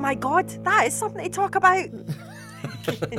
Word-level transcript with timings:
Oh 0.00 0.02
my 0.02 0.14
god, 0.14 0.48
that 0.64 0.86
is 0.86 0.94
something 0.94 1.22
to 1.22 1.28
talk 1.28 1.56
about. 1.56 1.84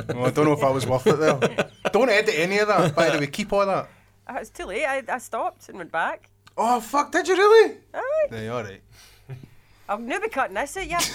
Well, 0.08 0.26
I 0.26 0.30
don't 0.30 0.44
know 0.46 0.52
if 0.52 0.64
I 0.64 0.70
was 0.70 0.84
worth 0.84 1.06
it 1.06 1.18
there. 1.20 1.38
don't 1.92 2.08
edit 2.10 2.34
any 2.36 2.58
of 2.58 2.66
that. 2.66 2.94
By 2.96 3.10
the 3.10 3.18
way, 3.20 3.26
keep 3.28 3.52
all 3.52 3.64
that. 3.64 3.88
Uh, 4.28 4.34
It's 4.40 4.50
too 4.50 4.64
late. 4.64 4.84
I, 4.84 5.02
I 5.08 5.18
stopped 5.18 5.68
and 5.68 5.78
went 5.78 5.92
back. 5.92 6.28
Oh 6.56 6.80
fuck! 6.80 7.12
Did 7.12 7.28
you 7.28 7.36
really? 7.36 7.76
Aye. 7.94 8.26
Yeah, 8.32 8.48
all 8.48 8.64
right. 8.64 8.82
I'll 9.88 9.98
never 10.00 10.24
be 10.26 10.30
cutting 10.30 10.54
this 10.56 10.76
out, 10.76 10.90
you 10.90 10.96
tit. 10.98 11.08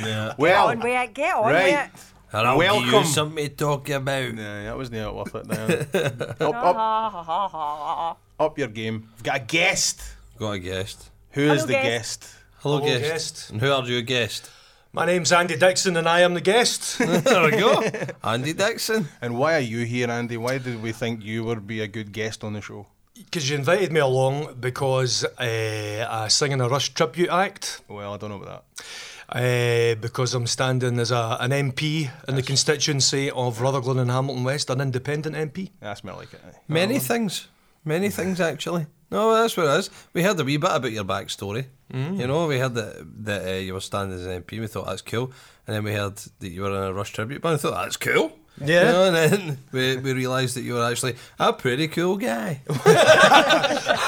Yeah. 0.00 0.28
Get 0.28 0.38
Well, 0.38 0.68
on 0.68 0.78
with 0.80 0.86
it. 0.86 1.12
Get 1.14 1.36
on 1.36 1.44
right. 1.52 1.64
with 1.64 1.74
it. 1.74 2.36
And 2.38 2.48
I'll 2.48 2.58
give 2.58 2.70
Welcome. 2.70 2.92
you 2.94 3.04
something 3.04 3.48
to 3.48 3.54
talk 3.54 3.88
about. 3.90 4.34
Yeah, 4.34 4.64
that 4.64 4.76
wasn't 4.78 5.14
worth 5.14 5.34
it. 5.34 5.48
Then. 5.48 6.32
up, 6.40 6.76
up, 6.76 8.20
up 8.40 8.58
your 8.58 8.68
game. 8.68 9.08
We've 9.16 9.22
got 9.22 9.36
a 9.36 9.44
guest. 9.44 10.02
Got 10.38 10.52
a 10.52 10.58
guest. 10.58 11.10
Who 11.32 11.42
is 11.42 11.48
Hello, 11.62 11.66
the 11.66 11.72
guest. 11.74 12.20
guest? 12.20 12.34
Hello, 12.64 12.78
Hello, 12.78 12.88
guest. 12.88 13.04
guest. 13.12 13.50
And 13.50 13.60
who 13.60 13.70
are 13.70 13.84
you, 13.84 14.00
guest? 14.00 14.50
My 14.90 15.04
name's 15.04 15.32
Andy 15.32 15.54
Dixon 15.54 15.98
and 15.98 16.08
I 16.08 16.20
am 16.20 16.32
the 16.32 16.40
guest. 16.40 16.96
there 16.98 17.44
we 17.44 17.50
go. 17.50 17.82
Andy 18.24 18.54
Dixon. 18.54 19.06
And 19.20 19.36
why 19.38 19.56
are 19.56 19.66
you 19.74 19.84
here, 19.84 20.10
Andy? 20.10 20.38
Why 20.38 20.56
did 20.56 20.82
we 20.82 20.90
think 20.92 21.22
you 21.22 21.44
would 21.44 21.66
be 21.66 21.82
a 21.82 21.86
good 21.86 22.10
guest 22.10 22.42
on 22.42 22.54
the 22.54 22.62
show? 22.62 22.86
Because 23.14 23.50
you 23.50 23.56
invited 23.56 23.92
me 23.92 24.00
along 24.00 24.56
because 24.60 25.24
uh, 25.38 26.06
I 26.08 26.28
sing 26.28 26.52
in 26.52 26.62
a 26.62 26.68
Rush 26.70 26.94
tribute 26.94 27.28
act. 27.28 27.82
Well, 27.86 28.14
I 28.14 28.16
don't 28.16 28.30
know 28.30 28.40
about 28.40 28.64
that. 28.76 28.84
Uh, 29.28 29.94
because 30.00 30.32
I'm 30.32 30.46
standing 30.46 30.98
as 30.98 31.10
a, 31.10 31.36
an 31.40 31.50
MP 31.50 32.10
in 32.26 32.34
the 32.34 32.42
constituency 32.42 33.30
of 33.30 33.60
Rutherglen 33.60 33.98
and 33.98 34.10
Hamilton 34.10 34.42
West, 34.42 34.70
an 34.70 34.80
independent 34.80 35.36
MP. 35.36 35.68
That's 35.80 36.02
more 36.02 36.16
like 36.16 36.32
it. 36.32 36.40
aye. 36.48 36.56
Many 36.66 36.98
things. 36.98 37.46
Many 37.84 38.08
things, 38.08 38.40
actually. 38.40 38.86
No, 39.10 39.34
that's 39.34 39.56
what 39.56 39.66
it 39.66 39.78
is. 39.78 39.90
We 40.12 40.22
heard 40.22 40.38
a 40.40 40.44
wee 40.44 40.56
bit 40.56 40.70
about 40.72 40.90
your 40.92 41.04
backstory. 41.04 41.66
You 41.92 42.26
know, 42.26 42.48
we 42.48 42.58
heard 42.58 42.74
that, 42.74 43.04
that 43.24 43.46
uh, 43.46 43.52
you 43.58 43.72
were 43.74 43.80
standing 43.80 44.18
as 44.18 44.26
an 44.26 44.42
MP. 44.42 44.58
We 44.58 44.66
thought 44.66 44.86
that's 44.86 45.02
cool. 45.02 45.30
And 45.66 45.76
then 45.76 45.84
we 45.84 45.92
heard 45.92 46.16
that 46.16 46.48
you 46.48 46.62
were 46.62 46.70
in 46.70 46.74
a 46.90 46.92
Rush 46.92 47.12
tribute 47.12 47.40
band. 47.40 47.54
I 47.54 47.58
thought 47.58 47.74
that's 47.84 47.96
cool. 47.96 48.32
Yeah. 48.60 48.86
You 48.86 48.92
know, 48.92 49.04
and 49.04 49.16
then 49.16 49.58
we, 49.72 49.96
we 49.98 50.12
realised 50.12 50.56
that 50.56 50.62
you 50.62 50.74
were 50.74 50.84
actually 50.84 51.14
a 51.38 51.52
pretty 51.52 51.86
cool 51.88 52.16
guy. 52.16 52.62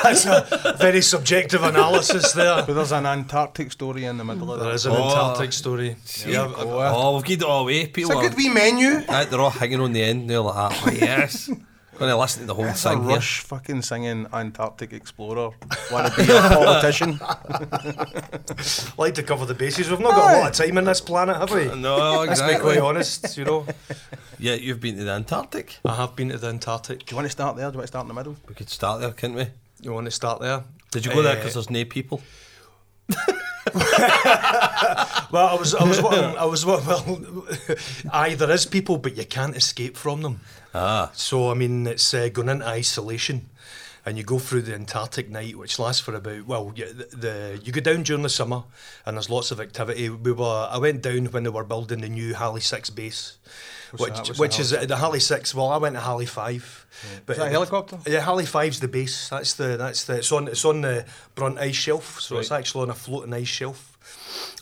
That's 0.03 0.25
a 0.27 0.77
very 0.79 1.01
subjective 1.03 1.63
analysis 1.65 2.33
there. 2.33 2.63
But 2.65 2.75
there's 2.75 2.93
an 2.93 3.07
Antarctic 3.07 3.73
story 3.73 4.05
in 4.05 4.19
the 4.19 4.25
middle 4.25 4.53
of 4.53 4.59
There 4.61 4.69
There 4.69 4.75
is 4.75 4.87
an 4.87 4.93
Oh. 4.93 5.09
Antarctic 5.09 5.53
story. 5.53 5.97
Yeah, 6.27 6.53
oh, 6.57 7.15
we've 7.17 7.25
got 7.25 7.31
it 7.31 7.43
all 7.43 7.63
away. 7.63 7.81
It's 7.83 7.93
People 7.93 8.13
a 8.13 8.17
are, 8.19 8.23
good 8.29 8.37
wee 8.37 8.49
menu. 8.49 9.03
Aye, 9.09 9.25
they're 9.25 9.41
all 9.41 9.51
hanging 9.51 9.81
on 9.81 9.93
the 9.93 10.03
end. 10.03 10.31
They're 10.31 10.41
like, 10.41 10.55
ah, 10.57 10.83
oh, 10.87 10.91
yes. 10.93 11.51
Going 11.99 12.11
to 12.11 12.17
listen 12.19 12.41
to 12.43 12.47
the 12.47 12.55
whole 12.55 12.67
It's 12.67 12.85
a 12.85 12.91
thing 12.91 13.05
here. 13.05 13.15
rush 13.15 13.41
fucking 13.41 13.81
singing 13.81 14.27
Antarctic 14.31 14.93
Explorer. 14.93 15.53
Want 15.91 16.13
to 16.13 16.17
be 16.27 16.31
a 16.31 16.41
politician? 16.43 17.19
like 18.99 19.15
to 19.15 19.23
cover 19.23 19.47
the 19.47 19.55
bases. 19.55 19.89
We've 19.91 20.01
not 20.01 20.11
got 20.15 20.35
a 20.35 20.39
lot 20.41 20.51
of 20.61 20.67
time 20.67 20.77
on 20.77 20.85
this 20.85 21.01
planet, 21.01 21.37
have 21.37 21.51
we? 21.51 21.65
No, 21.81 22.25
Let's 22.25 22.43
be 22.43 22.57
quite 22.57 22.79
honest, 22.81 23.37
you 23.39 23.45
know. 23.47 23.67
Yeah, 24.39 24.53
you've 24.53 24.81
been 24.81 24.99
to 24.99 25.05
the 25.05 25.13
Antarctic. 25.13 25.79
I 25.87 25.95
have 25.97 26.15
been 26.15 26.29
to 26.29 26.37
the 26.37 26.49
Antarctic. 26.49 27.07
Do 27.07 27.13
you 27.13 27.17
want 27.17 27.25
to 27.25 27.31
start 27.33 27.57
there? 27.57 27.71
Do 27.71 27.77
you 27.77 27.79
want 27.79 27.85
to 27.85 27.89
start 27.89 28.05
in 28.05 28.09
the 28.09 28.15
middle? 28.15 28.37
We 28.47 28.55
could 28.55 28.69
start 28.69 29.01
there, 29.01 29.11
couldn't 29.13 29.37
we? 29.37 29.47
You 29.81 29.95
want 29.95 30.05
to 30.05 30.11
start 30.11 30.43
there? 30.43 30.63
Did 30.91 31.07
you 31.07 31.13
go 31.13 31.23
there 31.23 31.33
Uh, 31.33 31.37
because 31.37 31.55
there's 31.55 31.71
no 31.71 31.87
people? 31.87 32.21
Well, 35.33 35.49
I 35.49 35.57
was, 35.59 35.75
I 35.75 35.85
was, 35.85 36.03
well, 36.03 36.37
I 36.39 36.45
was, 36.45 36.65
well, 36.67 37.47
aye, 38.13 38.35
there 38.35 38.51
is 38.51 38.67
people, 38.67 38.99
but 38.99 39.17
you 39.17 39.25
can't 39.25 39.57
escape 39.57 39.97
from 39.97 40.21
them. 40.23 40.41
Ah, 40.77 41.11
So, 41.15 41.51
I 41.51 41.55
mean, 41.55 41.87
it's 41.87 42.13
uh, 42.13 42.29
going 42.29 42.49
into 42.49 42.67
isolation, 42.67 43.49
and 44.05 44.19
you 44.19 44.25
go 44.25 44.39
through 44.39 44.63
the 44.63 44.75
Antarctic 44.75 45.31
night, 45.31 45.57
which 45.57 45.79
lasts 45.79 46.01
for 46.03 46.15
about 46.15 46.47
well, 46.47 46.73
you, 46.77 46.93
the, 46.93 47.17
the 47.17 47.61
you 47.65 47.73
go 47.73 47.81
down 47.81 48.03
during 48.03 48.23
the 48.23 48.29
summer, 48.29 48.63
and 49.05 49.17
there's 49.17 49.31
lots 49.31 49.51
of 49.51 49.59
activity. 49.61 50.11
We 50.11 50.33
were, 50.33 50.69
I 50.71 50.79
went 50.79 51.03
down 51.03 51.27
when 51.27 51.45
they 51.45 51.51
were 51.51 51.65
building 51.65 52.03
the 52.03 52.09
new 52.09 52.35
Halley 52.35 52.61
Six 52.61 52.91
base, 52.91 53.39
which 53.93 54.13
that? 54.13 54.29
What's 54.29 54.39
which 54.39 54.57
the 54.57 54.63
is 54.63 54.71
Halley 54.73 54.85
uh, 54.85 54.87
the 54.87 54.97
Halley 54.97 55.21
Six. 55.21 55.55
Well, 55.55 55.69
I 55.69 55.79
went 55.79 55.95
to 55.95 56.01
Halley 56.01 56.27
Five. 56.27 56.87
But 57.25 57.33
Is 57.33 57.39
that 57.39 57.49
a 57.49 57.51
helicopter? 57.51 57.99
Yeah, 58.07 58.21
Halley 58.21 58.47
Five's 58.47 58.81
the 58.81 58.89
base. 58.89 59.29
That's 59.31 59.55
the 59.55 59.77
that's 59.77 60.05
the 60.05 60.19
it's 60.19 60.31
on 60.31 60.49
it's 60.49 60.65
on 60.65 60.83
the 60.83 61.07
Brunt 61.35 61.59
ice 61.59 61.75
shelf, 61.75 62.21
so 62.21 62.39
it's 62.39 62.53
actually 62.53 62.83
on 62.83 62.91
a 62.91 62.95
floating 62.95 63.33
ice 63.33 63.49
shelf. 63.49 63.96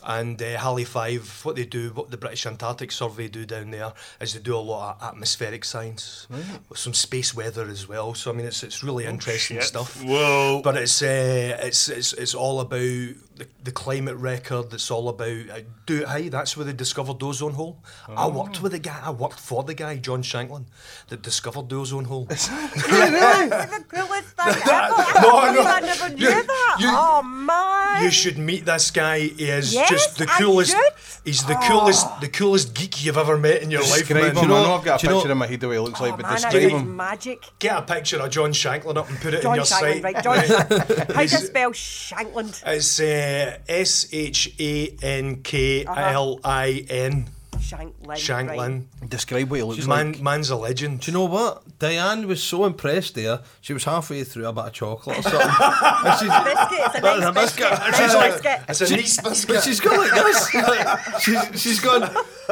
And 0.03 0.41
uh, 0.41 0.57
Halley 0.59 0.85
Five, 0.85 1.41
what 1.43 1.55
they 1.55 1.65
do, 1.65 1.89
what 1.89 2.11
the 2.11 2.17
British 2.17 2.45
Antarctic 2.45 2.91
Survey 2.91 3.27
do 3.27 3.45
down 3.45 3.71
there, 3.71 3.93
is 4.21 4.33
they 4.33 4.39
do 4.39 4.55
a 4.55 4.57
lot 4.57 4.97
of 4.97 5.07
atmospheric 5.09 5.65
science, 5.65 6.27
with 6.69 6.77
some 6.77 6.93
space 6.93 7.33
weather 7.33 7.67
as 7.67 7.87
well. 7.87 8.13
So 8.13 8.31
I 8.31 8.35
mean, 8.35 8.45
it's 8.45 8.63
it's 8.63 8.83
really 8.83 9.05
interesting 9.05 9.61
stuff. 9.61 10.03
Whoa. 10.03 10.61
But 10.63 10.77
it's 10.77 11.01
uh, 11.01 11.57
it's 11.61 11.89
it's 11.89 12.13
it's 12.13 12.35
all 12.35 12.59
about 12.59 13.15
the, 13.35 13.47
the 13.63 13.71
climate 13.71 14.15
record 14.15 14.71
that's 14.71 14.89
all 14.89 15.09
about 15.09 15.27
uh, 15.49 15.59
do 15.85 16.05
hey, 16.05 16.29
that's 16.29 16.55
where 16.55 16.65
they 16.65 16.73
discovered 16.73 17.19
the 17.19 17.25
ozone 17.27 17.53
hole. 17.53 17.83
I 18.07 18.27
worked 18.27 18.61
with 18.61 18.71
the 18.71 18.79
guy. 18.79 18.99
I 19.03 19.11
worked 19.11 19.39
for 19.39 19.63
the 19.63 19.73
guy, 19.73 19.97
John 19.97 20.21
Shanklin, 20.23 20.65
that 21.09 21.21
discovered 21.21 21.67
the 21.69 21.75
ozone 21.75 22.05
hole. 22.05 22.25
That's 22.25 22.47
the 22.47 23.85
coolest 23.89 24.27
thing 24.29 24.47
ever. 24.47 24.89
No, 25.21 25.41
can't 25.41 25.55
no. 25.55 25.61
I 25.63 25.79
never 25.81 26.09
knew 26.15 26.25
You- 26.27 26.43
that. 26.43 26.77
you- 26.79 26.89
oh 26.91 27.21
man. 27.23 28.03
You 28.03 28.11
should 28.11 28.37
meet 28.37 28.65
this 28.65 28.91
guy. 28.91 29.19
He 29.19 29.45
is 29.49 29.73
Yes, 29.73 29.89
just 29.89 30.17
the 30.17 30.25
coolest. 30.25 30.75
He's 31.23 31.43
the 31.45 31.55
coolest, 31.55 32.05
the 32.21 32.27
coolest 32.27 32.73
geek 32.73 33.03
you've 33.03 33.17
ever 33.17 33.37
met 33.37 33.61
in 33.63 33.71
your 33.71 33.81
life, 33.81 34.07
Describe 34.07 34.33
man. 34.35 34.43
him. 34.43 34.49
know- 34.49 34.55
I 34.57 34.63
know 34.63 34.73
I've 34.75 34.83
got 34.83 35.01
a 35.01 35.05
do 35.05 35.07
you 35.07 35.13
know- 35.13 35.19
picture 35.21 35.31
in 35.31 35.37
my 35.37 35.47
head 35.47 35.59
the 35.59 35.67
way 35.69 35.75
he 35.75 35.79
looks 35.79 35.99
like, 35.99 36.13
oh, 36.13 36.17
but 36.17 36.23
man, 36.23 36.31
I 36.31 36.35
describe 36.35 36.69
him. 36.71 36.95
magic. 36.95 37.43
Get 37.59 37.77
a 37.77 37.81
picture 37.81 38.17
of 38.21 38.29
John 38.29 38.53
Shanklin 38.53 38.97
up 38.97 39.09
and 39.09 39.17
put 39.19 39.33
it 39.33 39.43
in 39.43 39.55
your 39.55 39.65
Shanklin, 39.65 40.01
site. 40.01 40.03
right? 40.03 40.23
John. 40.23 40.37
How 41.15 41.15
do 41.15 41.21
you 41.21 41.27
spell 41.27 41.71
Shankland? 41.71 42.61
It's 42.65 42.99
uh, 42.99 43.24
Uh, 43.25 43.57
S 43.67 44.07
H 44.11 44.53
A 44.59 44.95
N 45.01 45.41
K 45.41 45.85
L 45.85 46.39
I 46.43 46.85
N. 46.89 47.25
Shanklin. 47.59 48.17
Shanklin. 48.17 48.85
Describe 49.07 49.49
what 49.49 49.55
he 49.57 49.63
looks 49.63 49.87
Man, 49.87 50.11
like. 50.11 50.21
man's 50.21 50.49
a 50.51 50.55
legend. 50.55 50.99
Do 50.99 51.09
you 51.09 51.17
know 51.17 51.25
what? 51.25 51.63
Diane 51.79 52.27
was 52.27 52.43
so 52.43 52.65
impressed 52.65 53.15
there. 53.15 53.39
She 53.61 53.73
was 53.73 53.85
halfway 53.85 54.23
through 54.23 54.45
a 54.45 54.53
bit 54.53 54.65
of 54.65 54.73
chocolate 54.73 55.17
or 55.19 55.21
something. 55.23 55.41
and 55.41 56.19
she's, 56.19 56.29
Biscuit. 56.45 56.91
It's 56.91 56.97
a 56.97 57.01
That's 57.01 57.21
nice 57.23 57.25
a 57.25 57.31
biscuit. 57.33 57.69
biscuit. 57.71 57.95
She's 57.95 58.13
like- 58.13 58.31
biscuit. 58.43 58.59
It's 58.69 58.81
a 58.81 58.95
nice 58.95 59.17
but 59.17 59.29
biscuit. 59.31 59.63
she's 59.63 59.79
gone 59.79 59.97
like 59.97 60.11
this. 60.11 60.53
Like, 60.53 61.19
she's, 61.21 61.61
she's 61.61 61.79
gone. 61.79 62.09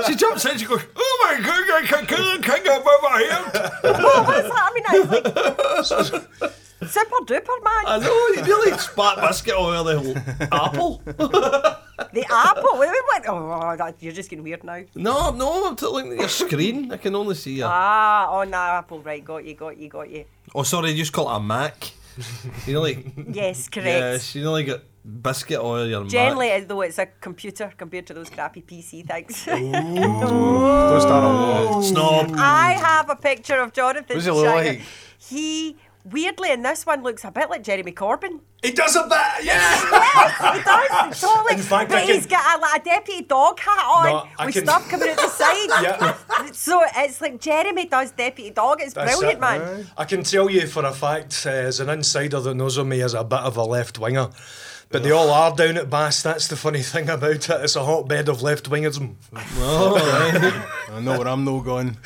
She 0.08 0.16
jumps 0.16 0.46
in. 0.46 0.58
She 0.58 0.66
goes, 0.66 0.82
"Oh 0.96 1.28
my 1.38 1.46
god! 1.46 1.84
I 1.84 1.86
can't 1.86 2.08
kill 2.08 2.38
the 2.38 2.42
king 2.42 2.68
of 2.68 2.84
my 3.04 3.22
head." 3.30 3.72
Oh, 3.84 4.24
what's 4.24 4.50
that? 4.50 4.64
I 4.64 4.74
mean, 4.74 4.84
it's 5.80 5.92
like 5.92 6.54
super 6.88 7.26
duper, 7.26 7.58
man. 7.64 7.84
I 7.88 7.98
know 8.00 8.28
you 8.36 8.44
really 8.44 8.78
spat 8.78 9.20
biscuit 9.28 9.54
all 9.54 9.68
over 9.68 9.84
the 9.94 10.48
whole 10.52 10.52
apple. 10.52 11.02
The 12.12 12.26
apple. 12.30 12.80
Wait, 12.80 12.90
wait, 12.90 13.04
what? 13.06 13.28
Oh, 13.28 13.38
oh, 13.38 13.62
oh 13.64 13.76
that, 13.78 13.96
you're 14.02 14.14
just 14.14 14.30
getting 14.30 14.44
weird 14.44 14.64
now. 14.64 14.82
No, 14.96 15.32
no, 15.32 15.68
I'm 15.68 15.76
looking 15.76 16.14
at 16.14 16.20
your 16.20 16.28
screen. 16.30 16.92
I 16.92 16.98
can 16.98 17.16
only 17.16 17.36
see 17.36 17.54
you. 17.54 17.66
Ah, 17.66 18.30
on 18.32 18.50
the 18.50 18.58
apple. 18.58 19.00
Right, 19.00 19.24
got 19.24 19.46
you, 19.46 19.54
got 19.54 19.78
you, 19.78 19.90
got 19.90 20.10
you. 20.10 20.26
Oh, 20.56 20.64
sorry, 20.64 20.92
you 20.92 20.98
just 20.98 21.14
call 21.14 21.32
it 21.32 21.38
a 21.38 21.40
Mac. 21.40 21.92
You 22.68 22.74
know, 22.74 22.82
like 22.82 23.06
Yes, 23.32 23.70
correct. 23.70 23.88
yes, 23.88 24.36
you 24.36 24.44
know, 24.44 24.52
like 24.52 24.68
a 24.68 24.82
biscuit 25.04 25.60
oil 25.60 25.88
your 25.88 26.06
Generally, 26.06 26.50
Mac. 26.50 26.62
as 26.62 26.68
though 26.68 26.82
it's 26.82 26.98
a 27.00 27.06
computer 27.06 27.72
compared 27.78 28.06
to 28.08 28.14
those 28.14 28.30
crappy 28.30 28.62
PC 28.62 29.06
things. 29.08 29.46
Don't 29.46 31.02
start 31.02 31.24
a 31.24 31.72
war. 31.72 31.84
Snob. 31.84 32.32
I 32.38 32.74
have 32.74 33.10
a 33.10 33.16
picture 33.16 33.60
of 33.60 33.74
Jonathan. 33.74 34.16
What 34.18 34.24
does 34.24 34.26
he 34.26 34.32
look 34.32 34.46
like? 34.46 34.82
He 35.18 35.78
weirdly 36.06 36.52
and 36.52 36.64
this 36.66 36.86
one 36.86 37.04
looks 37.04 37.24
a 37.24 37.32
bit 37.32 37.50
like 37.50 37.64
Jeremy 37.64 37.92
Corbyn. 37.92 38.40
He 38.62 38.72
does 38.72 38.96
a 38.96 39.04
bit, 39.04 39.46
yeah. 39.46 40.54
He 40.56 40.64
does, 40.64 41.22
totally. 41.22 41.54
In 41.56 41.60
fact, 41.60 41.90
but 41.90 41.98
I 42.00 42.06
can- 42.06 42.16
he's 42.16 42.26
got 42.28 42.58
a, 42.58 42.62
like 42.62 42.82
a 42.82 42.86
deputy 42.86 43.22
dog 43.24 43.60
hat 43.60 43.86
on 43.86 44.06
No, 44.06 44.28
I 44.40 44.46
with 44.46 44.56
can- 44.56 44.66
stuff 44.66 44.90
coming 44.90 45.10
out 45.10 45.18
the 45.18 45.28
side. 45.30 45.68
Yeah. 45.84 46.52
So 46.54 46.82
it's 46.96 47.20
like 47.20 47.40
Jeremy 47.42 47.86
does 47.88 48.12
deputy 48.12 48.52
dog. 48.52 48.80
It's 48.82 48.94
That's 48.94 49.12
brilliant, 49.18 49.38
it. 49.38 49.42
man. 49.42 49.88
I 49.98 50.06
can 50.06 50.24
tell 50.24 50.50
you 50.50 50.66
for 50.68 50.86
a 50.86 50.94
fact, 50.94 51.44
uh, 51.46 51.50
as 51.50 51.80
an 51.82 51.90
insider 51.90 52.40
that 52.40 52.54
knows 52.56 52.78
of 52.78 52.88
me 52.88 53.02
as 53.02 53.14
a 53.14 53.24
bit 53.24 53.40
of 53.40 53.58
a 53.58 53.64
left 53.64 54.00
winger, 54.00 54.30
but 54.94 55.02
they 55.04 55.12
all 55.12 55.30
are 55.32 55.54
down 55.56 55.76
at 55.78 55.90
BAS. 55.90 56.22
That's 56.22 56.48
the 56.48 56.56
funny 56.56 56.82
thing 56.84 57.10
about 57.10 57.32
it. 57.32 57.50
It's 57.50 57.76
a 57.76 57.84
hotbed 57.84 58.30
of 58.30 58.44
left 58.44 58.70
wingerism. 58.70 59.16
I 59.34 61.00
know 61.02 61.18
where 61.18 61.28
I'm 61.28 61.44
no 61.44 61.62
going. 61.62 61.98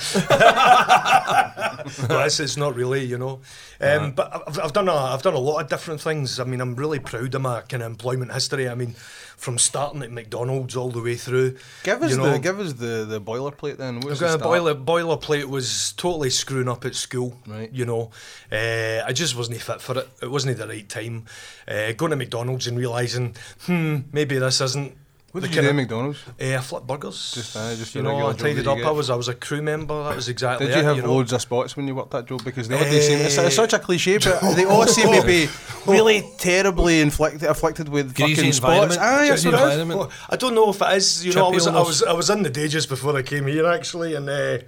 but 2.08 2.26
it's, 2.26 2.40
it's 2.40 2.56
not 2.58 2.76
really, 2.76 3.04
you 3.04 3.18
know. 3.18 3.42
Um, 3.82 4.14
But 4.14 4.44
I've, 4.48 4.60
I've 4.60 4.74
done 4.74 4.88
a 4.88 4.96
I've 4.96 5.22
done 5.22 5.34
a 5.34 5.40
lot 5.40 5.62
of 5.62 5.70
different 5.70 6.02
things. 6.02 6.40
I 6.40 6.46
mean, 6.46 6.62
I'm 6.62 6.76
really 6.76 7.00
proud 7.00 7.36
of 7.36 7.42
my 7.42 7.62
kind 7.62 7.84
of 7.84 7.92
employment 7.92 8.32
history. 8.32 8.70
I 8.70 8.76
mean, 8.76 8.96
from 9.38 9.60
starting 9.60 10.02
at 10.02 10.12
McDonald's 10.12 10.76
all 10.76 10.90
the 10.90 11.02
way 11.02 11.16
through. 11.16 11.58
Give 11.84 12.02
us 12.02 12.12
you 12.12 12.18
know, 12.18 12.34
the 12.34 12.40
give 12.40 12.60
us 12.60 12.74
the, 12.74 13.06
the 13.06 13.22
boilerplate 13.22 13.78
then. 13.78 14.02
What's 14.02 14.20
the 14.20 14.38
boiler 14.38 14.76
boilerplate 14.76 15.46
was 15.46 15.94
totally 15.94 16.32
screwing 16.32 16.68
up 16.68 16.84
at 16.86 16.96
school. 16.96 17.40
Right. 17.48 17.72
You 17.72 17.86
know, 17.86 18.12
uh, 18.52 19.04
I 19.06 19.14
just 19.14 19.38
wasn't 19.38 19.62
fit 19.62 19.80
for 19.80 20.00
it. 20.00 20.10
It 20.22 20.32
wasn't 20.32 20.58
the 20.58 20.68
right 20.68 20.90
time. 20.90 21.26
Uh, 21.68 21.92
going 21.94 22.10
to 22.10 22.16
McDonald's 22.16 22.68
and 22.68 22.78
realizing, 22.78 23.36
hmm, 23.62 24.00
maybe 24.12 24.40
this 24.40 24.60
isn't 24.60 24.98
What 25.34 25.42
The 25.42 25.48
did 25.50 25.56
you 25.58 25.62
do 25.62 25.68
at 25.70 25.76
McDonald's? 25.76 26.24
Eh, 26.40 26.58
I 26.58 26.62
flipped 26.62 26.88
burgers. 26.88 27.34
Just, 27.34 27.56
uh, 27.56 27.76
just 27.76 27.94
you 27.94 28.02
know, 28.02 28.16
I 28.18 28.32
job 28.32 28.38
tidied 28.40 28.66
up. 28.66 28.78
I 28.78 28.92
was, 28.92 29.10
I 29.10 29.16
was 29.16 29.28
a 29.28 29.36
crew 29.36 29.62
member. 29.62 30.06
That 30.06 30.16
was 30.16 30.30
exactly. 30.30 30.68
Did 30.68 30.76
you 30.76 30.82
it, 30.82 30.86
have 30.86 30.98
know? 31.04 31.14
loads 31.16 31.34
of 31.34 31.42
spots 31.42 31.76
when 31.76 31.86
you 31.86 31.96
worked 31.96 32.12
that 32.12 32.28
job? 32.28 32.46
Because 32.46 32.70
they 32.70 32.76
all 32.78 32.84
do 32.90 33.02
seem 33.02 33.20
it's, 33.20 33.38
it's 33.38 33.56
such 33.56 33.74
a 33.74 33.80
cliche, 33.80 34.20
but 34.20 34.40
they 34.56 34.64
all 34.64 34.88
seem 34.88 35.12
to 35.14 35.28
be 35.28 35.48
really 35.86 36.24
terribly 36.38 37.02
inflicted, 37.02 37.44
afflicted 37.44 37.90
with 37.90 38.16
Greasy 38.16 38.36
fucking 38.36 38.54
spots. 38.54 38.74
environment. 38.74 39.02
Ah, 39.04 39.24
yes, 39.24 39.44
it 39.44 39.50
is. 39.50 39.54
environment. 39.54 40.00
Well, 40.00 40.12
I 40.30 40.38
don't 40.38 40.56
know 40.56 40.70
if 40.70 40.82
it 40.82 40.94
is. 40.96 41.26
You 41.26 41.34
know, 41.34 41.48
I 41.48 41.50
was, 41.52 41.68
I 41.68 41.80
was, 41.82 42.04
I 42.04 42.14
was 42.14 42.30
in 42.30 42.44
the 42.44 42.50
day 42.50 42.70
just 42.70 42.88
before 42.88 43.16
I 43.18 43.22
came 43.22 43.48
here 43.48 43.68
actually, 43.68 44.16
and 44.16 44.30
uh, 44.30 44.60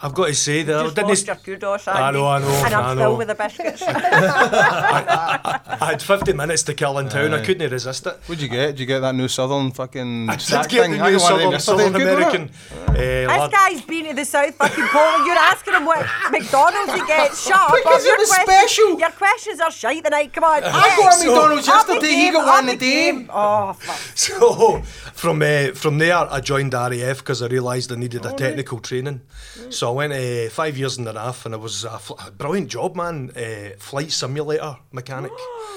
I've 0.00 0.14
got 0.14 0.26
to 0.28 0.34
say 0.34 0.62
that 0.62 0.76
I 0.78 0.82
Just 0.84 0.94
didn't. 0.96 1.08
lost 1.08 1.26
your 1.26 1.36
kudos, 1.36 1.88
I 1.88 2.10
know, 2.12 2.26
I 2.26 2.38
know, 2.38 2.46
And 2.64 2.74
I'm 2.74 2.84
I 2.84 2.94
still 3.02 3.16
with 3.16 3.28
the 3.28 3.34
biscuits. 3.34 3.82
I 3.86 5.76
had 5.80 6.02
50 6.02 6.32
minutes 6.34 6.62
to 6.64 6.74
kill 6.74 6.98
in 6.98 7.08
town. 7.08 7.34
I 7.34 7.44
couldn't 7.44 7.70
resist 7.70 8.06
it. 8.06 8.14
What'd 8.26 8.40
you 8.42 8.48
get? 8.48 8.68
Did 8.68 8.80
you 8.80 8.86
get 8.86 9.00
that 9.00 9.14
new 9.14 9.28
Southern 9.28 9.72
fucking 9.72 10.28
I 10.30 10.36
did 10.36 10.46
get 10.48 10.70
thing? 10.70 10.90
the 10.92 10.96
new 11.10 11.18
got 11.18 11.22
one 11.32 11.32
of 11.42 11.50
them 11.50 11.60
Southern. 11.60 11.92
Southern 11.92 12.02
American. 12.02 12.50
Uh, 12.88 12.92
This 12.94 13.28
lad. 13.28 13.50
guy's 13.52 13.82
been 13.82 14.06
to 14.06 14.14
the 14.14 14.24
South 14.24 14.54
fucking 14.54 14.84
Poland. 14.88 15.26
You're 15.26 15.36
asking 15.36 15.74
him 15.74 15.84
what 15.84 16.06
McDonald's 16.30 16.92
he 16.94 17.06
gets. 17.06 17.42
Shut 17.46 17.56
up. 17.56 17.72
Because 17.74 18.04
your 18.04 18.14
it 18.14 18.18
was 18.20 18.28
questions- 18.28 18.70
special. 18.70 18.98
Your 19.00 19.10
questions 19.10 19.60
are 19.60 19.70
shite 19.70 20.04
tonight. 20.04 20.32
Come 20.32 20.44
on. 20.44 20.62
I 20.64 20.70
got 20.70 20.84
a 20.84 20.98
Yes. 20.98 21.24
McDonald's 21.24 21.68
Up 21.68 21.86
the 21.86 21.92
yesterday. 21.94 22.14
He 22.14 22.30
got 22.30 22.46
one 22.46 22.64
up 22.68 22.70
the 22.70 22.76
day. 22.78 23.12
game. 23.12 23.30
Oh, 23.32 23.72
fuck. 23.72 23.96
So 24.16 24.82
from 25.14 25.42
uh, 25.42 25.72
from 25.74 25.98
there, 25.98 26.16
I 26.16 26.40
joined 26.40 26.72
RAF 26.74 27.18
because 27.18 27.42
I 27.42 27.46
realised 27.46 27.90
I 27.92 27.96
needed 27.96 28.24
Oh, 28.26 28.30
a 28.34 28.36
technical 28.36 28.78
training. 28.78 29.22
So 29.70 29.88
I 29.88 29.92
went 29.92 30.12
uh, 30.12 30.48
five 30.50 30.76
years 30.78 30.98
in 30.98 31.04
the 31.04 31.12
RAF, 31.12 31.44
and 31.46 31.54
it 31.54 31.60
was 31.60 31.84
a, 31.84 31.98
fl- 31.98 32.14
a 32.26 32.30
brilliant 32.30 32.68
job, 32.68 32.96
man. 32.96 33.30
Uh, 33.36 33.70
flight 33.78 34.10
simulator 34.12 34.76
mechanic. 34.92 35.32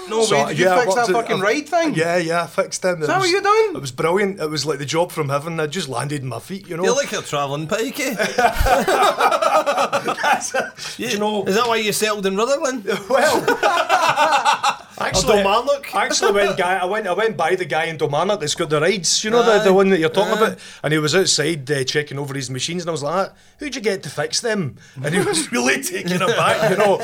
No 0.09 0.19
way, 0.19 0.45
did 0.47 0.59
you 0.59 0.69
I 0.69 0.81
fix 0.83 0.95
that 0.95 1.09
at- 1.09 1.15
fucking 1.15 1.39
ride 1.39 1.67
thing? 1.69 1.93
Yeah, 1.95 2.17
yeah, 2.17 2.43
I 2.43 2.47
fixed 2.47 2.81
them. 2.81 3.01
Is 3.01 3.07
that 3.07 3.19
what 3.19 3.29
you 3.29 3.41
done? 3.41 3.75
It 3.75 3.81
was 3.81 3.91
brilliant. 3.91 4.39
It 4.39 4.49
was 4.49 4.65
like 4.65 4.79
the 4.79 4.85
job 4.85 5.11
from 5.11 5.29
heaven. 5.29 5.59
I 5.59 5.67
just 5.67 5.89
landed 5.89 6.21
on 6.21 6.27
my 6.29 6.39
feet, 6.39 6.67
you 6.67 6.77
know. 6.77 6.83
You're 6.83 6.95
like 6.95 7.11
a 7.13 7.21
travelling 7.21 7.67
pikey. 7.67 8.17
you 10.97 11.17
know, 11.19 11.43
Is 11.45 11.55
that 11.55 11.67
why 11.67 11.77
you 11.77 11.93
settled 11.93 12.25
in 12.25 12.35
Rutherglen? 12.35 12.83
well, 13.09 13.43
actually, 14.99 15.33
Kilmarnock? 15.33 15.95
I 15.95 16.05
actually 16.05 16.31
went 16.33 16.57
guy. 16.57 16.77
I 16.77 16.85
went. 16.85 17.07
I 17.07 17.13
went 17.13 17.37
by 17.37 17.55
the 17.55 17.65
guy 17.65 17.85
in 17.85 17.97
Kilmarnock 17.97 18.39
that's 18.39 18.55
got 18.55 18.69
the 18.69 18.79
rides. 18.81 19.23
You 19.23 19.29
know 19.31 19.43
the, 19.43 19.63
the 19.63 19.73
one 19.73 19.89
that 19.89 19.99
you're 19.99 20.09
talking 20.09 20.33
Aye. 20.33 20.47
about. 20.47 20.59
And 20.83 20.93
he 20.93 20.99
was 20.99 21.15
outside 21.15 21.69
uh, 21.71 21.83
checking 21.83 22.19
over 22.19 22.33
his 22.33 22.49
machines, 22.49 22.83
and 22.83 22.89
I 22.89 22.91
was 22.91 23.03
like, 23.03 23.29
"Ah, 23.29 23.33
"Who'd 23.71 23.75
you 23.75 23.81
get 23.81 24.03
to 24.03 24.09
fix 24.09 24.41
them?" 24.41 24.75
And 25.03 25.13
he 25.15 25.21
was 25.21 25.51
really 25.51 25.81
taken 25.81 26.21
aback, 26.21 26.71
you 26.71 26.77
know. 26.77 26.95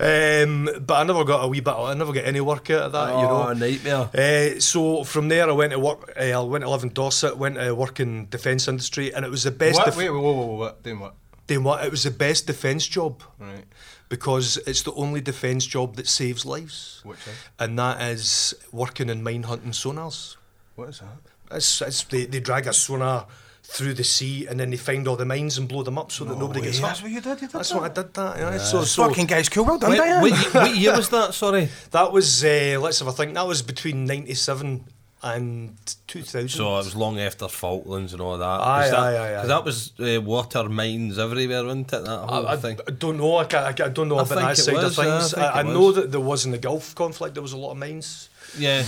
Um, 0.00 0.68
but 0.86 0.94
I 0.94 1.04
never 1.04 1.24
got 1.24 1.44
a 1.44 1.48
wee 1.48 1.60
bit. 1.60 1.74
I 1.74 1.94
never 1.94 2.12
got 2.12 2.24
any 2.24 2.40
work 2.40 2.70
out 2.70 2.82
of 2.84 2.92
that, 2.92 3.08
you 3.10 3.22
know. 3.22 3.48
Oh, 3.48 3.52
nightmare. 3.52 4.08
Uh, 4.14 4.60
so 4.60 5.04
from 5.04 5.28
there, 5.28 5.48
I 5.48 5.52
went 5.52 5.72
to 5.72 5.78
work. 5.78 6.12
Uh, 6.18 6.22
I 6.22 6.40
went 6.42 6.64
to 6.64 6.70
live 6.70 6.82
in 6.82 6.90
Dorset. 6.90 7.36
Went 7.36 7.56
to 7.56 7.74
work 7.74 8.00
in 8.00 8.28
defence 8.30 8.68
industry, 8.68 9.14
and 9.14 9.24
it 9.24 9.30
was 9.30 9.42
the 9.44 9.50
best. 9.50 9.76
What? 9.76 9.86
def- 9.86 9.96
Wait, 9.96 10.10
whoa, 10.10 10.20
whoa, 10.20 10.32
whoa, 10.32 10.54
what? 10.56 10.82
Doing 10.82 11.00
what? 11.00 11.14
doing 11.46 11.62
what? 11.64 11.84
It 11.84 11.90
was 11.90 12.04
the 12.04 12.10
best 12.10 12.46
defence 12.46 12.86
job 12.86 13.22
Right. 13.38 13.64
because 14.08 14.56
it's 14.66 14.82
the 14.82 14.94
only 14.94 15.20
defence 15.20 15.66
job 15.66 15.96
that 15.96 16.08
saves 16.08 16.46
lives. 16.46 17.00
Which 17.04 17.18
is? 17.18 17.34
And 17.58 17.78
that 17.78 18.00
is 18.00 18.54
working 18.72 19.10
in 19.10 19.22
mine 19.22 19.42
hunting 19.42 19.72
sonars. 19.72 20.36
What 20.74 20.88
is 20.88 21.00
that? 21.00 21.56
It's, 21.56 21.82
it's, 21.82 22.02
they, 22.04 22.24
they 22.24 22.40
drag 22.40 22.66
a 22.66 22.72
sonar 22.72 23.26
through 23.74 23.92
the 23.94 24.04
sea 24.04 24.46
and 24.46 24.58
then 24.60 24.70
they 24.70 24.76
find 24.76 25.08
all 25.08 25.16
the 25.16 25.24
mines 25.24 25.58
and 25.58 25.68
blow 25.68 25.82
them 25.82 25.98
up 25.98 26.12
so 26.12 26.24
that 26.24 26.38
nobody 26.38 26.60
gets 26.60 26.78
hurt. 26.78 26.86
That's 26.86 27.02
what 27.02 27.10
you 27.10 27.20
did. 27.20 27.40
You 27.40 27.48
did 27.48 27.50
That's 27.50 27.70
that. 27.70 27.80
what 27.80 27.90
I 27.90 28.02
did. 28.02 28.14
That 28.14 28.38
yeah. 28.38 28.58
so, 28.58 28.84
so 28.84 29.08
Fucking 29.08 29.26
guys, 29.26 29.48
cool. 29.48 29.64
Well 29.64 29.78
done, 29.78 29.90
Wait, 29.90 29.96
Diane. 29.98 30.22
what, 30.22 30.54
what 30.54 30.76
year 30.76 30.96
was 30.96 31.08
that? 31.08 31.34
Sorry. 31.34 31.68
that 31.90 32.12
was 32.12 32.44
uh, 32.44 32.78
let's 32.80 33.00
have 33.00 33.08
a 33.08 33.12
think. 33.12 33.34
That 33.34 33.46
was 33.48 33.62
between 33.62 34.04
ninety 34.06 34.34
seven 34.34 34.84
and 35.24 35.74
two 36.06 36.22
thousand. 36.22 36.50
So 36.50 36.74
it 36.74 36.84
was 36.84 36.94
long 36.94 37.18
after 37.18 37.48
Falklands 37.48 38.12
and 38.12 38.22
all 38.22 38.38
that. 38.38 38.44
Aye, 38.46 38.90
that, 38.90 38.98
aye, 38.98 39.16
aye, 39.16 39.32
aye. 39.32 39.40
'cause 39.40 39.48
that 39.48 39.64
was 39.64 39.92
uh, 39.98 40.20
water 40.20 40.68
mines 40.68 41.18
everywhere, 41.18 41.64
wasn't 41.64 41.92
it? 41.92 42.04
That 42.04 42.18
whole 42.28 42.46
I, 42.46 42.52
I, 42.52 42.56
thing. 42.56 42.78
I 42.86 42.90
don't 42.92 43.16
know. 43.16 43.38
I, 43.38 43.44
can't, 43.46 43.66
I, 43.66 43.72
can't- 43.72 43.90
I 43.90 43.92
don't 43.92 44.08
know 44.08 44.18
about 44.20 44.28
that 44.38 44.56
side 44.56 44.74
was, 44.74 44.98
of 44.98 45.04
yeah, 45.04 45.14
I 45.16 45.18
things. 45.18 45.30
think 45.32 45.46
I, 45.46 45.60
I 45.60 45.62
know 45.62 45.90
that 45.92 46.12
there 46.12 46.20
was 46.20 46.44
in 46.46 46.52
the 46.52 46.58
Gulf 46.58 46.94
conflict. 46.94 47.34
There 47.34 47.42
was 47.42 47.52
a 47.54 47.56
lot 47.56 47.72
of 47.72 47.78
mines 47.78 48.28
Yeah. 48.56 48.84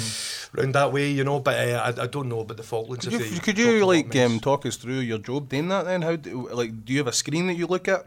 Round 0.57 0.75
that 0.75 0.93
way, 0.93 1.11
you 1.11 1.25
know. 1.25 1.41
But 1.41 1.69
uh, 1.69 1.93
I, 1.97 2.03
I 2.03 2.07
don't 2.07 2.29
know 2.29 2.41
about 2.41 2.57
the 2.57 2.63
Falklands. 2.63 3.07
Could 3.07 3.21
you, 3.21 3.41
could 3.41 3.59
you 3.59 3.85
like 3.87 4.15
um, 4.17 4.41
talk 4.41 4.67
us 4.67 4.77
through 4.77 5.01
your 5.01 5.19
job 5.19 5.49
doing 5.49 5.69
that 5.69 5.85
then? 5.85 6.03
How 6.03 6.17
do, 6.17 6.49
like 6.53 6.85
do 6.85 6.93
you 6.93 6.99
have 6.99 7.09
a 7.09 7.13
screen 7.13 7.47
that 7.49 7.55
you 7.55 7.67
look 7.67 7.89
at? 7.89 8.07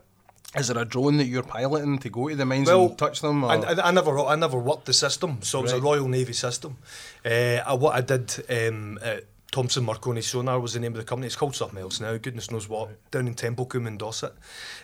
Is 0.56 0.68
there 0.68 0.82
a 0.82 0.86
drone 0.86 1.18
that 1.18 1.26
you're 1.26 1.44
piloting 1.44 2.00
to 2.00 2.10
go 2.10 2.28
to 2.28 2.36
the 2.36 2.46
mines 2.46 2.68
Well, 2.68 2.88
and 2.88 2.98
touch 2.98 3.22
them? 3.22 3.46
I, 3.46 3.58
I, 3.58 3.90
I 3.90 3.92
never, 3.92 4.18
I 4.20 4.36
never 4.36 4.58
worked 4.58 4.86
the 4.86 4.94
system, 4.94 5.44
so 5.44 5.60
it 5.60 5.64
was 5.64 5.74
a 5.74 5.80
Royal 5.80 6.08
Navy 6.08 6.34
system. 6.34 6.78
Uh, 7.24 7.62
I, 7.66 7.74
what 7.76 7.94
I 7.96 8.02
did 8.02 8.34
um, 8.50 8.98
at 9.04 9.26
Thomson 9.52 9.84
Marconi 9.84 10.22
Sonar 10.22 10.60
was 10.60 10.74
the 10.74 10.80
name 10.80 10.94
of 10.94 10.98
the 10.98 11.04
company. 11.04 11.28
It's 11.28 11.36
called 11.36 11.56
something 11.56 11.80
else 11.80 12.00
now. 12.00 12.18
Goodness 12.18 12.50
knows 12.50 12.68
what. 12.68 12.90
Down 13.12 13.28
in 13.28 13.36
Templecombe 13.36 13.88
in 13.88 13.98
Dorset. 13.98 14.34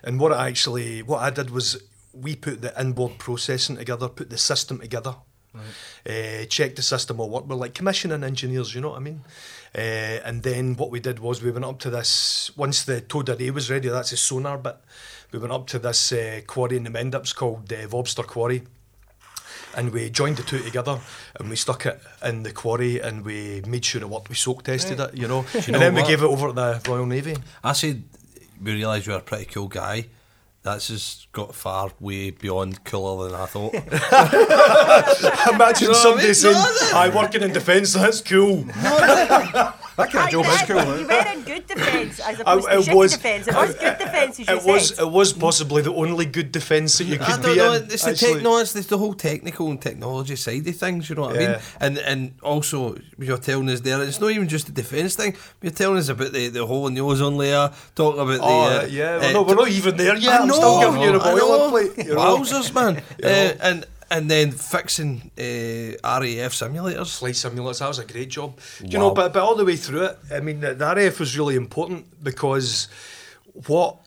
And 0.04 0.20
what 0.20 0.32
I 0.34 0.48
actually, 0.50 1.02
what 1.02 1.24
I 1.24 1.32
did 1.32 1.50
was 1.50 1.82
we 2.14 2.36
put 2.36 2.62
the 2.62 2.80
inboard 2.80 3.18
processing 3.18 3.78
together, 3.78 4.08
put 4.08 4.30
the 4.30 4.38
system 4.38 4.80
together. 4.80 5.16
Uh, 6.08 6.46
check 6.46 6.76
the 6.76 6.82
system 6.82 7.18
will 7.18 7.30
work. 7.30 7.48
We're 7.48 7.56
like 7.56 7.74
commissioning 7.74 8.24
engineers, 8.24 8.74
you 8.74 8.82
know 8.82 8.90
what 8.90 8.98
I 8.98 9.02
mean? 9.02 9.22
Uh, 9.74 10.22
and 10.24 10.44
then 10.44 10.76
what 10.76 10.90
we 10.90 11.00
did 11.00 11.20
was 11.20 11.44
we 11.44 11.52
went 11.52 11.66
up 11.66 11.80
to 11.80 11.90
this, 11.90 12.52
once 12.56 12.84
the 12.84 13.02
towed 13.02 13.30
array 13.30 13.50
was 13.50 13.70
ready, 13.70 13.90
that's 13.90 14.12
the 14.12 14.18
sonar 14.18 14.58
bit, 14.58 14.78
we 15.32 15.40
went 15.40 15.52
up 15.52 15.68
to 15.68 15.80
this 15.80 16.12
uh, 16.14 16.42
quarry 16.48 16.78
in 16.78 16.84
the 16.84 16.90
Mendips 16.90 17.36
called 17.36 17.72
uh, 17.74 17.88
Vobster 17.88 18.26
Quarry 18.26 18.64
and 19.76 19.92
we 19.92 20.10
joined 20.10 20.38
the 20.38 20.44
two 20.44 20.60
together 20.60 21.00
and 21.40 21.50
we 21.50 21.56
stuck 21.56 21.86
it 21.86 22.00
in 22.24 22.44
the 22.44 22.52
quarry 22.52 23.00
and 23.00 23.26
we 23.26 23.62
made 23.68 23.84
sure 23.84 24.02
it 24.02 24.10
worked. 24.10 24.30
We 24.30 24.36
soak 24.36 24.64
tested 24.64 25.00
it, 25.00 25.14
you 25.14 25.28
know, 25.28 25.46
and 25.54 25.68
know 25.74 25.80
then 25.80 25.94
we 25.94 26.04
gave 26.04 26.22
it 26.22 26.26
over 26.26 26.48
to 26.48 26.54
the 26.54 26.82
Royal 26.88 27.06
Navy. 27.06 27.36
I 27.64 27.74
said, 27.74 28.04
we 28.62 28.74
realised 28.74 29.06
you're 29.06 29.18
a 29.18 29.22
pretty 29.22 29.46
cool 29.46 29.68
guy. 29.68 30.08
That's 30.66 30.88
just 30.88 31.32
got 31.32 31.54
far 31.54 31.92
way 32.00 32.32
beyond 32.32 32.84
cooler 32.86 33.30
than 33.30 33.40
I 33.40 33.46
thought. 33.46 33.76
Imagine 35.54 35.88
No, 35.90 35.94
somebody 35.94 36.30
it's 36.30 36.42
saying, 36.42 36.56
not. 36.56 36.94
"I 36.96 37.10
working 37.16 37.44
in 37.44 37.54
defence. 37.54 37.94
That's 37.94 38.20
cool." 38.22 38.66
That 39.98 40.12
kind 40.12 40.26
of 40.26 40.32
job 40.32 40.46
is 40.46 40.62
cool. 40.64 41.00
You 41.00 41.08
were 41.08 41.32
in 41.34 41.42
good 41.44 41.68
defence 41.68 42.20
as 42.20 42.40
opposed 42.40 42.68
I- 42.68 42.72
to 42.76 42.80
it 42.80 42.86
shitty 42.86 42.96
was- 42.96 43.12
defence. 43.14 43.48
It 43.48 43.54
was 43.56 43.76
good 43.76 43.98
defence, 44.06 44.40
you 44.40 44.46
It 44.48 44.64
was, 44.66 44.90
said. 44.90 45.00
it 45.04 45.12
was 45.12 45.34
possibly 45.34 45.82
the 45.82 45.94
only 45.94 46.26
good 46.26 46.52
defence 46.52 46.98
that 46.98 47.06
you 47.06 47.16
I 47.16 47.18
could 47.26 47.42
don't 47.42 47.54
be 47.54 47.58
know. 47.58 47.74
in. 47.74 47.84
It's 47.86 48.04
the 48.04 48.12
actually. 48.12 48.44
no, 48.44 48.58
it's 48.60 48.74
the, 48.74 48.82
the 48.82 48.98
whole 48.98 49.14
technical 49.14 49.70
and 49.70 49.82
technology 49.82 50.36
side 50.36 50.68
of 50.68 50.76
things. 50.76 51.10
You 51.10 51.16
know 51.16 51.24
what 51.24 51.36
I 51.38 51.40
mean? 51.40 51.56
And 51.80 51.98
and 52.00 52.34
also 52.42 52.98
you're 53.18 53.38
telling 53.38 53.70
us 53.70 53.82
there, 53.82 54.02
it's 54.04 54.20
not 54.20 54.32
even 54.32 54.48
just 54.48 54.66
the 54.68 54.72
defence 54.74 55.16
thing. 55.16 55.36
You're 55.62 55.72
telling 55.72 55.98
us 55.98 56.10
about 56.10 56.32
the, 56.34 56.50
the 56.50 56.66
hole 56.66 56.88
in 56.88 56.94
the 56.94 57.02
ozone 57.02 57.38
layer. 57.38 57.72
Talking 57.96 58.22
about 58.22 58.40
Oh, 58.42 58.70
the 58.70 58.84
uh, 58.84 58.86
yeah. 58.88 59.20
uh, 59.30 59.32
no, 59.32 59.44
we're 59.44 59.56
not 59.56 59.70
even 59.70 59.96
there 59.98 60.16
yet. 60.18 60.34
I 60.34 60.38
I'm 60.44 60.48
know, 60.48 60.56
still 60.56 60.80
giving 60.82 61.02
you 61.02 61.12
the 61.14 61.24
I 61.24 61.34
know. 61.36 61.72
boilerplate. 61.72 61.96
Wowzers, 62.10 62.74
man! 62.74 62.96
You 63.20 63.26
know. 63.26 63.30
uh, 63.30 63.58
and 63.62 63.86
and 64.12 64.30
then 64.30 64.52
fixing 64.52 65.32
uh, 65.38 65.98
RAF 66.04 66.54
simulators. 66.54 67.18
flight 67.18 67.34
simulators. 67.34 67.80
That 67.80 67.88
was 67.88 68.00
a 68.00 68.06
great 68.06 68.30
job. 68.30 68.60
Do 68.80 68.88
you 68.88 68.98
know, 69.00 69.12
but, 69.12 69.34
but 69.34 69.42
all 69.42 69.56
the 69.56 69.66
way 69.66 69.76
through 69.76 70.06
it, 70.06 70.18
I 70.32 70.40
mean, 70.40 70.60
the, 70.60 70.74
the 70.74 70.86
RAF 70.86 71.20
was 71.20 71.38
really 71.38 71.56
important 71.56 72.24
because 72.24 72.88
what 73.68 73.98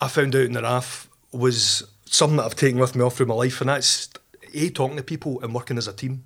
I 0.00 0.08
found 0.08 0.34
out 0.36 0.42
in 0.42 0.52
the 0.52 0.62
RAF 0.62 1.08
was 1.32 1.84
something 2.04 2.36
that 2.36 2.44
I've 2.44 2.56
taken 2.56 2.78
with 2.78 2.94
me 2.94 3.02
all 3.02 3.10
through 3.10 3.26
my 3.26 3.34
life, 3.34 3.60
and 3.60 3.68
that's 3.70 4.08
A, 4.54 4.70
talking 4.70 4.96
to 4.96 5.02
people 5.02 5.40
and 5.42 5.54
working 5.54 5.78
as 5.78 5.88
a 5.88 5.92
team. 5.92 6.24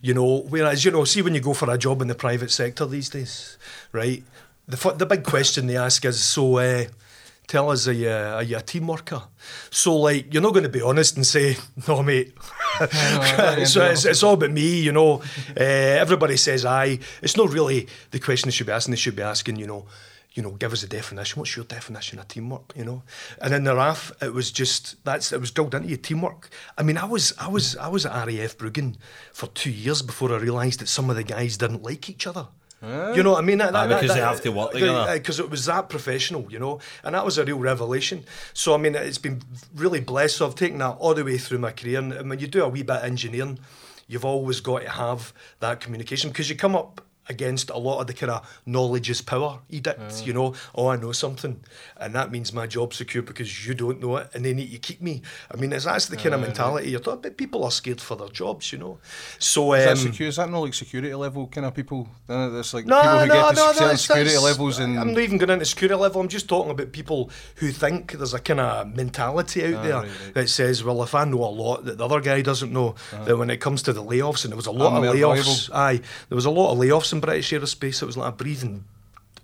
You 0.00 0.14
know, 0.14 0.42
whereas, 0.48 0.84
you 0.84 0.92
know, 0.92 1.04
see 1.04 1.22
when 1.22 1.34
you 1.34 1.40
go 1.40 1.52
for 1.52 1.68
a 1.68 1.76
job 1.76 2.00
in 2.00 2.08
the 2.08 2.14
private 2.14 2.52
sector 2.52 2.86
these 2.86 3.08
days, 3.08 3.58
right? 3.90 4.22
The, 4.68 4.94
the 4.96 5.06
big 5.06 5.24
question 5.24 5.66
they 5.66 5.76
ask 5.76 6.04
is, 6.04 6.24
so, 6.24 6.58
uh, 6.58 6.84
tell 7.48 7.70
us, 7.70 7.88
are 7.88 7.92
you, 7.92 8.10
are 8.10 8.42
you 8.42 8.56
a 8.56 8.60
team 8.60 8.86
worker? 8.86 9.22
So, 9.70 9.96
like, 9.96 10.32
you're 10.32 10.42
not 10.42 10.52
going 10.52 10.64
to 10.64 10.68
be 10.68 10.82
honest 10.82 11.16
and 11.16 11.26
say, 11.26 11.56
no, 11.88 12.02
mate. 12.02 12.34
So 13.66 13.84
it's, 13.84 14.04
it's 14.04 14.22
all 14.22 14.34
about 14.34 14.50
me, 14.50 14.80
you 14.80 14.92
know. 14.92 15.22
Uh, 15.56 15.62
everybody 15.62 16.36
says 16.36 16.64
aye. 16.64 16.98
It's 17.22 17.36
not 17.36 17.52
really 17.52 17.88
the 18.10 18.18
question 18.20 18.48
they 18.48 18.52
should 18.52 18.66
be 18.66 18.72
asking. 18.72 18.92
They 18.92 18.98
should 18.98 19.16
be 19.16 19.22
asking, 19.22 19.56
you 19.56 19.66
know, 19.66 19.86
you 20.34 20.42
know, 20.42 20.50
give 20.50 20.72
us 20.72 20.82
a 20.82 20.86
definition. 20.86 21.40
What's 21.40 21.56
your 21.56 21.64
definition 21.64 22.18
of 22.18 22.28
teamwork? 22.28 22.72
You 22.76 22.84
know, 22.84 23.02
and 23.40 23.54
in 23.54 23.64
the 23.64 23.74
RAF, 23.74 24.12
it 24.20 24.34
was 24.34 24.50
just 24.52 25.02
that's 25.04 25.32
it 25.32 25.40
was 25.40 25.50
drilled 25.50 25.74
into 25.74 25.88
you 25.88 25.96
teamwork. 25.96 26.50
I 26.76 26.82
mean, 26.82 26.98
I 26.98 27.06
was 27.06 27.32
I 27.38 27.48
was 27.48 27.76
I 27.76 27.88
was 27.88 28.04
at 28.04 28.26
RAF 28.26 28.58
Bruggen 28.58 28.96
for 29.32 29.46
two 29.48 29.70
years 29.70 30.02
before 30.02 30.32
I 30.32 30.36
realised 30.36 30.80
that 30.80 30.88
some 30.88 31.08
of 31.08 31.16
the 31.16 31.24
guys 31.24 31.56
didn't 31.56 31.82
like 31.82 32.10
each 32.10 32.26
other. 32.26 32.48
You 32.82 33.22
know 33.22 33.32
what 33.32 33.38
I 33.42 33.46
mean? 33.46 33.58
That, 33.58 33.74
Ah, 33.74 33.86
because 33.88 34.14
they 34.14 34.20
have 34.20 34.40
to 34.42 34.50
work 34.52 34.72
together. 34.72 35.12
Because 35.14 35.40
it 35.40 35.50
was 35.50 35.64
that 35.66 35.88
professional, 35.88 36.46
you 36.50 36.58
know, 36.58 36.78
and 37.02 37.14
that 37.14 37.24
was 37.24 37.38
a 37.38 37.44
real 37.44 37.58
revelation. 37.58 38.24
So 38.52 38.74
I 38.74 38.76
mean, 38.76 38.94
it's 38.94 39.18
been 39.18 39.42
really 39.74 40.00
blessed. 40.00 40.36
So 40.36 40.46
I've 40.46 40.54
taken 40.54 40.78
that 40.78 40.96
all 40.98 41.14
the 41.14 41.24
way 41.24 41.38
through 41.38 41.58
my 41.58 41.72
career, 41.72 41.98
and 41.98 42.28
when 42.28 42.38
you 42.38 42.46
do 42.46 42.62
a 42.62 42.68
wee 42.68 42.82
bit 42.82 42.96
of 42.96 43.04
engineering, 43.04 43.58
you've 44.06 44.24
always 44.24 44.60
got 44.60 44.82
to 44.82 44.90
have 44.90 45.32
that 45.60 45.80
communication 45.80 46.30
because 46.30 46.48
you 46.50 46.56
come 46.56 46.76
up 46.76 47.00
against 47.28 47.70
a 47.70 47.76
lot 47.78 48.00
of 48.00 48.06
the 48.06 48.14
kind 48.14 48.30
of 48.32 48.60
knowledge 48.66 49.10
is 49.10 49.20
power 49.22 49.58
edict, 49.68 50.26
you 50.26 50.32
know. 50.32 50.54
Oh, 50.74 50.88
I 50.88 50.96
know 50.96 51.12
something, 51.12 51.60
and 51.98 52.14
that 52.14 52.30
means 52.30 52.52
my 52.52 52.66
job's 52.66 52.96
secure 52.96 53.22
because 53.22 53.66
you 53.66 53.74
don't 53.74 54.00
know 54.00 54.16
it, 54.16 54.30
and 54.34 54.44
they 54.44 54.54
need 54.54 54.70
to 54.72 54.78
keep 54.78 55.00
me. 55.02 55.22
I 55.52 55.56
mean, 55.56 55.70
that's 55.70 56.06
the 56.06 56.16
kind 56.16 56.34
of 56.34 56.40
mentality 56.40 56.90
you're 56.90 57.00
talking 57.00 57.20
about. 57.20 57.36
People 57.36 57.64
are 57.64 57.70
scared 57.70 58.00
for 58.00 58.16
their 58.16 58.28
jobs, 58.28 58.72
you 58.72 58.78
know. 58.78 58.98
So, 59.38 59.72
Is 59.74 59.84
that, 59.84 59.90
um, 59.92 59.96
secure, 59.98 60.28
is 60.28 60.36
that 60.36 60.50
not 60.50 60.60
like 60.60 60.74
security 60.74 61.12
level 61.14 61.46
kind 61.48 61.66
of 61.66 61.74
people? 61.74 62.08
Then 62.26 62.52
There's 62.52 62.72
like 62.74 62.86
no, 62.86 63.00
people 63.00 63.18
who 63.18 63.26
no, 63.26 63.34
get 63.34 63.48
to 63.50 63.54
no, 63.56 63.88
no, 63.88 63.94
security 63.94 64.30
it's- 64.30 64.42
levels 64.44 64.78
and 64.78 64.98
I'm 64.98 65.12
not 65.12 65.20
even 65.20 65.38
going 65.38 65.50
into 65.50 65.64
security 65.64 65.94
level. 66.00 66.20
I'm 66.20 66.28
just 66.28 66.48
talking 66.48 66.70
about 66.70 66.92
people 66.92 67.30
who 67.56 67.70
think 67.72 68.12
there's 68.12 68.34
a 68.34 68.38
kind 68.40 68.60
of 68.60 68.94
mentality 68.94 69.64
out 69.74 69.82
there 69.82 69.94
Ah, 69.96 70.00
right, 70.00 70.10
right. 70.24 70.34
that 70.34 70.48
says, 70.48 70.84
well, 70.84 71.02
if 71.02 71.14
I 71.14 71.24
know 71.24 71.44
a 71.44 71.46
lot 71.50 71.84
that 71.84 71.98
the 71.98 72.04
other 72.04 72.20
guy 72.20 72.42
doesn't 72.42 72.72
know, 72.72 72.94
then 73.24 73.38
when 73.38 73.50
it 73.50 73.58
comes 73.58 73.82
to 73.82 73.92
the 73.92 74.02
layoffs, 74.02 74.44
and 74.44 74.52
there 74.52 74.56
was 74.56 74.66
a 74.66 74.70
lot 74.72 74.92
I'm 74.94 75.04
of 75.04 75.14
layoffs. 75.14 75.70
Aye, 75.72 76.00
there 76.28 76.36
was 76.36 76.44
a 76.46 76.50
lot 76.50 76.72
of 76.72 76.78
layoffs 76.78 77.12
in 77.16 77.20
British 77.20 77.50
aerospace. 77.52 78.02
It 78.02 78.06
was 78.06 78.16
like 78.16 78.32
a 78.32 78.36
breathing 78.36 78.84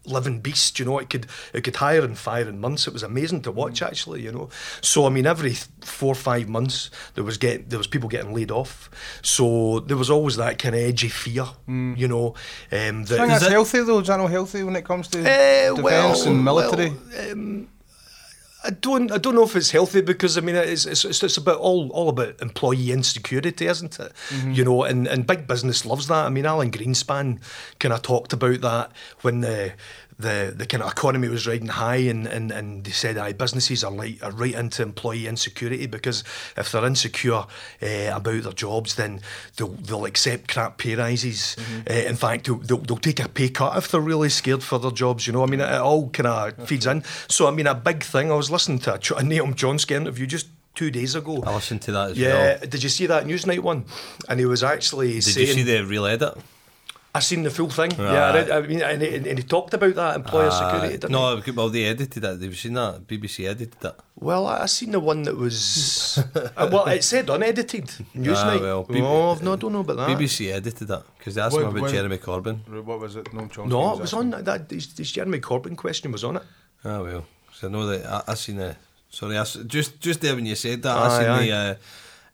living 0.04 0.40
beast 0.40 0.80
you 0.80 0.84
know 0.84 0.98
it 0.98 1.08
could 1.08 1.26
it 1.54 1.62
could 1.62 1.76
hire 1.76 2.02
and 2.04 2.18
fire 2.18 2.48
in 2.48 2.58
months 2.60 2.88
it 2.88 2.92
was 2.92 3.04
amazing 3.04 3.40
to 3.40 3.52
watch 3.52 3.78
Mm. 3.80 3.86
actually 3.86 4.20
you 4.20 4.32
know 4.32 4.48
so 4.80 5.06
i 5.06 5.08
mean 5.08 5.26
every 5.26 5.54
four 5.98 6.10
or 6.10 6.16
five 6.16 6.48
months 6.48 6.90
there 7.14 7.22
was 7.22 7.36
get 7.38 7.70
there 7.70 7.78
was 7.78 7.86
people 7.86 8.08
getting 8.08 8.34
laid 8.34 8.50
off 8.50 8.90
so 9.22 9.78
there 9.86 9.96
was 9.96 10.10
always 10.10 10.34
that 10.38 10.58
kind 10.58 10.74
of 10.74 10.80
edgy 10.80 11.08
fear 11.08 11.46
Mm. 11.68 11.96
you 11.96 12.08
know 12.08 12.34
um 12.72 13.02
I 13.02 13.04
think 13.04 13.28
that's 13.28 13.46
healthy 13.46 13.80
though. 13.84 14.00
Is 14.00 14.08
that 14.08 14.16
not 14.16 14.28
healthy 14.32 14.64
when 14.64 14.74
it 14.74 14.84
comes 14.84 15.06
to 15.08 15.18
Eh, 15.20 15.68
defence 15.68 15.82
well, 15.84 16.26
and 16.28 16.44
military? 16.44 16.90
well, 16.90 17.30
um, 17.32 17.68
I 18.64 18.70
don't. 18.70 19.10
I 19.10 19.18
don't 19.18 19.34
know 19.34 19.42
if 19.42 19.56
it's 19.56 19.72
healthy 19.72 20.02
because 20.02 20.38
I 20.38 20.40
mean 20.40 20.54
it's 20.54 20.86
it's, 20.86 21.04
it's, 21.04 21.36
about 21.36 21.58
all 21.58 21.90
all 21.90 22.08
about 22.08 22.40
employee 22.40 22.92
insecurity, 22.92 23.66
isn't 23.66 23.98
it? 23.98 24.12
Mm-hmm. 24.28 24.52
You 24.52 24.64
know, 24.64 24.84
and, 24.84 25.06
and 25.08 25.26
big 25.26 25.46
business 25.46 25.84
loves 25.84 26.06
that. 26.06 26.26
I 26.26 26.28
mean, 26.28 26.46
Alan 26.46 26.70
Greenspan 26.70 27.40
kind 27.80 27.92
of 27.92 28.02
talked 28.02 28.32
about 28.32 28.60
that 28.60 28.92
when 29.22 29.40
the 29.40 29.72
the 30.22 30.54
the 30.56 30.66
kind 30.66 30.82
of 30.82 30.90
economy 30.90 31.28
was 31.28 31.46
riding 31.46 31.68
high, 31.68 31.96
and, 31.96 32.26
and, 32.26 32.50
and 32.50 32.84
they 32.84 32.90
said, 32.92 33.18
"Aye, 33.18 33.32
businesses 33.34 33.84
are 33.84 33.90
like 33.90 34.22
are 34.22 34.30
right 34.32 34.54
into 34.54 34.82
employee 34.82 35.26
insecurity 35.26 35.86
because 35.86 36.24
if 36.56 36.72
they're 36.72 36.84
insecure 36.86 37.44
uh, 37.82 38.10
about 38.12 38.42
their 38.44 38.52
jobs, 38.52 38.94
then 38.94 39.20
they'll 39.56 39.68
they'll 39.68 40.04
accept 40.06 40.48
crap 40.48 40.78
pay 40.78 40.94
rises. 40.94 41.56
Uh, 41.88 41.92
in 41.92 42.16
fact, 42.16 42.46
they'll, 42.46 42.58
they'll 42.58 42.78
they'll 42.78 42.96
take 42.96 43.20
a 43.20 43.28
pay 43.28 43.48
cut 43.50 43.76
if 43.76 43.90
they're 43.90 44.00
really 44.00 44.28
scared 44.30 44.62
for 44.62 44.78
their 44.78 44.90
jobs. 44.90 45.26
You 45.26 45.32
know, 45.34 45.42
I 45.42 45.46
mean, 45.46 45.60
it, 45.60 45.68
it 45.68 45.80
all 45.80 46.08
kind 46.10 46.26
of 46.26 46.68
feeds 46.68 46.86
in. 46.86 47.02
So, 47.28 47.46
I 47.46 47.50
mean, 47.50 47.66
a 47.66 47.74
big 47.74 48.02
thing. 48.02 48.30
I 48.32 48.34
was 48.36 48.50
listening 48.50 48.78
to 48.80 48.94
a, 48.94 48.98
Ch- 48.98 49.10
a 49.12 49.16
Noam 49.16 49.54
Chomsky 49.54 49.96
interview 49.96 50.26
just 50.26 50.46
two 50.74 50.90
days 50.90 51.14
ago. 51.14 51.42
I 51.46 51.54
listened 51.54 51.82
to 51.82 51.92
that 51.92 52.10
as 52.12 52.18
Yeah, 52.18 52.28
well. 52.32 52.58
did 52.68 52.82
you 52.82 52.88
see 52.88 53.04
that 53.06 53.24
Newsnight 53.26 53.58
one? 53.60 53.84
And 54.28 54.40
he 54.40 54.46
was 54.46 54.62
actually 54.62 55.14
Did 55.14 55.22
saying, 55.24 55.46
you 55.48 55.52
see 55.52 55.62
the 55.64 55.84
real 55.84 56.06
edit? 56.06 56.34
I 57.14 57.20
seen 57.20 57.42
the 57.42 57.50
full 57.50 57.68
thing. 57.68 57.90
Yeah, 57.98 58.30
I, 58.30 58.34
read, 58.34 58.50
I 58.50 58.60
mean, 58.62 58.80
and 58.80 59.02
he, 59.02 59.16
and 59.16 59.38
he 59.38 59.42
talked 59.44 59.74
about 59.74 59.94
that 59.96 60.16
employer 60.16 60.50
security. 60.50 60.86
Uh, 60.94 60.98
didn't 60.98 61.10
he? 61.10 61.12
no, 61.12 61.42
well, 61.54 61.68
they 61.68 61.84
edited 61.84 62.24
it. 62.24 62.26
Have 62.26 62.42
you 62.42 62.54
seen 62.54 62.72
that? 62.72 63.06
BBC 63.06 63.44
edited 63.46 63.78
that. 63.80 63.96
Well, 64.18 64.46
I, 64.46 64.62
I 64.62 64.66
seen 64.66 64.92
the 64.92 65.00
one 65.00 65.22
that 65.24 65.36
was. 65.36 66.18
uh, 66.34 66.68
well, 66.72 66.86
it 66.86 67.04
said 67.04 67.28
unedited. 67.28 67.84
Newsnight. 68.16 68.60
Ah, 68.60 68.62
well, 68.62 68.82
B- 68.84 69.02
oh, 69.02 69.34
no, 69.42 69.52
I 69.52 69.56
don't 69.56 69.72
know 69.74 69.80
about 69.80 69.96
that. 69.98 70.08
BBC 70.16 70.50
edited 70.52 70.88
that 70.88 71.02
because 71.18 71.34
they 71.34 71.42
asked 71.42 71.52
What- 71.52 71.64
him 71.64 71.68
about 71.68 71.82
what- 71.82 71.90
Jeremy 71.90 72.16
Corbyn. 72.18 72.82
What 72.82 72.98
was 73.00 73.16
it? 73.16 73.30
No, 73.34 73.42
Chomsky 73.42 73.68
No, 73.68 73.92
it 73.92 74.00
was 74.00 74.14
asking. 74.14 74.32
on 74.34 74.44
that. 74.44 74.68
This, 74.70 74.86
this 74.86 75.10
Jeremy 75.12 75.40
Corbyn 75.40 75.76
question 75.76 76.12
was 76.12 76.24
on 76.24 76.36
it. 76.36 76.42
Ah 76.82 77.02
well, 77.02 77.26
so 77.52 77.68
I 77.68 77.70
know 77.70 77.86
that 77.88 78.06
I, 78.06 78.32
I 78.32 78.34
seen 78.34 78.56
the. 78.56 78.74
Sorry, 79.10 79.36
I 79.36 79.42
s 79.42 79.58
just 79.66 80.00
just 80.00 80.22
there 80.22 80.34
when 80.34 80.46
you 80.46 80.54
said 80.56 80.80
that, 80.82 80.96
I 80.96 81.08
seen 81.18 81.28
aye. 81.28 81.44
the 81.44 81.52
uh, 81.52 81.74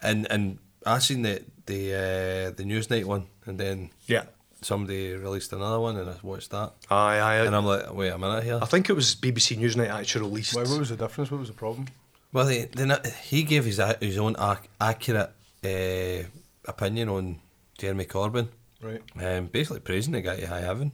and 0.03 0.27
and 0.31 0.59
I 0.87 1.01
seen 1.01 1.23
the 1.23 1.43
the 1.67 1.81
uh, 1.95 2.51
the 2.57 2.63
Newsnight 2.63 3.05
one, 3.05 3.27
and 3.45 3.59
then 3.59 3.91
Yeah. 4.07 4.23
Somebody 4.63 5.13
released 5.15 5.53
another 5.53 5.81
one, 5.81 5.97
and 5.97 6.09
I 6.11 6.15
watched 6.23 6.51
that, 6.51 6.73
Aye, 6.91 7.19
aye. 7.19 7.47
and 7.47 7.55
I'm 7.55 7.65
like, 7.65 7.93
wait 7.95 8.09
a 8.11 8.19
minute 8.19 8.45
here. 8.45 8.59
I 8.61 8.67
think 8.67 8.89
it 8.91 8.93
was 8.95 9.15
BBC 9.15 9.57
Newsnight 9.59 9.91
actually 9.91 10.23
released. 10.29 10.55
Why, 10.57 10.63
what 10.63 10.79
was 10.79 10.89
the 10.91 10.97
difference? 10.97 11.31
What 11.31 11.41
was 11.41 11.49
the 11.49 11.55
problem? 11.55 11.87
Well, 12.33 12.47
they, 12.47 12.65
then 12.67 12.97
he 13.25 13.43
gave 13.43 13.65
his 13.65 13.81
his 14.01 14.19
own 14.19 14.37
ac- 14.39 14.69
accurate 14.81 15.31
uh, 15.65 16.29
opinion 16.67 17.09
on 17.09 17.41
Jeremy 17.79 18.05
Corbyn, 18.05 18.49
Right. 18.83 19.01
um, 19.21 19.47
basically 19.47 19.81
praising 19.81 20.13
the 20.13 20.21
guy 20.21 20.37
to 20.41 20.47
high 20.47 20.61
heaven, 20.61 20.93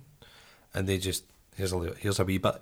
and 0.75 0.87
they 0.87 0.99
just 0.99 1.25
here's 1.56 1.73
a 1.73 1.94
here's 1.99 2.21
a 2.21 2.25
wee 2.25 2.38
bit. 2.38 2.54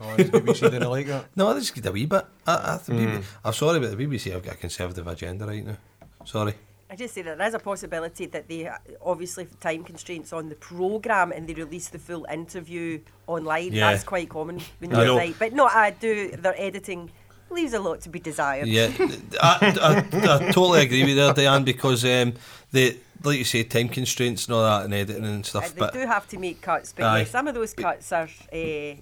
Oh, 0.00 0.16
the 0.16 0.24
BBC 0.24 0.70
didn't 0.70 0.90
like 0.90 1.06
that. 1.06 1.26
No, 1.36 1.52
they 1.54 1.60
just 1.60 1.74
get 1.74 1.86
a 1.86 1.92
wee 1.92 2.06
bit. 2.06 2.24
I, 2.46 2.52
I, 2.52 2.76
the 2.84 2.92
BB 2.92 3.22
I'm 3.44 3.52
sorry, 3.52 3.78
but 3.80 3.96
the 3.96 4.04
BBC 4.06 4.32
have 4.32 4.42
got 4.42 4.54
a 4.54 4.58
conservative 4.58 5.06
agenda 5.06 5.46
right 5.46 5.64
now. 5.64 5.76
Sorry. 6.24 6.54
I 6.88 6.94
just 6.96 7.14
say 7.14 7.22
that 7.22 7.38
there 7.38 7.48
is 7.48 7.54
a 7.54 7.58
possibility 7.58 8.26
that 8.26 8.48
they 8.48 8.68
uh, 8.68 8.76
obviously 9.04 9.46
time 9.60 9.82
constraints 9.82 10.32
on 10.32 10.48
the 10.48 10.54
programme 10.54 11.32
and 11.32 11.48
they 11.48 11.54
release 11.54 11.88
the 11.88 11.98
full 11.98 12.26
interview 12.32 13.00
online. 13.26 13.72
Yeah. 13.72 13.90
That's 13.90 14.04
quite 14.04 14.28
common 14.28 14.60
when 14.78 14.90
you're 14.92 15.16
right. 15.16 15.34
But 15.38 15.52
no, 15.52 15.66
I 15.66 15.90
do. 15.90 16.30
Their 16.30 16.54
editing 16.56 17.10
leaves 17.50 17.74
a 17.74 17.80
lot 17.80 18.00
to 18.02 18.08
be 18.08 18.20
desired. 18.20 18.68
Yeah, 18.68 18.90
I, 19.42 20.04
I, 20.12 20.46
I 20.48 20.52
totally 20.52 20.82
agree 20.82 21.02
with 21.04 21.16
you, 21.16 21.32
Diane, 21.34 21.64
because 21.64 22.04
um, 22.04 22.34
the 22.70 22.96
like 23.24 23.38
you 23.38 23.44
say, 23.44 23.64
time 23.64 23.88
constraints 23.88 24.46
and 24.46 24.54
all 24.54 24.62
that, 24.62 24.84
and 24.84 24.94
editing 24.94 25.24
and 25.24 25.40
Uh, 25.44 25.48
stuff. 25.48 25.74
they 25.74 25.80
But 25.80 25.92
do 25.92 26.00
have 26.06 26.28
to 26.28 26.38
make 26.38 26.60
cuts, 26.60 26.92
but 26.92 27.04
Aye. 27.04 27.24
some 27.24 27.48
of 27.48 27.54
those 27.54 27.72
cuts 27.74 28.12
are 28.12 28.28
uh, 28.52 28.94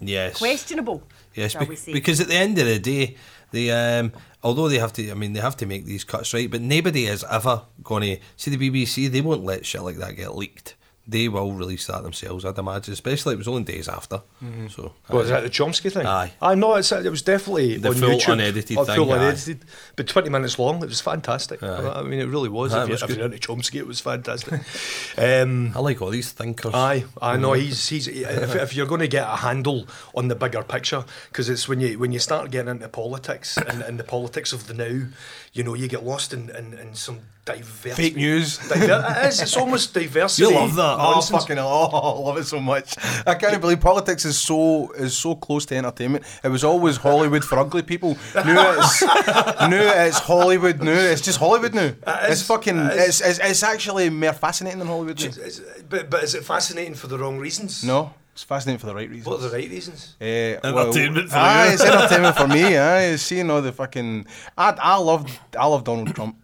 yes, 0.00 0.36
questionable. 0.38 1.02
Yes, 1.34 1.52
shall 1.52 1.60
bec- 1.60 1.68
we 1.70 1.76
say? 1.76 1.92
because 1.92 2.20
at 2.20 2.28
the 2.28 2.34
end 2.34 2.58
of 2.58 2.66
the 2.66 2.78
day, 2.78 3.16
they 3.52 3.70
um, 3.70 4.12
although 4.42 4.68
they 4.68 4.78
have 4.78 4.92
to, 4.94 5.10
I 5.10 5.14
mean, 5.14 5.32
they 5.32 5.40
have 5.40 5.56
to 5.58 5.66
make 5.66 5.84
these 5.84 6.04
cuts 6.04 6.32
right. 6.34 6.50
But 6.50 6.60
nobody 6.60 7.06
is 7.06 7.24
ever 7.30 7.62
going 7.82 8.02
to 8.02 8.22
see 8.36 8.54
the 8.54 8.70
BBC. 8.70 9.10
They 9.10 9.20
won't 9.20 9.44
let 9.44 9.66
shit 9.66 9.82
like 9.82 9.96
that 9.96 10.16
get 10.16 10.36
leaked. 10.36 10.74
They 11.10 11.28
will 11.28 11.52
release 11.52 11.88
that 11.88 12.04
themselves, 12.04 12.44
I'd 12.44 12.56
imagine. 12.56 12.92
Especially 12.92 13.34
it 13.34 13.38
was 13.38 13.48
only 13.48 13.64
days 13.64 13.88
after. 13.88 14.22
So 14.70 14.92
Was 15.08 15.28
that 15.28 15.42
the 15.42 15.50
Chomsky 15.50 15.92
thing? 15.92 16.06
Aye. 16.06 16.32
I 16.40 16.54
know 16.54 16.76
it's 16.76 16.92
it 16.92 17.10
was 17.10 17.22
definitely 17.22 17.78
The 17.78 17.88
on 17.88 17.94
full 17.96 18.10
YouTube, 18.10 18.32
unedited 18.34 18.64
thing, 18.64 18.84
full 18.84 19.12
unedited, 19.12 19.64
but 19.96 20.06
twenty 20.06 20.30
minutes 20.30 20.56
long. 20.58 20.76
It 20.84 20.88
was 20.88 21.00
fantastic. 21.00 21.62
Aye. 21.64 21.92
I 21.96 22.02
mean, 22.02 22.20
it 22.20 22.26
really 22.26 22.48
was. 22.48 22.72
Aye, 22.72 22.84
if, 22.84 22.84
it 22.84 22.88
you, 22.88 22.92
was 22.92 23.02
if 23.02 23.16
you're 23.16 23.26
into 23.26 23.38
Chomsky, 23.38 23.80
it 23.80 23.86
was 23.88 23.98
fantastic. 23.98 24.52
um, 25.18 25.72
I 25.74 25.80
like 25.80 26.00
all 26.00 26.10
these 26.10 26.30
thinkers. 26.30 26.74
Aye, 26.74 27.04
I 27.20 27.36
know 27.36 27.54
he's 27.54 27.88
he's. 27.88 28.06
If, 28.06 28.54
if 28.54 28.76
you're 28.76 28.86
going 28.86 29.00
to 29.00 29.08
get 29.08 29.24
a 29.24 29.36
handle 29.36 29.88
on 30.14 30.28
the 30.28 30.36
bigger 30.36 30.62
picture, 30.62 31.04
because 31.28 31.48
it's 31.48 31.68
when 31.68 31.80
you 31.80 31.98
when 31.98 32.12
you 32.12 32.20
start 32.20 32.52
getting 32.52 32.70
into 32.70 32.88
politics 32.88 33.56
and, 33.56 33.82
and 33.82 33.98
the 33.98 34.04
politics 34.04 34.52
of 34.52 34.68
the 34.68 34.74
now, 34.74 35.08
you 35.52 35.64
know, 35.64 35.74
you 35.74 35.88
get 35.88 36.04
lost 36.04 36.32
in 36.32 36.50
in, 36.50 36.74
in 36.74 36.94
some 36.94 37.20
diverse 37.44 37.96
Fake 37.96 38.16
news. 38.16 38.58
Diver- 38.68 39.04
it 39.22 39.26
is. 39.28 39.40
It's 39.42 39.56
almost 39.56 39.94
diversity. 40.00 40.42
You 40.48 40.54
love 40.54 40.74
that. 40.76 40.96
Oh, 41.00 41.20
fucking. 41.20 41.58
Oh, 41.58 41.88
I 41.88 42.26
love 42.28 42.36
it 42.38 42.44
so 42.44 42.60
much. 42.60 42.94
I 43.26 43.34
can't 43.34 43.60
believe 43.60 43.80
politics 43.80 44.24
is 44.24 44.38
so 44.38 44.90
is 44.92 45.16
so 45.16 45.34
close 45.34 45.64
to 45.66 45.76
entertainment. 45.76 46.24
It 46.44 46.48
was 46.48 46.64
always 46.64 46.96
Hollywood 46.98 47.44
for 47.44 47.58
ugly 47.58 47.82
people. 47.82 48.16
Now 48.34 48.74
it's 48.78 49.02
now 49.02 50.04
it's 50.06 50.18
Hollywood. 50.18 50.80
Now 50.82 50.92
it's 50.92 51.20
just 51.22 51.38
Hollywood 51.38 51.74
now. 51.74 51.92
It's 52.06 52.40
is, 52.42 52.46
fucking. 52.46 52.76
it 52.78 52.92
is. 52.92 53.20
It's, 53.20 53.20
it's 53.20 53.38
it's 53.50 53.62
actually 53.62 54.10
more 54.10 54.32
fascinating 54.32 54.78
than 54.78 54.88
Hollywood. 54.88 55.18
now. 55.20 55.26
It's- 55.26 55.58
it's- 55.58 55.82
but 55.88 56.10
but 56.10 56.22
is 56.22 56.34
it 56.34 56.44
fascinating 56.44 56.94
for 56.94 57.06
the 57.08 57.18
wrong 57.18 57.38
reasons? 57.38 57.82
No, 57.82 58.12
it's 58.32 58.44
fascinating 58.44 58.78
for 58.78 58.86
the 58.86 58.94
right 58.94 59.08
reasons. 59.10 59.26
What 59.26 59.40
are 59.40 59.48
the 59.48 59.56
right 59.56 59.68
reasons? 59.68 60.14
Eh, 60.20 60.56
Entertainment 60.62 61.30
for 61.30 61.36
aye, 61.36 61.66
you. 61.66 61.72
it's 61.72 61.82
entertainment 61.84 62.36
for 62.36 62.46
me. 62.46 62.76
Aye, 62.76 63.16
seeing 63.16 63.50
all 63.50 63.60
the 63.62 63.72
fucking. 63.72 64.26
I 64.56 64.70
I 64.78 64.96
love 64.98 65.26
I 65.58 65.66
love 65.66 65.82
Donald 65.84 66.14
Trump. 66.14 66.36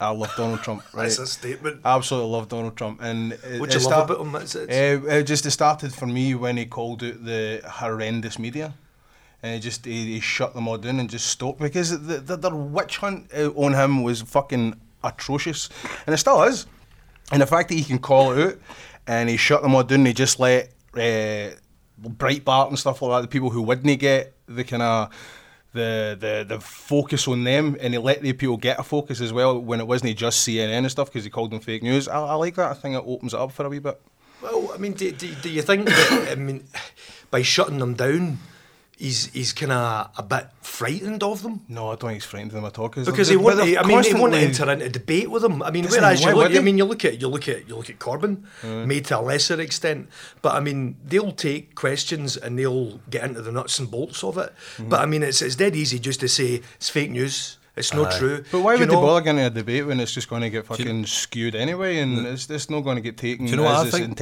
I 0.00 0.10
love 0.10 0.32
Donald 0.36 0.60
Trump. 0.62 0.82
Right. 0.92 1.04
That's 1.04 1.18
a 1.18 1.26
statement. 1.26 1.80
Absolutely 1.84 2.30
love 2.30 2.48
Donald 2.48 2.76
Trump. 2.76 3.00
And 3.02 3.32
it, 3.32 3.60
What 3.60 3.68
it 3.74 3.74
you 3.80 3.88
love 3.88 4.06
start- 4.06 4.10
about 4.10 4.20
him? 4.20 4.34
It's, 4.36 4.54
it's, 4.54 4.72
Uh, 5.04 5.08
it 5.08 5.22
just 5.24 5.46
it 5.46 5.50
started 5.52 5.94
for 5.94 6.06
me 6.06 6.34
when 6.34 6.56
he 6.56 6.66
called 6.66 7.02
out 7.02 7.24
the 7.24 7.62
horrendous 7.64 8.38
media. 8.38 8.74
And 9.42 9.54
he 9.54 9.60
just 9.60 9.84
he, 9.84 10.14
he 10.14 10.20
shut 10.20 10.54
them 10.54 10.66
all 10.68 10.78
down 10.78 10.98
and 11.00 11.08
just 11.10 11.26
stopped 11.26 11.60
because 11.60 11.90
the, 11.90 12.16
the, 12.18 12.36
the 12.36 12.50
witch 12.50 12.96
hunt 12.98 13.30
on 13.34 13.74
him 13.74 14.02
was 14.02 14.22
fucking 14.22 14.74
atrocious, 15.02 15.68
and 16.06 16.14
it 16.14 16.18
still 16.18 16.42
is. 16.44 16.66
And 17.30 17.42
the 17.42 17.46
fact 17.46 17.68
that 17.68 17.74
he 17.74 17.84
can 17.84 17.98
call 17.98 18.32
it 18.32 18.46
out 18.46 18.54
and 19.06 19.28
he 19.28 19.36
shut 19.36 19.62
them 19.62 19.74
all 19.74 19.82
down, 19.82 20.06
he 20.06 20.14
just 20.14 20.40
let 20.40 20.70
uh, 20.94 21.50
Breitbart 22.02 22.68
and 22.68 22.78
stuff 22.78 23.02
like 23.02 23.10
that, 23.18 23.22
the 23.22 23.28
people 23.32 23.50
who 23.50 23.60
wouldn't 23.62 24.00
get 24.00 24.32
the 24.46 24.64
kind 24.64 24.82
of 24.82 25.10
the, 25.74 26.16
the 26.18 26.44
the 26.48 26.60
focus 26.60 27.28
on 27.28 27.44
them, 27.44 27.76
and 27.80 27.92
he 27.92 27.98
let 27.98 28.22
the 28.22 28.32
people 28.32 28.56
get 28.56 28.80
a 28.80 28.82
focus 28.82 29.20
as 29.20 29.32
well 29.32 29.58
when 29.58 29.80
it 29.80 29.86
wasn't 29.86 30.16
just 30.16 30.46
CNN 30.46 30.78
and 30.78 30.90
stuff 30.90 31.08
because 31.08 31.24
he 31.24 31.30
called 31.30 31.50
them 31.50 31.60
fake 31.60 31.82
news. 31.82 32.08
I, 32.08 32.18
I 32.18 32.34
like 32.34 32.54
that. 32.54 32.70
I 32.70 32.74
think 32.74 32.96
it 32.96 33.02
opens 33.04 33.34
it 33.34 33.40
up 33.40 33.52
for 33.52 33.66
a 33.66 33.68
wee 33.68 33.80
bit. 33.80 34.00
Well, 34.40 34.72
I 34.72 34.78
mean, 34.78 34.92
do, 34.92 35.10
do, 35.10 35.34
do 35.34 35.50
you 35.50 35.62
think 35.62 35.86
that, 35.86 36.28
I 36.30 36.34
mean, 36.34 36.64
by 37.30 37.42
shutting 37.42 37.78
them 37.78 37.94
down, 37.94 38.38
he's 38.96 39.26
he's 39.32 39.52
kind 39.52 39.72
of 39.72 40.10
a 40.16 40.22
bit 40.22 40.46
frightened 40.62 41.22
of 41.22 41.42
them? 41.42 41.60
No, 41.68 41.88
I 41.88 41.90
don't 41.96 42.00
think 42.10 42.12
he's 42.14 42.24
frightened 42.24 42.50
of 42.52 42.56
them 42.56 42.64
at 42.64 42.78
all. 42.78 42.88
Cause 42.88 43.06
Because 43.06 43.28
they're- 43.28 43.38
he 43.38 43.44
won't. 43.44 43.60
I 43.60 43.82
mean, 43.86 44.02
he 44.02 44.14
won't 44.14 44.34
enter 44.34 44.70
into 44.70 44.88
debate 44.88 45.30
with 45.30 45.42
them. 45.42 45.62
I 45.62 45.70
mean, 45.70 45.84
whereas 45.86 46.22
you 46.22 46.34
look, 46.34 46.54
I 46.54 46.60
mean, 46.60 46.78
you 46.78 46.84
look 46.84 47.04
at 47.04 47.20
you 47.20 47.28
look 47.28 47.48
at 47.48 47.68
you 47.68 47.76
look 47.76 47.90
at 47.90 47.98
Corbyn, 47.98 48.42
made 48.86 49.04
to 49.06 49.18
a 49.18 49.20
lesser 49.20 49.60
extent, 49.60 50.08
but 50.42 50.54
I 50.54 50.60
mean, 50.60 50.96
they'll 51.04 51.32
take 51.32 51.74
questions 51.74 52.36
and 52.36 52.58
they'll 52.58 52.98
get 53.10 53.24
into 53.24 53.42
the 53.42 53.52
nuts 53.52 53.78
and 53.78 53.90
bolts 53.90 54.22
of 54.24 54.38
it. 54.38 54.52
Mm-hmm. 54.76 54.88
But 54.88 55.00
I 55.00 55.06
mean, 55.06 55.22
it's 55.22 55.42
it's 55.42 55.56
dead 55.56 55.74
easy 55.76 55.98
just 55.98 56.20
to 56.20 56.28
say 56.28 56.62
it's 56.76 56.88
fake 56.88 57.10
news. 57.10 57.58
It's 57.76 57.92
not 57.92 58.12
true. 58.12 58.44
But 58.52 58.60
why 58.60 58.74
You 58.74 58.80
would 58.80 58.88
they 58.88 58.94
know? 58.94 59.00
bother 59.02 59.20
getting 59.24 59.40
a 59.40 59.50
debate 59.50 59.84
when 59.84 59.98
it's 59.98 60.12
just 60.14 60.28
going 60.28 60.42
to 60.42 60.48
get 60.50 60.64
fucking 60.64 61.06
skewed 61.06 61.56
anyway, 61.56 61.98
and 61.98 62.24
it's 62.24 62.48
it's 62.48 62.70
not 62.70 62.82
going 62.82 62.94
to 62.94 63.02
get 63.02 63.16
taken 63.16 63.48
you 63.48 63.56
know 63.56 63.66
as 63.66 63.78
I 63.78 63.86
it's 63.88 63.96
think? 63.98 64.16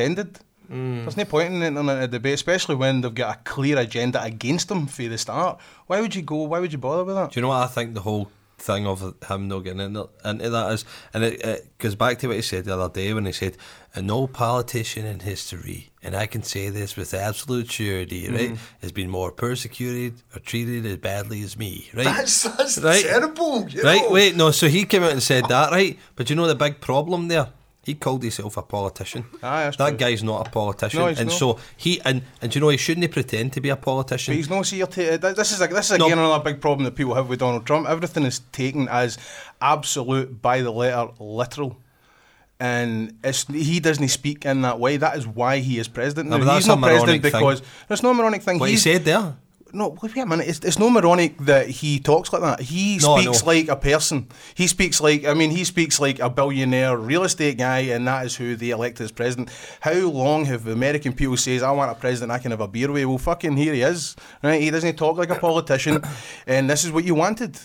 Intended? 0.73 1.05
There's 1.05 1.17
no 1.17 1.25
point 1.25 1.52
in 1.55 1.62
entering 1.62 1.88
into 1.88 2.02
a 2.02 2.09
debate, 2.09 2.35
especially 2.35 2.75
when 2.76 3.00
they've 3.00 3.14
got 3.14 3.37
a 3.37 3.38
clear 3.41 3.79
agenda 3.79 4.23
against 4.23 4.69
them 4.69 4.87
from 4.87 5.09
the 5.09 5.19
start. 5.19 5.59
Why 5.87 6.00
would 6.00 6.14
you 6.14 6.23
go? 6.23 6.43
Why 6.45 6.61
would 6.61 6.73
you 6.73 6.79
bother 6.79 7.05
with 7.05 7.14
that? 7.17 7.33
Do 7.33 7.41
you 7.41 7.43
know 7.43 7.49
what 7.49 7.62
I 7.62 7.67
think 7.67 7.95
the 7.95 8.00
whole 8.00 8.31
thing 8.59 8.87
of 8.87 9.00
him 9.29 9.49
not 9.49 9.59
getting 9.61 9.81
into, 9.81 10.09
into 10.25 10.50
that 10.50 10.73
is? 10.73 10.85
And 11.12 11.25
it, 11.25 11.43
it 11.45 11.79
goes 11.79 11.95
back 11.95 12.19
to 12.21 12.29
what 12.29 12.37
he 12.37 12.43
said 12.43 12.64
the 12.64 12.79
other 12.79 12.93
day 12.93 13.12
when 13.12 13.26
he 13.26 13.33
said, 13.33 13.57
No 14.00 14.26
politician 14.26 15.05
in 15.05 15.21
history, 15.21 15.91
and 16.02 16.14
I 16.14 16.26
can 16.26 16.43
say 16.43 16.69
this 16.69 16.97
with 16.97 17.12
absolute 17.12 17.71
surety, 17.71 18.29
mm. 18.29 18.35
right, 18.37 18.59
has 18.81 18.93
been 18.93 19.11
more 19.11 19.33
persecuted 19.33 20.23
or 20.35 20.41
treated 20.41 20.87
as 20.87 20.97
badly 20.99 21.43
as 21.43 21.57
me, 21.57 21.88
right? 21.95 22.05
That's 22.05 22.43
that's 22.45 22.79
Right. 22.79 23.05
terrible. 23.05 23.64
Right, 23.64 24.02
know? 24.02 24.11
wait, 24.11 24.37
no, 24.37 24.50
so 24.52 24.69
he 24.69 24.85
came 24.85 25.02
out 25.02 25.12
and 25.12 25.23
said 25.23 25.45
that, 25.49 25.71
right? 25.73 25.99
But 26.17 26.31
you 26.31 26.37
know 26.37 26.47
the 26.47 26.55
big 26.55 26.81
problem 26.81 27.29
there? 27.29 27.49
He 27.85 27.95
called 27.95 28.23
himself 28.23 28.57
a 28.57 28.62
politician. 28.62 29.25
Ah, 29.43 29.57
Aye, 29.57 29.65
that's 29.65 29.77
that 29.79 29.89
true. 29.89 29.97
guy's 29.99 30.23
not 30.23 30.47
a 30.47 30.51
politician. 30.51 31.01
No, 31.01 31.07
he's 31.09 31.19
and 31.19 31.29
not. 31.31 31.37
so 31.39 31.59
he 31.77 32.01
and 32.05 32.23
and 32.41 32.53
do 32.53 32.57
you 32.59 32.61
know 32.65 32.69
he 32.69 32.77
shouldn't 32.77 33.03
he 33.03 33.09
pretend 33.09 33.53
to 33.55 33.61
be 33.61 33.71
a 33.71 33.77
politician. 33.77 34.33
But 34.33 34.37
he's 34.37 34.49
no 34.49 34.62
see 34.62 34.77
you're 34.79 34.87
this 34.87 35.51
is 35.51 35.61
like 35.61 35.71
this 35.71 35.91
is 35.91 35.99
No. 35.99 36.07
again 36.07 36.19
another 36.19 36.45
big 36.45 36.61
problem 36.61 36.85
that 36.85 36.95
people 36.95 37.15
have 37.15 37.29
with 37.29 37.41
Donald 37.41 37.67
Trump. 37.67 37.89
Everything 37.89 38.25
is 38.25 38.39
taken 38.53 38.87
as 38.89 39.19
absolute 39.61 40.41
by 40.41 40.61
the 40.62 40.71
letter, 40.71 41.11
literal. 41.19 41.77
And 42.61 43.19
it's, 43.25 43.45
he 43.49 43.81
doesn't 43.81 44.07
speak 44.09 44.45
in 44.47 44.62
that 44.62 44.79
way. 44.79 44.97
That 44.97 45.17
is 45.17 45.27
why 45.27 45.59
he 45.59 45.81
is 45.81 45.89
president. 45.89 46.31
No, 46.31 46.37
now. 46.37 46.45
but 46.45 46.53
that's 46.53 46.67
he's 46.67 46.69
not 46.69 46.79
a 46.79 46.81
moronic 46.81 47.01
president 47.01 47.23
thing. 47.23 47.33
because 47.33 47.62
there's 47.89 48.03
no 48.05 48.15
moronic 48.15 48.43
thing. 48.43 48.61
what 48.61 48.71
he 48.71 48.77
said 48.77 49.05
there. 49.05 49.35
No, 49.75 49.97
wait 50.02 50.17
a 50.17 50.26
minute. 50.26 50.47
It's, 50.49 50.59
it's 50.61 50.79
no 50.79 50.91
moronic 50.91 51.38
that 51.38 51.67
he 51.69 51.99
talks 51.99 52.33
like 52.33 52.43
that. 52.43 52.61
He 52.61 52.99
No, 53.00 53.17
speaks 53.19 53.43
know. 53.43 53.47
like 53.47 53.69
a 53.69 53.76
person. 53.76 54.29
He 54.55 54.67
speaks 54.67 55.00
like, 55.00 55.25
I 55.25 55.33
mean, 55.35 55.50
he 55.50 55.64
speaks 55.64 55.99
like 55.99 56.19
a 56.21 56.29
billionaire 56.29 56.97
real 56.97 57.25
estate 57.25 57.57
guy, 57.57 57.79
and 57.81 58.07
that 58.07 58.26
is 58.26 58.37
who 58.37 58.55
they 58.55 58.71
elected 58.71 59.05
as 59.05 59.12
president. 59.12 59.49
How 59.81 59.95
long 59.95 60.45
have 60.45 60.64
the 60.64 60.73
American 60.73 61.12
people 61.14 61.37
says, 61.38 61.62
I 61.62 61.71
want 61.71 61.91
a 61.91 61.95
president 61.95 62.33
I 62.33 62.38
can 62.38 62.50
have 62.50 62.61
a 62.61 62.69
beer 62.69 62.91
with? 62.91 63.07
Well, 63.07 63.19
fucking 63.19 63.57
here 63.57 63.73
he 63.73 63.81
is. 63.83 64.14
Right? 64.43 64.61
He 64.61 64.71
doesn't 64.71 64.97
talk 64.97 65.17
like 65.17 65.31
a 65.31 65.37
politician, 65.37 66.02
and 66.47 66.69
this 66.69 66.85
is 66.85 66.93
what 66.93 67.05
you 67.05 67.14
wanted. 67.14 67.59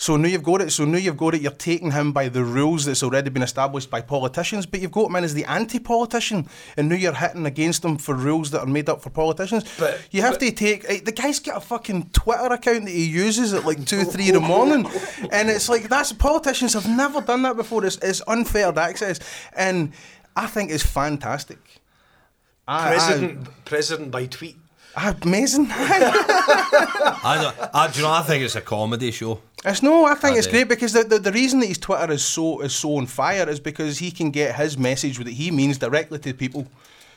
So 0.00 0.16
now 0.16 0.28
you've 0.28 0.44
got 0.44 0.60
it. 0.62 0.70
So 0.70 0.84
now 0.84 0.96
you've 0.98 1.16
got 1.16 1.34
it. 1.34 1.42
You're 1.42 1.50
taking 1.50 1.90
him 1.90 2.12
by 2.12 2.28
the 2.28 2.44
rules 2.44 2.84
that's 2.84 3.02
already 3.02 3.30
been 3.30 3.42
established 3.42 3.90
by 3.90 4.00
politicians, 4.00 4.64
but 4.64 4.80
you've 4.80 4.92
got 4.92 5.06
him 5.10 5.16
in 5.16 5.24
as 5.24 5.34
the 5.34 5.44
anti-politician, 5.44 6.48
and 6.76 6.88
now 6.88 6.94
you're 6.94 7.12
hitting 7.12 7.46
against 7.46 7.84
him 7.84 7.98
for 7.98 8.14
rules 8.14 8.52
that 8.52 8.60
are 8.60 8.66
made 8.66 8.88
up 8.88 9.02
for 9.02 9.10
politicians. 9.10 9.64
But- 9.76 10.00
you 10.12 10.22
have 10.22 10.38
to 10.38 10.52
take 10.52 10.84
eh, 10.88 11.00
the 11.04 11.10
guy's 11.10 11.40
got 11.40 11.56
a 11.56 11.60
fucking 11.60 12.10
Twitter 12.12 12.46
account 12.52 12.84
that 12.84 12.92
he 12.92 13.06
uses 13.06 13.52
at 13.52 13.64
like 13.64 13.84
two, 13.84 14.04
three 14.04 14.28
in 14.28 14.34
the 14.34 14.40
morning, 14.40 14.86
and 15.32 15.50
it's 15.50 15.68
like 15.68 15.88
that's 15.88 16.12
politicians 16.12 16.74
have 16.74 16.88
never 16.88 17.20
done 17.20 17.42
that 17.42 17.56
before. 17.56 17.84
It's, 17.84 17.96
it's 17.98 18.22
unfettered 18.28 18.78
access, 18.78 19.18
and 19.56 19.92
I 20.36 20.46
think 20.46 20.70
it's 20.70 20.86
fantastic. 20.86 21.58
I- 22.68 22.88
President, 22.94 23.48
president 23.64 24.10
by 24.12 24.26
tweet. 24.26 24.56
I, 25.04 25.14
amazing. 25.22 25.68
I, 25.70 27.38
don't, 27.42 27.70
I, 27.74 27.88
do 27.92 27.98
you 28.00 28.04
know? 28.06 28.12
I 28.12 28.22
think 28.22 28.44
it's 28.44 28.56
a 28.56 28.60
comedy 28.60 29.10
show. 29.10 29.40
It's 29.64 29.82
no, 29.82 30.04
I 30.04 30.14
think 30.14 30.34
I 30.34 30.38
it's 30.38 30.46
do. 30.46 30.52
great 30.52 30.68
because 30.68 30.92
the, 30.92 31.04
the, 31.04 31.18
the 31.18 31.32
reason 31.32 31.60
that 31.60 31.66
his 31.66 31.78
Twitter 31.78 32.12
is 32.12 32.24
so 32.24 32.60
is 32.60 32.74
so 32.74 32.96
on 32.96 33.06
fire 33.06 33.48
is 33.48 33.60
because 33.60 33.98
he 33.98 34.10
can 34.10 34.30
get 34.30 34.54
his 34.56 34.76
message 34.78 35.18
that 35.18 35.28
he 35.28 35.50
means 35.50 35.78
directly 35.78 36.18
to 36.18 36.28
the 36.32 36.38
people, 36.38 36.66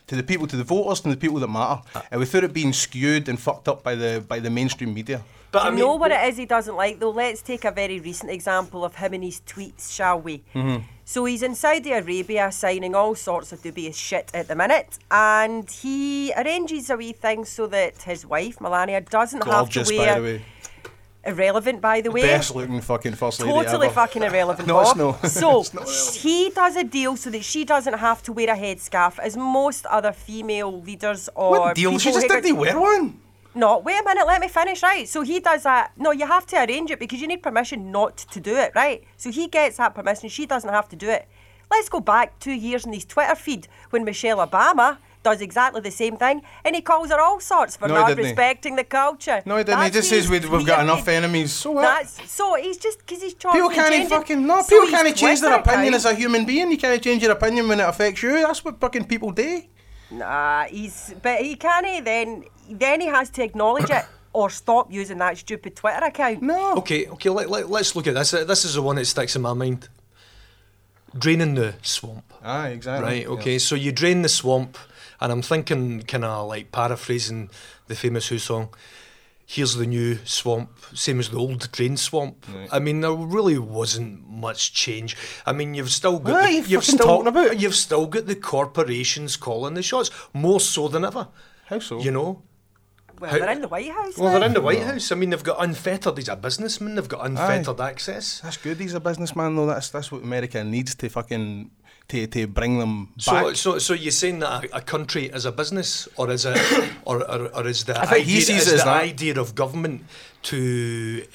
to 0.07 0.15
the 0.15 0.23
people, 0.23 0.47
to 0.47 0.55
the 0.57 0.63
voters, 0.63 1.03
and 1.03 1.13
the 1.13 1.17
people 1.17 1.39
that 1.39 1.47
matter, 1.49 1.81
Uh. 1.95 2.01
and 2.11 2.19
without 2.19 2.43
it 2.43 2.53
being 2.53 2.73
skewed 2.73 3.29
and 3.29 3.39
fucked 3.39 3.67
up 3.67 3.83
by 3.83 3.95
the 3.95 4.23
by 4.27 4.39
the 4.39 4.49
mainstream 4.49 4.93
media. 4.93 5.21
But 5.51 5.63
Do 5.63 5.67
I 5.67 5.69
mean, 5.71 5.79
know 5.79 5.95
what 5.95 6.11
it 6.11 6.23
is 6.29 6.37
he 6.37 6.45
doesn't 6.45 6.75
like 6.75 6.99
though? 6.99 7.09
Let's 7.11 7.41
take 7.41 7.65
a 7.65 7.71
very 7.71 7.99
recent 7.99 8.31
example 8.31 8.85
of 8.85 8.95
him 8.95 9.13
and 9.13 9.23
his 9.23 9.41
tweets, 9.45 9.93
shall 9.93 10.19
we? 10.19 10.43
Mm-hmm. 10.55 10.83
So 11.03 11.25
he's 11.25 11.43
in 11.43 11.55
Saudi 11.55 11.91
Arabia 11.91 12.51
signing 12.53 12.95
all 12.95 13.15
sorts 13.15 13.51
of 13.51 13.61
dubious 13.61 13.97
shit 13.97 14.31
at 14.33 14.47
the 14.47 14.55
minute, 14.55 14.97
and 15.09 15.69
he 15.69 16.31
arranges 16.37 16.89
a 16.89 16.95
wee 16.95 17.11
thing 17.11 17.43
so 17.43 17.67
that 17.67 18.03
his 18.03 18.25
wife 18.25 18.61
Melania 18.61 19.01
doesn't 19.01 19.43
Gorgeous, 19.43 19.89
have 19.89 19.97
to 19.97 19.97
by 19.97 20.05
wear 20.05 20.15
the 20.15 20.21
way. 20.21 20.45
irrelevant, 21.25 21.81
by 21.81 21.99
the 21.99 22.11
way. 22.11 22.21
Best 22.21 22.55
looking 22.55 22.79
fucking 22.79 23.15
first 23.15 23.41
lady 23.41 23.51
Totally 23.51 23.87
ever. 23.87 23.93
fucking 23.95 24.23
irrelevant. 24.23 24.69
No, 24.69 24.79
it's 24.79 24.95
not. 24.95 25.27
So 25.27 25.61
It's 25.81 26.21
he 26.23 26.49
does 26.51 26.77
a 26.77 26.85
deal 26.85 27.17
so 27.17 27.29
that 27.29 27.43
she 27.43 27.65
doesn't 27.65 27.95
have 27.97 28.23
to 28.23 28.31
wear 28.31 28.49
a 28.49 28.55
headscarf, 28.57 29.19
as 29.19 29.35
most 29.35 29.85
other 29.87 30.13
female 30.13 30.81
leaders 30.81 31.27
or 31.35 31.51
What 31.59 31.75
deal? 31.75 31.97
She 31.99 32.13
just 32.13 32.27
didn't 32.29 32.55
wear 32.55 32.79
one. 32.79 33.19
No, 33.53 33.79
wait 33.79 33.99
a 33.99 34.03
minute, 34.03 34.25
let 34.25 34.39
me 34.39 34.47
finish, 34.47 34.81
right? 34.81 35.07
So 35.07 35.23
he 35.23 35.39
does 35.39 35.63
that. 35.63 35.91
No, 35.97 36.11
you 36.11 36.25
have 36.25 36.45
to 36.47 36.57
arrange 36.57 36.89
it 36.89 36.99
because 36.99 37.19
you 37.19 37.27
need 37.27 37.43
permission 37.43 37.91
not 37.91 38.17
to 38.17 38.39
do 38.39 38.55
it, 38.55 38.71
right? 38.75 39.03
So 39.17 39.29
he 39.31 39.47
gets 39.47 39.77
that 39.77 39.93
permission, 39.93 40.29
she 40.29 40.45
doesn't 40.45 40.69
have 40.69 40.87
to 40.89 40.95
do 40.95 41.09
it. 41.09 41.27
Let's 41.69 41.89
go 41.89 41.99
back 41.99 42.39
two 42.39 42.51
years 42.53 42.85
in 42.85 42.93
his 42.93 43.05
Twitter 43.05 43.35
feed 43.35 43.67
when 43.89 44.03
Michelle 44.03 44.45
Obama 44.45 44.97
does 45.23 45.41
exactly 45.41 45.81
the 45.81 45.91
same 45.91 46.17
thing 46.17 46.41
and 46.65 46.75
he 46.75 46.81
calls 46.81 47.09
her 47.09 47.19
all 47.19 47.39
sorts 47.39 47.75
for 47.75 47.87
No, 47.87 47.93
not 47.93 48.17
respecting 48.17 48.75
the 48.75 48.83
culture. 48.83 49.41
No, 49.45 49.57
he 49.57 49.63
didn't. 49.63 49.77
he 49.79 49.83
That's 49.83 49.95
just 49.95 50.09
says 50.09 50.29
his 50.29 50.49
we, 50.49 50.57
we've 50.57 50.65
got 50.65 50.81
enough 50.81 51.07
enemies. 51.07 51.53
So 51.53 51.71
what? 51.71 51.81
That's 51.83 52.31
so 52.31 52.55
he's 52.55 52.77
just 52.77 52.99
because 52.99 53.21
he's 53.21 53.33
trying 53.35 53.55
People 53.55 53.69
can't 53.69 54.09
fucking 54.09 54.45
no. 54.45 54.61
So 54.63 54.81
people 54.81 54.97
can't 54.97 55.15
change 55.15 55.41
their 55.41 55.59
opinion 55.59 55.93
account- 55.93 55.95
as 55.95 56.05
a 56.05 56.15
human 56.15 56.45
being. 56.45 56.71
You 56.71 56.77
can't 56.77 57.01
change 57.01 57.21
your 57.21 57.31
opinion 57.31 57.67
when 57.67 57.79
it 57.79 57.83
affects 57.83 58.23
you. 58.23 58.33
That's 58.33 58.63
what 58.65 58.79
fucking 58.79 59.05
people 59.05 59.31
do. 59.31 59.61
Nah, 60.11 60.65
he's 60.65 61.13
but 61.21 61.39
he 61.41 61.55
can't. 61.55 61.85
He 61.85 62.01
Then 62.01 62.43
then 62.69 63.01
he 63.01 63.07
has 63.07 63.29
to 63.31 63.43
acknowledge 63.43 63.89
it 63.89 64.05
or 64.33 64.49
stop 64.49 64.91
using 64.91 65.17
that 65.19 65.37
stupid 65.37 65.75
Twitter 65.75 66.03
account. 66.05 66.41
No. 66.41 66.75
Okay, 66.75 67.07
okay. 67.07 67.29
Let, 67.29 67.49
let, 67.49 67.69
let's 67.69 67.95
look 67.95 68.07
at 68.07 68.13
this. 68.13 68.33
Uh, 68.33 68.43
This 68.43 68.65
is 68.65 68.75
the 68.75 68.81
one 68.81 68.95
that 68.97 69.05
sticks 69.05 69.35
in 69.35 69.41
my 69.41 69.53
mind. 69.53 69.89
Draining 71.17 71.55
the 71.55 71.73
swamp. 71.81 72.33
Ah, 72.43 72.67
exactly. 72.67 73.09
Right. 73.09 73.27
Okay. 73.27 73.57
So 73.59 73.75
you 73.75 73.91
drain 73.91 74.21
the 74.21 74.29
swamp, 74.29 74.77
and 75.19 75.31
I'm 75.31 75.41
thinking, 75.41 76.03
kind 76.03 76.23
of 76.23 76.47
like 76.47 76.71
paraphrasing 76.71 77.49
the 77.87 77.95
famous 77.95 78.29
Who 78.29 78.37
song. 78.39 78.69
Here's 79.53 79.75
the 79.75 79.85
new 79.85 80.17
swamp, 80.23 80.69
same 80.93 81.19
as 81.19 81.29
the 81.29 81.37
old 81.37 81.69
drain 81.73 81.97
swamp. 81.97 82.45
I 82.71 82.79
mean, 82.79 83.01
there 83.01 83.11
really 83.11 83.57
wasn't 83.57 84.25
much 84.25 84.73
change. 84.73 85.17
I 85.45 85.51
mean, 85.51 85.73
you've 85.73 85.91
still 85.91 86.19
got 86.19 86.31
What 86.31 86.43
are 86.43 86.47
the, 86.47 86.53
you 86.53 86.63
you've 86.67 86.85
still 86.85 87.05
talking 87.05 87.27
about? 87.27 87.59
you've 87.59 87.75
still 87.75 88.07
got 88.07 88.27
the 88.27 88.35
corporations 88.35 89.35
calling 89.35 89.73
the 89.73 89.83
shots 89.83 90.09
more 90.31 90.61
so 90.61 90.87
than 90.87 91.03
ever. 91.03 91.27
How 91.65 91.79
so? 91.79 91.99
You 91.99 92.11
know. 92.11 92.43
Well, 93.19 93.29
How- 93.29 93.39
they're 93.39 93.51
in 93.51 93.61
the 93.61 93.67
White 93.67 93.91
House. 93.91 94.17
Well, 94.17 94.31
now. 94.31 94.39
they're 94.39 94.47
in 94.47 94.53
the 94.53 94.61
White 94.61 94.83
House. 94.83 95.11
I 95.11 95.15
mean, 95.15 95.31
they've 95.31 95.43
got 95.43 95.61
unfettered. 95.61 96.17
He's 96.17 96.29
a 96.29 96.37
businessman. 96.37 96.95
They've 96.95 97.09
got 97.09 97.25
unfettered 97.25 97.81
access. 97.81 98.39
That's 98.39 98.55
good. 98.55 98.79
He's 98.79 98.93
a 98.93 99.01
businessman, 99.01 99.57
though. 99.57 99.65
That's 99.67 99.89
that's 99.89 100.13
what 100.13 100.23
America 100.23 100.63
needs 100.63 100.95
to 100.95 101.09
fucking 101.09 101.71
to, 102.11 102.27
to 102.27 102.47
bring 102.47 102.73
them 102.79 102.93
So, 103.17 103.31
back. 103.31 103.55
so, 103.55 103.69
so 103.79 103.93
you're 104.03 104.11
saying 104.23 104.39
that 104.39 104.65
a, 104.65 104.77
a 104.77 104.81
country 104.93 105.25
is 105.37 105.45
a 105.45 105.51
business, 105.51 106.07
or 106.17 106.29
is 106.35 106.45
it, 106.45 106.57
or, 107.09 107.17
or, 107.31 107.39
or 107.57 107.67
is 107.67 107.83
the 107.85 107.95
I 107.99 108.19
idea, 108.21 108.41
sees 108.41 108.67
is 108.67 108.71
the 108.71 108.77
that. 108.89 109.03
idea 109.11 109.39
of 109.39 109.53
government 109.55 109.99
to 110.43 110.59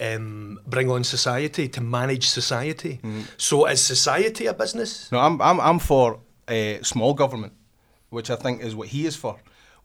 um, 0.01 0.59
bring 0.67 0.91
on 0.91 1.05
society, 1.05 1.69
to 1.69 1.81
manage 1.81 2.29
society? 2.29 3.01
Mm. 3.03 3.25
So, 3.37 3.67
is 3.67 3.81
society 3.83 4.47
a 4.47 4.55
business? 4.55 5.11
No, 5.13 5.19
I'm 5.19 5.41
I'm 5.49 5.59
I'm 5.61 5.79
for 5.79 6.19
uh, 6.49 6.83
small 6.83 7.15
government, 7.15 7.53
which 8.11 8.31
I 8.31 8.37
think 8.37 8.63
is 8.63 8.75
what 8.75 8.89
he 8.89 9.07
is 9.07 9.17
for. 9.17 9.37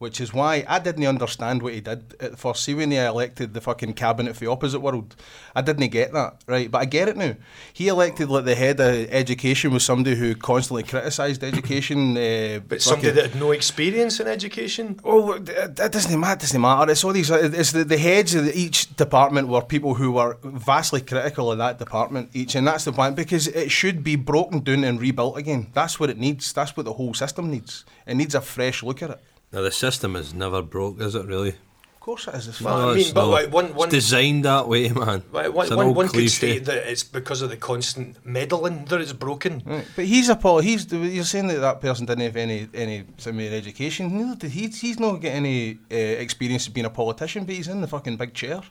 Which 0.02 0.20
is 0.20 0.34
why 0.34 0.66
I 0.68 0.80
didn't 0.80 1.06
understand 1.06 1.62
what 1.62 1.76
he 1.76 1.80
did 1.80 2.16
at 2.20 2.40
first. 2.40 2.64
See, 2.64 2.74
when 2.74 2.90
he 2.90 2.98
elected 2.98 3.54
the 3.54 3.62
fucking 3.62 3.94
cabinet 3.94 4.34
for 4.34 4.46
the 4.46 4.50
opposite 4.50 4.80
world, 4.80 5.16
I 5.56 5.62
didn't 5.62 5.90
get 5.90 6.12
that, 6.14 6.42
right? 6.48 6.72
But 6.72 6.80
I 6.82 6.86
get 6.86 7.08
it 7.08 7.18
now. 7.18 7.36
He 7.72 7.88
elected 7.88 8.28
like 8.28 8.46
the 8.46 8.56
head 8.56 8.80
of 8.80 8.96
education 9.12 9.72
was 9.72 9.84
somebody 9.84 10.16
who 10.16 10.34
constantly 10.34 10.82
criticised 10.82 11.44
education. 11.44 12.18
Uh, 12.18 12.62
But 12.68 12.82
somebody 12.82 13.12
that 13.12 13.30
had 13.30 13.40
no 13.40 13.52
experience 13.52 14.20
in 14.20 14.28
education? 14.28 15.00
Oh, 15.04 15.34
it 15.34 15.76
doesn't 15.76 16.20
matter. 16.20 16.34
It 16.34 16.40
doesn't 16.40 16.62
matter. 16.62 16.92
It's 16.92 17.04
all 17.04 17.14
these. 17.14 17.30
It's 17.30 17.72
the, 17.72 17.84
the 17.84 18.00
heads 18.00 18.34
of 18.34 18.48
each 18.56 18.96
department 18.96 19.50
were 19.50 19.62
people 19.62 19.94
who 19.94 20.14
were 20.14 20.40
vastly 20.44 21.02
critical 21.02 21.52
of 21.52 21.60
that 21.60 21.78
department 21.78 22.32
each, 22.34 22.56
and 22.56 22.66
that's 22.66 22.86
the 22.86 22.92
point 22.92 23.16
because 23.16 23.46
it 23.50 23.70
should 23.70 24.04
be 24.04 24.16
broken 24.16 24.62
down 24.64 24.84
and 24.84 25.00
rebuilt 25.00 25.38
again. 25.38 25.68
That's 25.74 26.00
what 26.00 26.10
it 26.10 26.18
needs. 26.18 26.52
That's 26.54 26.76
what 26.76 26.88
the 26.88 26.94
whole 26.94 27.14
system 27.14 27.52
needs. 27.52 27.86
It 28.08 28.16
needs 28.16 28.34
a 28.34 28.42
fresh 28.42 28.82
look 28.82 29.04
at 29.04 29.12
it. 29.12 29.20
Now 29.52 29.62
the 29.62 29.72
system 29.72 30.16
is 30.16 30.34
never 30.34 30.62
broke, 30.62 31.02
is 31.02 31.16
it 31.16 31.26
really? 31.26 31.56
Of 31.94 32.06
course, 32.06 32.28
it 32.28 32.34
is. 32.34 32.48
It's 32.48 32.60
Well, 32.62 32.74
fine. 32.78 32.84
I 32.84 32.92
mean, 32.94 33.00
it's 33.02 33.12
but 33.12 33.26
not. 33.26 33.32
like, 33.32 33.54
one- 33.54 33.76
one- 33.76 33.90
it's 33.90 33.94
designed 33.96 34.44
that 34.46 34.68
way, 34.68 34.90
man. 34.90 35.22
Right, 35.32 35.46
It's 35.46 35.54
One, 35.56 35.72
an 35.72 35.78
one, 35.78 35.86
old 35.88 35.96
one 35.98 36.08
could 36.08 36.14
cliche. 36.14 36.30
state 36.30 36.66
that 36.66 36.90
it's 36.90 37.04
because 37.04 37.44
of 37.44 37.52
the 37.52 37.58
constant 37.58 38.26
meddling 38.26 38.86
that 38.86 39.00
it's 39.02 39.14
broken. 39.14 39.62
Right, 39.64 39.86
But 39.96 40.06
he's 40.06 40.28
a 40.28 40.36
pol. 40.36 40.60
He's 40.62 40.92
you're 40.92 41.24
saying 41.26 41.48
that 41.50 41.60
that 41.60 41.80
person 41.80 42.08
didn't 42.08 42.24
have 42.24 42.38
any 42.38 42.68
any 42.74 43.04
similar 43.18 43.56
education. 43.56 44.18
Neither 44.18 44.36
did 44.36 44.52
he. 44.52 44.68
He's 44.70 45.00
not 45.00 45.22
got 45.22 45.30
any 45.30 45.78
uh, 45.92 45.96
experience 45.96 46.66
of 46.66 46.74
being 46.74 46.88
a 46.88 46.90
politician, 46.90 47.46
but 47.46 47.54
he's 47.54 47.68
in 47.68 47.82
the 47.82 47.88
fucking 47.88 48.18
big 48.18 48.34
chair. 48.34 48.62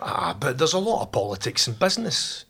Ah, 0.00 0.36
but 0.38 0.56
there's 0.56 0.74
a 0.74 0.78
lot 0.78 1.02
of 1.02 1.10
politics 1.10 1.66
in 1.66 1.74
business. 1.74 2.44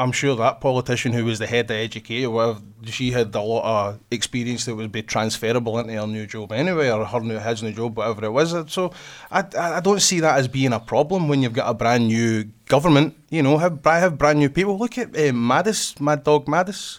I'm 0.00 0.12
sure 0.12 0.34
that 0.36 0.60
politician 0.60 1.12
who 1.12 1.24
was 1.24 1.38
the 1.38 1.46
head 1.46 1.70
of 1.70 1.76
educator, 1.76 2.30
well, 2.30 2.62
she 2.84 3.10
had 3.10 3.34
a 3.34 3.40
lot 3.40 3.64
of 3.64 4.00
experience 4.10 4.64
that 4.64 4.74
would 4.74 4.90
be 4.90 5.02
transferable 5.02 5.78
into 5.78 5.92
her 5.92 6.06
new 6.06 6.26
job 6.26 6.52
anyway, 6.52 6.90
or 6.90 7.04
her 7.04 7.20
new 7.20 7.38
his 7.38 7.62
new 7.62 7.72
job, 7.72 7.96
whatever 7.96 8.24
it 8.24 8.30
was. 8.30 8.54
So 8.72 8.92
I, 9.30 9.40
I 9.58 9.76
I 9.76 9.80
don't 9.80 10.00
see 10.00 10.20
that 10.20 10.38
as 10.38 10.48
being 10.48 10.72
a 10.72 10.80
problem 10.80 11.28
when 11.28 11.42
you've 11.42 11.52
got 11.52 11.68
a 11.68 11.74
brand 11.74 12.08
new 12.08 12.44
government. 12.66 13.14
You 13.28 13.42
know, 13.42 13.58
have 13.58 13.84
have 13.84 14.16
brand 14.16 14.38
new 14.38 14.48
people. 14.48 14.78
Look 14.78 14.96
at 14.96 15.08
uh, 15.08 15.32
Mattis, 15.50 16.00
Mad 16.00 16.24
Dog 16.24 16.46
Mattis. 16.46 16.98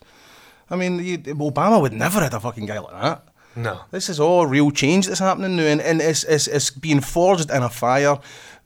I 0.69 0.75
mean, 0.75 0.99
you, 1.03 1.17
Obama 1.17 1.81
would 1.81 1.93
never 1.93 2.21
had 2.21 2.33
a 2.33 2.39
fucking 2.39 2.67
guy 2.67 2.79
like 2.79 3.01
that. 3.01 3.27
No. 3.55 3.81
This 3.91 4.09
is 4.09 4.19
all 4.19 4.45
real 4.45 4.71
change 4.71 5.07
that's 5.07 5.19
happening 5.19 5.57
now, 5.57 5.63
and, 5.63 5.81
and 5.81 6.01
it's, 6.01 6.23
it's, 6.23 6.47
it's 6.47 6.69
being 6.69 7.01
forged 7.01 7.51
in 7.51 7.63
a 7.63 7.69
fire 7.69 8.17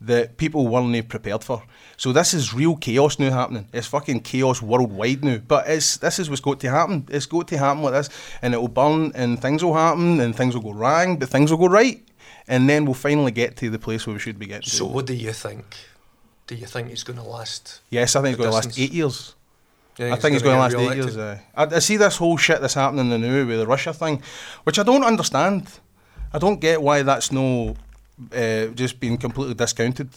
that 0.02 0.38
people 0.38 0.67
weren't 0.67 1.10
prepared 1.10 1.43
for. 1.43 1.63
So 1.97 2.12
this 2.12 2.34
is 2.34 2.53
real 2.53 2.75
chaos 2.75 3.19
now 3.19 3.31
happening. 3.31 3.67
It's 3.73 3.88
fucking 3.88 4.21
chaos 4.21 4.62
worldwide 4.62 5.23
now. 5.23 5.38
But 5.38 5.67
it's 5.67 5.97
this 5.97 6.19
is 6.19 6.29
what's 6.29 6.41
got 6.41 6.60
to 6.62 6.69
happen. 6.69 7.08
It's 7.10 7.25
got 7.25 7.47
to 7.49 7.58
happen 7.58 7.84
like 7.84 7.93
this, 7.93 8.10
and 8.41 8.53
it 8.53 8.62
will 8.62 8.67
burn, 8.67 9.12
and 9.15 9.41
things 9.41 9.63
will 9.63 9.73
happen, 9.73 10.19
and 10.19 10.36
things 10.36 10.55
will 10.55 10.63
go 10.63 10.73
wrong, 10.73 11.17
but 11.17 11.29
things 11.29 11.51
will 11.51 11.58
go 11.58 11.67
right, 11.67 12.03
and 12.47 12.69
then 12.69 12.86
we'll 12.86 12.93
finally 12.93 13.31
get 13.31 13.55
to 13.58 13.69
the 13.69 13.79
place 13.79 14.05
where 14.05 14.13
we 14.13 14.19
should 14.19 14.39
be 14.39 14.45
getting 14.45 14.63
to. 14.63 14.69
So 14.69 14.88
to. 14.88 14.93
what 14.93 15.05
do 15.05 15.13
you 15.13 15.34
think? 15.34 15.65
Do 16.47 16.55
you 16.55 16.67
think 16.67 16.91
it's 16.91 17.03
going 17.03 17.17
to 17.17 17.25
last? 17.25 17.81
Yes, 17.89 18.15
I 18.15 18.21
think 18.21 18.34
it's 18.34 18.38
going 18.38 18.51
to 18.51 18.55
last 18.55 18.79
eight 18.79 18.91
years. 18.91 19.36
You 19.97 20.12
I 20.12 20.17
think 20.17 20.36
it's 20.36 20.43
going 20.43 20.55
to 20.55 20.60
last 20.60 20.75
eight 20.75 20.97
years. 20.97 21.17
Uh, 21.17 21.39
I, 21.55 21.63
I 21.63 21.79
see 21.79 21.97
this 21.97 22.17
whole 22.17 22.38
shit 22.38 22.60
that's 22.60 22.73
happening 22.73 23.10
now 23.10 23.45
with 23.45 23.60
the 23.60 23.65
Russia 23.65 23.93
thing, 23.93 24.21
which 24.63 24.77
I 24.77 24.84
don't 24.84 25.03
understand. 25.03 25.67
I 26.34 26.38
don't 26.38 26.60
get 26.60 26.81
why 26.81 27.01
that's 27.01 27.31
no 27.31 27.75
uh, 28.34 28.67
just 28.67 28.99
being 28.99 29.17
completely 29.17 29.53
discounted. 29.53 30.10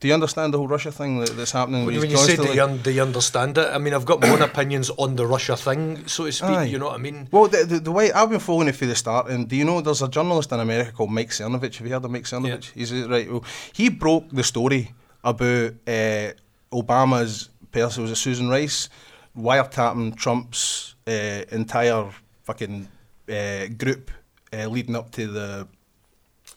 Do 0.00 0.06
you 0.06 0.14
understand 0.14 0.54
the 0.54 0.58
whole 0.58 0.68
Russia 0.68 0.92
thing 0.92 1.18
that, 1.18 1.30
that's 1.30 1.50
happening? 1.50 1.84
When, 1.84 1.98
when 1.98 2.10
you 2.10 2.16
say 2.16 2.36
do 2.36 2.52
you, 2.52 2.62
un- 2.62 2.78
do 2.78 2.90
you 2.90 3.02
understand 3.02 3.58
it? 3.58 3.66
I 3.66 3.78
mean, 3.78 3.94
I've 3.94 4.04
got 4.04 4.20
my 4.20 4.28
own 4.28 4.42
opinions 4.42 4.90
on 4.90 5.16
the 5.16 5.26
Russia 5.26 5.56
thing, 5.56 6.06
so 6.06 6.26
to 6.26 6.32
speak. 6.32 6.50
Aye. 6.50 6.64
You 6.64 6.78
know 6.78 6.86
what 6.86 6.94
I 6.94 6.98
mean? 6.98 7.28
Well, 7.32 7.48
the, 7.48 7.64
the, 7.64 7.80
the 7.80 7.90
way 7.92 8.12
I've 8.12 8.30
been 8.30 8.38
following 8.38 8.68
it 8.68 8.76
from 8.76 8.88
the 8.88 8.94
start, 8.94 9.28
and 9.28 9.48
do 9.48 9.56
you 9.56 9.64
know 9.64 9.80
there's 9.80 10.02
a 10.02 10.08
journalist 10.08 10.52
in 10.52 10.60
America 10.60 10.92
called 10.92 11.10
Mike 11.10 11.30
Cernovich? 11.30 11.78
Have 11.78 11.86
you 11.86 11.92
heard 11.92 12.04
of 12.04 12.10
Mike 12.12 12.24
Cernovich? 12.24 12.70
He's 12.72 12.92
uh, 12.92 13.08
right. 13.08 13.28
Well, 13.30 13.44
he 13.72 13.88
broke 13.88 14.30
the 14.30 14.44
story 14.44 14.94
about 15.24 15.74
uh, 15.86 16.30
Obama's 16.72 17.50
person 17.72 18.02
was 18.02 18.12
it 18.12 18.16
Susan 18.16 18.48
Rice 18.48 18.88
wiretapping 19.36 20.16
Trump's 20.16 20.94
uh, 21.06 21.42
entire 21.50 22.10
fucking 22.44 22.88
uh, 23.28 23.66
group 23.76 24.10
uh, 24.52 24.66
leading 24.68 24.96
up 24.96 25.10
to 25.12 25.26
the 25.26 25.68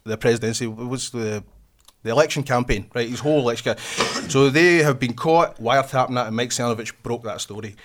the 0.04 0.18
presidency. 0.18 0.68
Was 0.68 1.12
the 1.12 1.44
the 2.04 2.10
election 2.10 2.44
campaign, 2.44 2.90
right? 2.94 3.08
His 3.08 3.20
whole 3.20 3.40
election. 3.40 3.78
So 4.30 4.50
they 4.50 4.78
have 4.78 5.00
been 5.00 5.14
caught 5.14 5.58
wiretapping 5.58 6.16
that, 6.16 6.28
and 6.28 6.36
Mike 6.36 6.50
Cernovich 6.50 6.94
broke 7.04 7.24
that 7.24 7.42
story. 7.42 7.76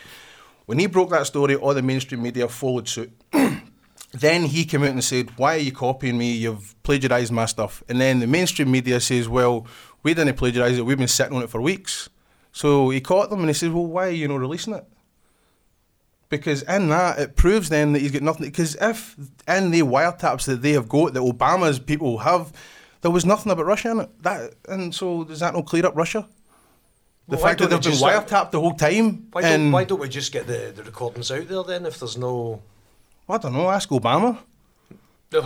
When 0.66 0.78
he 0.78 0.86
broke 0.86 1.10
that 1.10 1.26
story, 1.26 1.54
all 1.54 1.74
the 1.74 1.82
mainstream 1.82 2.22
media 2.22 2.48
followed 2.48 2.88
suit. 2.88 3.12
then 4.12 4.44
he 4.44 4.64
came 4.64 4.82
out 4.82 4.90
and 4.90 5.04
said, 5.04 5.30
"Why 5.38 5.54
are 5.56 5.58
you 5.58 5.72
copying 5.72 6.18
me? 6.18 6.32
You've 6.32 6.74
plagiarised 6.82 7.32
my 7.32 7.46
stuff." 7.46 7.82
And 7.88 8.00
then 8.00 8.20
the 8.20 8.26
mainstream 8.26 8.70
media 8.70 9.00
says, 9.00 9.28
"Well, 9.28 9.66
we 10.02 10.14
didn't 10.14 10.36
plagiarise 10.36 10.78
it. 10.78 10.86
We've 10.86 10.98
been 10.98 11.08
sitting 11.08 11.36
on 11.36 11.42
it 11.42 11.50
for 11.50 11.60
weeks." 11.60 12.08
So 12.52 12.88
he 12.90 13.00
caught 13.00 13.30
them 13.30 13.40
and 13.40 13.48
he 13.48 13.54
says, 13.54 13.70
"Well, 13.70 13.86
why 13.86 14.08
are 14.08 14.10
you 14.10 14.28
not 14.28 14.40
releasing 14.40 14.74
it?" 14.74 14.86
Because 16.28 16.62
in 16.62 16.88
that, 16.88 17.18
it 17.18 17.36
proves 17.36 17.68
then 17.68 17.92
that 17.92 18.00
he's 18.00 18.10
got 18.10 18.22
nothing. 18.22 18.46
Because 18.46 18.76
if 18.80 19.16
in 19.46 19.70
the 19.70 19.82
wiretaps 19.82 20.46
that 20.46 20.62
they 20.62 20.72
have 20.72 20.88
got, 20.88 21.14
that 21.14 21.20
Obama's 21.20 21.78
people 21.78 22.18
have, 22.18 22.52
there 23.06 23.12
was 23.12 23.24
nothing 23.24 23.52
about 23.52 23.66
Russia 23.66 23.90
in 23.92 24.00
it. 24.00 24.22
That 24.24 24.54
and 24.68 24.92
so 24.92 25.22
does 25.22 25.38
that 25.38 25.54
not 25.54 25.64
clear 25.64 25.86
up 25.86 25.94
Russia? 25.94 26.26
The 27.28 27.36
Well, 27.36 27.44
fact 27.46 27.60
that 27.60 27.70
they've 27.70 27.80
been 27.80 28.00
like- 28.00 28.26
wiretapped 28.26 28.50
the 28.50 28.58
whole 28.58 28.74
time. 28.74 29.28
Why 29.30 29.42
don't, 29.42 29.70
why 29.70 29.84
don't 29.84 30.00
we 30.00 30.08
just 30.08 30.32
get 30.32 30.48
the, 30.48 30.72
the 30.74 30.82
recordings 30.82 31.30
out 31.30 31.46
there 31.46 31.62
then 31.62 31.86
if 31.86 32.00
there's 32.00 32.16
no. 32.18 32.60
I 33.28 33.38
don't 33.38 33.52
know. 33.52 33.70
Ask 33.70 33.90
Obama. 33.90 34.38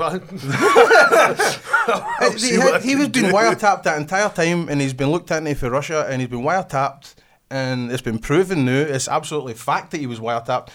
He, 2.38 2.50
he 2.88 2.96
was 2.96 3.08
being 3.08 3.30
wiretapped 3.32 3.82
that 3.82 3.98
entire 3.98 4.28
time, 4.30 4.68
and 4.70 4.80
he's 4.80 4.94
been 4.94 5.10
looked 5.10 5.30
at 5.30 5.56
for 5.58 5.68
Russia, 5.70 6.06
and 6.08 6.20
he's 6.22 6.30
been 6.30 6.42
wiretapped, 6.42 7.14
and 7.50 7.90
it's 7.92 8.02
been 8.02 8.18
proven 8.18 8.64
now. 8.64 8.72
It's 8.94 9.08
absolutely 9.08 9.54
fact 9.54 9.90
that 9.90 9.98
he 9.98 10.06
was 10.06 10.18
wiretapped, 10.18 10.68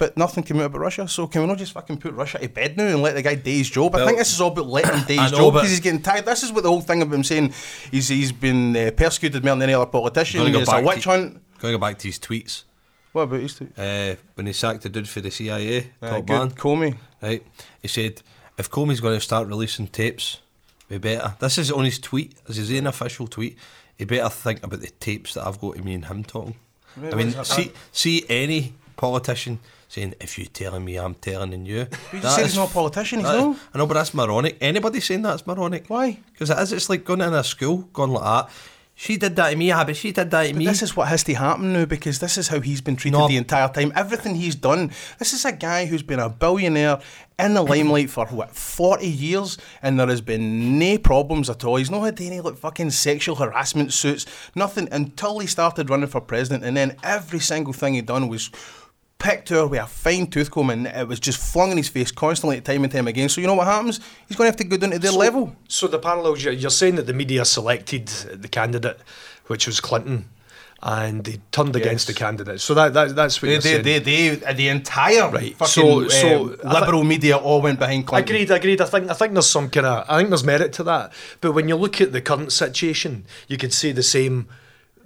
but 0.00 0.16
nothing 0.16 0.42
came 0.42 0.58
out 0.58 0.64
about 0.64 0.80
Russia. 0.80 1.06
So 1.06 1.28
can 1.28 1.42
we 1.42 1.46
not 1.46 1.58
just 1.58 1.72
fucking 1.72 1.98
put 1.98 2.14
Russia 2.14 2.38
to 2.40 2.48
bed 2.48 2.76
now 2.76 2.86
and 2.86 3.02
let 3.02 3.14
the 3.14 3.22
guy 3.22 3.36
do 3.36 3.50
his 3.50 3.70
job? 3.70 3.94
I 3.94 4.04
think 4.04 4.18
this 4.18 4.32
is 4.32 4.40
all 4.40 4.50
about 4.50 4.66
letting 4.66 4.90
him 4.98 5.06
do 5.06 5.14
his 5.22 5.30
know, 5.30 5.38
job 5.38 5.54
because 5.54 5.70
he's 5.70 5.80
getting 5.80 6.02
tired. 6.02 6.24
This 6.24 6.42
is 6.42 6.50
what 6.52 6.64
the 6.64 6.70
whole 6.70 6.80
thing 6.80 7.02
about 7.02 7.14
him 7.14 7.22
saying 7.22 7.52
he's 7.92 8.08
he's 8.08 8.32
been 8.32 8.76
uh, 8.76 8.90
persecuted 8.96 9.44
more 9.44 9.52
than 9.54 9.62
any 9.62 9.74
other 9.74 9.86
politician. 9.86 10.50
Go 10.50 10.58
It's 10.58 10.72
a 10.72 10.80
witch 10.82 11.04
to- 11.04 11.10
hunt. 11.10 11.32
Going 11.60 11.72
to 11.74 11.78
go 11.78 11.86
back 11.86 11.98
to 11.98 12.08
his 12.08 12.18
tweets. 12.18 12.64
What 13.12 13.22
about 13.22 13.40
his 13.40 13.54
two? 13.54 13.68
Uh, 13.76 14.14
when 14.34 14.46
he 14.46 14.52
sacked 14.52 14.82
the 14.82 14.88
dude 14.88 15.08
for 15.08 15.20
the 15.20 15.30
CIA, 15.30 15.90
Uh, 16.00 16.08
top 16.10 16.26
good, 16.26 16.38
man, 16.38 16.50
Comey. 16.52 16.96
right? 17.20 17.44
He 17.82 17.88
said, 17.88 18.22
if 18.56 18.70
Comey's 18.70 19.00
going 19.00 19.14
to 19.14 19.20
start 19.20 19.46
releasing 19.48 19.86
tapes, 19.88 20.40
we 20.88 20.96
better. 20.98 21.34
This 21.38 21.58
is 21.58 21.70
on 21.70 21.84
his 21.84 21.98
tweet, 21.98 22.34
This 22.46 22.56
is 22.56 22.70
an 22.70 22.86
official 22.86 23.26
tweet. 23.26 23.58
He 23.98 24.04
better 24.06 24.30
think 24.30 24.62
about 24.62 24.80
the 24.80 24.90
tapes 25.00 25.34
that 25.34 25.46
I've 25.46 25.60
got 25.60 25.76
to 25.76 25.82
me 25.82 25.92
and 25.92 26.06
him 26.06 26.24
talking. 26.24 26.54
Right, 26.96 27.12
I 27.12 27.16
mean, 27.16 27.44
see, 27.44 27.72
see 27.92 28.24
any 28.28 28.72
politician 28.96 29.58
saying, 29.90 30.14
if 30.20 30.38
you're 30.38 30.46
telling 30.46 30.84
me, 30.84 30.96
I'm 30.96 31.14
telling 31.14 31.66
you. 31.66 31.86
You 32.12 32.20
just 32.20 32.36
said 32.36 32.44
he's 32.46 32.56
not 32.56 32.70
a 32.70 32.72
politician. 32.72 33.18
He's 33.18 33.28
not. 33.28 33.56
I 33.74 33.78
know, 33.78 33.86
but 33.86 33.94
that's 33.94 34.14
moronic. 34.14 34.56
Anybody 34.60 35.00
saying 35.00 35.22
that's 35.22 35.46
moronic? 35.46 35.86
Why? 35.88 36.18
Because 36.32 36.48
it 36.50 36.58
is. 36.58 36.72
It's 36.72 36.88
like 36.88 37.04
going 37.04 37.20
in 37.20 37.34
a 37.34 37.42
school, 37.42 37.88
going 37.92 38.12
like 38.12 38.22
that. 38.46 38.52
She 38.94 39.16
did 39.16 39.34
that 39.36 39.50
to 39.50 39.56
me, 39.56 39.70
but 39.70 39.96
she 39.96 40.12
did 40.12 40.30
that 40.30 40.46
to 40.48 40.52
me. 40.52 40.66
This 40.66 40.82
is 40.82 40.94
what 40.94 41.08
has 41.08 41.24
to 41.24 41.34
happen 41.34 41.72
now 41.72 41.86
because 41.86 42.18
this 42.18 42.36
is 42.36 42.48
how 42.48 42.60
he's 42.60 42.82
been 42.82 42.96
treated 42.96 43.16
No. 43.18 43.26
the 43.28 43.38
entire 43.38 43.68
time. 43.68 43.92
Everything 43.96 44.34
he's 44.34 44.54
done. 44.54 44.92
This 45.18 45.32
is 45.32 45.44
a 45.46 45.52
guy 45.52 45.86
who's 45.86 46.02
been 46.02 46.18
a 46.20 46.28
billionaire 46.28 47.00
in 47.38 47.54
the 47.54 47.62
limelight 47.62 48.10
for 48.10 48.26
what 48.26 48.50
forty 48.54 49.08
years, 49.08 49.56
and 49.82 49.98
there 49.98 50.06
has 50.08 50.20
been 50.20 50.78
no 50.78 50.98
problems 50.98 51.48
at 51.48 51.64
all. 51.64 51.76
He's 51.76 51.90
not 51.90 52.02
had 52.02 52.20
any 52.20 52.40
like 52.40 52.58
fucking 52.58 52.90
sexual 52.90 53.36
harassment 53.36 53.92
suits, 53.94 54.26
nothing 54.54 54.86
until 54.92 55.38
he 55.38 55.46
started 55.46 55.88
running 55.88 56.08
for 56.08 56.20
president, 56.20 56.62
and 56.64 56.76
then 56.76 56.96
every 57.02 57.40
single 57.40 57.72
thing 57.72 57.94
he 57.94 58.02
done 58.02 58.28
was. 58.28 58.50
Picked 59.20 59.50
her 59.50 59.66
with 59.66 59.80
a 59.82 59.86
fine 59.86 60.26
tooth 60.28 60.50
comb 60.50 60.70
and 60.70 60.86
it 60.86 61.06
was 61.06 61.20
just 61.20 61.38
flung 61.52 61.70
in 61.70 61.76
his 61.76 61.90
face 61.90 62.10
constantly, 62.10 62.58
time 62.62 62.84
and 62.84 62.92
time 62.92 63.06
again. 63.06 63.28
So 63.28 63.40
you 63.42 63.46
know 63.46 63.54
what 63.54 63.66
happens? 63.66 64.00
He's 64.26 64.36
going 64.36 64.46
to 64.46 64.50
have 64.52 64.56
to 64.56 64.64
go 64.64 64.78
down 64.78 64.90
to 64.92 64.98
their 64.98 65.12
So- 65.12 65.18
level. 65.18 65.54
So 65.68 65.86
the 65.88 65.98
parallels, 65.98 66.42
you're, 66.42 66.54
you're 66.54 66.70
saying 66.70 66.94
that 66.96 67.06
the 67.06 67.12
media 67.12 67.44
selected 67.44 68.06
the 68.08 68.48
candidate, 68.48 68.98
which 69.46 69.66
was 69.66 69.78
Clinton, 69.78 70.24
and 70.82 71.22
they 71.24 71.38
turned 71.52 71.76
against 71.76 72.06
the 72.06 72.14
Yes. 72.14 72.18
candidate. 72.18 72.60
So 72.62 72.72
that, 72.72 72.94
that 72.94 73.14
that's 73.14 73.42
what 73.42 73.48
They, 73.48 73.52
you're 73.52 73.60
they, 73.60 73.82
saying. 73.82 73.82
they, 73.84 73.98
they, 74.38 74.46
uh, 74.46 74.52
the 74.54 74.68
entire 74.68 75.28
Right, 75.30 75.54
fucking 75.54 75.68
so- 75.70 76.08
so 76.08 76.48
thi- 76.56 76.68
liberal 76.68 77.04
media 77.04 77.36
all 77.36 77.60
went 77.60 77.78
behind 77.78 78.06
Clinton. 78.06 78.34
Agreed, 78.34 78.50
agreed. 78.50 78.80
I 78.80 78.86
think 78.86 79.10
I 79.10 79.12
think 79.12 79.34
there's 79.34 79.50
some 79.50 79.68
kind 79.68 79.84
of 79.84 80.06
I 80.08 80.16
think 80.16 80.30
there's 80.30 80.44
merit 80.44 80.72
to 80.74 80.82
that. 80.84 81.12
But 81.42 81.52
when 81.52 81.68
you 81.68 81.76
look 81.76 82.00
at 82.00 82.12
the 82.12 82.22
current 82.22 82.52
situation, 82.52 83.26
you 83.48 83.58
could 83.58 83.74
say 83.74 83.92
the 83.92 84.02
same. 84.02 84.48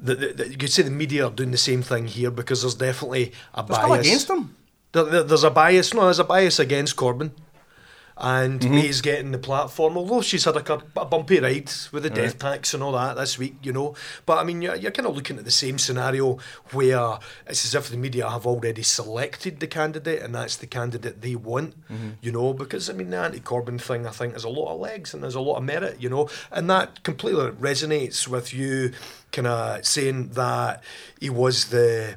The, 0.04 0.14
the, 0.14 0.26
the- 0.38 0.48
you 0.50 0.56
could 0.58 0.70
say 0.70 0.82
the 0.82 0.90
media 0.90 1.26
are 1.26 1.30
doing 1.30 1.50
the 1.50 1.64
same 1.70 1.82
thing 1.82 2.06
here 2.06 2.30
because 2.30 2.60
there's 2.62 2.74
definitely 2.88 3.32
a 3.54 3.62
bias 3.62 4.06
against 4.06 4.30
him. 4.30 4.54
There, 4.92 5.04
there- 5.04 5.22
there's 5.24 5.44
a 5.44 5.50
bias. 5.50 5.92
No, 5.94 6.02
there's 6.04 6.18
a 6.20 6.24
bias 6.24 6.58
against 6.58 6.94
Corbyn. 6.96 7.30
And 8.16 8.60
Mm-hmm. 8.60 8.74
May's 8.76 9.00
getting 9.00 9.32
the 9.32 9.38
platform, 9.38 9.96
although 9.98 10.20
she's 10.22 10.44
had 10.44 10.54
a, 10.56 10.82
a 10.96 11.04
bumpy 11.04 11.40
ride 11.40 11.68
with 11.90 12.04
the 12.04 12.10
death 12.10 12.38
tax 12.38 12.72
and 12.72 12.80
all 12.80 12.92
that 12.92 13.16
this 13.16 13.36
week, 13.40 13.56
you 13.64 13.72
know. 13.72 13.96
But 14.24 14.38
I 14.38 14.44
mean, 14.44 14.62
you're, 14.62 14.76
you're 14.76 14.92
kind 14.92 15.08
of 15.08 15.16
looking 15.16 15.36
at 15.36 15.44
the 15.44 15.50
same 15.50 15.78
scenario 15.78 16.38
where 16.70 17.18
it's 17.48 17.64
as 17.64 17.74
if 17.74 17.88
the 17.90 17.96
media 17.96 18.30
have 18.30 18.46
already 18.46 18.84
selected 18.84 19.58
the 19.58 19.66
candidate 19.66 20.22
and 20.22 20.32
that's 20.32 20.54
the 20.56 20.68
candidate 20.68 21.22
they 21.22 21.34
want, 21.34 21.74
Mm-hmm. 21.90 22.10
you 22.20 22.30
know. 22.30 22.52
Because 22.52 22.88
I 22.88 22.92
mean, 22.92 23.10
the 23.10 23.16
anti 23.16 23.40
Corbyn 23.40 23.80
thing, 23.80 24.06
I 24.06 24.10
think, 24.10 24.34
has 24.34 24.44
a 24.44 24.48
lot 24.48 24.72
of 24.72 24.78
legs 24.80 25.12
and 25.12 25.20
there's 25.20 25.34
a 25.34 25.40
lot 25.40 25.56
of 25.56 25.64
merit, 25.64 25.96
you 26.00 26.08
know. 26.08 26.28
And 26.52 26.70
that 26.70 27.02
completely 27.02 27.50
resonates 27.50 28.28
with 28.28 28.54
you 28.54 28.92
kind 29.34 29.46
of 29.48 29.84
saying 29.84 30.30
that 30.30 30.82
he 31.20 31.28
was 31.30 31.66
the 31.68 32.16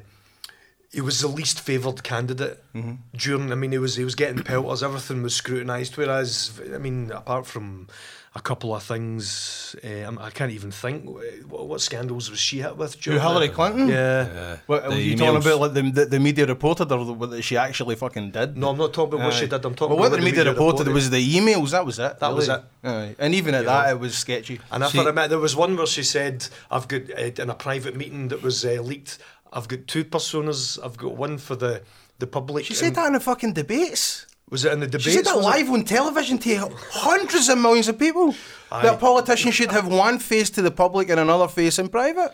he 0.90 1.00
was 1.02 1.20
the 1.20 1.28
least 1.28 1.60
favoured 1.60 2.02
candidate 2.02 2.62
Mm-hmm. 2.74 2.94
during. 3.16 3.52
I 3.52 3.56
mean, 3.56 3.72
he 3.72 3.78
was 3.78 3.96
he 3.96 4.04
was 4.04 4.14
getting 4.14 4.42
pelters. 4.44 4.82
Everything 4.82 5.22
was 5.22 5.34
scrutinised. 5.34 5.96
Whereas, 5.96 6.60
I 6.74 6.78
mean, 6.78 7.10
apart 7.10 7.44
from 7.46 7.88
a 8.34 8.40
couple 8.40 8.74
of 8.74 8.82
things, 8.82 9.74
uh, 9.82 10.12
I 10.20 10.30
can't 10.30 10.52
even 10.52 10.70
think 10.70 11.04
what, 11.48 11.66
what 11.66 11.80
scandals 11.80 12.30
was 12.30 12.38
she 12.38 12.60
hit 12.60 12.76
with. 12.76 13.02
Who, 13.04 13.12
Hillary 13.12 13.48
Clinton? 13.48 13.88
Yeah. 13.88 14.58
What, 14.66 14.84
The 14.84 14.88
were 14.90 14.96
you 14.96 15.16
talking 15.16 15.36
about 15.36 15.60
like 15.60 15.72
the, 15.74 15.82
the, 15.90 16.04
the 16.06 16.20
media 16.20 16.46
reported 16.46 16.92
or 16.92 17.04
what 17.14 17.42
she 17.42 17.56
actually 17.56 17.96
fucking 17.96 18.30
did? 18.32 18.56
No, 18.56 18.70
I'm 18.70 18.78
not 18.78 18.92
talking 18.92 19.14
about 19.14 19.26
what 19.26 19.34
she 19.34 19.46
did. 19.46 19.64
I'm 19.64 19.74
talking 19.74 19.90
well, 19.96 19.98
what 20.00 20.08
about 20.08 20.20
the 20.20 20.24
media 20.24 20.44
reported 20.44 20.88
was 20.88 21.10
the 21.10 21.36
emails. 21.36 21.70
That 21.70 21.86
was 21.86 21.98
it. 21.98 22.18
That 22.20 22.34
was 22.34 22.48
it. 22.48 22.62
Aye. 22.84 23.16
And 23.18 23.34
even 23.34 23.54
at 23.54 23.60
You 23.62 23.66
that, 23.66 23.90
it 23.90 23.98
was 24.00 24.16
sketchy. 24.16 24.60
And 24.70 24.84
if 24.84 24.90
See- 24.90 24.98
I 24.98 25.04
remember, 25.04 25.28
there 25.28 25.38
was 25.38 25.56
one 25.56 25.76
where 25.76 25.86
she 25.86 26.02
said, 26.02 26.46
"I've 26.70 26.86
got 26.86 27.02
uh, 27.10 27.42
in 27.42 27.50
a 27.50 27.54
private 27.54 27.96
meeting 27.96 28.28
that 28.28 28.42
was 28.42 28.64
uh, 28.64 28.80
leaked. 28.82 29.18
I've 29.52 29.68
got 29.68 29.86
two 29.86 30.04
personas. 30.04 30.78
I've 30.84 30.96
got 30.98 31.16
one 31.16 31.38
for 31.38 31.56
the 31.56 31.82
the 32.18 32.26
public." 32.26 32.66
She 32.66 32.74
said 32.74 32.94
that 32.94 33.06
in 33.06 33.14
the 33.14 33.20
fucking 33.20 33.54
debates. 33.54 34.26
Was 34.50 34.64
it 34.64 34.72
in 34.72 34.80
the 34.80 34.86
debate? 34.86 35.04
She 35.04 35.10
said 35.12 35.26
that 35.26 35.38
live 35.38 35.70
on 35.70 35.84
television 35.84 36.38
to 36.38 36.70
hundreds 36.90 37.48
of 37.48 37.58
millions 37.58 37.88
of 37.88 37.98
people. 37.98 38.34
Aye. 38.72 38.82
That 38.82 39.00
politicians 39.00 39.54
should 39.54 39.72
have 39.72 39.86
one 39.86 40.18
face 40.18 40.50
to 40.50 40.62
the 40.62 40.70
public 40.70 41.08
and 41.10 41.20
another 41.20 41.48
face 41.48 41.78
in 41.78 41.88
private. 41.88 42.32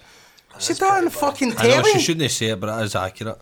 She 0.59 0.75
said 0.75 0.79
that 0.87 0.99
in 0.99 1.05
the 1.07 1.11
fucking 1.11 1.55
I 1.59 1.67
know 1.69 1.83
she 1.83 1.99
shouldn't 2.01 2.31
say 2.31 2.47
it, 2.47 2.61
but 2.61 2.69
it 2.79 2.85
is 2.85 2.95
accurate. 2.95 3.41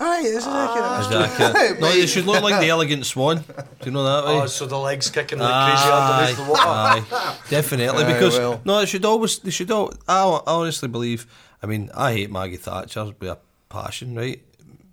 Aye, 0.00 0.22
this 0.22 0.36
is 0.38 0.46
accurate. 0.46 1.00
Is 1.00 1.06
it 1.10 1.40
accurate? 1.52 1.80
no, 1.80 1.92
they 1.92 2.06
should 2.06 2.26
look 2.26 2.42
like 2.42 2.60
the 2.60 2.68
elegant 2.68 3.06
swan. 3.06 3.38
Do 3.46 3.84
you 3.84 3.90
know 3.92 4.04
that 4.04 4.26
way? 4.26 4.40
Oh, 4.40 4.46
so 4.46 4.66
the 4.66 4.78
legs 4.78 5.10
kicking 5.10 5.38
like 5.38 5.70
crazy 5.72 5.90
underneath 5.92 6.36
the 6.38 6.50
water. 6.50 6.62
aye, 6.66 7.38
definitely. 7.50 8.04
Aye, 8.04 8.12
Because 8.12 8.38
well. 8.38 8.60
no, 8.64 8.80
it 8.80 8.88
should 8.88 9.04
always. 9.04 9.38
They 9.38 9.50
should 9.50 9.70
all. 9.70 9.92
I 10.08 10.22
I 10.24 10.40
honestly 10.46 10.88
believe. 10.88 11.26
I 11.62 11.66
mean, 11.66 11.90
I 11.94 12.12
hate 12.12 12.30
Maggie 12.30 12.56
Thatcher 12.56 13.04
with 13.18 13.30
a 13.30 13.38
passion, 13.68 14.14
right? 14.16 14.42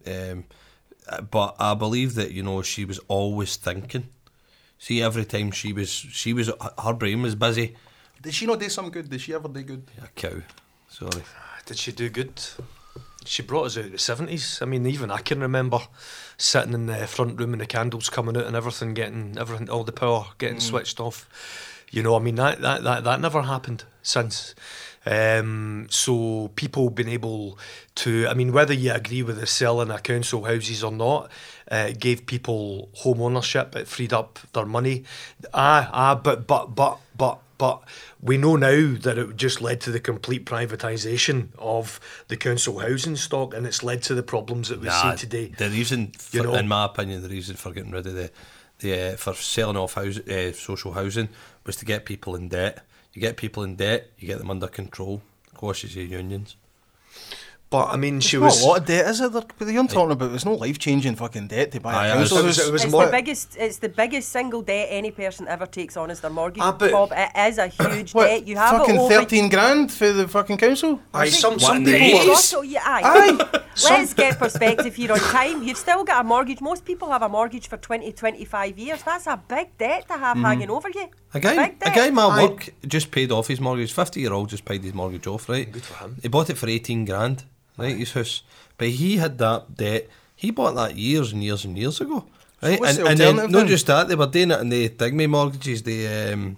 Um, 0.06 0.46
but 1.30 1.56
I 1.60 1.74
believe 1.74 2.16
that 2.16 2.32
you 2.32 2.44
know 2.44 2.62
she 2.62 2.86
was 2.86 3.00
always 3.08 3.56
thinking. 3.56 4.10
See, 4.78 5.02
every 5.02 5.26
time 5.26 5.52
she 5.52 5.74
was, 5.74 5.92
she 5.92 6.34
was, 6.34 6.50
her 6.84 6.94
brain 6.94 7.22
was 7.22 7.36
busy. 7.36 7.76
Did 8.22 8.34
she 8.34 8.46
not 8.46 8.60
do 8.60 8.70
some 8.70 8.90
good? 8.90 9.10
Did 9.10 9.22
she 9.22 9.34
ever 9.34 9.48
do 9.48 9.62
good? 9.62 9.84
A 10.04 10.08
cow. 10.08 10.42
Sorry. 10.90 11.24
Ah, 11.38 11.60
did 11.66 11.78
she 11.78 11.92
do 11.92 12.10
good? 12.10 12.40
She 13.26 13.44
brought 13.44 13.68
us 13.68 13.78
out 13.78 13.86
of 13.86 13.92
the 13.92 13.98
seventies. 14.00 14.60
I 14.62 14.66
mean, 14.66 14.86
even 14.88 15.12
I 15.12 15.20
can 15.20 15.40
remember 15.40 15.80
sitting 16.38 16.74
in 16.74 16.88
the 16.88 17.08
front 17.08 17.40
room 17.40 17.54
and 17.54 17.62
the 17.62 17.68
candles 17.68 18.10
coming 18.10 18.36
out 18.36 18.46
and 18.46 18.56
everything 18.56 18.94
getting 18.94 19.38
everything, 19.38 19.70
all 19.70 19.84
the 19.84 19.92
power 19.92 20.26
getting 20.40 20.58
mm. 20.58 20.62
switched 20.62 21.00
off. 21.00 21.28
You 21.92 22.02
know, 22.04 22.16
I 22.16 22.20
mean 22.20 22.36
that 22.36 22.62
that 22.62 22.84
that, 22.84 23.04
that 23.04 23.22
never 23.22 23.44
happened 23.44 23.84
since. 24.02 24.56
Um, 25.06 25.88
so 25.90 26.52
people 26.56 26.90
been 26.90 27.10
able 27.10 27.58
to, 27.96 28.28
I 28.28 28.34
mean, 28.34 28.54
whether 28.54 28.74
you 28.74 28.92
agree 28.94 29.24
with 29.24 29.40
the 29.40 29.48
selling 29.48 29.90
of 29.90 30.04
council 30.04 30.44
houses 30.46 30.84
or 30.84 30.92
not, 30.92 31.32
uh, 31.72 31.88
it 31.90 32.00
gave 32.00 32.26
people 32.26 32.90
home 32.96 33.22
ownership. 33.22 33.76
It 33.76 33.88
freed 33.88 34.14
up 34.14 34.40
their 34.54 34.66
money. 34.66 35.04
Ah, 35.54 35.90
ah, 35.92 36.16
but 36.16 36.46
but 36.46 36.76
but 36.76 37.00
but 37.18 37.40
but 37.58 37.82
we 38.22 38.38
know 38.38 38.56
now 38.56 38.96
that 39.02 39.18
it 39.18 39.36
just 39.38 39.62
led 39.62 39.82
to 39.82 39.92
the 39.92 40.00
complete 40.00 40.46
privatisation 40.46 41.50
of 41.58 42.00
the 42.28 42.38
council 42.38 42.80
housing 42.80 43.16
stock, 43.16 43.54
and 43.54 43.66
it's 43.66 43.84
led 43.84 44.02
to 44.04 44.16
the 44.16 44.24
problems 44.24 44.70
that 44.70 44.80
we 44.80 44.88
Nah, 44.88 45.12
see 45.16 45.18
today. 45.18 45.54
The 45.58 45.70
reason, 45.70 46.12
for, 46.18 46.38
You 46.38 46.44
know- 46.44 46.56
in 46.56 46.68
my 46.68 46.86
opinion, 46.86 47.22
the 47.24 47.30
reason 47.30 47.56
for 47.56 47.72
getting 47.72 47.92
rid 47.92 48.08
of 48.08 48.14
the, 48.14 48.32
the 48.80 49.14
uh, 49.14 49.16
for 49.16 49.34
selling 49.36 49.78
off 49.78 49.94
house, 49.94 50.18
uh, 50.20 50.54
social 50.54 50.94
housing 50.94 51.30
was 51.66 51.76
to 51.78 51.86
get 51.86 52.06
people 52.06 52.36
in 52.36 52.50
debt. 52.50 52.84
You 53.14 53.22
get 53.22 53.38
people 53.38 53.64
in 53.64 53.76
debt, 53.76 54.12
you 54.18 54.28
get 54.28 54.38
them 54.40 54.50
under 54.50 54.68
control. 54.68 55.22
Of 55.48 55.58
course, 55.58 55.82
Quashes 55.82 55.96
your 55.96 56.06
unions. 56.06 56.56
But 57.72 57.88
I 57.88 57.96
mean, 57.96 58.20
she 58.20 58.36
Not 58.38 58.48
was. 58.48 58.62
a 58.62 58.68
lot 58.68 58.80
of 58.80 58.86
debt, 58.86 59.08
is 59.08 59.22
it? 59.22 59.32
There- 59.32 59.44
But 59.58 59.68
you're 59.70 59.88
talking 59.88 60.12
about 60.12 60.30
there's 60.32 60.44
no 60.44 60.56
life 60.56 60.78
changing 60.78 61.16
fucking 61.16 61.48
debt 61.48 61.72
to 61.72 61.80
buy 61.80 61.94
Aye, 61.94 62.08
a 62.08 62.12
aye, 62.12 62.14
council 62.18 62.38
it 62.40 62.44
was- 62.44 62.60
it 62.60 62.70
was 62.74 62.84
it's 62.84 62.92
more- 62.92 63.06
the 63.06 63.12
biggest. 63.14 63.56
It's 63.58 63.78
the 63.78 63.88
biggest 63.88 64.28
single 64.30 64.62
debt 64.62 64.88
any 64.92 65.10
person 65.10 65.48
ever 65.48 65.66
takes 65.66 65.96
on 65.96 66.12
is 66.12 66.20
their 66.20 66.30
mortgage. 66.32 66.62
Ah, 66.62 66.74
but- 66.74 66.92
Bob, 66.92 67.14
it 67.16 67.30
is 67.48 67.58
a 67.58 67.68
huge 67.68 68.14
What, 68.18 68.28
debt. 68.28 68.46
You 68.46 68.58
have 68.58 68.72
fucking 68.78 68.96
it 68.96 69.00
over. 69.00 69.14
thirteen 69.16 69.48
grand 69.48 69.90
for 69.90 70.12
the 70.12 70.28
fucking 70.28 70.58
council. 70.58 71.00
Aye, 71.14 71.30
some 71.30 71.54
What, 71.54 71.62
some 71.62 71.86
people. 71.86 72.20
are- 72.20 72.30
Also, 72.32 72.62
yeah, 72.62 72.82
aye. 72.84 73.62
Let's 73.90 74.14
get 74.16 74.38
perspective 74.38 74.94
here 74.96 75.14
on 75.14 75.20
time. 75.20 75.64
You've 75.64 75.78
still 75.78 76.04
got 76.04 76.20
a 76.20 76.28
mortgage. 76.28 76.60
Most 76.60 76.84
people 76.84 77.10
have 77.10 77.22
a 77.22 77.30
mortgage 77.30 77.70
for 77.70 77.78
20, 77.78 78.12
25 78.12 78.78
years. 78.78 79.02
That's 79.04 79.28
a 79.28 79.40
big 79.48 79.78
debt 79.78 80.10
to 80.10 80.18
have 80.18 80.36
hanging 80.36 80.70
over 80.70 80.90
you. 80.94 81.08
A 81.34 81.40
guy, 81.40 81.74
a 81.82 81.90
guy 81.92 82.08
in 82.08 82.16
my 82.16 82.24
Aye. 82.26 82.44
work 82.44 82.70
just 82.86 83.12
paid 83.12 83.32
off 83.32 83.48
his 83.48 83.62
mortgage. 83.62 83.94
Fifty 83.94 84.20
year 84.20 84.34
old 84.34 84.50
just 84.50 84.66
paid 84.66 84.84
his 84.84 84.94
mortgage 84.94 85.26
off, 85.26 85.48
right? 85.48 85.72
Good 85.72 85.84
for 85.86 86.04
him. 86.04 86.18
He 86.22 86.28
bought 86.28 86.50
it 86.50 86.58
for 86.58 86.68
eighteen 86.68 87.06
grand, 87.06 87.46
right? 87.82 87.98
His 87.98 88.12
house, 88.14 88.44
but 88.78 88.88
he 88.90 89.18
had 89.18 89.38
that 89.38 89.76
debt. 89.76 90.10
He 90.36 90.52
bought 90.52 90.76
that 90.76 90.96
years 90.96 91.34
and 91.34 91.44
years 91.44 91.66
and 91.66 91.78
years 91.78 92.02
ago, 92.02 92.26
right? 92.62 92.80
what's 92.80 92.98
and 92.98 93.06
the 93.06 93.10
and 93.12 93.20
then 93.20 93.36
not 93.36 93.52
then? 93.52 93.68
just 93.68 93.86
that, 93.88 94.08
they 94.08 94.16
were 94.16 94.28
doing 94.28 94.52
it 94.52 94.60
in 94.60 94.70
the 94.70 94.90
Digme 94.90 95.28
mortgages. 95.30 95.84
The 95.84 96.34
um, 96.34 96.58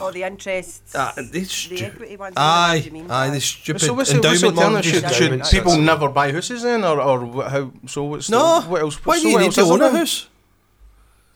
Oh, 0.00 0.10
the 0.12 0.22
interests. 0.22 0.94
ah, 0.94 1.12
they 1.16 1.22
the 1.22 1.44
stu- 1.44 1.74
equity 1.84 2.16
ones. 2.16 2.34
I 2.36 2.88
aye, 2.88 3.04
aye, 3.10 3.30
the 3.30 3.40
stupid 3.40 3.82
So 3.82 3.92
what's 3.94 4.12
the, 4.12 4.20
what's 4.20 4.40
the 4.40 4.52
mortgages. 4.52 5.02
Should, 5.02 5.12
should 5.14 5.42
aye. 5.42 5.50
people 5.50 5.76
never 5.76 6.08
buy 6.08 6.30
houses 6.32 6.62
then, 6.62 6.84
or, 6.84 7.00
or 7.00 7.48
how? 7.50 7.72
So 7.86 8.04
what's 8.04 8.30
No, 8.30 8.60
The, 8.60 8.68
what 8.70 8.80
else? 8.82 9.04
why 9.04 9.16
so 9.18 9.22
do 9.24 9.28
you 9.30 9.38
need 9.40 9.52
to 9.52 9.62
own 9.62 9.82
a 9.82 9.90
house? 9.90 10.28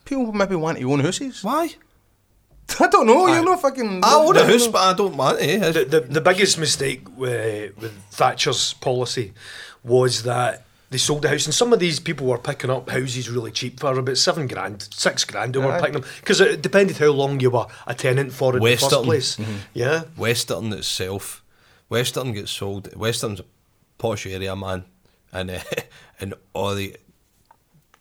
People 0.04 0.32
maybe 0.32 0.54
want 0.54 0.78
to 0.78 0.90
own 0.92 1.00
houses. 1.00 1.42
Why? 1.42 1.74
I 2.80 2.88
don't 2.88 3.06
know. 3.06 3.26
Aye. 3.26 3.36
You're 3.36 3.44
not 3.44 3.62
fucking. 3.62 4.00
I 4.04 4.14
own 4.14 4.36
a 4.36 4.40
don't 4.40 4.50
house, 4.50 4.66
but 4.66 4.82
I 4.82 4.92
don't 4.92 5.16
want 5.16 5.40
it. 5.40 5.62
Eh, 5.62 5.66
eh. 5.66 5.72
the, 5.72 5.84
the, 5.84 6.00
the 6.00 6.20
biggest 6.20 6.58
mistake 6.58 7.06
with, 7.16 7.76
with 7.78 7.92
Thatcher's 8.10 8.74
policy 8.74 9.32
was 9.84 10.24
that 10.24 10.66
they 10.90 10.98
sold 10.98 11.22
the 11.22 11.28
house, 11.28 11.46
and 11.46 11.54
some 11.54 11.72
of 11.72 11.78
these 11.78 11.98
people 12.00 12.26
were 12.26 12.38
picking 12.38 12.70
up 12.70 12.88
houses 12.88 13.28
really 13.28 13.50
cheap 13.50 13.80
for 13.80 13.98
about 13.98 14.16
seven 14.16 14.46
grand, 14.46 14.88
six 14.92 15.24
grand. 15.24 15.54
They 15.54 15.58
were 15.58 15.72
Aye. 15.72 15.80
picking 15.80 16.00
them 16.00 16.04
because 16.20 16.40
it 16.40 16.62
depended 16.62 16.96
how 16.98 17.10
long 17.10 17.40
you 17.40 17.50
were 17.50 17.66
a 17.86 17.94
tenant 17.94 18.32
for 18.32 18.52
in 18.52 18.58
the 18.58 18.62
Western. 18.62 18.90
first 18.90 19.04
place. 19.04 19.36
Mm-hmm. 19.36 19.56
Yeah, 19.74 20.02
Western 20.16 20.72
itself, 20.72 21.42
Western 21.88 22.32
gets 22.32 22.50
sold. 22.50 22.94
Western's 22.96 23.40
a 23.40 23.44
posh 23.98 24.26
area, 24.26 24.54
man, 24.54 24.84
and 25.32 25.50
uh, 25.50 25.58
and 26.20 26.34
all 26.52 26.74
the 26.74 26.96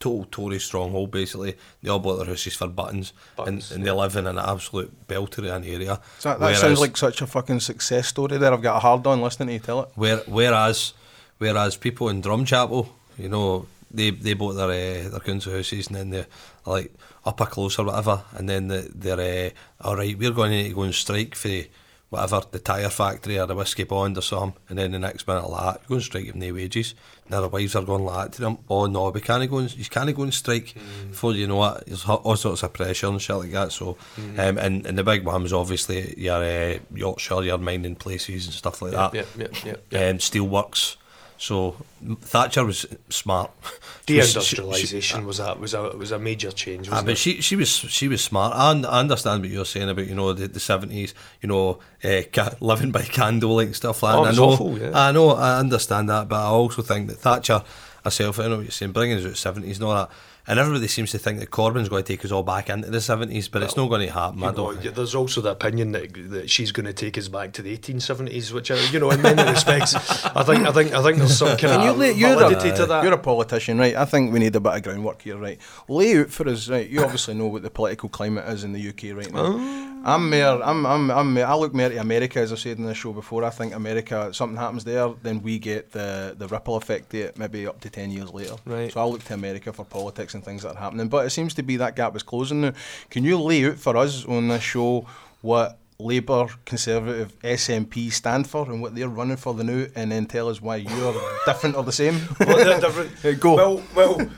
total 0.06 0.26
Tory 0.32 0.60
stronghold. 0.60 1.12
Basically, 1.12 1.56
they 1.82 1.90
all 1.90 2.00
bought 2.00 2.18
their 2.18 2.28
houses 2.28 2.56
for 2.56 2.68
buttons, 2.68 3.14
Buttons, 3.36 3.72
and, 3.72 3.80
and 3.80 3.88
they 3.88 3.92
live 3.92 4.16
in 4.16 4.28
an 4.28 4.38
absolute 4.38 4.92
belter 5.08 5.40
of 5.40 5.46
an 5.46 5.64
area. 5.64 6.00
So 6.20 6.30
that, 6.30 6.40
that 6.40 6.46
Whereas- 6.46 6.60
sounds 6.62 6.80
like 6.80 6.98
such 6.98 7.22
a 7.22 7.28
fucking 7.28 7.60
success 7.62 8.08
story. 8.08 8.38
There, 8.38 8.54
I've 8.54 8.62
got 8.62 8.78
a 8.78 8.80
hard 8.80 9.08
on 9.08 9.22
listening 9.22 9.48
to 9.48 9.54
you 9.54 9.60
tell 9.60 9.82
it. 9.84 9.90
Where, 9.96 10.18
whereas, 10.28 10.94
whereas 11.40 11.76
people 11.78 12.10
in 12.10 12.22
Drumchapel, 12.22 12.88
you 13.18 13.30
know, 13.30 13.66
they 13.92 14.12
they 14.12 14.34
bought 14.34 14.54
their 14.54 14.70
uh, 15.06 15.10
their 15.10 15.20
council 15.20 15.54
houses 15.54 15.88
and 15.88 15.96
then 15.96 16.10
they're 16.10 16.28
like 16.66 16.94
up 17.26 17.40
a 17.42 17.46
close 17.46 17.80
or 17.80 17.86
whatever, 17.86 18.22
and 18.38 18.48
then 18.48 18.68
the, 18.68 18.90
they're 18.94 19.52
uh, 19.82 19.88
all 19.88 19.96
right. 19.96 20.18
We're 20.18 20.32
going 20.32 20.52
to 20.52 20.70
to 20.70 20.76
go 20.76 20.84
and 20.84 20.94
strike 20.94 21.34
for 21.36 21.48
the, 21.48 21.68
whatever 22.10 22.42
the 22.52 22.60
tyre 22.60 22.90
factory 22.90 23.40
or 23.40 23.46
the 23.46 23.56
whiskey 23.56 23.84
bond 23.84 24.18
or 24.18 24.22
something, 24.22 24.60
and 24.70 24.78
then 24.78 24.92
the 24.92 25.00
next 25.00 25.28
minute 25.28 25.50
like 25.50 25.76
that, 25.76 25.88
go 25.88 25.96
and 25.96 26.04
strike 26.04 26.28
with 26.28 26.36
no 26.36 26.54
wages. 26.54 26.96
Now 27.30 27.42
their 27.42 27.50
wives 27.50 27.76
are 27.76 27.84
going 27.84 28.06
like 28.06 28.26
that 28.26 28.34
to 28.34 28.42
them. 28.42 28.58
Oh 28.70 28.86
no, 28.86 29.10
we 29.10 29.22
can't 29.22 29.50
go 29.50 29.58
and 29.58 29.76
you 29.76 29.86
can't 29.86 30.16
go 30.16 30.24
and 30.24 30.34
strike 30.34 30.76
before 31.10 31.34
you 31.34 31.48
know 31.48 31.58
what. 31.58 31.86
There's 31.86 32.06
all 32.06 32.36
sorts 32.36 32.64
of 32.64 32.74
pressure 32.74 33.08
and 33.08 33.22
shit 33.22 33.36
like 33.36 33.52
that. 33.52 33.72
So, 33.72 33.98
um, 34.38 34.58
and 34.58 34.86
and 34.86 34.98
the 34.98 35.04
big 35.04 35.26
one 35.26 35.44
was 35.44 35.54
obviously 35.54 36.14
your 36.18 36.44
uh, 36.44 36.78
Yorkshire, 36.94 37.44
your 37.44 37.58
mining 37.58 37.96
places 37.96 38.46
and 38.46 38.54
stuff 38.54 38.82
like 38.82 38.92
that 38.92 39.14
yeah, 39.14 39.24
yeah, 39.38 39.48
yeah. 39.66 39.76
yeah. 39.90 40.10
um, 40.10 40.18
steelworks. 40.18 40.98
So 41.38 41.76
Thatcher 42.22 42.64
was 42.66 42.86
smart. 43.10 43.52
Was- 44.08 44.36
Deindustrialisation 44.36 45.26
was 45.26 45.40
a 45.40 45.56
was 45.56 45.74
a 45.74 45.82
was 45.98 46.12
a 46.12 46.20
major 46.20 46.52
change. 46.52 46.88
Ah, 46.88 46.92
Wasn't 46.92 47.06
but 47.08 47.12
it? 47.14 47.18
she 47.18 47.42
she 47.42 47.56
was 47.56 47.70
she 47.70 48.08
was 48.08 48.24
smart. 48.24 48.54
I, 48.56 48.70
I 48.88 49.00
understand 49.00 49.42
what 49.42 49.50
you're 49.50 49.66
saying 49.66 49.90
about 49.90 50.06
you 50.08 50.14
know 50.16 50.32
the 50.32 50.60
seventies. 50.60 51.14
You 51.42 51.50
know, 51.50 51.80
uh, 52.04 52.22
ca- 52.32 52.56
living 52.62 52.92
by 52.92 53.02
candlelight 53.02 53.68
and 53.68 53.76
stuff 53.76 54.04
like 54.04 54.16
Oh, 54.16 54.24
that. 54.24 54.30
was 54.30 54.38
I 54.40 54.42
know, 54.42 54.50
awful, 54.50 54.78
yeah. 54.80 54.92
I 54.94 55.12
know, 55.12 55.30
I 55.32 55.58
understand 55.60 56.10
that, 56.10 56.28
but 56.30 56.36
I 56.38 56.46
also 56.48 56.82
think 56.84 57.08
that 57.10 57.18
Thatcher 57.18 57.64
herself, 58.04 58.40
I 58.40 58.48
know 58.48 58.58
what 58.58 58.62
you're 58.66 58.72
saying, 58.72 58.92
bringing 58.92 59.18
us 59.18 59.26
out 59.26 59.38
seventies 59.38 59.78
and 59.80 59.86
all 59.88 59.96
that. 59.96 60.10
And 60.48 60.60
everybody 60.60 60.88
seems 60.88 61.10
to 61.12 61.18
think 61.18 61.40
that 61.40 61.50
Corbyn's 61.50 61.90
going 61.90 62.04
to 62.04 62.08
take 62.08 62.24
us 62.24 62.32
all 62.32 62.44
back 62.44 62.70
into 62.70 62.92
the 62.92 63.02
seventies, 63.02 63.48
but 63.48 63.64
it's 63.64 63.76
not 63.76 63.90
going 63.90 64.06
to 64.06 64.14
happen. 64.14 64.44
I 64.44 64.48
know, 64.48 64.54
don't. 64.54 64.76
y- 64.76 64.82
think. 64.84 64.96
there's 64.96 65.16
also 65.16 65.42
the 65.42 65.52
opinion 65.52 65.92
that, 65.94 66.14
that 66.30 66.50
she's 66.52 66.72
going 66.72 66.86
to 66.86 66.94
take 66.94 67.18
us 67.18 67.28
back 67.28 67.52
to 67.54 67.62
the 67.64 67.76
1870s, 67.76 68.52
which, 68.52 68.70
I, 68.70 68.76
you 68.92 69.00
know, 69.00 69.10
in 69.10 69.22
many 69.24 69.44
respects, 69.44 69.96
I 69.96 70.44
think, 70.44 70.68
I 70.68 70.72
think, 70.72 70.94
I 70.94 71.02
think 71.02 71.18
there's 71.18 71.38
some 71.38 71.58
kind 71.58 71.84
you, 71.84 72.10
of 72.12 72.18
you're 72.18 72.36
validity 72.36 72.70
a, 72.70 72.76
to 72.78 72.86
that. 72.86 73.04
you're 73.04 73.14
a 73.14 73.18
politician, 73.18 73.80
right? 73.80 73.96
I 73.96 74.06
think 74.06 74.32
we 74.32 74.40
need 74.40 74.56
a 74.56 74.60
bit 74.60 74.74
of 74.76 74.84
groundwork 74.84 75.24
here, 75.24 75.38
right? 75.38 75.60
Lay 75.88 76.20
out 76.20 76.30
for 76.30 76.48
us, 76.48 76.70
right? 76.70 76.88
You 76.88 77.04
obviously 77.04 77.34
know 77.34 77.48
what 77.48 77.64
the 77.64 77.72
political 77.72 78.10
climate 78.10 78.48
is 78.50 78.64
in 78.64 78.72
the 78.74 78.90
UK 78.90 79.18
right 79.18 79.34
now. 79.34 79.46
Oh. 79.46 79.95
I'm 80.06 80.30
more, 80.30 80.64
I'm, 80.64 80.86
I'm, 80.86 81.10
I'm, 81.10 81.38
I 81.40 81.56
look 81.56 81.74
more 81.74 81.90
to 81.90 81.98
America, 81.98 82.40
as 82.40 82.54
I 82.54 82.56
said 82.56 82.78
in 82.78 82.86
the 82.86 82.94
show 82.94 83.12
before. 83.12 83.44
I 83.44 83.50
think 83.50 83.74
America, 83.74 84.32
something 84.34 84.56
happens 84.56 84.84
there, 84.84 85.10
then 85.24 85.42
we 85.42 85.58
get 85.58 85.92
the, 85.92 86.36
the 86.38 86.48
ripple 86.48 86.76
effect 86.76 87.16
it, 87.16 87.40
maybe 87.40 87.66
up 87.66 87.82
to 87.82 87.90
10 87.90 88.12
years 88.12 88.32
later. 88.32 88.56
Right. 88.66 88.94
So 88.94 89.02
I 89.02 89.06
look 89.06 89.24
to 89.24 89.34
America 89.34 89.74
for 89.74 89.84
politics 89.84 90.36
and 90.36 90.46
things 90.46 90.62
that 90.62 90.76
are 90.76 90.80
happening. 90.80 91.08
But 91.08 91.26
it 91.26 91.32
seems 91.32 91.56
to 91.56 91.64
be 91.64 91.78
that 91.78 91.96
gap 91.96 92.16
is 92.16 92.22
closing 92.22 92.62
now. 92.62 92.74
Can 93.10 93.24
you 93.24 93.40
lay 93.42 93.66
out 93.66 93.80
for 93.80 93.98
us 93.98 94.26
on 94.26 94.48
this 94.48 94.62
show 94.62 95.08
what 95.42 95.80
Labour, 95.98 96.48
Conservative, 96.66 97.40
SNP 97.42 98.12
stand 98.12 98.50
for 98.50 98.70
and 98.70 98.82
what 98.82 98.96
they're 98.96 99.08
running 99.08 99.38
for 99.38 99.54
the 99.54 99.64
new, 99.64 99.88
and 99.96 100.12
then 100.12 100.26
tell 100.26 100.50
us 100.50 100.62
why 100.62 100.76
you're 100.76 101.16
different 101.46 101.76
or 101.76 101.84
the 101.84 101.92
same? 101.92 102.20
Well, 102.40 102.58
they're 102.58 102.80
different. 102.82 103.12
Yeah, 103.24 103.32
go. 103.32 103.56
Well, 103.56 103.84
well, 103.96 104.18
well 104.18 104.30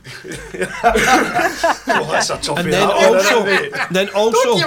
that's 2.05 2.29
a 2.29 2.37
toughie. 2.37 2.59
And 2.59 2.73
then 2.73 2.87
that 2.87 2.95
one, 2.95 3.15
also, 3.15 3.45
isn't 3.45 3.65
it, 3.65 3.71
mate? 3.71 3.87
then 3.91 4.09
also, 4.09 4.57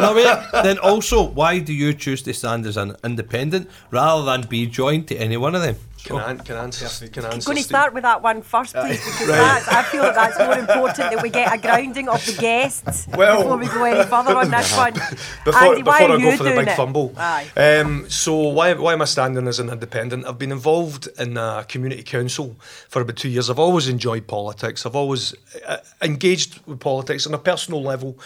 no, 0.00 0.14
wait, 0.14 0.38
then 0.62 0.78
also, 0.78 1.22
why 1.22 1.58
do 1.58 1.72
you 1.72 1.92
choose 1.92 2.22
to 2.22 2.32
stand 2.32 2.64
as 2.66 2.76
an 2.76 2.94
independent 3.02 3.68
rather 3.90 4.24
than 4.24 4.42
be 4.42 4.66
joined 4.66 5.08
to 5.08 5.16
any 5.16 5.36
one 5.36 5.54
of 5.54 5.62
them? 5.62 5.76
Can 6.04 6.16
I, 6.16 6.34
can 6.34 6.56
I 6.56 6.62
answer? 6.64 7.08
Can 7.08 7.24
I 7.24 7.28
I'm 7.28 7.34
answer? 7.34 7.46
going 7.46 7.58
to 7.58 7.62
start 7.62 7.92
with 7.94 8.02
that 8.04 8.22
one 8.22 8.42
first, 8.42 8.74
please, 8.74 9.04
because 9.04 9.26
that's, 9.28 9.68
I 9.68 9.82
feel 9.84 10.02
that 10.02 10.14
that's 10.14 10.38
more 10.38 10.58
important 10.58 11.10
that 11.12 11.22
we 11.22 11.30
get 11.30 11.52
a 11.54 11.58
grounding 11.58 12.08
of 12.08 12.24
the 12.24 12.32
guests 12.40 13.06
Well- 13.16 13.42
before 13.42 13.56
we 13.58 13.66
go 13.66 13.84
any 13.84 14.04
further 14.08 14.36
on 14.36 14.50
this 14.50 14.76
one. 14.76 14.92
Before, 15.44 15.62
Andy, 15.62 15.82
why 15.82 16.00
before 16.00 16.16
are 16.16 16.18
I 16.18 16.22
go 16.22 16.30
you 16.30 16.36
for 16.36 16.42
the 16.44 16.50
doing 16.50 16.64
big 16.64 16.68
it? 16.72 16.76
fumble. 16.76 17.12
Aye. 17.16 17.50
Um, 17.56 18.08
so 18.10 18.34
why 18.48 18.74
why 18.74 18.92
am 18.92 19.02
I 19.02 19.04
standing 19.06 19.46
as 19.48 19.58
an 19.58 19.68
independent? 19.70 20.26
I've 20.26 20.38
been 20.38 20.52
involved 20.52 21.08
in 21.18 21.36
a 21.36 21.64
community 21.68 22.02
council 22.02 22.56
for 22.88 23.02
about 23.02 23.16
two 23.16 23.28
years. 23.28 23.48
I've 23.50 23.58
always 23.58 23.88
enjoyed 23.88 24.26
politics. 24.26 24.84
I've 24.86 24.96
always 24.96 25.34
uh, 25.66 25.78
engaged 26.02 26.60
with 26.66 26.80
politics 26.80 27.26
on 27.26 27.34
a 27.34 27.38
personal 27.38 27.82
level. 27.82 28.18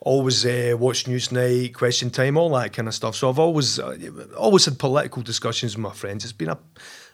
Always 0.00 0.44
uh, 0.44 0.76
watched 0.78 1.08
Newsnight, 1.08 1.72
Question 1.74 2.10
Time, 2.10 2.36
all 2.36 2.50
that 2.50 2.72
kind 2.72 2.86
of 2.86 2.94
stuff. 2.94 3.16
So 3.16 3.28
I've 3.30 3.38
always 3.38 3.78
uh, 3.78 3.96
always 4.36 4.64
had 4.66 4.78
political 4.78 5.22
discussions 5.22 5.74
with 5.76 5.82
my 5.82 5.92
friends. 5.92 6.24
It's 6.24 6.32
been 6.32 6.50
a 6.50 6.58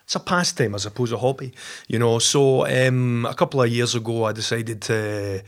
it's 0.05 0.15
a 0.15 0.21
pastime 0.21 0.75
as 0.75 0.87
opposed 0.87 1.11
to 1.11 1.17
a 1.17 1.21
hobby, 1.21 1.53
you 1.89 1.99
know. 1.99 2.19
So 2.19 2.67
um, 2.67 3.27
a 3.29 3.35
couple 3.35 3.63
of 3.63 3.69
years 3.69 3.95
ago, 3.95 4.25
I 4.25 4.33
decided 4.33 4.83
to 4.83 5.43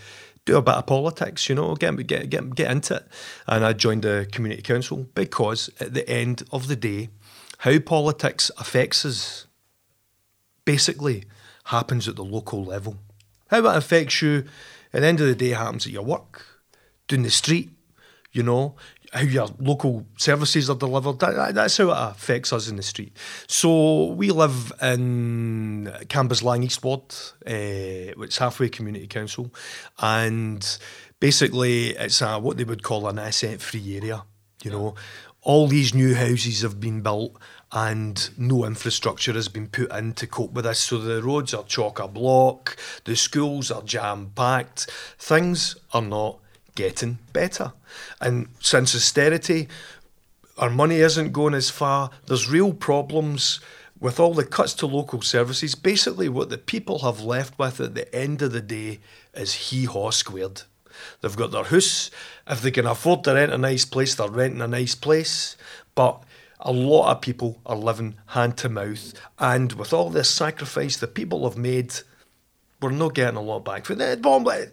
do 0.45 0.57
a 0.57 0.63
bit 0.63 0.75
of 0.75 0.87
politics, 0.87 1.49
you 1.49 1.55
know, 1.55 1.75
get 1.75 1.97
get 2.07 2.31
get 2.31 2.55
get 2.55 2.71
into 2.71 2.97
it, 2.97 3.07
and 3.47 3.65
I 3.65 3.73
joined 3.73 4.03
the 4.03 4.29
community 4.31 4.63
council 4.63 5.07
because 5.15 5.71
at 5.81 5.95
the 5.95 6.09
end 6.09 6.43
of 6.53 6.69
the 6.69 6.77
day, 6.77 7.09
how 7.59 7.79
politics 7.79 8.51
affects 8.59 9.05
us 9.05 9.47
basically 10.65 11.25
happens 11.65 12.09
at 12.09 12.17
the 12.17 12.25
local 12.25 12.65
level. 12.65 12.97
How 13.49 13.59
it 13.59 13.77
affects 13.77 14.23
you 14.23 14.45
at 14.93 15.01
the 15.01 15.07
end 15.07 15.21
of 15.21 15.27
the 15.27 15.35
day 15.35 15.51
happens 15.51 15.87
at 15.87 15.93
your 15.93 16.05
work, 16.05 16.47
down 17.09 17.23
the 17.23 17.31
street, 17.31 17.71
you 18.33 18.43
know, 18.43 18.77
how 19.15 19.21
your 19.23 19.49
local 19.61 20.05
services 20.17 20.69
are 20.69 20.77
delivered. 20.77 21.21
That, 21.21 21.35
that- 21.37 21.55
that's 21.55 21.77
how 21.79 21.91
it 21.91 22.11
affects 22.11 22.53
us 22.53 22.69
in 22.69 22.77
the 22.77 22.83
street. 22.83 23.17
So 23.47 24.07
we 24.07 24.31
live 24.31 24.73
in 24.83 25.91
Cambuslang 26.09 26.65
East 26.65 26.83
Ward, 26.83 27.03
uh, 27.47 28.13
which 28.19 28.31
is 28.31 28.39
halfway 28.39 28.69
community 28.69 29.07
council, 29.07 29.51
and 30.01 30.79
basically 31.21 31.91
it's 31.91 32.21
a, 32.21 32.39
what 32.39 32.57
they 32.57 32.65
would 32.65 32.83
call 32.83 33.09
an 33.09 33.19
asset-free 33.19 33.97
area. 33.99 34.25
You 34.65 34.71
know, 34.73 34.95
all 35.43 35.69
these 35.69 35.95
new 35.95 36.15
houses 36.15 36.63
have 36.63 36.81
been 36.81 37.03
built 37.03 37.37
and 37.71 38.31
no 38.39 38.65
infrastructure 38.65 39.33
has 39.33 39.49
been 39.49 39.69
put 39.69 39.93
in 39.93 40.15
to 40.15 40.27
cope 40.27 40.53
with 40.53 40.65
this. 40.65 40.79
So 40.81 40.99
the 40.99 41.23
roads 41.23 41.53
are 41.55 41.65
chock 41.65 41.99
a 42.01 42.09
block, 42.09 42.77
the 43.05 43.15
schools 43.15 43.71
are 43.71 43.83
jam 43.83 44.33
packed, 44.35 44.91
things 45.19 45.77
are 45.93 46.03
not 46.03 46.39
getting 46.75 47.19
better. 47.33 47.73
And 48.21 48.49
since 48.61 48.95
austerity, 48.95 49.69
our 50.59 50.71
money 50.71 50.97
isn't 50.97 51.33
going 51.33 51.55
as 51.55 51.71
far. 51.71 52.11
There's 52.27 52.51
real 52.51 52.73
problems 52.73 53.61
with 54.01 54.21
all 54.21 54.35
the 54.35 54.45
cuts 54.45 54.75
to 54.75 54.87
local 54.87 55.23
services. 55.23 55.75
Basically, 55.75 56.29
what 56.29 56.51
the 56.51 56.59
people 56.59 57.01
have 57.01 57.21
left 57.21 57.59
with 57.59 57.81
at 57.81 57.95
the 57.95 58.13
end 58.15 58.43
of 58.43 58.53
the 58.53 58.61
day 58.61 59.01
is 59.35 59.55
hee 59.55 59.85
haw 59.85 60.11
squared. 60.11 60.63
They've 61.21 61.37
got 61.37 61.51
their 61.51 61.65
house. 61.65 62.11
If 62.47 62.63
they 62.63 62.71
can 62.71 62.87
afford 62.87 63.25
to 63.25 63.35
rent 63.35 63.53
a 63.53 63.59
nice 63.59 63.85
place, 63.85 64.15
they're 64.15 64.29
renting 64.29 64.61
a 64.61 64.69
nice 64.69 64.95
place. 64.95 65.57
But 65.95 66.23
a 66.61 66.73
lot 66.73 67.11
of 67.11 67.21
people 67.21 67.61
are 67.67 67.77
living 67.77 68.15
hand 68.27 68.57
to 68.59 68.69
mouth. 68.69 69.13
And 69.39 69.73
with 69.73 69.93
all 69.93 70.11
this 70.11 70.31
sacrifice 70.31 70.97
the 70.97 71.07
people 71.07 71.49
have 71.49 71.59
made, 71.59 71.95
we're 72.85 72.91
not 72.91 73.15
getting 73.15 73.37
a 73.37 73.41
lot 73.43 73.65
back 73.65 73.87
for 73.87 73.95
that. 73.95 74.19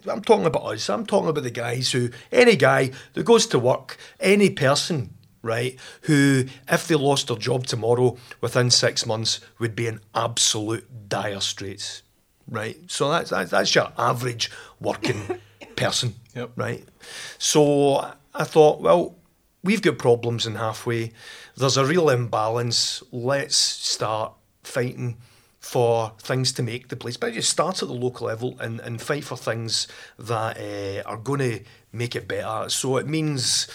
I'm 0.06 0.22
talking 0.22 0.44
about 0.46 0.64
us. 0.66 0.90
I'm 0.90 1.06
talking 1.06 1.30
about 1.30 1.42
the 1.44 1.50
guys 1.50 1.92
who, 1.92 2.10
any 2.30 2.56
guy 2.56 2.90
that 3.14 3.24
goes 3.24 3.46
to 3.48 3.58
work, 3.58 3.96
any 4.20 4.50
person, 4.50 5.14
right, 5.40 5.78
who, 6.02 6.44
if 6.68 6.86
they 6.88 6.94
lost 6.94 7.28
their 7.28 7.38
job 7.38 7.66
tomorrow, 7.66 8.18
within 8.42 8.70
six 8.70 9.06
months, 9.06 9.40
would 9.58 9.74
be 9.74 9.86
in 9.86 10.00
absolute 10.14 11.08
dire 11.08 11.40
straits, 11.40 12.02
right? 12.46 12.76
So 12.86 13.10
that's 13.10 13.30
that's, 13.30 13.50
that's 13.50 13.74
your 13.74 13.90
average 13.96 14.50
working 14.78 15.40
person, 15.76 16.14
Yep. 16.34 16.50
right? 16.56 16.86
So 17.38 18.12
I 18.34 18.44
thought, 18.44 18.82
well, 18.82 19.16
we've 19.64 19.80
got 19.82 19.96
problems 19.96 20.46
in 20.46 20.56
halfway. 20.56 21.12
There's 21.56 21.78
a 21.78 21.84
real 21.86 22.10
imbalance. 22.10 23.02
Let's 23.10 23.56
start 23.56 24.34
fighting 24.64 25.16
for 25.62 26.12
things 26.18 26.52
to 26.52 26.62
make 26.62 26.88
the 26.88 26.96
place. 26.96 27.16
But 27.16 27.32
just 27.32 27.48
start 27.48 27.80
at 27.82 27.88
the 27.88 27.94
local 27.94 28.26
level 28.26 28.56
and, 28.60 28.80
and 28.80 29.00
fight 29.00 29.22
for 29.24 29.36
things 29.36 29.86
that 30.18 30.58
uh, 30.58 31.08
are 31.08 31.16
going 31.16 31.38
to 31.40 31.60
make 31.92 32.14
it 32.16 32.26
better. 32.28 32.68
So 32.68 32.96
it 32.98 33.06
means 33.06 33.68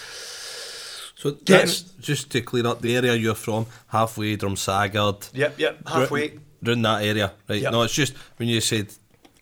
So 1.16 1.32
Getting- 1.32 1.66
that's 1.66 1.80
just 2.00 2.30
to 2.32 2.42
clear 2.42 2.66
up 2.66 2.80
the 2.82 2.94
area 2.94 3.14
you're 3.14 3.34
from, 3.34 3.66
halfway 3.88 4.36
Drumsagard. 4.36 5.30
Yep, 5.34 5.58
yep, 5.58 5.88
halfway. 5.88 6.38
Round 6.62 6.84
that 6.84 7.02
area, 7.04 7.32
right? 7.48 7.62
Yep. 7.62 7.72
No, 7.72 7.82
it's 7.82 7.94
just 7.94 8.12
when 8.36 8.48
you 8.48 8.60
said 8.60 8.88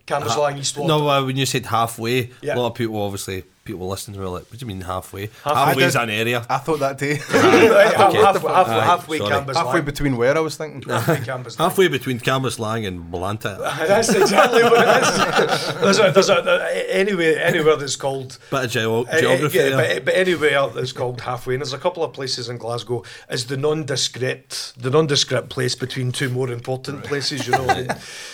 Cambuslang 0.07 0.59
East 0.59 0.77
Ward. 0.77 0.88
No, 0.88 1.09
uh, 1.09 1.25
when 1.25 1.37
you 1.37 1.47
said 1.47 1.66
halfway, 1.66 2.31
Yeah. 2.40 2.55
a 2.55 2.59
lot 2.59 2.69
of 2.69 2.75
people 2.75 3.03
obviously 3.03 3.45
people 3.64 3.88
listening 3.88 4.21
were 4.21 4.29
like, 4.29 4.45
"What 4.49 4.53
do 4.53 4.59
you 4.61 4.69
mean 4.69 4.81
halfway? 4.83 5.23
Halfway. 5.42 5.55
halfway 5.64 5.83
is 5.83 5.97
I 5.97 6.05
an 6.05 6.11
area." 6.11 6.47
I 6.49 6.59
thought 6.59 6.79
that 6.79 6.99
day. 6.99 7.19
Right, 7.33 7.92
Okay. 7.99 8.23
halfway, 8.23 8.53
halfway, 8.53 8.75
Aye, 8.77 8.85
halfway 8.85 9.19
sorry. 9.19 9.55
Halfway 9.55 9.81
between 9.81 10.16
where 10.16 10.37
I 10.37 10.40
was 10.40 10.55
thinking. 10.57 10.88
halfway 10.88 11.16
Cambuslang. 11.31 11.57
halfway 11.59 11.88
between 11.88 12.21
Cambuslang 12.21 12.87
and 12.87 13.11
Blantyre. 13.11 13.59
That's 13.88 14.11
exactly 14.14 14.62
what 14.62 14.87
it 14.87 15.03
is. 15.03 15.75
There's 15.81 15.99
a, 15.99 16.11
there's 16.12 16.29
a, 16.31 16.95
anyway, 16.95 17.35
anywhere 17.35 17.75
that's 17.75 17.97
called 17.97 18.38
Bit 18.53 18.64
of 18.66 18.71
geo- 18.71 19.05
Uh, 19.05 19.21
geography 19.21 19.59
yeah, 19.59 19.71
but, 19.77 20.05
but 20.05 20.14
anywhere 20.14 20.69
that's 20.69 20.92
called 20.92 21.21
halfway, 21.23 21.55
and 21.55 21.62
there's 21.62 21.73
a 21.73 21.79
couple 21.79 22.05
of 22.05 22.12
places 22.12 22.49
in 22.49 22.59
Glasgow 22.59 23.03
is 23.29 23.47
the 23.47 23.57
nondescript, 23.57 24.81
the 24.81 24.90
nondescript 24.90 25.49
place 25.49 25.75
between 25.75 26.12
two 26.12 26.29
more 26.29 26.51
important 26.53 27.03
places, 27.03 27.47
you 27.49 27.53
know. 27.53 27.88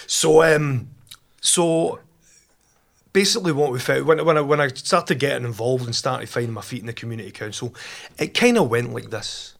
so, 0.06 0.42
um, 0.42 0.88
so 1.42 1.98
basically, 3.12 3.52
what 3.52 3.72
we 3.72 3.78
found 3.78 4.06
when 4.06 4.24
when 4.24 4.38
I 4.38 4.40
when 4.40 4.60
I 4.60 4.68
started 4.68 5.18
getting 5.18 5.44
involved 5.44 5.84
and 5.84 5.94
started 5.94 6.28
finding 6.28 6.52
my 6.52 6.62
feet 6.62 6.80
in 6.80 6.86
the 6.86 6.92
community 6.92 7.32
council, 7.32 7.74
it 8.18 8.32
kind 8.32 8.56
of 8.56 8.70
went 8.70 8.94
like 8.94 9.10
this: 9.10 9.54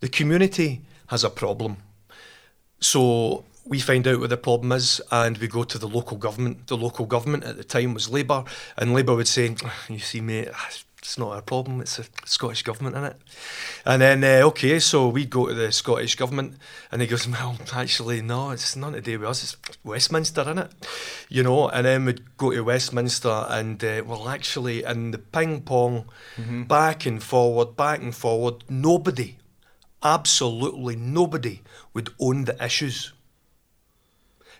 the 0.00 0.08
community 0.08 0.80
has 1.08 1.22
a 1.22 1.30
problem. 1.30 1.76
So 2.80 3.44
we 3.66 3.80
find 3.80 4.06
out 4.06 4.20
what 4.20 4.30
the 4.30 4.36
problem 4.36 4.72
is 4.72 5.00
and 5.10 5.36
we 5.38 5.48
go 5.48 5.64
to 5.64 5.78
the 5.78 5.88
local 5.88 6.16
government. 6.16 6.66
The 6.68 6.76
local 6.76 7.04
government 7.04 7.44
at 7.44 7.56
the 7.56 7.64
time 7.64 7.94
was 7.94 8.08
Labour, 8.08 8.44
and 8.76 8.94
Labour 8.94 9.14
would 9.14 9.28
say, 9.28 9.54
ah, 9.64 9.84
You 9.88 9.98
see, 9.98 10.20
mate, 10.20 10.48
it's 11.06 11.16
not 11.18 11.30
our 11.30 11.40
problem, 11.40 11.80
it's 11.80 11.98
the 11.98 12.06
Scottish 12.24 12.64
government 12.64 12.96
in 12.96 13.04
it. 13.04 13.16
And 13.84 14.02
then, 14.02 14.24
uh, 14.24 14.48
okay, 14.48 14.80
so 14.80 15.06
we'd 15.06 15.30
go 15.30 15.46
to 15.46 15.54
the 15.54 15.70
Scottish 15.70 16.16
government, 16.16 16.56
and 16.90 17.00
he 17.00 17.06
goes, 17.06 17.28
Well, 17.28 17.56
actually, 17.72 18.22
no, 18.22 18.50
it's 18.50 18.74
none 18.74 18.92
to 18.92 19.00
do 19.00 19.20
with 19.20 19.28
us, 19.28 19.44
it's 19.44 19.56
Westminster, 19.84 20.42
in 20.50 20.58
it. 20.58 20.72
You 21.28 21.44
know, 21.44 21.68
and 21.68 21.86
then 21.86 22.06
we'd 22.06 22.36
go 22.36 22.50
to 22.50 22.60
Westminster, 22.62 23.46
and 23.48 23.82
uh, 23.84 24.02
well, 24.04 24.28
actually, 24.28 24.82
in 24.82 25.12
the 25.12 25.18
ping 25.18 25.62
pong, 25.62 26.10
back 26.66 27.06
and 27.06 27.22
forward, 27.22 27.76
back 27.76 28.00
and 28.00 28.14
forward, 28.14 28.64
nobody 28.68 29.38
absolutely 30.02 30.96
nobody 30.96 31.62
would 31.94 32.10
own 32.20 32.44
the 32.44 32.64
issues. 32.64 33.12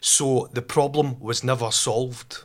So 0.00 0.48
the 0.52 0.62
problem 0.62 1.18
was 1.20 1.42
never 1.42 1.70
solved. 1.70 2.44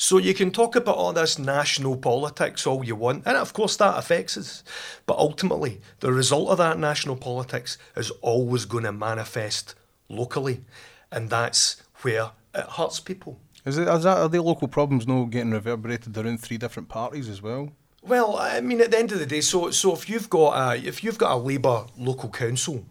So 0.00 0.18
you 0.18 0.32
can 0.32 0.52
talk 0.52 0.76
about 0.76 0.96
all 0.96 1.12
this 1.12 1.40
national 1.40 1.96
politics 1.96 2.68
all 2.68 2.84
you 2.84 2.94
want, 2.94 3.24
and 3.26 3.36
of 3.36 3.52
course 3.52 3.74
that 3.76 3.98
affects 3.98 4.36
us. 4.36 4.62
But 5.06 5.18
ultimately, 5.18 5.80
the 5.98 6.12
result 6.12 6.50
of 6.50 6.58
that 6.58 6.78
national 6.78 7.16
politics 7.16 7.78
is 7.96 8.12
always 8.22 8.64
going 8.64 8.84
to 8.84 8.92
manifest 8.92 9.74
locally, 10.08 10.64
and 11.10 11.28
that's 11.28 11.82
where 12.02 12.30
it 12.54 12.64
hurts 12.64 13.00
people. 13.00 13.40
Is 13.64 13.76
it? 13.76 13.88
Is 13.88 14.04
that, 14.04 14.18
are 14.18 14.28
the 14.28 14.40
local 14.40 14.68
problems 14.68 15.08
no 15.08 15.26
getting 15.26 15.50
reverberated 15.50 16.16
around 16.16 16.40
three 16.40 16.58
different 16.58 16.88
parties 16.88 17.28
as 17.28 17.42
well? 17.42 17.72
Well, 18.00 18.36
I 18.38 18.60
mean, 18.60 18.80
at 18.80 18.92
the 18.92 18.98
end 19.00 19.10
of 19.10 19.18
the 19.18 19.26
day, 19.26 19.40
so 19.40 19.72
so 19.72 19.92
if 19.94 20.08
you've 20.08 20.30
got 20.30 20.76
a 20.76 20.78
if 20.78 21.02
you've 21.02 21.18
got 21.18 21.32
a 21.32 21.36
Labour 21.36 21.86
local 21.98 22.28
council, 22.28 22.84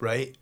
right, 0.00 0.36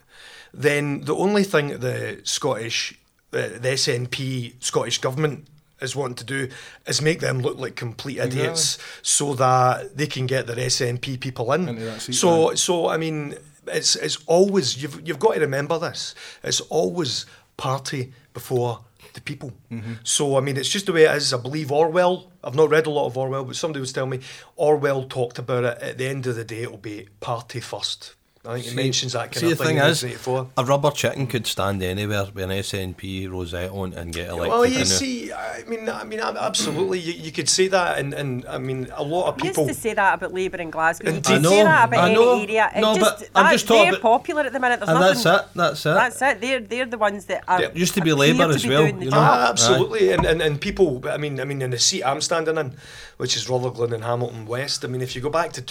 then 0.55 1.03
the 1.03 1.15
only 1.15 1.45
thing 1.45 1.79
the 1.79 2.23
Scottish, 2.25 2.99
uh, 3.35 3.49
the 3.49 3.75
SNP 3.75 4.55
Scottish 4.65 4.99
government 4.99 5.47
is 5.81 5.95
wanting 5.95 6.17
to 6.17 6.25
do 6.25 6.49
is 6.87 7.03
make 7.03 7.21
them 7.21 7.41
look 7.41 7.59
like 7.59 7.77
complete 7.77 8.19
idiots, 8.19 8.79
so 9.03 9.35
that 9.35 9.97
they 9.97 10.07
can 10.07 10.27
get 10.27 10.47
their 10.47 10.57
SNP 10.57 11.21
people 11.21 11.53
in. 11.53 11.69
Into 11.69 11.85
that 11.85 12.01
seat, 12.01 12.15
so 12.15 12.49
right. 12.49 12.59
so 12.59 12.89
I 12.89 12.97
mean, 12.97 13.35
it's 13.67 13.97
it's 13.97 14.19
always 14.27 14.83
you've 14.83 15.07
you've 15.07 15.19
got 15.19 15.35
to 15.35 15.41
remember 15.41 15.79
this. 15.79 16.15
It's 16.43 16.61
always 16.63 17.27
party 17.57 18.13
before 18.33 18.81
the 19.15 19.21
people. 19.21 19.53
Mm-hmm. 19.71 19.95
So 20.05 20.37
I 20.37 20.41
mean, 20.41 20.57
it's 20.57 20.69
just 20.69 20.87
the 20.87 20.93
way 20.93 21.05
it 21.05 21.17
is. 21.17 21.33
I 21.33 21.39
believe 21.39 21.73
Orwell. 21.73 22.31
I've 22.43 22.55
not 22.55 22.71
read 22.71 22.87
a 22.87 22.91
lot 22.91 23.07
of 23.07 23.17
Orwell, 23.17 23.45
but 23.45 23.57
somebody 23.57 23.81
was 23.81 23.93
telling 23.93 24.11
me 24.11 24.21
Orwell 24.57 25.05
talked 25.05 25.39
about 25.39 25.65
it. 25.65 25.79
At 25.83 25.99
the 25.99 26.07
end 26.07 26.27
of 26.27 26.37
the 26.37 26.45
day, 26.45 26.63
it'll 26.63 26.77
be 26.77 27.09
party 27.21 27.61
first. 27.61 28.15
I 28.47 28.53
think 28.55 28.65
he 28.65 28.71
See- 28.71 28.77
mentions 28.77 29.13
that 29.13 29.33
kind 29.33 29.37
See, 29.37 29.51
of 29.53 29.59
the 29.59 29.65
thing 29.65 29.77
thing 29.79 29.85
is, 29.89 30.03
1984. 30.03 30.49
a 30.57 30.65
rubber 30.65 30.91
chicken 30.91 31.27
could 31.27 31.47
stand 31.47 31.83
anywhere 31.83 32.27
with 32.33 32.45
an 32.45 32.51
SNP 32.51 33.29
rosette 33.31 33.71
on 33.71 33.93
and 33.95 34.13
get 34.13 34.29
elected. 34.29 34.51
Well, 34.51 34.65
you 34.67 34.73
couldn't 34.73 34.87
see, 34.87 35.33
I 35.33 35.65
mean, 35.67 35.89
I 35.89 36.05
mean, 36.05 36.21
absolutely, 36.21 37.01
you, 37.01 37.13
you 37.15 37.33
could 37.33 37.49
say 37.49 37.69
that, 37.69 37.99
and, 37.99 38.15
and 38.15 38.47
I 38.47 38.59
mean, 38.59 38.89
a 38.95 39.03
lot 39.03 39.29
of 39.29 39.35
I 39.35 39.43
people. 39.43 39.67
used 39.67 39.77
to 39.77 39.83
say 39.89 39.95
that 39.95 40.15
about 40.15 40.33
Labour 40.33 40.59
in 40.59 40.71
Glasgow. 40.71 41.09
You 41.11 41.17
Indeed. 41.17 41.25
can 41.27 41.35
I 41.37 41.39
know, 41.41 41.51
say 41.51 41.63
that 41.65 41.89
about 41.89 42.01
I 42.05 42.07
any 42.07 42.15
know. 42.15 42.41
area. 42.41 42.71
It 42.77 42.81
No, 42.81 42.95
just, 42.97 43.21
but 43.21 43.31
I'm 43.35 43.53
just 43.53 43.67
talking 43.67 43.83
they're 43.85 43.93
about- 43.93 44.03
popular 44.03 44.43
at 44.43 44.53
the 44.53 44.61
minute. 44.61 44.81
There's 44.81 44.89
and 44.91 45.01
nothing. 45.01 45.23
that's 45.25 45.47
it. 45.47 45.55
That's 45.55 45.87
it. 45.87 45.95
That's 45.95 46.23
it. 46.23 46.41
They're 46.41 46.61
they're 46.61 46.87
the 46.87 46.99
ones 46.99 47.25
that 47.27 47.45
are. 47.49 47.63
Yeah. 47.63 47.69
Used 47.75 47.95
to 47.95 48.01
be 48.01 48.13
Labour 48.13 48.45
as 48.51 48.67
well, 48.67 48.87
you 48.87 49.11
know. 49.11 49.17
Ah, 49.19 49.49
absolutely, 49.51 50.13
and, 50.13 50.25
and 50.25 50.41
and 50.41 50.61
people. 50.61 51.03
I 51.09 51.17
mean, 51.17 51.41
I 51.41 51.45
mean, 51.45 51.61
in 51.63 51.71
the 51.71 51.79
seat 51.79 52.05
I'm 52.05 52.21
standing 52.21 52.57
in, 52.57 52.77
which 53.17 53.37
is 53.37 53.49
Rutherglen 53.49 53.93
and 53.93 54.05
Hamilton 54.05 54.47
West. 54.47 54.85
I 54.85 54.89
mean, 54.89 55.01
if 55.03 55.15
you 55.17 55.23
go 55.23 55.31
back 55.31 55.53
to 55.55 55.63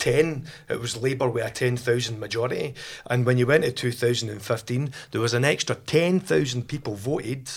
2010, 0.00 0.44
it 0.68 0.80
was 0.80 0.96
Labour 0.96 1.28
with 1.28 1.44
a 1.44 1.50
10,000 1.50 2.18
majority, 2.18 2.74
and 3.06 3.24
when 3.26 3.38
you 3.38 3.46
went 3.46 3.64
to 3.64 3.72
2015, 3.72 4.92
there 5.10 5.20
was 5.20 5.34
an 5.34 5.44
extra 5.44 5.76
10,000 5.76 6.66
people 6.66 6.94
voted. 6.94 7.48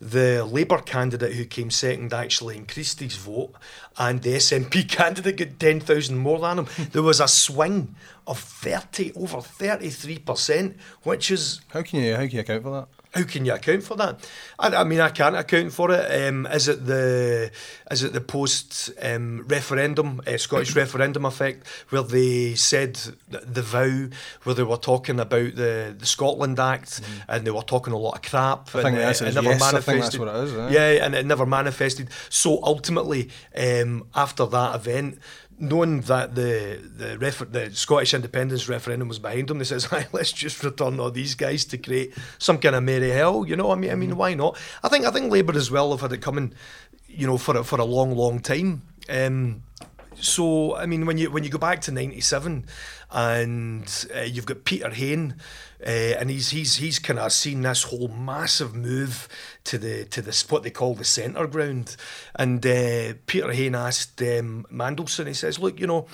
The 0.00 0.44
Labour 0.44 0.78
candidate 0.78 1.34
who 1.34 1.44
came 1.46 1.70
second 1.70 2.12
actually 2.12 2.56
increased 2.56 3.00
his 3.00 3.16
vote, 3.16 3.54
and 3.98 4.22
the 4.22 4.34
SNP 4.34 4.88
candidate 4.90 5.36
got 5.36 5.60
10,000 5.60 6.16
more 6.16 6.40
than 6.40 6.58
him. 6.58 6.66
There 6.92 7.02
was 7.02 7.20
a 7.20 7.28
swing 7.28 7.94
of 8.26 8.38
30 8.38 9.12
over 9.14 9.40
33 9.40 10.18
percent, 10.18 10.76
which 11.02 11.30
is 11.30 11.60
How 11.68 11.82
can 11.82 12.00
you 12.00 12.14
how 12.16 12.22
can 12.22 12.30
you 12.30 12.40
account 12.40 12.62
for 12.62 12.72
that? 12.72 12.88
How 13.16 13.24
can 13.24 13.44
you 13.44 13.54
account 13.54 13.82
for 13.82 13.96
that? 13.96 14.28
I, 14.58 14.68
I 14.68 14.84
mean, 14.84 15.00
I 15.00 15.10
can't 15.10 15.36
account 15.36 15.72
for 15.72 15.90
it. 15.92 16.28
Um, 16.28 16.46
is 16.46 16.68
it 16.68 16.86
the 16.86 17.50
is 17.90 18.02
it 18.02 18.12
the 18.12 18.20
post 18.20 18.90
um, 19.02 19.44
referendum 19.46 20.20
uh, 20.26 20.36
Scottish 20.36 20.74
referendum 20.76 21.24
effect 21.24 21.66
where 21.90 22.02
they 22.02 22.54
said 22.54 22.98
the, 23.28 23.62
vow, 23.62 24.08
where 24.42 24.54
they 24.54 24.62
were 24.62 24.76
talking 24.76 25.20
about 25.20 25.54
the, 25.54 25.94
the 25.96 26.06
Scotland 26.06 26.58
Act 26.58 27.00
and 27.28 27.46
they 27.46 27.50
were 27.50 27.62
talking 27.62 27.92
a 27.92 27.98
lot 27.98 28.16
of 28.16 28.22
crap 28.22 28.68
I 28.74 28.82
think 28.82 28.96
uh, 28.96 29.00
the 29.00 29.04
answer 29.04 29.24
it 29.24 29.28
is 29.28 29.34
never 29.34 29.50
yes, 29.50 29.60
manifested. 29.60 30.02
that's 30.02 30.18
what 30.18 30.28
it 30.28 30.44
is, 30.44 30.54
eh? 30.54 30.68
Yeah, 30.70 31.04
and 31.04 31.14
it 31.14 31.26
never 31.26 31.46
manifested. 31.46 32.08
So 32.28 32.60
ultimately, 32.62 33.30
um, 33.56 34.06
after 34.14 34.46
that 34.46 34.74
event, 34.74 35.18
knowing 35.58 36.00
that 36.02 36.34
the 36.34 36.80
the, 36.96 37.18
refer- 37.18 37.46
the 37.46 37.74
Scottish 37.74 38.14
independence 38.14 38.68
referendum 38.68 39.08
was 39.08 39.18
behind 39.18 39.48
them, 39.48 39.58
they 39.58 39.64
says, 39.64 39.90
"Right, 39.92 40.06
let's 40.12 40.32
just 40.32 40.62
return 40.62 41.00
all 41.00 41.10
these 41.10 41.34
guys 41.34 41.64
to 41.66 41.78
create 41.78 42.14
some 42.38 42.58
kind 42.58 42.74
of 42.74 42.82
merry 42.82 43.10
hell." 43.10 43.46
You 43.46 43.56
know, 43.56 43.70
I 43.70 43.74
mean, 43.74 43.90
I 43.90 43.94
mean, 43.94 44.16
why 44.16 44.34
not? 44.34 44.58
I 44.82 44.88
think 44.88 45.04
I 45.04 45.10
think 45.10 45.30
Labour 45.30 45.56
as 45.56 45.70
well 45.70 45.90
have 45.92 46.00
had 46.00 46.12
it 46.12 46.22
coming, 46.22 46.52
you 47.06 47.26
know, 47.26 47.38
for 47.38 47.56
a, 47.56 47.64
for 47.64 47.80
a 47.80 47.84
long, 47.84 48.14
long 48.14 48.40
time. 48.40 48.82
Um, 49.08 49.62
so 50.18 50.74
I 50.76 50.86
mean, 50.86 51.06
when 51.06 51.18
you 51.18 51.30
when 51.30 51.44
you 51.44 51.50
go 51.50 51.58
back 51.58 51.80
to 51.82 51.92
'97, 51.92 52.66
and 53.10 54.06
uh, 54.14 54.20
you've 54.20 54.46
got 54.46 54.64
Peter 54.64 54.90
Hain, 54.90 55.36
uh, 55.84 56.16
and 56.18 56.30
he's 56.30 56.50
he's 56.50 56.76
he's 56.76 56.98
kind 56.98 57.18
of 57.18 57.32
seen 57.32 57.62
this 57.62 57.84
whole 57.84 58.08
massive 58.08 58.74
move 58.74 59.28
to 59.64 59.78
the 59.78 60.04
to 60.06 60.22
this 60.22 60.48
what 60.50 60.62
they 60.62 60.70
call 60.70 60.94
the 60.94 61.04
centre 61.04 61.46
ground, 61.46 61.96
and 62.34 62.64
uh, 62.66 63.14
Peter 63.26 63.52
Hain 63.52 63.74
asked 63.74 64.20
um, 64.22 64.66
Mandelson, 64.70 65.26
he 65.26 65.34
says, 65.34 65.58
look, 65.58 65.78
you 65.80 65.86
know, 65.86 66.06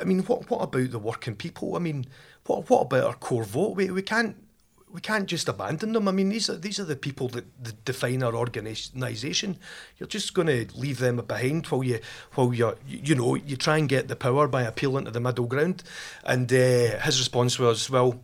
I 0.00 0.04
mean, 0.04 0.20
what 0.20 0.48
what 0.50 0.62
about 0.62 0.90
the 0.90 0.98
working 0.98 1.36
people? 1.36 1.76
I 1.76 1.78
mean, 1.78 2.06
what 2.46 2.70
what 2.70 2.82
about 2.82 3.04
our 3.04 3.14
core 3.14 3.44
vote? 3.44 3.76
We 3.76 3.90
we 3.90 4.02
can't 4.02 4.36
we 4.92 5.00
can't 5.00 5.26
just 5.26 5.48
abandon 5.48 5.92
them. 5.92 6.08
I 6.08 6.12
mean, 6.12 6.30
these 6.30 6.50
are 6.50 6.56
these 6.56 6.80
are 6.80 6.84
the 6.84 6.96
people 6.96 7.28
that, 7.28 7.44
that 7.62 7.84
define 7.84 8.22
our 8.22 8.34
organisation. 8.34 9.58
You're 9.98 10.08
just 10.08 10.34
going 10.34 10.48
to 10.48 10.66
leave 10.76 10.98
them 10.98 11.16
behind 11.16 11.66
while 11.66 11.84
you 11.84 12.00
while 12.34 12.52
you 12.52 12.74
you 12.86 13.14
know 13.14 13.34
you 13.34 13.56
try 13.56 13.78
and 13.78 13.88
get 13.88 14.08
the 14.08 14.16
power 14.16 14.48
by 14.48 14.62
appealing 14.62 15.04
to 15.04 15.10
the 15.10 15.20
middle 15.20 15.46
ground. 15.46 15.82
And 16.24 16.52
uh, 16.52 16.98
his 17.00 17.18
response 17.18 17.58
was, 17.58 17.90
well. 17.90 18.20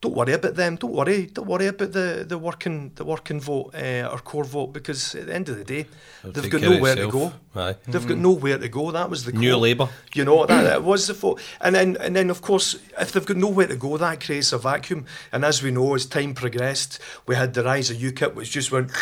Don't 0.00 0.14
worry 0.14 0.32
about 0.32 0.54
them. 0.54 0.76
Don't 0.76 0.92
worry. 0.92 1.26
Don't 1.26 1.48
worry 1.48 1.66
about 1.66 1.90
the, 1.90 2.24
the 2.26 2.38
working 2.38 2.92
the 2.94 3.04
working 3.04 3.40
vote 3.40 3.74
uh, 3.74 4.08
or 4.12 4.18
core 4.18 4.44
vote 4.44 4.72
because 4.72 5.16
at 5.16 5.26
the 5.26 5.34
end 5.34 5.48
of 5.48 5.58
the 5.58 5.64
day, 5.64 5.86
It'll 6.20 6.30
they've 6.32 6.50
got 6.50 6.60
care 6.60 6.70
of 6.70 6.76
nowhere 6.76 6.94
to 6.94 7.10
go. 7.10 7.32
Aye. 7.56 7.74
They've 7.84 8.06
got 8.06 8.18
nowhere 8.18 8.58
to 8.58 8.68
go. 8.68 8.92
That 8.92 9.10
was 9.10 9.24
the 9.24 9.32
New 9.32 9.50
quote. 9.50 9.62
Labour. 9.62 9.88
You 10.14 10.24
know 10.24 10.46
that, 10.46 10.62
that 10.62 10.84
was 10.84 11.08
the 11.08 11.14
vote, 11.14 11.40
and 11.60 11.74
then 11.74 11.96
and 11.98 12.14
then 12.14 12.30
of 12.30 12.42
course 12.42 12.76
if 13.00 13.10
they've 13.10 13.26
got 13.26 13.36
nowhere 13.36 13.66
to 13.66 13.74
go, 13.74 13.96
that 13.96 14.24
creates 14.24 14.52
a 14.52 14.58
vacuum. 14.58 15.04
And 15.32 15.44
as 15.44 15.64
we 15.64 15.72
know, 15.72 15.94
as 15.94 16.06
time 16.06 16.32
progressed, 16.32 17.00
we 17.26 17.34
had 17.34 17.54
the 17.54 17.64
rise 17.64 17.90
of 17.90 17.96
UKIP, 17.96 18.34
which 18.34 18.52
just 18.52 18.70
went 18.70 18.92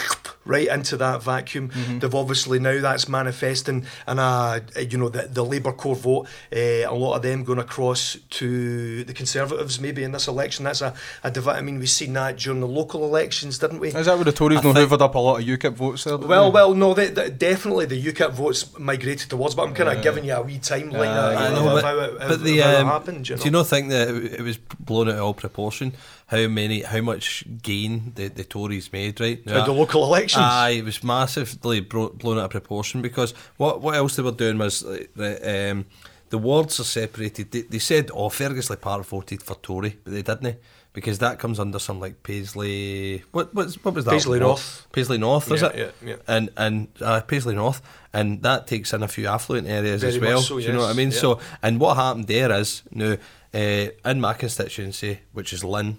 right 0.47 0.69
into 0.69 0.97
that 0.97 1.23
vacuum. 1.23 1.71
They've 1.99 2.15
obviously 2.15 2.59
now 2.59 2.81
that's 2.81 3.07
manifesting, 3.07 3.85
and 4.07 4.19
uh, 4.19 4.61
you 4.79 4.97
know 4.97 5.11
the 5.11 5.29
the 5.29 5.45
Labour 5.45 5.73
core 5.73 5.95
vote, 5.95 6.27
uh, 6.55 6.89
a 6.89 6.95
lot 6.95 7.17
of 7.17 7.23
them 7.23 7.45
going 7.45 7.59
across 7.59 8.17
to 8.31 9.05
the 9.05 9.13
Conservatives 9.13 9.79
maybe 9.79 10.03
in 10.03 10.13
this 10.13 10.29
election. 10.29 10.65
That's 10.65 10.86
a, 10.87 10.95
a 11.25 11.31
divi- 11.31 11.51
I 11.51 11.61
mean, 11.61 11.79
we've 11.79 11.89
seen 11.89 12.13
that 12.15 12.37
during 12.37 12.61
the 12.61 12.67
local 12.67 13.05
elections, 13.05 13.59
didn't 13.59 13.81
we? 13.81 13.89
Is 13.89 14.07
that 14.07 14.15
where 14.17 14.25
the 14.25 14.33
Tories 14.33 14.59
I 14.59 14.63
hoovered 14.63 15.01
up 15.01 15.15
a 15.15 15.19
lot 15.19 15.41
of 15.41 15.47
UKIP 15.47 15.75
votes 15.75 16.05
there? 16.05 16.17
Well, 16.17 16.51
they? 16.51 16.55
well, 16.55 16.75
no, 16.75 16.95
they, 16.95 17.09
they, 17.09 17.31
definitely 17.31 17.87
the 17.87 18.03
UKIP 18.03 18.33
votes 18.33 18.79
migrated 18.79 19.31
towards, 19.31 19.55
but 19.55 19.69
I'm 19.69 19.75
kind 19.75 19.89
of 19.89 20.03
giving 20.03 20.25
you 20.25 20.35
a 20.35 20.43
wee 20.43 20.59
timeline 20.59 20.93
Yeah, 20.93 21.51
know, 21.51 21.65
but, 21.65 21.79
of 21.79 21.85
how 21.85 21.99
it, 21.99 22.19
but 22.19 22.31
of 22.31 22.43
the 22.43 22.59
how 22.59 22.81
um, 22.81 22.87
happened. 22.87 23.29
You 23.29 23.37
know? 23.37 23.43
do 23.43 23.45
you 23.47 23.51
not 23.51 23.67
think 23.67 23.89
that 23.91 24.09
it 24.09 24.43
was 24.43 24.57
blown 24.57 25.09
out 25.09 25.17
of 25.17 25.21
all 25.21 25.35
proportion? 25.35 25.93
How 26.29 26.49
many, 26.49 26.83
how 26.83 27.03
much 27.03 27.45
gain 27.63 28.13
the, 28.17 28.29
the 28.29 28.43
Tories 28.43 28.93
made, 28.93 29.21
right? 29.21 29.39
At 29.47 29.67
the 29.67 29.73
local 29.73 30.03
elections? 30.05 30.43
Aye, 30.45 30.71
it 30.71 30.85
was 30.85 31.05
massively 31.05 31.81
bro- 31.81 32.11
blown 32.11 32.39
out 32.39 32.47
of 32.47 32.51
proportion 32.51 33.01
because 33.01 33.33
what 33.57 33.81
what 33.81 33.95
else 33.95 34.17
they 34.17 34.23
were 34.23 34.33
doing 34.33 34.59
was 34.59 34.85
like, 34.85 35.11
the, 35.15 35.71
um, 35.71 35.87
the 36.31 36.39
wards 36.39 36.81
are 36.81 36.85
separated. 36.85 37.51
They, 37.51 37.63
they 37.63 37.79
said, 37.79 38.11
"Oh, 38.13 38.29
Ferguslie 38.29 38.81
Park 38.81 39.07
voted 39.07 39.43
for 39.43 39.55
Tory," 39.57 39.99
but 40.03 40.13
they 40.13 40.23
didn't 40.23 40.59
because 40.97 41.19
that 41.19 41.39
comes 41.39 41.61
under 41.61 41.79
some 41.79 42.01
like 42.01 42.23
Paisley. 42.23 43.23
What 43.31 43.55
what's, 43.55 43.75
what 43.85 43.95
was 43.95 44.07
that? 44.07 44.13
Paisley? 44.13 44.41
North. 44.41 44.87
Paisley 44.93 45.19
North, 45.19 45.53
is 45.53 45.61
Yeah, 45.61 45.69
it? 45.69 45.95
yeah, 46.03 46.09
yeah. 46.09 46.17
And 46.27 46.49
and 46.57 46.89
uh, 47.03 47.21
Paisley 47.21 47.55
North, 47.55 47.83
and 48.15 48.43
that 48.43 48.67
takes 48.67 48.95
in 48.95 49.03
a 49.03 49.09
few 49.09 49.27
affluent 49.29 49.69
areas 49.69 50.01
Very 50.01 50.15
as 50.15 50.21
well. 50.21 50.41
so, 50.41 50.59
do 50.59 50.65
you 50.65 50.73
know 50.73 50.81
what 50.81 50.91
I 50.91 50.95
mean? 50.95 51.11
yeah. 51.11 51.19
So, 51.19 51.39
and 51.63 51.79
what 51.79 51.97
happened 51.97 52.29
there 52.29 52.51
is 52.51 52.83
now 52.91 53.17
uh, 53.53 54.11
in 54.11 54.21
my 54.23 54.33
constituency, 54.33 55.21
which 55.35 55.53
is 55.53 55.63
Linn, 55.63 55.99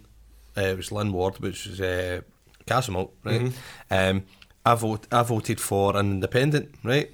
uh, 0.58 0.62
it 0.62 0.78
was 0.78 0.92
Linn 0.92 1.14
Ward, 1.14 1.38
which 1.42 1.68
is 1.68 1.80
uh, 1.80 2.22
right? 2.68 2.82
Mm-hmm. 2.84 3.94
Um, 3.94 4.24
I 4.66 4.74
vote, 4.74 5.06
I 5.12 5.22
voted 5.22 5.60
for 5.62 5.96
an 5.96 6.12
independent, 6.12 6.74
right? 6.84 7.12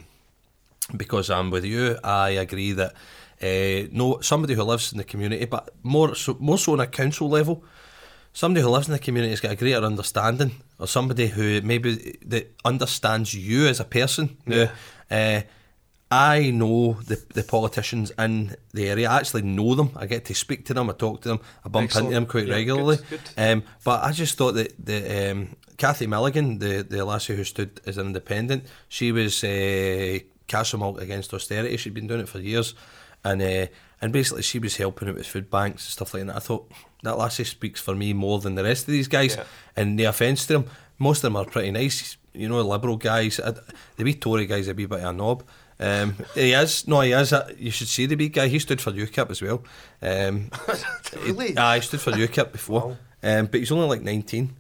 Because 0.96 1.30
I'm 1.30 1.52
with 1.52 1.66
you, 1.66 1.98
I 2.02 2.30
agree 2.30 2.72
that 2.72 2.94
uh, 3.42 3.90
no 3.92 4.20
somebody 4.22 4.54
who 4.54 4.64
lives 4.64 4.94
in 4.94 4.98
the 5.00 5.04
community, 5.04 5.46
but 5.46 5.70
more 5.84 6.16
so, 6.16 6.38
more 6.40 6.58
so 6.58 6.72
on 6.74 6.80
a 6.80 6.88
council 6.88 7.30
level, 7.30 7.64
somebody 8.34 8.62
who 8.64 8.70
lives 8.70 8.88
in 8.88 8.94
the 8.94 9.00
community 9.00 9.30
has 9.32 9.40
got 9.40 9.52
a 9.52 9.56
greater 9.56 9.84
understanding, 9.86 10.52
or 10.80 10.88
somebody 10.88 11.28
who 11.28 11.62
maybe 11.62 12.18
that 12.26 12.52
understands 12.66 13.34
you 13.34 13.68
as 13.68 13.80
a 13.80 13.86
person. 13.86 14.38
Yeah. 14.46 14.72
Uh, 15.10 15.42
I 16.12 16.52
know 16.52 16.94
the 17.08 17.16
the 17.34 17.44
politicians 17.44 18.12
in 18.20 18.56
the 18.74 18.88
area. 18.90 19.10
I 19.10 19.18
actually 19.18 19.42
know 19.44 19.74
them. 19.76 19.92
I 19.96 20.06
get 20.06 20.26
to 20.26 20.36
speak 20.36 20.66
to 20.66 20.74
them. 20.74 20.90
I 20.90 20.94
talk 20.94 21.22
to 21.22 21.30
them. 21.30 21.40
I 21.66 21.70
bump 21.70 21.86
Excellent. 21.86 22.06
into 22.08 22.14
them 22.16 22.26
quite 22.28 22.48
Yeah, 22.48 22.56
regularly. 22.56 22.98
good, 23.10 23.22
Um, 23.38 23.64
but 23.84 24.04
I 24.04 24.12
just 24.12 24.38
thought 24.38 24.54
that 24.54 24.74
the 24.86 25.32
um, 25.32 25.56
Kathy 25.78 26.06
Milligan, 26.08 26.60
the 26.60 26.84
the 26.84 27.04
lassie 27.04 27.36
who 27.36 27.44
stood 27.44 27.82
as 27.88 27.98
an 27.98 28.06
independent, 28.08 28.66
she 28.90 29.12
was 29.12 29.44
uh, 29.44 30.20
Castlemilk 30.48 31.00
against 31.02 31.34
austerity. 31.34 31.78
She'd 31.78 31.96
been 31.96 32.08
doing 32.08 32.22
it 32.22 32.30
for 32.30 32.40
years, 32.40 32.76
and 33.24 33.42
uh, 33.42 33.66
and 34.00 34.14
basically 34.14 34.44
she 34.44 34.60
was 34.60 34.76
helping 34.78 35.10
out 35.10 35.16
with 35.16 35.26
food 35.28 35.50
banks 35.50 35.86
and 35.86 35.92
stuff 35.94 36.14
like 36.14 36.28
that. 36.28 36.36
I 36.36 36.40
thought 36.40 36.70
that 37.04 37.18
lassie 37.18 37.44
speaks 37.44 37.80
for 37.80 37.94
me 37.96 38.14
more 38.14 38.40
than 38.40 38.56
the 38.56 38.64
rest 38.64 38.88
of 38.88 38.92
these 38.92 39.08
guys. 39.08 39.36
Yeah. 39.36 39.44
And 39.76 40.00
the 40.00 40.06
offence 40.06 40.46
to 40.48 40.54
them, 40.54 40.66
most 41.00 41.18
of 41.20 41.24
them 41.24 41.36
are 41.36 41.46
pretty 41.46 41.72
nice. 41.72 42.18
You 42.34 42.50
know, 42.50 42.62
liberal 42.62 42.98
guys. 42.98 43.38
The 43.38 44.04
wee 44.04 44.16
Tory 44.16 44.48
guy's 44.48 44.68
a 44.68 44.74
wee 44.74 44.86
bit 44.88 45.00
of 45.00 45.06
a 45.06 45.14
knob. 45.14 45.44
Um, 45.80 46.16
he 46.34 46.54
is. 46.54 46.88
No, 46.88 47.02
he 47.02 47.12
is. 47.12 47.32
Uh, 47.34 47.52
You 47.58 47.72
should 47.72 47.88
see 47.88 48.06
the 48.08 48.16
big 48.16 48.34
guy. 48.34 48.48
He 48.48 48.60
stood 48.60 48.80
for 48.82 48.92
UKIP 48.92 49.30
as 49.30 49.42
well. 49.42 49.64
Um, 50.02 50.50
Really? 51.24 51.50
He, 51.52 51.58
aye, 51.58 51.76
he 51.76 51.82
stood 51.82 52.02
for 52.02 52.12
UKIP 52.12 52.52
before. 52.52 52.98
Um, 53.22 53.46
but 53.48 53.60
he's 53.60 53.72
only 53.72 53.88
like 53.88 54.02
19. 54.02 54.56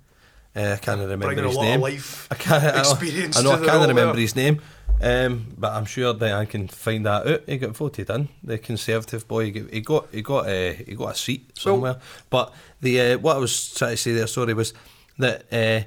Uh, 0.55 0.73
I 0.73 0.77
can't 0.77 0.99
remember 1.01 1.25
Bringing 1.25 1.45
a 1.45 1.47
his 1.47 1.57
name. 1.57 1.81
life 1.81 2.27
I 2.29 2.35
can't, 2.35 2.77
experience 2.77 3.37
I 3.37 3.41
know, 3.41 3.51
I 3.53 3.65
can't 3.65 3.87
remember 3.87 4.19
his 4.19 4.35
name. 4.35 4.61
Um, 5.01 5.47
but 5.57 5.73
I'm 5.73 5.85
sure 5.85 6.13
that 6.13 6.33
I 6.33 6.45
can 6.45 6.67
find 6.69 7.05
that 7.05 7.27
out. 7.27 7.41
He 7.45 7.57
got 7.57 7.75
voted 7.75 8.09
in. 8.09 8.29
The 8.43 8.57
Conservative 8.57 9.27
boy. 9.27 9.45
He 9.51 9.51
got 9.51 9.71
he 9.73 9.81
got 9.81 10.07
he 10.13 10.21
got, 10.21 10.47
uh, 10.47 10.73
he 10.73 10.95
got 10.95 11.11
a 11.11 11.15
seat 11.15 11.57
somewhere. 11.57 11.97
but 12.29 12.53
the 12.81 13.01
uh, 13.01 13.17
what 13.17 13.35
I 13.35 13.39
was 13.39 13.73
trying 13.73 13.91
to 13.91 13.97
say 13.97 14.13
there, 14.13 14.27
sorry, 14.27 14.53
was 14.53 14.73
that 15.17 15.45
uh, 15.51 15.83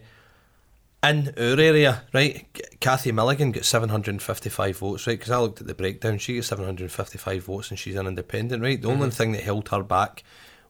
in 1.09 1.29
our 1.39 1.61
area, 1.61 2.03
right, 2.13 2.47
Kathy 2.81 3.13
Milligan 3.13 3.53
got 3.53 3.65
755 3.65 4.77
votes, 4.79 5.07
right? 5.07 5.19
Because 5.19 5.31
I 5.31 5.39
looked 5.39 5.61
at 5.61 5.67
the 5.67 5.75
breakdown. 5.75 6.19
She 6.19 6.35
got 6.37 6.45
755 6.45 7.45
votes, 7.45 7.71
and 7.71 7.79
she's 7.79 7.95
an 7.97 8.07
independent, 8.07 8.63
right? 8.63 8.81
The 8.81 8.89
Mm-hmm. 8.89 9.03
only 9.03 9.11
thing 9.15 9.33
that 9.33 9.43
held 9.43 9.69
her 9.69 9.83
back 9.83 10.25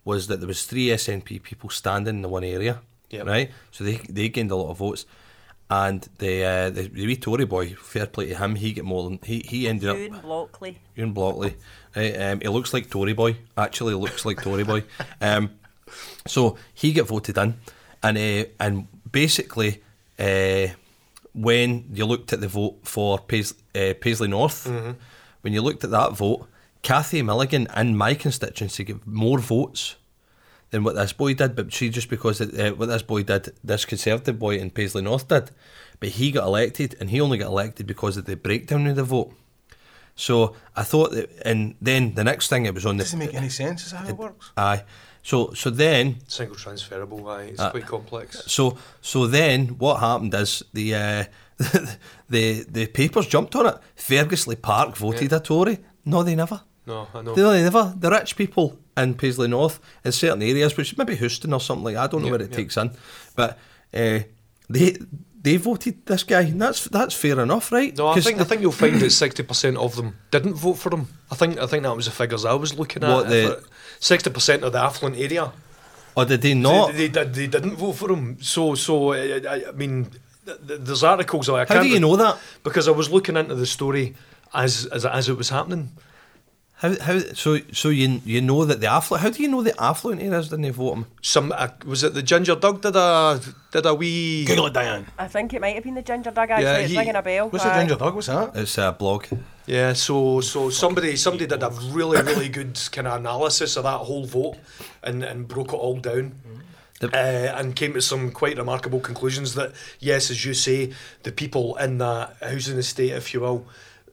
was 0.04 0.26
that 0.28 0.38
there 0.40 0.46
was 0.48 0.64
three 0.66 0.86
SNP 0.88 1.42
people 1.42 1.68
standing 1.70 2.16
in 2.16 2.22
the 2.22 2.28
one 2.28 2.44
area, 2.44 2.80
Yep. 3.10 3.26
right? 3.26 3.50
So 3.72 3.82
they 3.82 3.96
they 4.08 4.28
gained 4.28 4.50
a 4.52 4.56
lot 4.56 4.70
of 4.70 4.78
votes. 4.78 5.04
And 5.68 6.08
the, 6.18 6.44
uh, 6.44 6.70
the 6.70 6.82
the 6.82 7.06
wee 7.06 7.16
Tory 7.16 7.44
boy, 7.44 7.74
fair 7.74 8.06
play 8.06 8.26
to 8.28 8.36
him, 8.36 8.54
he 8.54 8.72
get 8.72 8.84
more 8.84 9.02
than 9.02 9.18
he 9.24 9.40
he 9.44 9.66
ended 9.66 9.88
up 9.88 9.96
Ewan 9.96 10.20
Blockley. 10.20 10.76
Ian 10.96 11.12
Blockley. 11.12 11.54
Right, 11.96 12.14
um, 12.22 12.40
he 12.40 12.48
looks 12.48 12.72
like 12.72 12.88
Tory 12.88 13.14
boy. 13.14 13.36
Actually, 13.58 13.94
looks 13.94 14.24
like 14.24 14.40
Tory 14.42 14.64
boy. 14.64 14.84
Um, 15.20 15.50
so 16.26 16.56
he 16.74 16.92
get 16.92 17.06
voted 17.06 17.36
in, 17.38 17.54
and 18.02 18.16
uh, 18.16 18.48
and 18.60 18.86
basically, 19.10 19.82
uh, 20.18 20.68
when 21.32 21.84
you 21.92 22.06
looked 22.06 22.32
at 22.32 22.40
the 22.40 22.48
vote 22.48 22.78
for 22.84 23.18
Pais- 23.18 23.54
uh, 23.74 23.94
Paisley 24.00 24.28
North, 24.28 24.66
when 25.40 25.52
you 25.52 25.62
looked 25.62 25.84
at 25.84 25.90
that 25.90 26.12
vote, 26.12 26.46
Kathy 26.82 27.22
Milligan 27.22 27.66
in 27.76 27.96
my 27.96 28.14
constituency 28.14 28.84
got 28.84 29.06
more 29.06 29.38
votes 29.38 29.96
than 30.76 30.84
what 30.84 30.94
this 30.94 31.12
boy 31.14 31.32
did. 31.34 31.56
But 31.56 31.72
she 31.72 31.88
just 31.88 32.10
because 32.10 32.40
it, 32.40 32.58
uh, 32.60 32.74
what 32.76 32.86
this 32.86 33.02
boy 33.02 33.22
did, 33.22 33.52
this 33.64 33.84
Conservative 33.86 34.38
boy 34.38 34.56
in 34.58 34.70
Paisley 34.70 35.02
North 35.02 35.26
did, 35.28 35.50
but 36.00 36.10
he 36.10 36.30
got 36.30 36.44
elected, 36.44 36.94
and 37.00 37.08
he 37.10 37.20
only 37.20 37.38
got 37.38 37.46
elected 37.48 37.86
because 37.86 38.16
of 38.18 38.24
the 38.26 38.36
breakdown 38.36 38.86
of 38.86 38.96
the 38.96 39.04
vote. 39.04 39.32
So 40.14 40.54
I 40.74 40.82
thought 40.82 41.10
that, 41.12 41.30
and 41.44 41.74
then 41.80 42.14
the 42.14 42.24
next 42.24 42.48
thing 42.48 42.66
it 42.66 42.74
was 42.74 42.84
on 42.86 42.96
the 42.98 43.04
doesn't 43.04 43.18
make 43.18 43.34
any 43.34 43.48
sense. 43.48 43.86
Is 43.86 43.92
that 43.92 44.02
how 44.04 44.08
it 44.08 44.16
works? 44.16 44.50
aye. 44.56 44.84
So 45.22 45.52
so 45.54 45.70
then 45.70 46.16
Single 46.28 46.56
transferable, 46.56 47.28
aye, 47.28 47.50
it's 47.52 47.60
Uh, 47.60 47.70
quite 47.70 47.86
complex. 47.86 48.42
so 48.46 48.78
so 49.00 49.26
then 49.26 49.76
what 49.78 49.96
happened 50.00 50.34
is 50.34 50.62
the 50.72 50.94
uh, 50.94 51.24
the 52.28 52.64
the 52.68 52.86
papers 52.86 53.26
jumped 53.26 53.54
on 53.56 53.66
it. 53.66 53.74
Ferguslie 53.96 54.60
Park 54.60 54.96
voted 54.96 55.32
a 55.32 55.40
Tory. 55.40 55.78
No, 56.04 56.22
they 56.22 56.34
never. 56.36 56.60
No, 56.86 57.08
I 57.14 57.22
know. 57.22 57.34
They 57.34 57.62
never? 57.62 57.94
The 57.98 58.10
rich 58.10 58.36
people 58.36 58.78
in 58.96 59.14
Paisley 59.14 59.48
North, 59.48 59.80
in 60.04 60.12
certain 60.12 60.42
areas, 60.42 60.76
which 60.76 60.96
maybe 60.96 61.16
Houston 61.16 61.52
or 61.52 61.60
something 61.60 61.84
like 61.84 61.94
that, 61.94 62.04
I 62.04 62.06
don't 62.06 62.20
know 62.22 62.26
Yeah, 62.28 62.32
where 62.32 62.42
it 62.42 62.50
yeah. 62.50 62.56
takes 62.56 62.76
in, 62.76 62.90
but 63.34 63.58
uh, 63.92 64.20
they 64.70 64.96
they 65.42 65.56
voted 65.58 66.06
this 66.06 66.22
guy. 66.22 66.42
And 66.42 66.60
that's 66.60 66.84
that's 66.84 67.14
fair 67.14 67.40
enough, 67.40 67.72
right? 67.72 67.96
No, 67.96 68.08
I 68.08 68.20
think 68.20 68.40
I 68.40 68.44
think 68.44 68.62
you'll 68.62 68.72
find 68.72 69.00
that 69.00 69.10
sixty 69.10 69.42
percent 69.42 69.76
of 69.76 69.96
them 69.96 70.16
didn't 70.30 70.54
vote 70.54 70.74
for 70.78 70.94
him. 70.94 71.08
I 71.30 71.34
think 71.34 71.58
I 71.58 71.66
think 71.66 71.82
that 71.82 71.96
was 71.96 72.06
the 72.06 72.12
figures 72.12 72.44
I 72.44 72.54
was 72.54 72.78
looking 72.78 73.02
at. 73.04 73.10
What, 73.10 73.28
the- 73.28 73.64
Sixty 73.98 74.30
percent 74.30 74.62
of 74.62 74.72
the 74.72 74.78
affluent 74.78 75.16
area, 75.18 75.50
or 76.14 76.24
did 76.26 76.42
they 76.42 76.52
not? 76.54 76.92
they, 76.92 77.08
they, 77.08 77.08
did- 77.08 77.34
they 77.34 77.46
didn't 77.46 77.76
vote 77.76 77.92
for 77.96 78.12
him. 78.12 78.36
So 78.42 78.74
so 78.74 79.12
uh, 79.12 79.40
I, 79.48 79.64
I 79.68 79.72
mean, 79.72 80.06
th- 80.44 80.58
th- 80.68 80.80
there's 80.82 81.02
articles. 81.02 81.48
I 81.48 81.60
How 81.60 81.64
can't 81.64 81.82
do 81.82 81.88
you 81.88 81.98
know 82.00 82.14
that? 82.16 82.38
Because 82.62 82.88
I 82.88 82.90
was 82.92 83.10
looking 83.10 83.36
into 83.38 83.54
the 83.54 83.66
story 83.66 84.14
as 84.52 84.84
as 84.86 85.04
as 85.06 85.28
it 85.30 85.36
was 85.38 85.48
happening. 85.48 85.92
How 86.78 86.94
how 87.00 87.18
so 87.32 87.58
so 87.72 87.88
you 87.88 88.20
you 88.26 88.42
know 88.42 88.66
that 88.66 88.80
the 88.82 88.86
affluent? 88.86 89.22
How 89.22 89.30
do 89.30 89.42
you 89.42 89.48
know 89.48 89.62
the 89.62 89.74
affluent 89.82 90.20
areas 90.20 90.50
didn't 90.50 90.70
vote 90.72 90.92
him? 90.94 91.06
Some 91.22 91.50
uh, 91.56 91.68
was 91.86 92.04
it 92.04 92.12
the 92.12 92.22
Ginger 92.22 92.54
Dug 92.54 92.82
did 92.82 92.94
a 92.94 93.40
did 93.72 93.86
a 93.86 93.94
wee 93.94 94.44
Google 94.44 94.66
it, 94.66 94.74
Diane. 94.74 95.06
I 95.18 95.26
think 95.26 95.54
it 95.54 95.60
might 95.62 95.74
have 95.74 95.84
been 95.84 95.94
the 95.94 96.02
Ginger 96.02 96.32
Dog 96.32 96.50
actually. 96.50 96.64
Yeah, 96.64 96.76
it's 96.78 96.90
he- 96.90 96.98
ringing 96.98 97.16
a 97.16 97.22
bell. 97.22 97.48
What's 97.48 97.64
Aye. 97.64 97.68
the 97.72 97.80
ginger 97.80 97.96
dog? 97.96 98.14
What's 98.14 98.26
that? 98.26 98.54
It's 98.54 98.76
a 98.76 98.92
blog. 98.92 99.24
Yeah, 99.66 99.94
so 99.94 100.42
so 100.42 100.68
somebody 100.68 101.16
somebody 101.16 101.46
did 101.46 101.62
a 101.62 101.70
really 101.90 102.20
really 102.20 102.50
good 102.50 102.78
kind 102.92 103.06
of 103.06 103.20
analysis 103.20 103.78
of 103.78 103.84
that 103.84 103.98
whole 103.98 104.26
vote 104.26 104.58
and 105.02 105.24
and 105.24 105.48
broke 105.48 105.72
it 105.72 105.76
all 105.76 105.96
down. 105.96 106.34
Uh, 107.02 107.52
and 107.58 107.76
came 107.76 107.92
to 107.92 108.00
some 108.00 108.30
quite 108.30 108.56
remarkable 108.56 109.00
conclusions 109.00 109.54
that 109.54 109.72
yes, 110.00 110.30
as 110.30 110.46
you 110.46 110.54
say, 110.54 110.90
the 111.24 111.32
people 111.32 111.76
in 111.76 111.98
that 111.98 112.34
housing 112.40 112.78
estate, 112.78 113.12
if 113.12 113.34
you 113.34 113.40
will, 113.40 113.66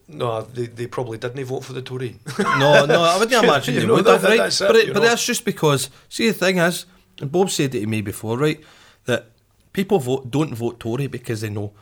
no, 0.08 0.41
they, 0.41 0.66
they 0.68 0.88
probably 0.88 1.18
didn't 1.18 1.43
vote 1.45 1.64
for 1.64 1.74
the 1.74 1.82
Tory. 1.82 2.20
No, 2.39 2.86
no, 2.86 3.01
I 3.04 3.18
wouldn't 3.18 3.43
imagine 3.43 3.74
You 3.76 3.82
they 3.82 3.88
know, 3.88 3.93
would 3.95 4.06
that- 4.06 4.22
have, 4.22 4.24
right? 4.24 4.38
that's 4.38 4.62
it, 4.62 4.68
but 4.68 4.76
it, 4.76 4.93
but 4.93 5.01
know. 5.01 5.10
that's 5.10 5.26
just 5.26 5.45
because. 5.45 5.89
See, 6.10 6.28
the 6.28 6.34
thing 6.34 6.58
is, 6.58 6.86
and 7.20 7.32
Bob 7.32 7.49
said 7.49 7.74
it 7.76 7.82
to 7.82 7.88
me 7.88 8.01
before, 8.01 8.38
right? 8.38 8.60
That 9.06 9.28
people 9.74 9.99
vote 9.99 10.30
don't 10.32 10.54
vote 10.56 10.80
Tory 10.80 11.08
because 11.08 11.41
they 11.41 11.49
know 11.49 11.74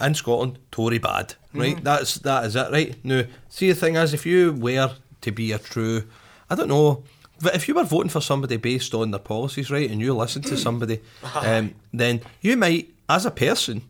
in 0.00 0.14
Scotland 0.14 0.58
Tory 0.70 0.98
bad, 0.98 1.34
right? 1.54 1.74
Mm-hmm. 1.76 1.84
That's 1.84 2.14
that 2.16 2.44
is 2.46 2.56
it, 2.56 2.70
right? 2.72 2.96
Now, 3.04 3.24
see, 3.48 3.68
the 3.68 3.74
thing 3.74 3.96
is, 3.96 4.12
if 4.14 4.26
you 4.26 4.52
were 4.52 4.92
to 5.20 5.30
be 5.32 5.52
a 5.52 5.58
true, 5.58 6.04
I 6.50 6.54
don't 6.54 6.68
know. 6.68 7.04
But 7.40 7.56
if 7.56 7.66
you 7.66 7.74
were 7.74 7.82
voting 7.84 8.08
for 8.10 8.20
somebody 8.20 8.56
based 8.56 8.94
on 8.94 9.10
their 9.10 9.18
policies, 9.20 9.68
right, 9.70 9.90
and 9.90 10.00
you 10.00 10.14
listen 10.14 10.42
to 10.42 10.56
somebody, 10.66 11.00
um, 11.34 11.74
then 11.92 12.20
you 12.40 12.56
might, 12.56 12.90
as 13.08 13.26
a 13.26 13.32
person, 13.32 13.82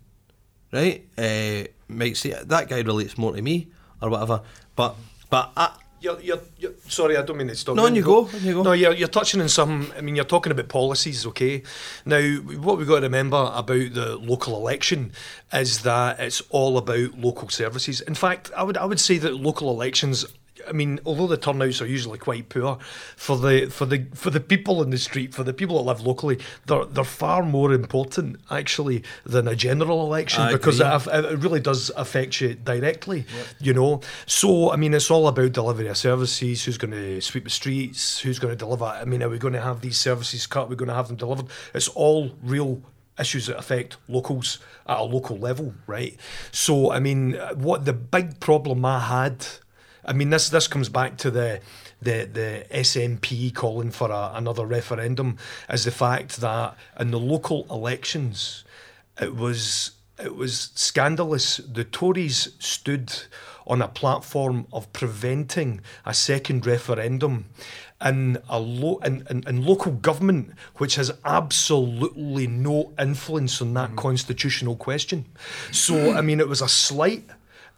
right, 0.72 1.04
uh, 1.18 1.64
might 1.94 2.16
say 2.16 2.34
that 2.42 2.68
guy 2.68 2.80
relates 2.80 3.16
more 3.16 3.34
to 3.34 3.42
me 3.42 3.68
or 4.00 4.10
whatever. 4.10 4.42
But 4.76 4.96
but 5.30 5.52
I, 5.56 5.76
You're, 6.02 6.20
you're, 6.20 6.42
you're, 6.58 6.72
sorry, 6.88 7.16
I 7.16 7.22
don't 7.22 7.36
mean 7.36 7.46
to 7.46 7.54
stop. 7.54 7.76
No, 7.76 7.86
on 7.86 7.94
you 7.94 8.02
go, 8.02 8.26
on 8.26 8.42
you 8.42 8.54
go. 8.54 8.62
No, 8.64 8.72
you're, 8.72 8.92
you're 8.92 9.06
touching 9.06 9.40
on 9.40 9.48
some. 9.48 9.92
I 9.96 10.00
mean, 10.00 10.16
you're 10.16 10.24
talking 10.24 10.50
about 10.50 10.68
policies, 10.68 11.24
okay? 11.26 11.62
Now, 12.04 12.20
what 12.58 12.76
we've 12.76 12.88
got 12.88 12.96
to 12.96 13.02
remember 13.02 13.50
about 13.54 13.94
the 13.94 14.16
local 14.20 14.56
election 14.56 15.12
is 15.52 15.82
that 15.82 16.18
it's 16.18 16.42
all 16.50 16.76
about 16.76 17.16
local 17.16 17.48
services. 17.50 18.00
In 18.00 18.14
fact, 18.14 18.50
I 18.56 18.64
would 18.64 18.76
I 18.76 18.84
would 18.84 18.98
say 18.98 19.18
that 19.18 19.36
local 19.36 19.70
elections. 19.70 20.26
I 20.68 20.72
mean, 20.72 21.00
although 21.04 21.26
the 21.26 21.36
turnouts 21.36 21.80
are 21.80 21.86
usually 21.86 22.18
quite 22.18 22.48
poor, 22.48 22.78
for 23.16 23.36
the 23.36 23.66
for 23.66 23.86
the 23.86 24.06
for 24.14 24.30
the 24.30 24.40
people 24.40 24.82
in 24.82 24.90
the 24.90 24.98
street, 24.98 25.34
for 25.34 25.44
the 25.44 25.52
people 25.52 25.76
that 25.76 25.82
live 25.82 26.06
locally, 26.06 26.38
they're 26.66 26.84
they're 26.84 27.04
far 27.04 27.42
more 27.42 27.72
important 27.72 28.36
actually 28.50 29.02
than 29.24 29.48
a 29.48 29.56
general 29.56 30.04
election 30.04 30.42
I 30.42 30.52
because 30.52 30.80
it, 30.80 31.06
it 31.06 31.38
really 31.38 31.60
does 31.60 31.90
affect 31.96 32.40
you 32.40 32.54
directly. 32.54 33.24
You 33.60 33.74
know, 33.74 34.00
so 34.26 34.70
I 34.70 34.76
mean, 34.76 34.94
it's 34.94 35.10
all 35.10 35.28
about 35.28 35.52
delivery 35.52 35.88
of 35.88 35.96
services. 35.96 36.64
Who's 36.64 36.78
going 36.78 36.92
to 36.92 37.20
sweep 37.20 37.44
the 37.44 37.50
streets? 37.50 38.20
Who's 38.20 38.38
going 38.38 38.52
to 38.52 38.58
deliver? 38.58 38.84
I 38.84 39.04
mean, 39.04 39.22
are 39.22 39.28
we 39.28 39.38
going 39.38 39.54
to 39.54 39.60
have 39.60 39.80
these 39.80 39.98
services 39.98 40.46
cut? 40.46 40.68
We're 40.68 40.70
we 40.70 40.76
going 40.76 40.88
to 40.88 40.94
have 40.94 41.08
them 41.08 41.16
delivered? 41.16 41.46
It's 41.74 41.88
all 41.88 42.32
real 42.42 42.82
issues 43.18 43.46
that 43.46 43.58
affect 43.58 43.96
locals 44.08 44.58
at 44.86 44.98
a 44.98 45.02
local 45.02 45.36
level, 45.36 45.74
right? 45.86 46.16
So, 46.50 46.90
I 46.90 46.98
mean, 46.98 47.34
what 47.54 47.84
the 47.84 47.92
big 47.92 48.40
problem 48.40 48.84
I 48.84 49.00
had, 49.00 49.46
I 50.04 50.12
mean, 50.12 50.30
this 50.30 50.48
this 50.48 50.68
comes 50.68 50.88
back 50.88 51.16
to 51.18 51.30
the 51.30 51.60
the 52.00 52.28
the 52.32 52.66
SNP 52.70 53.54
calling 53.54 53.90
for 53.90 54.10
a, 54.10 54.32
another 54.34 54.66
referendum, 54.66 55.38
is 55.70 55.84
the 55.84 55.90
fact 55.90 56.40
that 56.40 56.76
in 56.98 57.10
the 57.10 57.18
local 57.18 57.66
elections, 57.70 58.64
it 59.20 59.34
was 59.36 59.92
it 60.18 60.34
was 60.34 60.70
scandalous. 60.74 61.58
The 61.58 61.84
Tories 61.84 62.54
stood 62.58 63.12
on 63.66 63.80
a 63.80 63.88
platform 63.88 64.66
of 64.72 64.92
preventing 64.92 65.80
a 66.04 66.12
second 66.12 66.66
referendum 66.66 67.46
in 68.04 68.38
a 68.48 68.58
lo- 68.58 68.98
in, 69.04 69.26
in, 69.30 69.44
in 69.46 69.64
local 69.64 69.92
government, 69.92 70.52
which 70.76 70.96
has 70.96 71.12
absolutely 71.24 72.46
no 72.46 72.92
influence 72.98 73.62
on 73.62 73.74
that 73.74 73.88
mm-hmm. 73.88 73.98
constitutional 73.98 74.76
question. 74.76 75.26
So, 75.70 76.12
I 76.12 76.20
mean, 76.20 76.40
it 76.40 76.48
was 76.48 76.60
a 76.60 76.68
slight. 76.68 77.24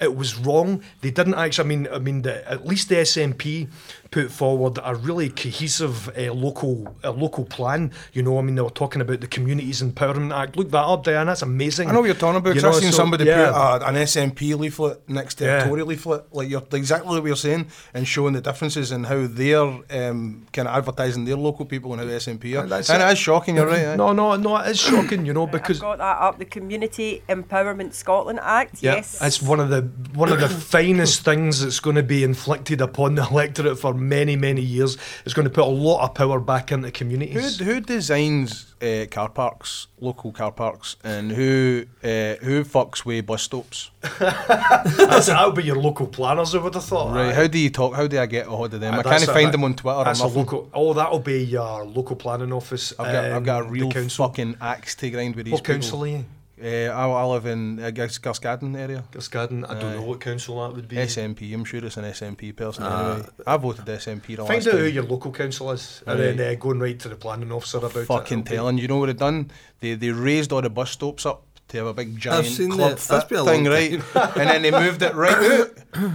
It 0.00 0.16
was 0.16 0.36
wrong. 0.36 0.82
They 1.00 1.10
didn't 1.10 1.34
actually. 1.34 1.64
I 1.64 1.68
mean, 1.68 1.88
I 1.92 1.98
mean, 1.98 2.22
the, 2.22 2.50
at 2.50 2.66
least 2.66 2.88
the 2.88 2.96
SNP 2.96 3.68
put 4.14 4.30
forward 4.30 4.78
a 4.84 4.94
really 4.94 5.28
cohesive 5.28 6.08
uh, 6.16 6.32
local 6.32 6.94
uh, 7.02 7.10
local 7.10 7.44
plan. 7.44 7.90
You 8.12 8.22
know, 8.22 8.38
I 8.38 8.42
mean, 8.42 8.54
they 8.54 8.62
were 8.62 8.70
talking 8.70 9.02
about 9.02 9.20
the 9.20 9.26
Communities 9.26 9.82
Empowerment 9.82 10.32
Act. 10.32 10.56
Look 10.56 10.70
that 10.70 10.84
up, 10.84 11.02
Diane. 11.02 11.26
That's 11.26 11.42
amazing. 11.42 11.88
I 11.88 11.92
know 11.92 12.00
what 12.00 12.06
you're 12.06 12.14
talking 12.14 12.36
about. 12.36 12.50
You 12.54 12.60
'cause 12.60 12.62
know, 12.62 12.68
I've 12.76 12.82
seen 12.84 12.92
so- 12.92 12.98
somebody 12.98 13.24
yeah. 13.24 13.46
put 13.46 13.54
uh, 13.56 13.86
an 13.88 13.96
SNP 13.96 14.54
leaflet 14.56 15.08
next 15.08 15.34
to 15.36 15.44
Yeah. 15.44 15.64
a 15.64 15.68
Tory 15.68 15.82
leaflet, 15.82 16.22
like 16.32 16.48
you're 16.48 16.62
exactly 16.72 17.18
what 17.18 17.26
you're 17.26 17.34
saying, 17.48 17.66
and 17.92 18.06
showing 18.06 18.34
the 18.34 18.40
differences 18.40 18.92
in 18.92 19.02
how 19.04 19.26
they're 19.28 19.58
um, 19.62 20.46
kind 20.52 20.68
of 20.68 20.74
advertising 20.76 21.24
their 21.24 21.36
local 21.36 21.64
people 21.66 21.92
and 21.92 22.00
how 22.00 22.06
SNP 22.06 22.54
are. 22.56 22.62
And 22.62 22.70
that's 22.72 22.90
and 22.90 23.02
it. 23.02 23.06
it 23.06 23.12
is 23.14 23.18
shocking. 23.18 23.56
You're 23.56 23.66
right. 23.66 23.80
eh? 23.80 23.96
No, 23.96 24.12
no, 24.12 24.36
no. 24.36 24.56
It 24.58 24.70
is 24.70 24.80
shocking, 24.80 25.26
you 25.26 25.32
know, 25.32 25.48
because 25.48 25.78
I've 25.78 25.82
got 25.82 25.98
that 25.98 26.18
up. 26.22 26.38
The 26.38 26.44
Community 26.44 27.22
Empowerment 27.28 27.92
Scotland 27.94 28.38
Act. 28.42 28.80
Yeah, 28.80 28.94
yes. 28.96 29.18
it's 29.20 29.42
one 29.42 29.58
of 29.58 29.70
the 29.70 29.82
one 30.14 30.30
of 30.30 30.38
the 30.40 30.48
finest 30.74 31.24
things 31.24 31.60
that's 31.62 31.80
going 31.80 31.96
to 31.96 32.02
be 32.04 32.22
inflicted 32.22 32.80
upon 32.80 33.16
the 33.16 33.26
electorate 33.28 33.76
for 33.78 33.92
many 34.08 34.36
many 34.36 34.60
years. 34.62 34.96
It's 35.24 35.34
going 35.34 35.48
to 35.48 35.54
put 35.54 35.64
a 35.64 35.66
lot 35.70 36.02
of 36.04 36.14
power 36.14 36.40
back 36.40 36.72
into 36.72 36.90
communities. 36.90 37.58
Who, 37.58 37.64
who 37.64 37.80
designs 37.80 38.74
uh, 38.82 39.06
car 39.10 39.28
parks, 39.28 39.86
local 40.00 40.32
car 40.32 40.52
parks, 40.52 40.96
and 41.02 41.30
who 41.32 41.86
uh, 42.02 42.34
who 42.42 42.64
fucks 42.64 43.04
with 43.04 43.26
bus 43.26 43.42
stops? 43.42 43.90
That's, 44.18 45.26
that'll 45.26 45.52
be 45.52 45.64
your 45.64 45.76
local 45.76 46.06
planners. 46.06 46.54
I 46.54 46.58
would 46.58 46.74
have 46.74 46.84
thought. 46.84 47.14
Right? 47.14 47.30
Aye. 47.30 47.34
How 47.34 47.46
do 47.46 47.58
you 47.58 47.70
talk? 47.70 47.94
How 47.94 48.06
do 48.06 48.18
I 48.18 48.26
get 48.26 48.46
a 48.46 48.50
hold 48.50 48.74
of 48.74 48.80
them? 48.80 48.94
Uh, 48.94 48.98
I 48.98 49.02
can't 49.02 49.22
a- 49.22 49.26
find 49.26 49.46
that- 49.48 49.52
them 49.52 49.64
on 49.64 49.74
Twitter 49.74 49.98
or 49.98 50.04
That's 50.04 50.20
a 50.20 50.26
local. 50.26 50.70
Oh, 50.72 50.92
that'll 50.92 51.18
be 51.18 51.44
your 51.44 51.84
local 51.84 52.16
planning 52.16 52.52
office. 52.52 52.92
I've 52.98 53.12
got, 53.12 53.24
I've 53.24 53.44
got 53.44 53.62
a 53.62 53.66
um, 53.66 53.70
real 53.72 53.90
fucking 53.90 54.56
axe 54.60 54.94
to 54.96 55.10
grind 55.10 55.36
with 55.36 55.46
these 55.46 55.52
What 55.52 55.64
people. 55.64 55.74
council 55.74 56.04
are 56.04 56.08
you? 56.08 56.24
Uh, 56.64 56.90
I, 56.90 57.06
I 57.06 57.24
live 57.24 57.44
in 57.44 57.78
uh, 57.78 57.90
Gas- 57.90 58.18
area. 58.24 59.04
Garscadden. 59.12 59.68
I 59.68 59.74
don't 59.74 59.92
Aye. 59.92 59.96
know 59.96 60.02
what 60.02 60.20
council 60.20 60.62
that 60.66 60.74
would 60.74 60.88
be. 60.88 60.96
SNP, 60.96 61.52
I'm 61.52 61.64
sure 61.64 61.84
it's 61.84 61.98
an 61.98 62.04
SNP 62.04 62.56
person 62.56 62.84
anyway. 62.84 63.26
I 63.46 63.56
voted 63.58 63.84
SNP 63.84 64.26
the 64.28 64.36
Find 64.36 64.48
last 64.48 64.68
out 64.68 64.74
who 64.74 64.84
your 64.86 65.04
local 65.04 65.30
council 65.30 65.70
is, 65.72 66.02
and 66.06 66.18
Right. 66.18 66.36
then 66.36 66.52
uh, 66.56 66.58
going 66.58 66.80
right 66.80 66.98
to 67.00 67.08
the 67.10 67.16
planning 67.16 67.52
officer 67.52 67.78
about 67.78 67.94
it. 67.96 68.06
Fucking 68.06 68.38
It'll 68.40 68.50
be- 68.50 68.56
telling 68.56 68.78
you 68.78 68.88
know 68.88 68.96
what 68.98 69.06
they 69.06 69.12
done? 69.12 69.50
They 69.80 69.94
they 69.94 70.10
raised 70.10 70.52
all 70.52 70.62
the 70.62 70.70
bus 70.70 70.92
stops 70.92 71.26
up 71.26 71.42
to 71.68 71.76
have 71.78 71.86
a 71.86 71.94
big 71.94 72.16
giant 72.18 72.46
seen 72.46 72.70
club 72.70 72.92
that. 72.92 72.98
That's 72.98 73.24
fit 73.24 73.44
thing, 73.44 73.64
right? 73.66 73.92
and 74.36 74.48
then 74.50 74.62
they 74.62 74.70
moved 74.70 75.02
it 75.02 75.14
right 75.14 75.60
out. 75.60 75.70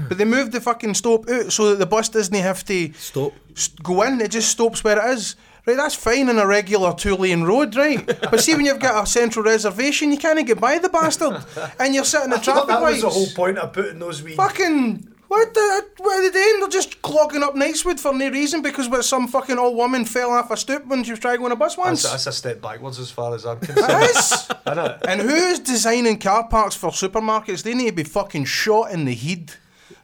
But 0.09 0.17
they 0.17 0.25
moved 0.25 0.51
the 0.53 0.61
fucking 0.61 0.95
stop 0.95 1.29
out 1.29 1.51
so 1.51 1.69
that 1.69 1.77
the 1.79 1.85
bus 1.85 2.09
doesn't 2.09 2.33
have 2.33 2.65
to 2.65 2.91
Stop. 2.93 3.33
s- 3.55 3.67
go 3.83 4.01
in. 4.03 4.19
It 4.21 4.31
just 4.31 4.49
stops 4.49 4.83
where 4.83 4.97
it 4.97 5.13
is. 5.17 5.35
Right, 5.69 5.77
that's 5.77 5.93
fine 5.93 6.29
on 6.29 6.39
a 6.39 6.47
regular 6.47 6.95
two-lane 6.95 7.43
road, 7.43 7.75
right? 7.75 8.03
But 8.31 8.39
see, 8.41 8.55
when 8.55 8.65
you've 8.65 8.79
got 8.79 9.03
a 9.03 9.05
central 9.05 9.45
reservation, 9.45 10.11
you 10.11 10.17
can't 10.17 10.45
get 10.47 10.59
by 10.59 10.79
the 10.79 10.89
bastard, 10.89 11.43
and 11.79 11.93
you're 11.93 12.03
sitting 12.03 12.33
in 12.33 12.41
traffic 12.41 12.67
that 12.69 12.81
lights. 12.81 13.03
was 13.03 13.13
the 13.13 13.19
whole 13.19 13.29
point 13.35 13.59
of 13.59 13.71
putting 13.71 13.99
those 13.99 14.23
wee. 14.23 14.35
Fucking 14.35 15.07
what 15.27 15.53
the 15.53 15.85
what 15.99 16.17
are 16.17 16.21
they 16.23 16.31
doing? 16.31 16.59
They're 16.59 16.69
just 16.69 17.03
clogging 17.03 17.43
up 17.43 17.53
Knightswood 17.53 17.99
for 17.99 18.15
no 18.15 18.31
reason 18.31 18.63
because 18.63 18.89
what 18.89 19.05
some 19.05 19.27
fucking 19.27 19.59
old 19.59 19.77
woman 19.77 20.05
fell 20.05 20.31
off 20.31 20.49
a 20.49 20.57
stoop 20.57 20.87
when 20.87 21.03
she 21.03 21.11
was 21.11 21.19
trying 21.19 21.35
to 21.35 21.37
go 21.37 21.45
on 21.45 21.51
a 21.51 21.55
bus 21.55 21.77
once. 21.77 22.01
That's, 22.01 22.25
that's 22.25 22.27
a 22.35 22.39
step 22.39 22.61
backwards 22.63 22.97
as 22.97 23.11
far 23.11 23.35
as 23.35 23.45
I'm 23.45 23.59
concerned. 23.59 23.91
It 23.91 24.17
is. 24.17 24.49
And 25.07 25.21
who's 25.21 25.59
designing 25.59 26.17
car 26.17 26.47
parks 26.47 26.75
for 26.75 26.89
supermarkets? 26.89 27.61
They 27.61 27.75
need 27.75 27.89
to 27.89 27.95
be 27.95 28.03
fucking 28.03 28.45
shot 28.45 28.91
in 28.91 29.05
the 29.05 29.13
head. 29.13 29.53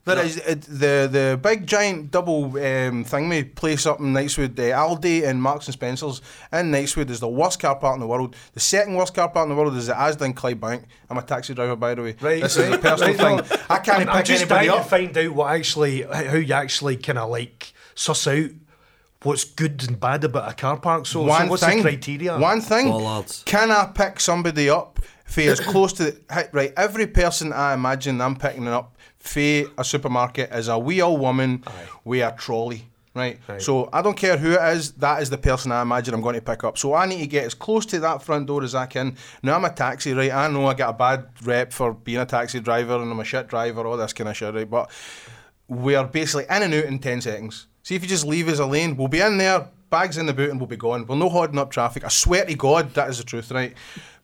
There 0.05 0.23
is 0.23 0.37
uh, 0.37 0.55
the 0.67 1.09
the 1.11 1.39
big 1.41 1.65
giant 1.65 2.11
double 2.11 2.45
um, 2.45 3.03
thingy 3.03 3.55
place 3.55 3.87
up 3.87 3.99
in 3.99 4.13
Knightswood, 4.13 4.57
uh, 4.59 4.77
Aldi 4.77 5.27
and 5.27 5.41
Marks 5.41 5.65
and 5.65 5.73
Spencers 5.73 6.21
in 6.53 6.71
Knightswood 6.71 7.09
is 7.09 7.19
the 7.19 7.27
worst 7.27 7.59
car 7.59 7.75
park 7.75 7.95
in 7.95 8.01
the 8.01 8.07
world. 8.07 8.35
The 8.53 8.59
second 8.59 8.93
worst 8.93 9.15
car 9.15 9.29
park 9.29 9.45
in 9.45 9.49
the 9.49 9.55
world 9.55 9.75
is 9.75 9.87
the 9.87 9.93
Asda 9.93 10.21
and 10.21 10.37
Clydebank. 10.37 10.83
I'm 11.09 11.17
a 11.17 11.23
taxi 11.23 11.55
driver, 11.55 11.75
by 11.75 11.95
the 11.95 12.03
way. 12.03 12.15
Right, 12.21 12.43
this 12.43 12.55
is 12.55 12.71
a 12.71 12.77
personal 12.77 13.15
right, 13.15 13.45
thing. 13.45 13.59
I 13.67 13.79
can't 13.79 14.01
I'm, 14.03 14.09
I'm 14.09 14.17
pick 14.17 14.25
just 14.25 14.41
anybody 14.43 14.67
trying 14.67 14.79
up. 14.79 14.83
to 14.83 14.89
find 14.89 15.17
out 15.17 15.33
what 15.33 15.51
actually, 15.51 16.01
how 16.03 16.35
you 16.35 16.53
actually 16.53 16.97
kind 16.97 17.17
of 17.17 17.31
like 17.31 17.73
suss 17.95 18.27
out 18.27 18.51
what's 19.23 19.43
good 19.43 19.83
and 19.87 19.99
bad 19.99 20.23
about 20.23 20.51
a 20.51 20.53
car 20.53 20.77
park. 20.77 21.07
So, 21.07 21.21
so 21.21 21.23
one 21.23 21.49
what's 21.49 21.65
thing, 21.65 21.77
the 21.77 21.83
criteria? 21.83 22.37
One 22.37 22.61
thing. 22.61 22.89
Bollards. 22.89 23.41
Can 23.47 23.71
I 23.71 23.91
pick 23.93 24.19
somebody 24.19 24.69
up 24.69 24.99
Faye 25.25 25.47
as 25.47 25.59
close 25.59 25.93
to 25.93 26.03
the, 26.03 26.21
hi- 26.29 26.49
right. 26.51 26.71
Every 26.77 27.07
person 27.07 27.51
I 27.51 27.73
imagine 27.73 28.21
I'm 28.21 28.35
picking 28.35 28.67
up, 28.67 28.94
Faye 29.25 29.65
a 29.77 29.83
supermarket 29.83 30.51
is 30.53 30.67
a 30.67 30.77
wee 30.77 31.01
old 31.01 31.19
woman 31.19 31.63
with 32.03 32.21
a 32.21 32.35
trolley. 32.37 32.89
Right. 33.13 33.39
Right. 33.47 33.61
So 33.61 33.89
I 33.93 34.01
don't 34.01 34.17
care 34.17 34.37
who 34.37 34.51
it 34.51 34.75
is, 34.75 34.91
that 34.93 35.21
is 35.21 35.29
the 35.29 35.37
person 35.37 35.71
I 35.71 35.81
imagine 35.81 36.13
I'm 36.13 36.21
going 36.21 36.35
to 36.35 36.41
pick 36.41 36.65
up. 36.65 36.77
So 36.77 36.93
I 36.93 37.05
need 37.05 37.19
to 37.19 37.27
get 37.27 37.45
as 37.45 37.53
close 37.53 37.85
to 37.87 37.99
that 38.01 38.21
front 38.21 38.47
door 38.47 38.61
as 38.61 38.75
I 38.75 38.87
can. 38.87 39.15
Now 39.41 39.55
I'm 39.55 39.63
a 39.63 39.69
taxi, 39.69 40.13
right? 40.13 40.31
I 40.31 40.49
know 40.49 40.65
I 40.67 40.73
get 40.73 40.89
a 40.89 40.93
bad 40.93 41.29
rep 41.43 41.71
for 41.71 41.93
being 41.93 42.19
a 42.19 42.25
taxi 42.25 42.59
driver 42.59 42.95
and 42.95 43.09
I'm 43.09 43.19
a 43.19 43.23
shit 43.23 43.47
driver, 43.47 43.87
all 43.87 43.95
this 43.95 44.11
kind 44.11 44.29
of 44.29 44.35
shit, 44.35 44.53
right? 44.53 44.69
But 44.69 44.91
we 45.69 45.95
are 45.95 46.05
basically 46.05 46.43
in 46.43 46.63
and 46.63 46.73
out 46.73 46.83
in 46.83 46.99
10 46.99 47.21
seconds. 47.21 47.67
See 47.83 47.95
if 47.95 48.03
you 48.03 48.09
just 48.09 48.25
leave 48.25 48.49
us 48.49 48.59
a 48.59 48.65
lane, 48.65 48.97
we'll 48.97 49.07
be 49.07 49.21
in 49.21 49.37
there, 49.37 49.69
bags 49.89 50.17
in 50.17 50.25
the 50.25 50.33
boot, 50.33 50.49
and 50.49 50.59
we'll 50.59 50.67
be 50.67 50.75
gone. 50.75 51.05
We're 51.07 51.15
no 51.15 51.29
holding 51.29 51.57
up 51.57 51.71
traffic. 51.71 52.03
I 52.03 52.09
swear 52.09 52.43
to 52.45 52.53
God, 52.55 52.93
that 52.95 53.09
is 53.09 53.19
the 53.19 53.23
truth, 53.23 53.49
right? 53.51 53.73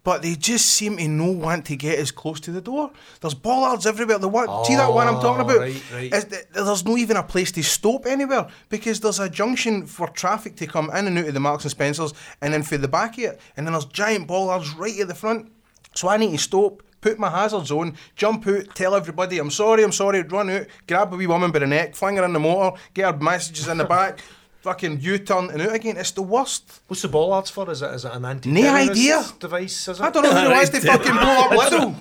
But 0.03 0.23
they 0.23 0.33
just 0.33 0.65
seem 0.65 0.97
to 0.97 1.07
no 1.07 1.31
want 1.31 1.65
to 1.65 1.75
get 1.75 1.99
as 1.99 2.09
close 2.09 2.39
to 2.41 2.51
the 2.51 2.61
door. 2.61 2.91
There's 3.19 3.35
bollards 3.35 3.85
everywhere. 3.85 4.17
The 4.17 4.27
one, 4.27 4.65
see 4.65 4.75
that 4.75 4.91
one 4.91 5.07
I'm 5.07 5.21
talking 5.21 5.41
ah, 5.41 5.45
about? 5.45 5.59
right, 5.59 5.91
right. 5.93 6.13
Is 6.13 6.25
th- 6.25 6.47
there's 6.53 6.85
no 6.85 6.97
even 6.97 7.17
a 7.17 7.23
place 7.23 7.51
to 7.53 7.63
stop 7.63 8.07
anywhere 8.07 8.47
because 8.69 8.99
there's 8.99 9.19
a 9.19 9.29
junction 9.29 9.85
for 9.85 10.07
traffic 10.07 10.55
to 10.55 10.65
come 10.65 10.89
in 10.89 11.05
and 11.05 11.17
out 11.19 11.27
of 11.27 11.33
the 11.35 11.39
Marks 11.39 11.65
and 11.65 11.71
Spencers 11.71 12.13
and 12.41 12.51
then 12.51 12.63
for 12.63 12.77
the 12.77 12.87
back 12.87 13.19
of 13.19 13.25
it. 13.25 13.41
And 13.55 13.67
then 13.67 13.73
there's 13.73 13.85
giant 13.85 14.27
bollards 14.27 14.73
right 14.73 14.99
at 14.99 15.07
the 15.07 15.15
front. 15.15 15.51
So 15.93 16.07
I 16.07 16.17
need 16.17 16.31
to 16.31 16.37
stop, 16.39 16.81
put 17.01 17.19
my 17.19 17.29
hazards 17.29 17.69
on, 17.69 17.95
jump 18.15 18.47
out, 18.47 18.73
tell 18.73 18.95
everybody 18.95 19.37
I'm 19.37 19.51
sorry, 19.51 19.83
I'm 19.83 19.91
sorry, 19.91 20.23
run 20.23 20.49
out, 20.49 20.65
grab 20.87 21.13
a 21.13 21.17
wee 21.17 21.27
woman 21.27 21.51
by 21.51 21.59
the 21.59 21.67
neck, 21.67 21.95
fling 21.95 22.15
her 22.15 22.25
in 22.25 22.33
the 22.33 22.39
motor, 22.39 22.77
get 22.93 23.13
her 23.13 23.19
messages 23.19 23.67
in 23.67 23.77
the 23.77 23.85
back, 23.85 24.19
fucking 24.61 24.99
U-turn 25.01 25.49
and 25.49 25.61
out 25.61 25.73
again. 25.73 25.97
It's 25.97 26.11
the 26.11 26.21
worst. 26.21 26.81
What's 26.87 27.01
the 27.01 27.07
bollards 27.07 27.49
for? 27.49 27.69
Is 27.71 27.81
it 27.81 27.91
is 27.93 28.05
it 28.05 28.11
an 28.13 28.25
anti 28.25 28.49
No 28.51 28.73
idea. 28.73 29.23
device? 29.39 29.87
Is 29.87 29.99
it? 29.99 30.03
I 30.03 30.09
don't 30.09 30.23
know 30.23 30.33
who 30.33 30.49
wants 30.51 30.69
to 30.69 30.79
fucking 30.91 31.11
blow 31.13 31.21
up 31.21 31.51
Lidl. 31.51 31.95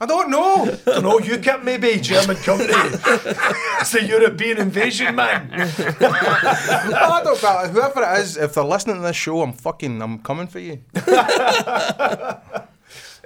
I 0.00 0.06
don't 0.06 0.28
know. 0.30 0.76
don't 0.84 1.02
know. 1.02 1.18
UKIP 1.18 1.62
maybe 1.64 1.98
German 2.00 2.36
company. 2.36 2.72
it's 2.74 3.92
the 3.92 4.04
European 4.04 4.58
invasion, 4.58 5.14
man. 5.14 5.48
I 5.52 7.20
don't, 7.24 7.40
but 7.40 7.68
whoever 7.70 8.02
it 8.02 8.18
is, 8.18 8.36
if 8.36 8.54
they're 8.54 8.64
listening 8.64 8.96
to 8.96 9.02
this 9.02 9.16
show, 9.16 9.40
I'm 9.42 9.52
fucking, 9.54 10.02
I'm 10.02 10.18
coming 10.18 10.46
for 10.48 10.58
you. 10.58 10.80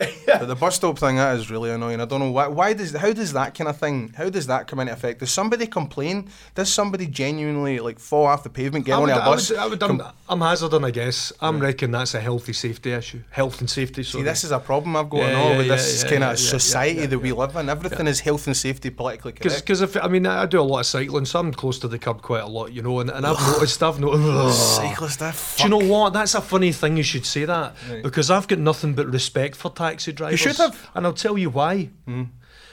But 0.28 0.46
the 0.46 0.55
bus 0.55 0.76
stop 0.76 0.99
thing 0.99 1.16
that 1.16 1.36
is 1.36 1.51
really 1.51 1.70
annoying. 1.70 2.01
I 2.01 2.05
don't 2.05 2.20
know 2.20 2.30
why. 2.30 2.46
Why 2.49 2.72
does 2.74 2.92
how 2.94 3.12
does 3.12 3.32
that 3.32 3.55
kind 3.55 3.68
of 3.68 3.78
thing? 3.78 4.12
How 4.16 4.28
does 4.28 4.46
that 4.46 4.68
come 4.68 4.78
into 4.80 4.92
effect? 4.92 5.20
Does 5.20 5.32
somebody 5.32 5.66
complain? 5.66 6.28
Does 6.55 6.70
somebody 6.72 7.07
genuinely 7.07 7.80
like 7.80 7.99
fall 7.99 8.26
off 8.26 8.42
the 8.42 8.51
pavement, 8.51 8.84
get 8.84 8.92
I 8.92 8.96
on 8.96 9.03
would, 9.03 9.11
a 9.11 9.22
I 9.22 9.24
bus? 9.24 9.51
would, 9.51 9.59
I 9.59 9.66
would, 9.66 9.82
I'm, 9.82 10.03
I'm 10.28 10.40
hazarding, 10.40 10.84
I 10.84 10.90
guess. 10.90 11.32
I'm 11.40 11.59
reckon 11.59 11.90
that's 11.92 12.14
a 12.14 12.20
healthy 12.20 12.53
safety 12.53 12.92
issue. 12.92 13.22
Health 13.30 13.61
and 13.61 13.70
safety. 13.70 14.03
See, 14.03 14.22
this 14.22 14.44
is 14.44 14.51
a 14.53 14.59
problem 14.59 14.96
I've 14.96 15.09
got 15.11 15.18
Yeah, 15.18 15.40
on 15.40 15.51
yeah, 15.53 15.57
with 15.57 15.66
yeah, 15.66 15.76
this 15.76 16.03
yeah, 16.05 16.11
kind 16.11 16.20
yeah, 16.20 16.30
of 16.32 16.38
yeah, 16.38 16.44
yeah, 16.44 16.51
society 16.51 17.01
yeah, 17.01 17.07
that 17.07 17.18
we 17.18 17.32
live 17.32 17.57
in. 17.57 17.68
Everything 17.68 18.07
is 18.07 18.20
health 18.20 18.46
and 18.46 18.57
safety 18.57 18.90
politically 18.90 19.32
correct. 19.32 19.61
Because 19.62 19.80
if 19.80 19.96
I 19.96 20.09
mean 20.09 20.26
I 20.26 20.44
do 20.46 20.61
a 20.61 20.62
lot 20.62 20.80
of 20.80 20.86
cycling, 20.86 21.24
so 21.24 21.40
I'm 21.40 21.53
close 21.53 21.78
to 21.80 21.88
the 21.88 21.99
curb 21.99 22.20
quite 22.22 22.42
a 22.42 22.46
lot, 22.46 22.72
you 22.72 22.82
know, 22.82 23.01
and, 23.01 23.11
and 23.11 23.26
I've 23.26 23.40
noticed 23.53 23.82
I've 23.82 23.99
noticed. 23.99 24.76
Cyclist, 24.76 25.20
Do 25.57 25.62
you 25.64 25.68
know 25.70 25.78
what? 25.78 26.12
That's 26.12 26.34
a 26.34 26.40
funny 26.42 26.72
thing. 26.72 26.96
You 26.99 27.03
should 27.03 27.24
say 27.26 27.44
that 27.46 27.74
because 28.03 28.30
I've 28.30 28.46
got 28.46 28.59
nothing 28.59 28.94
but 28.94 29.07
respect 29.09 29.57
for 29.57 29.70
taxi 29.91 30.12
drivers. 30.12 30.41
should 30.41 30.57
have. 30.57 30.91
and 30.95 31.07
I'll 31.07 31.12
tell 31.12 31.36
you 31.39 31.51
why. 31.51 31.91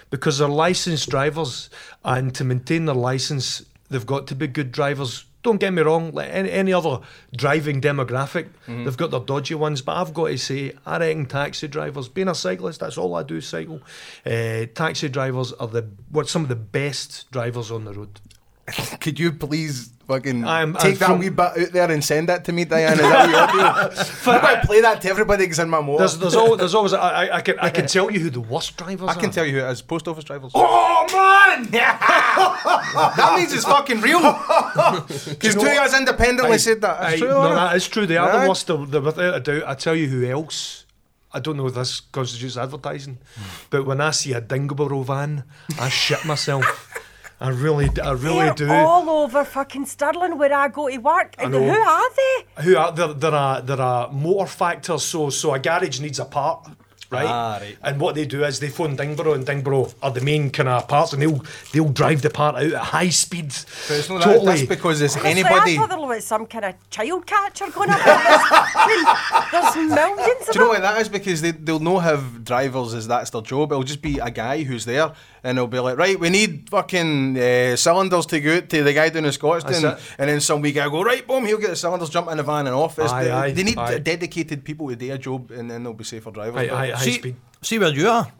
Because 0.09 0.37
they're 0.37 0.47
licensed 0.47 1.09
drivers, 1.09 1.69
and 2.03 2.33
to 2.35 2.43
maintain 2.43 2.85
their 2.85 2.95
license, 2.95 3.63
they've 3.89 4.05
got 4.05 4.27
to 4.27 4.35
be 4.35 4.47
good 4.47 4.71
drivers. 4.71 5.25
Don't 5.41 5.59
get 5.59 5.73
me 5.73 5.81
wrong, 5.83 6.11
like 6.11 6.29
any, 6.31 6.49
any 6.51 6.73
other 6.73 6.99
driving 7.35 7.79
demographic, 7.79 8.47
they've 8.67 8.97
got 8.97 9.11
their 9.11 9.19
dodgy 9.19 9.53
ones. 9.55 9.81
But 9.81 9.97
I've 9.97 10.13
got 10.13 10.27
to 10.27 10.37
say, 10.37 10.73
I 10.87 10.97
reckon 10.97 11.25
taxi 11.27 11.67
drivers, 11.67 12.07
being 12.07 12.27
a 12.27 12.33
cyclist, 12.35 12.79
that's 12.79 12.97
all 12.97 13.13
I 13.15 13.21
do, 13.23 13.41
cycle. 13.41 13.81
Uh, 14.25 14.65
taxi 14.73 15.07
drivers 15.09 15.53
are 15.53 15.67
the 15.67 15.87
what 16.09 16.27
some 16.29 16.43
of 16.43 16.49
the 16.49 16.55
best 16.55 17.29
drivers 17.31 17.69
on 17.71 17.85
the 17.85 17.93
road. 17.93 18.19
Could 18.99 19.19
you 19.19 19.31
please 19.31 19.91
fucking 20.07 20.43
I'm- 20.43 20.73
take 20.73 20.93
I'm 20.93 20.97
that 20.99 21.05
from- 21.07 21.19
wee 21.19 21.29
bit 21.29 21.39
out 21.39 21.71
there 21.71 21.91
and 21.91 22.03
send 22.03 22.29
that 22.29 22.45
to 22.45 22.51
me, 22.51 22.65
Diane? 22.65 22.93
Is 22.93 22.99
that 22.99 23.09
what 23.11 23.29
you're 23.29 23.47
doing? 23.93 24.41
Going 24.41 24.61
to 24.61 24.65
play 24.67 24.81
that 24.81 25.01
to 25.01 25.09
everybody 25.09 25.43
because 25.45 25.59
in 25.59 25.69
my 25.69 25.81
motor. 25.81 25.99
There's, 25.99 26.17
there's, 26.17 26.35
always, 26.35 26.59
there's 26.59 26.73
always, 26.75 26.93
I, 26.93 27.25
I- 27.25 27.35
I 27.37 27.41
can, 27.41 27.59
I 27.59 27.69
can 27.69 27.85
tell 27.95 28.09
you 28.09 28.19
who 28.19 28.29
the 28.31 28.41
worst 28.41 28.75
drivers 28.77 29.07
I 29.07 29.13
are. 29.13 29.19
can 29.19 29.29
tell 29.29 29.45
you 29.45 29.59
who 29.59 29.65
it 29.65 29.71
is. 29.71 29.81
Post 29.83 30.07
office 30.07 30.23
drivers. 30.23 30.51
Oh 30.55 31.05
man! 31.13 31.69
that 31.71 33.33
means 33.37 33.53
it's 33.53 33.65
fucking 33.65 34.01
real. 34.01 34.19
Because 34.19 35.53
two 35.55 35.61
of 35.61 35.77
us 35.77 35.97
independently 35.97 36.57
said 36.57 36.81
that. 36.81 37.13
It's 37.13 37.21
Aye, 37.21 37.25
true, 37.25 37.29
no, 37.29 37.53
that 37.55 37.75
is 37.75 37.87
true. 37.87 38.05
They 38.05 38.17
are 38.17 38.27
Right. 38.29 38.41
the 38.43 38.49
worst, 38.49 38.67
they're, 38.67 38.85
they're 38.85 39.01
without 39.01 39.35
a 39.35 39.39
doubt. 39.39 39.63
I 39.69 39.75
tell 39.75 39.95
you 39.95 40.07
who 40.07 40.25
else. 40.25 40.85
I 41.33 41.39
don't 41.41 41.57
know 41.57 41.67
if 41.67 41.73
this 41.73 41.99
constitutes 41.99 42.55
advertising, 42.55 43.17
hmm. 43.35 43.43
but 43.69 43.85
when 43.85 43.99
I 43.99 44.11
see 44.11 44.31
a 44.31 44.39
Dingbro 44.41 45.03
van, 45.05 45.43
I 45.77 45.89
shit 45.89 46.23
myself. 46.23 46.94
I 47.39 47.49
really, 47.49 47.89
I 48.01 48.11
really 48.13 48.45
They're 48.45 48.53
do. 48.53 48.71
all 48.71 49.09
over 49.09 49.43
fucking 49.43 49.85
Stirling 49.85 50.37
where 50.37 50.53
I 50.53 50.69
go 50.69 50.87
to 50.89 50.97
work. 50.97 51.35
And 51.37 51.51
know. 51.51 51.61
who 51.63 51.69
are 51.69 52.09
they? 52.15 52.63
Who 52.63 52.77
are 52.77 52.91
there? 52.93 53.13
There 53.13 53.33
are 53.33 53.61
there 53.61 53.81
are 53.81 54.09
motor 54.11 54.47
factors. 54.47 55.03
So 55.03 55.29
so 55.29 55.53
a 55.53 55.59
garage 55.59 55.99
needs 55.99 56.17
a 56.19 56.25
part, 56.25 56.65
right? 57.11 57.25
Ah, 57.27 57.57
right. 57.61 57.77
And 57.83 57.99
what 57.99 58.15
they 58.15 58.25
do 58.25 58.45
is 58.45 58.61
they 58.61 58.69
phone 58.69 58.95
Dingbro, 58.95 59.35
and 59.35 59.45
Dingbro 59.45 59.93
are 60.01 60.11
the 60.11 60.21
main 60.21 60.49
kind 60.49 60.69
of 60.69 60.87
parts, 60.87 61.11
and 61.11 61.21
they'll 61.21 61.43
they'll 61.73 61.89
drive 61.89 62.21
the 62.21 62.29
part 62.29 62.55
out 62.55 62.71
at 62.71 62.81
high 62.81 63.09
speed. 63.09 63.49
But 63.89 63.97
it's 63.97 64.09
not 64.09 64.23
that, 64.23 64.45
that's 64.45 64.61
because 64.63 65.01
it's 65.01 65.17
Honestly, 65.17 65.31
anybody. 65.31 65.73
I 65.73 65.77
thought 65.77 65.89
there 65.89 65.99
was 65.99 66.25
some 66.25 66.45
kind 66.45 66.65
of 66.65 66.89
child 66.89 67.27
catcher 67.27 67.69
going 67.69 67.89
up. 67.89 67.99
There's, 67.99 68.15
I 68.77 68.87
mean, 68.87 69.05
there's 69.51 69.75
millions 69.93 70.47
of 70.47 70.53
Do 70.53 70.59
you 70.59 70.65
know 70.67 70.73
them. 70.73 70.81
why 70.83 70.93
that 70.93 71.01
is? 71.01 71.09
Because 71.09 71.41
they, 71.41 71.51
they'll 71.51 71.79
not 71.79 71.99
have 71.99 72.45
drivers 72.45 72.93
as 72.93 73.07
that's 73.09 73.29
their 73.29 73.41
job. 73.41 73.73
It'll 73.73 73.83
just 73.83 74.01
be 74.01 74.19
a 74.19 74.31
guy 74.31 74.63
who's 74.63 74.85
there 74.85 75.11
and 75.45 75.57
they'll 75.57 75.67
be 75.67 75.79
like, 75.79 75.97
right, 75.97 76.19
we 76.19 76.29
need 76.29 76.67
fucking 76.71 77.37
uh, 77.37 77.75
cylinders 77.75 78.25
to 78.25 78.39
go 78.41 78.57
out 78.57 78.67
to 78.69 78.83
the 78.83 78.93
guy 78.93 79.09
down 79.09 79.25
in 79.25 79.31
Scotstoun. 79.31 79.81
That's. 79.81 80.01
And 80.17 80.27
then 80.29 80.41
some 80.41 80.61
wee 80.61 80.71
guy 80.71 80.87
will 80.87 80.99
go, 80.99 81.03
right, 81.03 81.25
boom, 81.25 81.45
he'll 81.45 81.59
get 81.59 81.69
the 81.69 81.75
cylinders, 81.75 82.09
jump 82.09 82.29
in 82.31 82.37
the 82.37 82.43
van 82.43 82.65
and 82.65 82.75
off. 82.75 82.97
It's 82.97 83.11
Aye, 83.13 83.23
the- 83.25 83.31
aye, 83.31 83.51
they 83.51 83.63
need 83.63 83.77
aye. 83.77 83.99
dedicated 83.99 84.63
people 84.63 84.89
to 84.89 84.95
do 84.95 85.13
a 85.13 85.17
job 85.19 85.51
and 85.51 85.69
then 85.69 85.83
they'll 85.83 85.93
be 85.93 86.03
safer 86.03 86.31
drivers. 86.31 86.69
Aye, 86.71 86.91
aye, 86.93 86.97
see, 86.97 87.11
speed. 87.13 87.35
see 87.61 87.77
where 87.77 87.93
you 87.93 88.09
are, 88.09 88.31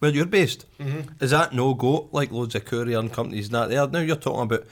where 0.00 0.10
you're 0.10 0.26
based. 0.26 0.66
Mm-hmm. 0.78 1.24
Is 1.24 1.30
that 1.30 1.54
no 1.54 1.72
go 1.72 2.08
like 2.12 2.30
loads 2.30 2.54
of 2.54 2.66
courier 2.66 2.98
and 2.98 3.10
companies 3.10 3.46
and 3.46 3.54
that 3.54 3.70
there? 3.70 3.88
Now 3.88 4.00
you're 4.00 4.16
talking 4.16 4.42
about 4.42 4.66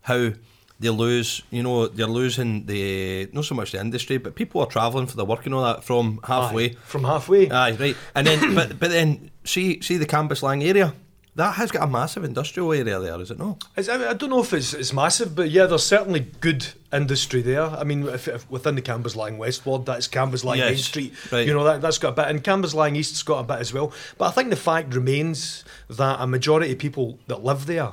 how 0.00 0.30
they 0.80 0.88
lose, 0.90 1.42
you 1.50 1.62
know, 1.62 1.86
they're 1.88 2.06
losing 2.06 2.66
the 2.66 3.28
not 3.32 3.44
so 3.44 3.54
much 3.54 3.72
the 3.72 3.80
industry, 3.80 4.16
but 4.18 4.34
people 4.34 4.60
are 4.60 4.66
travelling 4.66 5.06
for 5.06 5.16
the 5.16 5.24
work 5.24 5.44
and 5.46 5.54
all 5.54 5.62
that 5.62 5.84
from 5.84 6.20
halfway. 6.24 6.70
Aye, 6.70 6.76
from 6.86 7.04
halfway. 7.04 7.50
Aye, 7.50 7.72
right. 7.72 7.96
And 8.14 8.26
then, 8.26 8.54
but 8.58 8.78
but 8.80 8.90
then, 8.90 9.30
see 9.44 9.80
see 9.82 9.98
the 9.98 10.06
Cambuslang 10.06 10.64
area. 10.64 10.94
That 11.36 11.54
has 11.54 11.72
got 11.72 11.82
a 11.82 11.86
massive 11.90 12.22
industrial 12.22 12.72
area 12.72 13.00
there, 13.00 13.20
is 13.20 13.32
it 13.32 13.38
not? 13.40 13.64
I, 13.76 13.80
mean, 13.98 14.06
I 14.06 14.14
don't 14.14 14.30
know 14.30 14.40
if 14.40 14.52
it's, 14.52 14.72
it's 14.72 14.92
massive, 14.92 15.34
but 15.34 15.50
yeah, 15.50 15.66
there's 15.66 15.84
certainly 15.84 16.20
good 16.40 16.64
industry 16.92 17.42
there. 17.42 17.64
I 17.64 17.82
mean, 17.82 18.06
if, 18.06 18.28
if 18.28 18.48
within 18.48 18.76
the 18.76 18.82
Cambuslang 18.82 19.36
West 19.36 19.66
Ward, 19.66 19.84
that's 19.84 20.06
Cambuslang 20.06 20.58
Main 20.58 20.74
Yes, 20.74 20.84
Street. 20.84 21.12
right. 21.32 21.44
You 21.44 21.52
know, 21.52 21.64
that, 21.64 21.80
that's 21.80 21.98
got 21.98 22.10
a 22.10 22.12
bit, 22.12 22.26
and 22.28 22.44
Cambuslang 22.44 22.96
East's 22.96 23.24
got 23.24 23.40
a 23.40 23.42
bit 23.42 23.58
as 23.58 23.72
well. 23.72 23.92
But 24.16 24.26
I 24.26 24.30
think 24.30 24.50
the 24.50 24.56
fact 24.56 24.94
remains 24.94 25.64
that 25.90 26.20
a 26.20 26.26
majority 26.28 26.70
of 26.72 26.78
people 26.78 27.18
that 27.26 27.42
live 27.42 27.66
there 27.66 27.92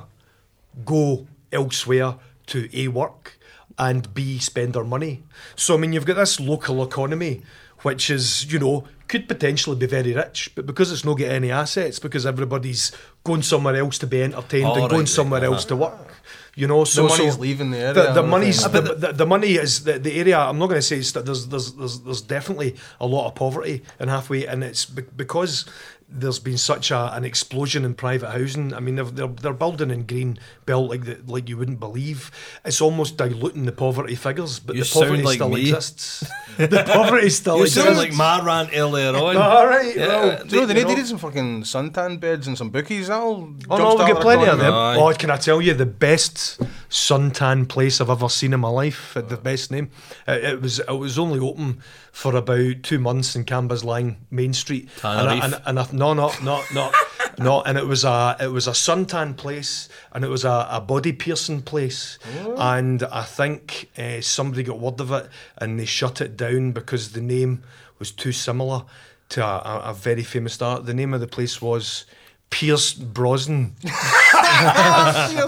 go 0.84 1.26
elsewhere 1.50 2.16
to 2.46 2.68
A, 2.72 2.88
work, 2.88 3.38
and 3.76 4.12
B, 4.14 4.38
spend 4.38 4.74
their 4.74 4.84
money. 4.84 5.24
So, 5.56 5.74
I 5.74 5.78
mean, 5.78 5.92
you've 5.92 6.06
got 6.06 6.16
this 6.16 6.38
local 6.38 6.82
economy, 6.82 7.42
which 7.80 8.08
is, 8.08 8.52
you 8.52 8.60
know, 8.60 8.84
could 9.12 9.28
potentially 9.28 9.76
be 9.76 9.84
very 9.84 10.14
rich, 10.14 10.50
but 10.54 10.64
because 10.64 10.90
it's 10.90 11.04
not 11.04 11.18
got 11.18 11.28
any 11.28 11.50
assets, 11.50 11.98
because 11.98 12.24
everybody's 12.24 12.92
going 13.24 13.42
somewhere 13.42 13.76
else 13.76 13.98
to 13.98 14.06
be 14.06 14.22
entertained 14.22 14.64
Oh, 14.64 14.72
and 14.72 14.82
right, 14.84 14.90
going 14.90 15.00
right, 15.00 15.08
somewhere 15.08 15.44
else 15.44 15.66
to 15.66 15.76
work. 15.76 16.14
You 16.54 16.66
know, 16.66 16.84
so 16.84 17.02
the 17.02 17.08
money's 17.08 17.34
so 17.34 17.40
leaving 17.40 17.70
the 17.72 17.78
area 17.78 17.94
The, 17.94 18.12
the 18.12 18.22
money's 18.22 18.62
the, 18.64 18.80
the, 18.80 19.12
the 19.12 19.26
money 19.26 19.52
is 19.64 19.84
the, 19.84 19.98
the 19.98 20.12
area. 20.18 20.38
I'm 20.38 20.58
not 20.58 20.68
going 20.68 20.78
to 20.80 20.88
say 20.90 20.96
it's, 20.96 21.12
that 21.12 21.26
there's, 21.26 21.46
there's 21.48 21.74
there's 21.74 22.00
there's 22.00 22.22
definitely 22.22 22.76
a 23.00 23.06
lot 23.06 23.26
of 23.28 23.34
poverty 23.34 23.82
in 24.00 24.08
halfway, 24.08 24.46
and 24.46 24.64
it's 24.64 24.86
be- 24.86 25.02
because 25.14 25.66
there's 26.14 26.38
been 26.38 26.58
such 26.58 26.90
a, 26.90 27.14
an 27.14 27.24
explosion 27.24 27.84
in 27.84 27.94
private 27.94 28.30
housing. 28.30 28.74
I 28.74 28.80
mean, 28.80 28.96
they're, 28.96 29.04
they're, 29.06 29.26
they're 29.28 29.52
building 29.52 29.90
in 29.90 30.04
green 30.06 30.38
belt 30.66 30.90
like 30.90 31.04
the, 31.04 31.18
like 31.26 31.48
you 31.48 31.56
wouldn't 31.56 31.80
believe. 31.80 32.30
It's 32.64 32.80
almost 32.80 33.16
diluting 33.16 33.64
the 33.64 33.72
poverty 33.72 34.14
figures, 34.14 34.58
but 34.60 34.76
You 34.76 34.84
the 34.84 34.90
poverty 34.92 35.14
sound 35.16 35.24
like 35.24 35.34
still 35.36 35.48
me. 35.48 35.60
exists. 35.60 36.20
the 36.58 36.84
poverty 36.86 37.30
still 37.30 37.56
You 37.58 37.62
exists. 37.64 37.84
sound 37.86 37.96
like 37.98 38.12
my 38.14 38.40
rant 38.44 38.70
earlier 38.74 39.08
on. 39.08 39.36
All 39.36 39.66
right, 39.66 39.96
Yeah, 39.96 40.06
well, 40.06 40.44
Do 40.44 40.54
you 40.56 40.60
know, 40.62 40.66
they 40.66 40.74
you 40.74 40.80
need, 40.80 40.86
they 40.88 40.92
know. 40.94 40.98
need 41.00 41.06
some 41.06 41.18
fucking 41.18 41.62
suntan 41.62 42.20
beds 42.20 42.46
and 42.46 42.56
some 42.58 42.70
bookies. 42.70 43.08
That'll 43.08 43.52
Oh 43.70 43.76
no, 43.78 43.94
we 43.94 44.02
jumpstart 44.02 44.08
got 44.12 44.22
plenty 44.22 44.42
of 44.42 44.58
economy. 44.60 44.62
them. 44.64 44.74
Aye. 44.74 44.96
Oh, 44.98 45.12
can 45.14 45.30
I 45.30 45.36
tell 45.36 45.62
you 45.62 45.74
the 45.74 45.86
best 45.86 46.60
suntan 46.90 47.68
place 47.68 48.00
I've 48.00 48.10
ever 48.10 48.28
seen 48.28 48.52
in 48.52 48.60
my 48.60 48.68
life? 48.68 49.16
uh, 49.16 49.22
The 49.22 49.36
best 49.36 49.70
name. 49.70 49.90
It, 50.28 50.44
it 50.44 50.60
was 50.60 50.78
it 50.80 50.90
was 50.90 51.18
only 51.18 51.38
open 51.40 51.80
for 52.12 52.36
about 52.36 52.82
two 52.82 52.98
months 52.98 53.34
in 53.34 53.44
Cambuslang 53.44 54.16
Main 54.30 54.52
Street. 54.52 54.88
and, 55.02 55.28
I, 55.30 55.44
and, 55.46 55.62
and 55.64 55.78
I, 55.80 55.86
no, 56.02 56.14
no, 56.14 56.32
no, 56.42 56.64
no, 56.74 56.90
no. 57.38 57.62
And 57.62 57.78
it 57.78 57.86
was 57.86 58.02
a 58.04 58.36
it 58.40 58.48
was 58.48 58.66
a 58.66 58.72
suntan 58.72 59.36
place, 59.36 59.88
and 60.12 60.24
it 60.24 60.28
was 60.28 60.44
a, 60.44 60.66
a 60.68 60.80
body 60.80 61.12
piercing 61.12 61.62
place. 61.62 62.18
And 62.58 63.04
I 63.04 63.22
think 63.22 63.88
uh, 63.96 64.20
somebody 64.20 64.64
got 64.64 64.80
word 64.80 65.00
of 65.00 65.12
it, 65.12 65.28
and 65.58 65.78
they 65.78 65.84
shut 65.84 66.20
it 66.20 66.36
down 66.36 66.72
because 66.72 67.12
the 67.12 67.20
name 67.20 67.62
was 68.00 68.10
too 68.10 68.32
similar 68.32 68.84
to 69.28 69.44
a, 69.44 69.58
a, 69.64 69.90
a 69.90 69.94
very 69.94 70.24
famous 70.24 70.54
star. 70.54 70.80
The 70.80 70.94
name 70.94 71.14
of 71.14 71.20
the 71.20 71.28
place 71.28 71.62
was 71.62 72.04
Pierce 72.50 72.92
Brosnan. 72.94 73.76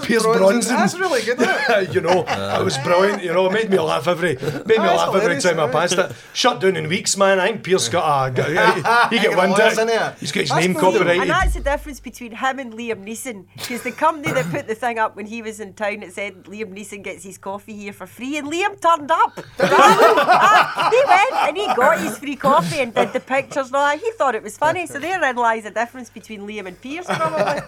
Pierce 0.03 0.23
Bronson. 0.23 0.75
That's 0.75 0.97
really 0.97 1.21
good. 1.23 1.39
Isn't 1.39 1.55
it? 1.69 1.93
you 1.93 2.01
know, 2.01 2.25
it 2.27 2.63
was 2.63 2.77
brilliant. 2.79 3.23
You 3.23 3.33
know, 3.33 3.45
it 3.47 3.53
made 3.53 3.69
me 3.69 3.79
laugh 3.79 4.07
every 4.07 4.35
made 4.35 4.41
me 4.43 4.75
That's 4.75 4.97
laugh 4.97 5.07
every 5.09 5.21
hilarious, 5.21 5.43
time 5.43 5.59
I 5.59 5.67
passed 5.71 5.97
it. 5.97 6.11
Shut 6.33 6.59
down 6.61 6.75
in 6.75 6.87
weeks, 6.89 7.17
man. 7.17 7.39
I 7.39 7.47
think 7.47 7.63
Pierce 7.63 7.89
got 7.89 8.27
a 8.27 8.31
got, 8.31 8.47
he, 9.09 9.15
he 9.15 9.17
He 9.17 9.21
get 9.23 9.35
got 9.35 9.37
wind 9.37 9.51
lawyers, 9.57 9.77
of 9.77 9.89
it. 9.89 10.13
He's 10.19 10.31
got 10.31 10.41
his 10.41 10.49
That's 10.49 10.65
name 10.65 10.73
brilliant. 10.73 11.01
And 11.01 11.19
copyrighted. 11.19 11.29
that's 11.29 11.53
the 11.53 11.59
difference 11.61 11.99
between 11.99 12.31
him 12.33 12.59
and 12.59 12.73
Liam 12.73 13.05
Neeson. 13.05 13.45
Because 13.55 13.83
the 13.83 13.91
company 13.91 14.33
that 14.33 14.45
put 14.51 14.67
the 14.67 14.75
thing 14.75 14.99
up 14.99 15.15
when 15.15 15.25
he 15.25 15.41
was 15.41 15.59
in 15.59 15.73
town, 15.73 16.03
it 16.03 16.13
said 16.13 16.43
Liam 16.45 16.73
Neeson 16.75 17.03
gets 17.03 17.23
his 17.23 17.37
coffee 17.37 17.73
here 17.75 17.93
for 17.93 18.05
free, 18.07 18.37
and 18.37 18.47
Liam 18.51 18.79
turned 18.79 19.11
up. 19.11 19.39
He 20.85 21.01
went 21.07 21.33
and 21.47 21.57
he 21.57 21.65
got 21.75 21.99
his 21.99 22.17
free 22.17 22.35
coffee 22.35 22.79
and 22.79 22.93
did 22.93 23.11
the 23.13 23.19
pictures 23.19 23.67
and 23.67 23.75
all 23.75 23.85
that. 23.87 23.99
He 23.99 24.11
thought 24.11 24.35
it 24.35 24.43
was 24.43 24.57
funny. 24.57 24.85
So 24.85 24.99
therein 24.99 25.35
lies 25.35 25.63
the 25.63 25.71
difference 25.71 26.09
between 26.09 26.41
Liam 26.41 26.67
and 26.67 26.79
Pierce, 26.79 27.05
probably. 27.07 27.61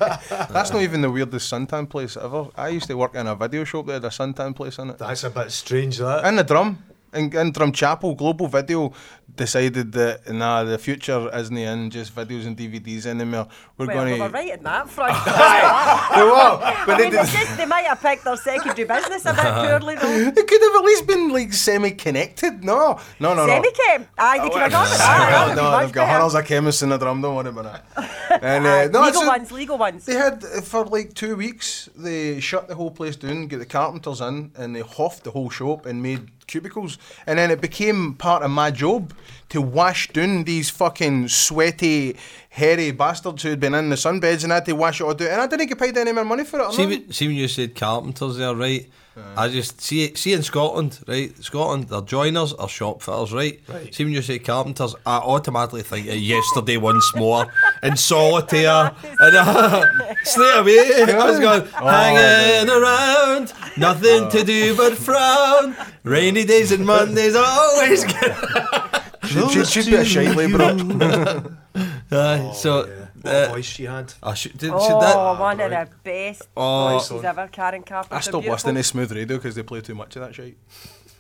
That's 0.50 0.72
not 0.72 0.82
even 0.82 1.02
the 1.02 1.10
weirdest 1.28 1.52
suntan 1.52 1.90
place 1.90 2.18
ever. 2.18 2.48
I 2.56 2.70
used 2.70 2.88
to 2.88 2.96
work 2.96 3.16
in 3.16 3.28
a 3.28 3.36
video 3.36 3.64
shop 3.64 3.88
that 3.88 3.94
had 3.94 4.06
a 4.06 4.10
suntan 4.10 4.56
place 4.56 4.78
in 4.78 4.92
it. 4.92 4.98
That's 4.98 5.24
a 5.24 5.30
bit 5.30 5.52
strange. 5.52 5.98
That. 5.98 6.26
In 6.26 6.38
the 6.38 6.44
drum. 6.44 6.78
In, 7.14 7.36
in 7.36 7.54
Drumchapel, 7.54 8.18
Global 8.18 8.48
Video 8.48 8.92
decided 9.36 9.92
that 9.94 10.30
nah, 10.34 10.64
the 10.64 10.78
future 10.78 11.30
isn't 11.34 11.58
in 11.58 11.90
just 11.90 12.14
videos 12.14 12.46
and 12.46 12.58
DVDs 12.58 13.06
anymore. 13.06 13.48
We're 13.78 13.86
well, 13.86 14.04
going 14.04 14.20
to. 14.20 14.28
right 14.30 14.58
in 14.58 14.64
that 14.64 14.90
front. 14.90 15.14
They 16.18 16.24
were, 16.24 16.58
but 16.86 16.96
I 16.96 16.98
they, 16.98 17.04
mean, 17.04 17.12
did, 17.12 17.28
just 17.28 17.58
they 17.58 17.66
might 17.66 17.86
have 17.86 18.02
picked 18.02 18.24
their 18.26 18.36
secondary 18.36 18.88
business 18.88 19.26
a 19.26 19.34
bit 19.34 19.44
poorly, 19.44 19.96
though. 19.96 20.32
they 20.36 20.44
could 20.44 20.62
have 20.62 20.76
at 20.76 20.84
least 20.84 21.08
been 21.08 21.30
like 21.30 21.54
semi-connected. 21.54 22.64
No, 22.64 23.00
no, 23.20 23.34
no, 23.36 23.46
no. 23.46 23.54
Semi-chem. 23.54 24.08
Aye, 24.18 24.40
they 24.40 24.50
could 24.50 24.62
have 24.64 24.72
done 24.72 24.88
it. 24.88 24.98
That 24.98 25.56
no, 25.56 25.80
they've 25.80 25.92
got 25.92 26.10
hundreds 26.10 26.34
of 26.36 26.46
chemists 26.46 26.82
in 26.82 26.90
the 26.90 26.98
drum. 26.98 27.22
Don't 27.22 27.36
worry 27.36 27.50
about 27.50 27.84
that. 27.96 28.42
And 28.42 28.66
uh, 28.66 28.88
no, 28.88 29.06
legal 29.06 29.22
it's- 29.22 29.28
ones, 29.28 29.52
legal 29.52 29.78
ones. 29.78 30.06
They 30.06 30.16
had 30.16 30.44
uh, 30.44 30.62
for 30.62 30.86
like 30.86 31.14
two 31.14 31.36
weeks. 31.36 31.90
They 31.96 32.40
shut 32.40 32.68
the 32.68 32.76
whole 32.76 32.92
place 32.92 33.16
down, 33.16 33.48
get 33.48 33.60
the 33.60 33.66
carpenters 33.66 34.22
in, 34.22 34.52
and 34.56 34.76
they 34.76 34.82
hoffed 34.82 35.24
the 35.24 35.32
whole 35.32 35.50
shop 35.50 35.86
and 35.86 36.02
made 36.02 36.30
cubicles. 36.48 36.98
And 37.26 37.38
then 37.38 37.52
it 37.52 37.62
became 37.62 38.14
part 38.16 38.42
of 38.42 38.52
my 38.52 38.72
job 38.72 39.14
to 39.50 39.62
wash 39.62 40.08
down 40.10 40.46
these 40.46 40.70
fucking 40.70 41.28
sweaty, 41.28 42.18
hairy 42.58 42.92
bastards 42.92 43.44
who'd 43.44 43.60
been 43.60 43.76
in 43.76 43.90
the 43.90 43.96
sunbeds, 43.96 44.44
and 44.44 44.52
I 44.52 44.56
had 44.56 44.66
to 44.66 44.74
wash 44.74 45.00
it 45.00 45.04
all 45.06 45.14
down. 45.14 45.30
And 45.34 45.42
I 45.42 45.48
didn't 45.48 45.68
get 45.68 45.80
paid 45.80 45.96
any 45.98 46.12
more 46.12 46.26
money 46.26 46.44
for 46.44 46.60
it. 46.60 46.72
See, 46.74 46.86
when- 46.86 47.12
see 47.12 47.28
when 47.28 47.36
you 47.36 47.48
said 47.48 47.76
carpenters 47.76 48.38
there, 48.38 48.56
right? 48.56 48.86
I 49.36 49.48
just 49.50 49.82
see 49.82 50.14
see 50.14 50.34
in 50.34 50.44
Scotland, 50.44 51.00
right? 51.08 51.32
Scotland, 51.44 51.86
they're 51.90 52.02
joiners 52.02 52.54
or 52.54 52.70
shop 52.70 53.02
fitters, 53.02 53.34
right? 53.34 53.60
Right. 53.68 53.92
See 53.96 54.04
when 54.06 54.14
you 54.14 54.22
say 54.22 54.38
carpenters, 54.38 54.94
I 55.08 55.18
automatically 55.18 55.82
think 55.82 56.08
of 56.08 56.16
yesterday 56.18 56.78
once 56.78 57.16
more 57.16 57.48
in 57.84 57.98
solitaire, 57.98 58.92
and 59.20 59.36
uh, 59.36 59.84
straight 60.24 60.58
away 60.60 61.04
I 61.14 61.26
was 61.32 61.40
going 61.40 61.66
hanging 61.66 62.70
around, 62.70 63.54
nothing 63.76 64.30
to 64.30 64.44
do 64.44 64.78
but 64.78 64.94
frown. 64.94 65.76
Rainy 66.04 66.46
days 66.46 66.72
and 66.72 66.86
Mondays 66.94 67.36
are 67.36 67.44
always 67.44 68.04
get. 68.04 68.38
Should, 69.24 69.50
should, 69.52 69.68
should 69.68 69.86
be 69.88 69.96
a 69.96 70.06
shite 70.06 70.36
labourer. 70.36 71.58
Aye, 72.12 72.52
so. 72.56 72.86
Yeah. 72.88 72.94
Uh, 72.94 73.06
What 73.22 73.34
a 73.34 73.48
voice 73.50 73.66
she 73.66 73.84
had. 73.86 74.14
I 74.24 74.34
should, 74.36 74.58
did, 74.58 74.70
Oh, 74.72 74.80
should 74.80 75.02
that, 75.02 75.40
one 75.40 75.60
of 75.60 75.70
the 75.72 75.88
best 76.04 76.48
Oh. 76.56 76.90
voices 76.94 77.24
ever, 77.24 77.48
Karen 77.52 77.84
Carpenter. 77.84 78.16
I 78.16 78.20
stopped 78.22 78.44
beautiful. 78.44 78.54
listening 78.54 78.76
to 78.76 78.84
smooth 78.84 79.12
radio 79.12 79.38
because 79.38 79.56
they 79.56 79.64
play 79.64 79.82
too 79.82 79.96
much 79.96 80.16
of 80.16 80.22
that 80.22 80.36
shit. 80.36 80.56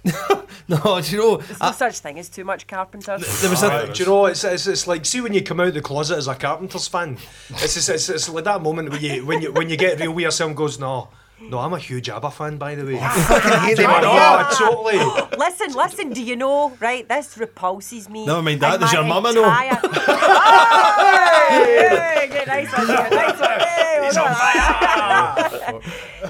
no, 0.69 1.01
do 1.01 1.11
you 1.11 1.17
know? 1.17 1.37
There's 1.37 1.59
no 1.59 1.71
such 1.71 1.99
thing 1.99 2.17
as 2.19 2.29
too 2.29 2.45
much 2.45 2.65
Carpenter. 2.67 3.17
There 3.17 3.49
was 3.49 3.63
a, 3.63 3.91
do 3.91 4.03
you 4.03 4.07
know? 4.09 4.27
It's, 4.27 4.43
it's, 4.43 4.67
it's 4.67 4.87
like 4.87 5.05
see 5.05 5.19
when 5.19 5.33
you 5.33 5.41
come 5.41 5.59
out 5.59 5.67
of 5.67 5.73
the 5.73 5.81
closet 5.81 6.17
as 6.17 6.27
a 6.27 6.35
Carpenters 6.35 6.87
fan. 6.87 7.17
It's 7.49 7.75
it's, 7.75 7.89
it's, 7.89 8.07
it's 8.09 8.29
like 8.29 8.45
that 8.45 8.61
moment 8.61 8.89
when 8.89 9.01
you 9.01 9.25
when 9.25 9.41
you 9.41 9.51
when 9.51 9.69
you 9.69 9.75
get 9.75 9.99
real 9.99 10.13
with 10.13 10.23
yourself 10.23 10.49
and 10.49 10.55
goes 10.57 10.79
no. 10.79 11.09
No, 11.39 11.59
I'm 11.59 11.73
a 11.73 11.77
huge 11.79 12.09
ABBA 12.09 12.31
fan, 12.31 12.57
by 12.57 12.73
the 12.75 12.83
way. 12.83 12.97
Oh, 12.99 12.99
hate 13.65 13.77
Man, 13.77 14.03
oh, 14.03 14.49
totally. 14.57 14.97
listen, 15.37 15.71
listen, 15.73 16.09
do 16.09 16.21
you 16.23 16.35
know, 16.35 16.71
right, 16.79 17.07
this 17.07 17.37
repulses 17.37 18.09
me. 18.09 18.25
Never 18.25 18.41
mind 18.41 18.59
that, 18.61 18.73
and 18.73 18.81
does 18.81 18.91
my 18.93 18.99
your 18.99 19.07
mama 19.07 19.33
know? 19.33 19.43
entire- 19.43 19.79
hey, 21.49 22.27
hey, 22.29 22.43
nice 22.47 22.71
one 22.73 22.87
nice 22.87 23.39
one. 23.39 23.49
Hey, 23.59 24.05
He's 24.05 24.17
on 24.17 24.33
fire. 24.33 25.79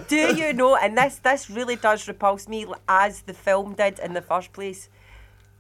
Do 0.08 0.36
you 0.36 0.54
know, 0.54 0.76
and 0.76 0.98
this 0.98 1.18
this 1.20 1.50
really 1.50 1.76
does 1.78 2.08
repulse 2.08 2.48
me, 2.48 2.66
as 2.88 3.22
the 3.22 3.34
film 3.34 3.74
did 3.76 4.00
in 4.00 4.14
the 4.14 4.22
first 4.22 4.52
place. 4.54 4.90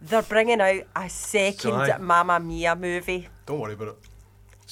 They're 0.01 0.21
bringing 0.21 0.61
out 0.61 0.83
a 0.95 1.09
second 1.09 1.73
Aye. 1.73 1.97
Mamma 1.97 2.39
Mia 2.39 2.75
movie. 2.75 3.27
Don't 3.47 3.59
worry 3.59 3.73
about 3.73 3.87
it. 3.89 3.97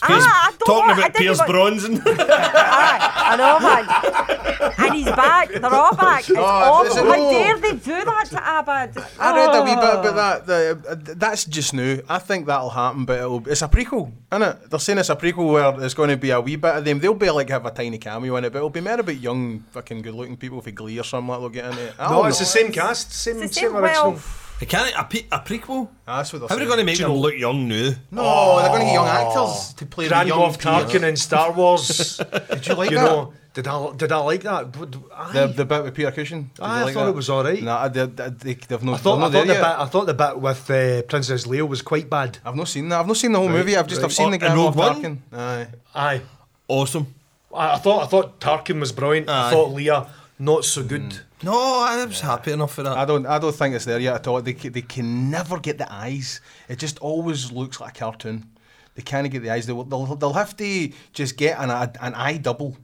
Piers- 0.04 0.24
Ah, 0.28 0.48
I 0.48 0.50
don't 0.52 0.60
talking 0.60 0.88
want- 0.88 0.92
about 1.00 1.14
didn't 1.14 1.16
Pierce 1.26 1.40
even- 1.42 1.52
Bronson. 1.52 2.02
Aye, 2.06 3.12
I 3.16 3.36
know, 3.38 3.60
man. 3.60 4.74
And 4.78 4.94
he's 4.96 5.06
back. 5.06 5.50
They're 5.50 5.66
all 5.74 5.96
back. 5.96 6.20
It's 6.30 6.32
Oh, 6.38 6.84
is 6.86 6.92
awful. 6.98 7.12
it- 7.12 7.16
How 7.16 7.26
oh. 7.26 7.32
dare 7.32 7.58
they 7.60 7.72
do 7.78 8.06
that 8.06 8.26
to 8.32 8.48
ABBA? 8.48 9.08
I 9.20 9.36
read 9.36 9.56
a 9.56 9.64
wee 9.64 9.76
bit 9.76 9.84
Oh. 9.84 10.02
about 10.02 10.16
that. 10.16 10.46
The, 10.48 10.90
uh, 10.92 10.96
that's 11.16 11.46
just 11.46 11.74
new. 11.74 12.02
I 12.10 12.20
think 12.20 12.46
that'll 12.46 12.70
happen, 12.72 13.06
but 13.06 13.20
it'll, 13.20 13.48
it's 13.48 13.62
a 13.62 13.68
prequel, 13.70 14.12
isn't 14.34 14.44
it? 14.44 14.70
They're 14.70 14.80
saying 14.80 15.00
it's 15.00 15.10
a 15.10 15.16
prequel 15.16 15.52
where 15.54 15.72
there's 15.72 15.94
going 15.94 16.10
to 16.10 16.18
be 16.18 16.32
a 16.32 16.42
wee 16.42 16.58
bit 16.58 16.76
of 16.76 16.84
them. 16.86 17.00
They'll 17.00 17.14
be 17.14 17.30
like 17.30 17.50
have 17.50 17.66
a 17.66 17.72
tiny 17.72 17.98
cameo 17.98 18.36
in 18.36 18.44
it, 18.46 18.52
but 18.52 18.58
it'll 18.60 18.70
be 18.70 18.82
more 18.82 19.00
about 19.00 19.16
young, 19.18 19.62
fucking 19.72 20.02
good-looking 20.02 20.38
people 20.38 20.62
for 20.62 20.72
Glee 20.72 21.00
or 21.00 21.04
something 21.04 21.30
like 21.30 21.40
they'll 21.40 21.50
get 21.50 21.66
in 21.72 21.78
it. 21.80 21.94
I 21.98 22.12
No, 22.12 22.26
it's 22.26 22.40
know. 22.40 22.44
the 22.44 22.52
same 22.52 22.72
cast, 22.74 23.14
same, 23.14 23.42
It's 23.42 23.56
the 23.56 23.62
same 23.62 23.70
same, 23.72 23.78
original. 23.78 24.12
well, 24.12 24.22
It 24.62 24.70
can't 24.70 24.94
a, 24.98 25.04
pe- 25.04 25.26
a 25.32 25.40
prequel. 25.40 25.90
That's 26.06 26.32
what 26.32 26.40
they're 26.40 26.48
How 26.48 26.56
are 26.56 26.60
they 26.60 26.66
saying. 26.66 26.68
going 26.70 26.80
to 26.80 26.86
make 26.86 26.96
Do 26.98 27.02
you 27.04 27.08
them 27.10 27.18
look 27.18 27.36
young 27.36 27.68
now? 27.68 27.92
No, 28.12 28.60
they're 28.62 28.70
going 28.70 28.80
to 28.82 28.86
get 28.86 28.94
young 28.94 29.08
actors 29.08 29.74
to 29.74 29.86
play 29.86 30.08
Grand 30.08 30.30
the 30.30 30.36
young 30.36 30.52
Moff 30.54 30.58
Tarkin 30.62 31.04
in 31.04 31.16
Star 31.18 31.52
Wars. 31.52 32.18
Did 32.50 32.68
you 32.68 32.74
like 32.76 32.90
you 32.92 32.98
that? 32.98 33.04
know, 33.04 33.34
did 33.54 33.68
I 33.68 33.94
did 33.96 34.12
I 34.12 34.18
like 34.18 34.44
that? 34.44 34.72
But- 34.72 34.96
aye. 35.14 35.32
The, 35.34 35.48
the 35.48 35.66
bit 35.66 35.84
with 35.84 35.94
Peter 35.94 36.12
Cushing. 36.12 36.52
Did 36.56 36.62
Aye, 36.62 36.80
I 36.80 36.84
like 36.84 36.94
thought 36.94 37.04
that? 37.06 37.10
it 37.12 37.16
was 37.16 37.30
alright. 37.30 37.64
Nah, 37.64 37.84
I 37.84 37.88
they, 37.90 38.06
they've 38.06 38.84
no. 38.84 38.94
I 38.94 38.98
thought, 38.98 39.16
they're 39.18 39.26
I 39.26 39.30
not 39.30 39.32
thought 39.32 39.32
there 39.32 39.42
the 39.46 39.54
yet. 39.54 39.62
bit 39.62 39.80
I 39.80 39.86
thought 39.86 40.06
the 40.08 40.14
bit 40.14 40.40
with 40.40 40.70
uh, 40.72 41.02
Princess 41.04 41.48
Leia 41.48 41.68
was 41.68 41.82
quite 41.82 42.10
bad. 42.10 42.38
I've 42.46 42.56
not 42.56 42.68
seen 42.68 42.90
that. 42.90 43.00
I've 43.00 43.08
not 43.08 43.16
seen 43.18 43.32
the 43.32 43.40
whole 43.40 43.48
Right, 43.48 43.56
movie. 43.58 43.78
I've 43.78 43.88
just 43.88 44.02
right. 44.02 44.06
I've 44.08 44.14
seen 44.14 44.28
Oh, 44.28 44.30
the 44.32 44.36
in 44.36 44.40
Grand 44.40 44.60
Moff 44.60 44.74
Tarkin. 44.74 45.18
Aye. 45.32 45.68
Aye. 45.96 46.22
Awesome. 46.68 47.14
I, 47.54 47.74
I 47.74 47.78
thought 47.78 48.04
I 48.04 48.08
thought 48.08 48.40
Tarkin 48.42 48.80
was 48.80 48.92
brilliant. 48.92 49.30
I 49.30 49.52
thought 49.52 49.74
Leia 49.76 50.08
not 50.40 50.66
so 50.66 50.84
good. 50.84 51.20
No, 51.46 51.54
I 51.80 52.04
was 52.06 52.22
happy 52.22 52.52
enough 52.52 52.74
for 52.74 52.84
that. 52.84 52.98
I 52.98 53.06
don't. 53.06 53.26
I 53.26 53.38
don't 53.40 53.56
think 53.56 53.76
it's 53.76 53.86
there 53.86 54.00
yet 54.00 54.16
at 54.16 54.28
all. 54.28 54.42
They 54.42 54.54
they 54.54 54.82
can 54.82 55.30
never 55.30 55.60
get 55.60 55.78
the 55.78 55.92
eyes. 55.92 56.42
It 56.68 56.80
just 56.80 56.98
always 57.00 57.52
looks 57.52 57.80
like 57.80 57.98
a 57.98 58.00
cartoon. 58.00 58.50
They 58.96 59.04
can't 59.04 59.30
get 59.30 59.44
the 59.44 59.52
eyes. 59.52 59.66
They'll 59.68 59.84
they'll, 59.84 60.16
they'll 60.16 60.34
have 60.34 60.58
to 60.58 60.92
just 61.14 61.38
get 61.38 61.60
an 61.60 61.70
an 61.70 62.14
eye 62.16 62.38
double. 62.38 62.78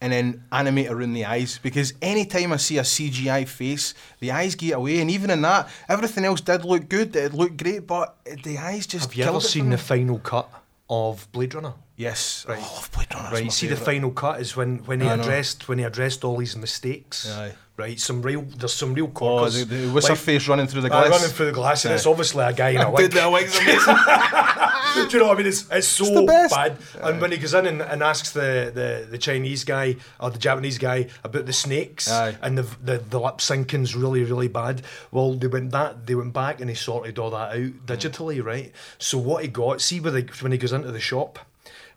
And 0.00 0.12
then 0.12 0.44
animate 0.52 0.90
around 0.92 1.14
the 1.14 1.24
eyes 1.24 1.58
because 1.60 1.92
anytime 2.00 2.52
I 2.52 2.56
see 2.58 2.78
a 2.78 2.82
CGI 2.82 3.48
face, 3.48 3.94
the 4.20 4.30
eyes 4.30 4.54
get 4.54 4.74
away, 4.74 5.00
and 5.00 5.10
even 5.10 5.28
in 5.28 5.42
that, 5.42 5.68
everything 5.88 6.24
else 6.24 6.40
did 6.40 6.64
look 6.64 6.88
good. 6.88 7.16
It 7.16 7.34
looked 7.34 7.56
great, 7.56 7.84
but 7.84 8.16
the 8.44 8.58
eyes 8.58 8.86
just. 8.86 9.06
Have 9.06 9.14
you 9.16 9.24
killed 9.24 9.36
ever 9.42 9.44
seen 9.44 9.70
the 9.70 9.76
final 9.78 10.20
cut 10.20 10.48
of 10.88 11.26
Blade 11.32 11.52
Runner? 11.54 11.74
Yes. 11.96 12.46
Right. 12.48 12.60
Oh, 12.62 12.76
I've 12.78 12.92
played 12.92 13.12
on 13.12 13.26
it. 13.26 13.32
Right, 13.32 13.46
It's 13.46 13.56
see 13.56 13.66
my 13.66 13.74
the 13.74 13.80
final 13.80 14.12
cut 14.12 14.40
is 14.40 14.54
when, 14.56 14.78
when 14.86 15.00
he 15.00 15.08
I 15.08 15.16
know. 15.16 15.22
addressed 15.22 15.68
when 15.68 15.78
he 15.78 15.84
addressed 15.84 16.22
all 16.22 16.38
his 16.38 16.56
mistakes. 16.56 17.28
Aye. 17.28 17.54
Right, 17.78 17.98
some 18.00 18.22
real 18.22 18.42
there's 18.42 18.72
some 18.72 18.92
real 18.92 19.06
Oh, 19.06 19.10
corkers. 19.10 19.64
the, 19.64 19.76
the 19.76 19.92
what's 19.92 20.08
her 20.08 20.16
face 20.16 20.48
running 20.48 20.66
through 20.66 20.80
the 20.80 20.88
Aye, 20.88 21.06
glass? 21.06 21.10
running 21.20 21.28
through 21.34 21.46
the 21.46 21.52
glass, 21.52 21.84
and 21.84 21.92
Aye. 21.92 21.94
it's 21.94 22.06
obviously 22.06 22.44
a 22.44 22.52
guy 22.52 22.70
in 22.70 22.78
a 22.80 22.84
Dude, 22.90 22.92
wig. 22.94 23.10
the 23.12 23.30
wig's 23.30 23.56
amazing. 23.60 25.08
Do 25.08 25.16
you 25.16 25.18
know 25.22 25.28
what 25.28 25.34
I 25.36 25.38
mean? 25.38 25.46
It's, 25.46 25.64
it's 25.70 25.86
so 25.86 26.26
best. 26.26 26.52
bad. 26.52 26.76
And 27.00 27.20
when 27.20 27.30
he 27.30 27.38
goes 27.38 27.54
in 27.54 27.66
and, 27.66 27.80
and 27.80 28.02
asks 28.02 28.32
the, 28.32 28.72
the, 28.74 29.06
the 29.08 29.16
Chinese 29.18 29.62
guy 29.62 29.94
or 30.18 30.30
the 30.30 30.38
Japanese 30.40 30.76
guy 30.76 31.06
about 31.22 31.46
the 31.46 31.52
snakes 31.52 32.10
Aye. 32.10 32.36
and 32.42 32.58
the, 32.58 32.62
the 32.82 32.98
the 32.98 33.20
lip 33.20 33.36
syncing's 33.38 33.94
really 33.94 34.24
really 34.24 34.48
bad. 34.48 34.82
Well, 35.12 35.34
they 35.34 35.46
went 35.46 35.70
that 35.70 36.04
they 36.06 36.16
went 36.16 36.32
back 36.32 36.60
and 36.60 36.68
he 36.68 36.74
sorted 36.74 37.16
all 37.20 37.30
that 37.30 37.52
out 37.56 37.86
digitally, 37.86 38.42
right? 38.44 38.72
So 38.98 39.18
what 39.18 39.42
he 39.44 39.48
got, 39.48 39.80
see 39.80 40.00
where 40.00 40.20
when 40.40 40.50
he 40.50 40.58
goes 40.58 40.72
into 40.72 40.90
the 40.90 40.98
shop. 41.00 41.38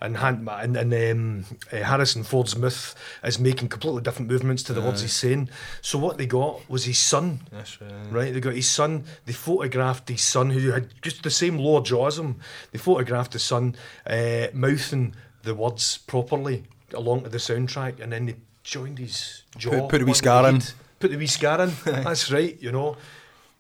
And, 0.04 0.18
Han- 0.18 0.47
and, 0.49 0.76
and 0.76 0.93
um, 0.93 1.45
uh, 1.72 1.84
Harrison 1.84 2.24
Ford's 2.24 2.56
myth 2.56 2.95
is 3.24 3.38
making 3.38 3.70
completely 3.70 4.02
different 4.02 4.32
movements 4.32 4.64
to 4.64 4.74
the 4.74 4.82
words 4.82 5.02
he's 5.04 5.14
saying. 5.14 5.49
So 5.82 5.99
what 5.99 6.18
they 6.18 6.26
got 6.26 6.68
was 6.68 6.86
his 6.86 6.97
son. 6.97 7.41
Right. 7.54 7.78
Right, 8.10 8.34
they 8.34 8.39
got 8.39 8.56
his 8.56 8.68
son. 8.68 9.04
They 9.26 9.34
photographed 9.34 10.10
his 10.10 10.24
son, 10.24 10.49
who 10.49 10.72
had 10.72 10.88
just 11.04 11.22
the 11.22 11.30
same 11.30 11.58
lower 11.60 11.82
jaw 11.82 12.08
as 12.08 12.18
him. 12.18 12.38
They 12.72 12.80
photographed 12.80 13.34
his 13.34 13.43
son 13.43 13.76
uh, 14.08 14.47
mouthing 14.54 15.14
the 15.43 15.54
words 15.54 15.99
properly 15.99 16.64
along 16.95 17.24
to 17.24 17.30
the 17.30 17.38
soundtrack, 17.38 17.99
and 17.99 18.12
then 18.12 18.26
they 18.26 18.36
joined 18.64 18.97
his 18.97 19.43
jaw. 19.58 19.70
Put- 19.82 19.89
put 19.89 20.02
a 20.02 20.06
wee 20.06 20.14
scar 20.14 20.49
in. 20.49 20.62
Put 20.99 21.12
the 21.12 21.18
wee 21.18 21.28
scar 21.28 21.62
in. 21.62 21.72
that's 21.86 22.32
right. 22.32 22.58
You 22.62 22.72
know, 22.72 22.97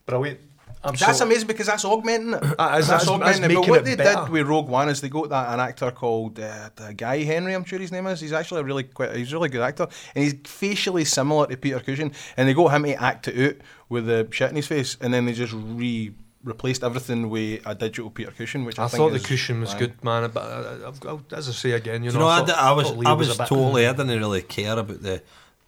brilliant. 0.07 0.39
That's 0.83 1.01
Absolute- 1.03 1.27
amazing 1.27 1.47
because 1.47 1.67
that's 1.67 1.85
augmenting 1.85 2.33
it. 2.33 2.41
That 2.57 2.79
is- 2.79 2.87
that's 2.87 2.87
that's- 2.87 3.07
augmenting 3.07 3.41
that's 3.41 3.53
it. 3.53 3.55
But 3.55 3.69
what 3.69 3.79
it 3.79 3.85
they 3.85 3.95
better. 3.95 4.21
did 4.23 4.29
with 4.31 4.47
Rogue 4.47 4.67
One 4.67 4.89
is 4.89 4.99
they 5.01 5.09
got 5.09 5.29
that 5.29 5.53
an 5.53 5.59
actor 5.59 5.91
called 5.91 6.39
uh, 6.39 6.69
the 6.75 6.93
Guy 6.93 7.23
Henry, 7.23 7.53
I'm 7.53 7.63
sure 7.65 7.77
his 7.79 7.91
name 7.91 8.07
is. 8.07 8.19
He's 8.19 8.33
actually 8.33 8.61
a 8.61 8.63
really 8.63 8.83
quite, 8.83 9.15
he's 9.15 9.31
a 9.31 9.35
really 9.35 9.49
good 9.49 9.61
actor, 9.61 9.87
and 10.15 10.23
he's 10.23 10.35
facially 10.45 11.05
similar 11.05 11.45
to 11.47 11.55
Peter 11.57 11.79
Cushing. 11.79 12.13
And 12.35 12.49
they 12.49 12.53
got 12.53 12.69
him 12.69 12.83
to 12.83 12.95
act 12.95 13.27
it 13.27 13.57
out 13.57 13.61
with 13.89 14.07
the 14.07 14.27
shit 14.31 14.49
in 14.49 14.55
his 14.55 14.67
face, 14.67 14.97
and 15.01 15.13
then 15.13 15.25
they 15.25 15.33
just 15.33 15.53
re 15.53 16.13
replaced 16.43 16.83
everything 16.83 17.29
with 17.29 17.61
a 17.67 17.75
digital 17.75 18.09
Peter 18.09 18.31
Cushing, 18.31 18.65
which 18.65 18.79
I, 18.79 18.85
I 18.85 18.87
think 18.87 18.97
thought 18.99 19.09
the 19.09 19.17
is- 19.17 19.25
cushion 19.27 19.61
was 19.61 19.75
aye. 19.75 19.79
good, 19.79 20.03
man. 20.03 20.27
But 20.33 20.41
I, 20.43 20.87
I've 20.87 20.99
got, 20.99 21.31
as 21.33 21.47
I 21.47 21.51
say 21.51 21.71
again, 21.73 22.03
you 22.03 22.09
Do 22.09 22.17
know, 22.17 22.23
you 22.23 22.25
know, 22.25 22.31
I, 22.31 22.37
thought- 22.39 22.47
d- 22.47 22.53
I 22.53 22.71
was, 22.71 22.91
I 23.05 23.13
was, 23.13 23.35
a 23.35 23.37
bit- 23.37 23.47
totally, 23.47 23.85
I 23.85 23.91
didn't 23.91 24.17
really 24.17 24.41
care 24.41 24.73
about 24.79 25.03
the, 25.03 25.21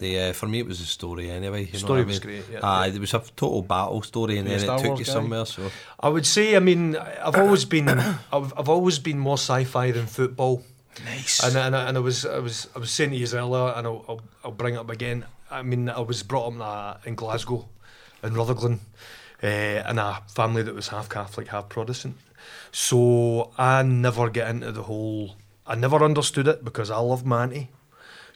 the. 0.03 0.11
Uh, 0.19 0.33
for 0.33 0.47
me, 0.47 0.57
it 0.59 0.67
was 0.67 0.79
a 0.81 0.85
story 0.85 1.25
anyway. 1.31 1.61
You 1.65 1.73
know 1.73 1.79
Story 1.79 1.99
what 2.01 2.03
I 2.03 2.13
was 2.13 2.23
mean? 2.25 2.41
great, 2.41 2.45
yeah. 2.53 2.59
Aye, 2.63 2.89
there 2.91 3.01
was 3.01 3.13
a 3.13 3.19
total 3.35 3.61
battle 3.61 4.01
story, 4.01 4.37
and 4.37 4.47
You're 4.47 4.57
then 4.59 4.65
Star 4.67 4.77
it 4.77 4.81
took 4.81 4.87
Wars 4.89 4.99
you 4.99 5.05
guy? 5.05 5.11
somewhere. 5.17 5.45
So 5.45 5.61
I 5.99 6.09
would 6.09 6.25
say, 6.25 6.55
I 6.55 6.59
mean, 6.59 6.95
I've 7.27 7.35
always 7.35 7.65
been, 7.65 7.89
I've, 8.35 8.53
I've 8.57 8.69
always 8.69 8.99
been 8.99 9.19
more 9.19 9.37
sci-fi 9.37 9.91
than 9.91 10.05
football. 10.07 10.63
Nice. 11.05 11.43
And, 11.43 11.55
and, 11.57 11.73
and 11.75 11.97
I 11.97 11.99
was, 12.01 12.25
I 12.25 12.39
was, 12.39 12.67
I 12.75 12.79
was 12.79 12.91
saying 12.91 13.11
to 13.11 13.15
you 13.17 13.27
earlier, 13.33 13.73
and 13.75 13.87
I'll, 13.87 14.05
I'll, 14.07 14.21
I'll 14.45 14.51
bring 14.51 14.75
it 14.75 14.77
up 14.77 14.89
again. 14.91 15.25
I 15.49 15.61
mean, 15.63 15.89
I 15.89 16.01
was 16.01 16.21
brought 16.23 16.47
up 16.47 16.53
in, 16.53 16.61
uh, 16.61 16.97
in 17.05 17.15
Glasgow, 17.15 17.67
in 18.23 18.33
Rutherglen, 18.33 18.79
uh, 19.43 19.47
in 19.89 19.97
a 19.99 20.21
family 20.27 20.61
that 20.63 20.75
was 20.75 20.89
half 20.89 21.09
Catholic, 21.09 21.47
half 21.47 21.69
Protestant. 21.69 22.17
So 22.71 23.51
I 23.57 23.83
never 23.83 24.29
get 24.29 24.49
into 24.49 24.71
the 24.71 24.83
whole. 24.83 25.35
I 25.65 25.75
never 25.75 26.03
understood 26.03 26.47
it 26.47 26.63
because 26.63 26.91
I 26.91 26.97
love 26.97 27.23
Manty. 27.23 27.69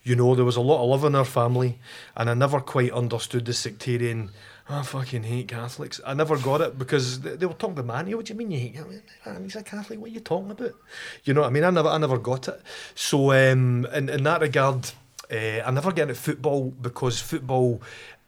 You 0.08 0.16
know, 0.16 0.36
there 0.36 0.46
was 0.46 0.56
a 0.56 0.62
lot 0.62 0.82
of 0.82 0.90
love 0.90 1.04
in 1.04 1.16
our 1.16 1.26
family, 1.26 1.80
and 2.16 2.30
I 2.30 2.34
never 2.34 2.62
quite 2.62 2.94
understood 2.94 3.44
the 3.44 3.52
sectarian. 3.54 4.30
"Oh, 4.70 4.80
I 4.80 4.84
fucking 4.84 5.24
hate 5.24 5.50
Catholics. 5.50 6.00
I 6.06 6.14
never 6.14 6.38
got 6.38 6.62
it 6.62 6.80
because 6.80 7.20
they, 7.20 7.36
they 7.36 7.46
were 7.46 7.54
talking 7.54 7.78
about 7.78 7.94
Manny. 7.94 8.16
What 8.16 8.26
do 8.26 8.34
you 8.34 8.38
mean 8.40 8.52
you 8.52 8.60
hate? 8.60 8.76
him? 8.76 9.02
Man, 9.26 9.44
he's 9.44 9.58
a 9.58 9.64
Catholic. 9.64 10.00
What 10.00 10.10
are 10.10 10.14
you 10.14 10.22
talking 10.22 10.52
about? 10.52 10.76
You 11.26 11.34
know 11.34 11.42
what 11.42 11.48
I 11.48 11.52
mean? 11.52 11.66
I 11.66 11.72
never, 11.72 11.90
I 11.90 11.98
never 11.98 12.18
got 12.18 12.48
it. 12.48 12.62
So, 12.96 13.32
um, 13.34 13.86
in 13.94 14.08
in 14.08 14.24
that 14.24 14.40
regard, 14.40 14.92
uh, 15.30 15.36
I 15.66 15.72
never 15.72 15.92
get 15.92 16.04
into 16.04 16.16
football 16.16 16.72
because 16.82 17.20
football 17.20 17.82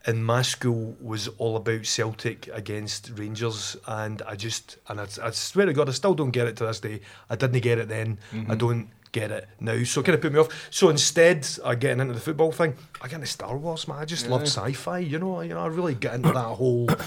in 0.06 0.22
my 0.22 0.42
school 0.42 0.96
was 1.00 1.28
all 1.38 1.56
about 1.56 1.86
Celtic 1.86 2.48
against 2.52 3.10
Rangers, 3.16 3.76
and 3.86 4.20
I 4.22 4.36
just 4.36 4.76
and 4.88 5.00
I, 5.00 5.06
I 5.22 5.30
swear 5.30 5.64
to 5.64 5.72
God, 5.72 5.88
I 5.88 5.92
still 5.92 6.14
don't 6.14 6.30
get 6.30 6.46
it 6.46 6.56
to 6.58 6.66
this 6.66 6.80
day. 6.80 7.00
I 7.30 7.36
didn't 7.36 7.60
get 7.62 7.78
it 7.78 7.88
then. 7.88 8.18
I 8.50 8.54
don't 8.54 8.88
get 9.12 9.30
it 9.30 9.48
now. 9.58 9.82
So 9.84 10.02
kind 10.02 10.14
of 10.14 10.20
put 10.20 10.32
me 10.32 10.38
off. 10.38 10.68
So 10.70 10.88
instead 10.88 11.48
of 11.62 11.78
getting 11.80 12.00
into 12.00 12.14
the 12.14 12.20
football 12.20 12.52
thing, 12.52 12.74
I 13.00 13.08
get 13.08 13.16
into 13.16 13.26
Star 13.26 13.56
Wars, 13.56 13.88
man. 13.88 13.98
I 13.98 14.04
just 14.04 14.28
love 14.28 14.42
sci-fi. 14.42 14.98
You 14.98 15.18
know, 15.18 15.40
you 15.40 15.54
know, 15.54 15.60
I 15.60 15.66
really 15.66 15.94
get 15.94 16.14
into 16.14 16.32
that 16.32 16.40
whole. 16.40 16.88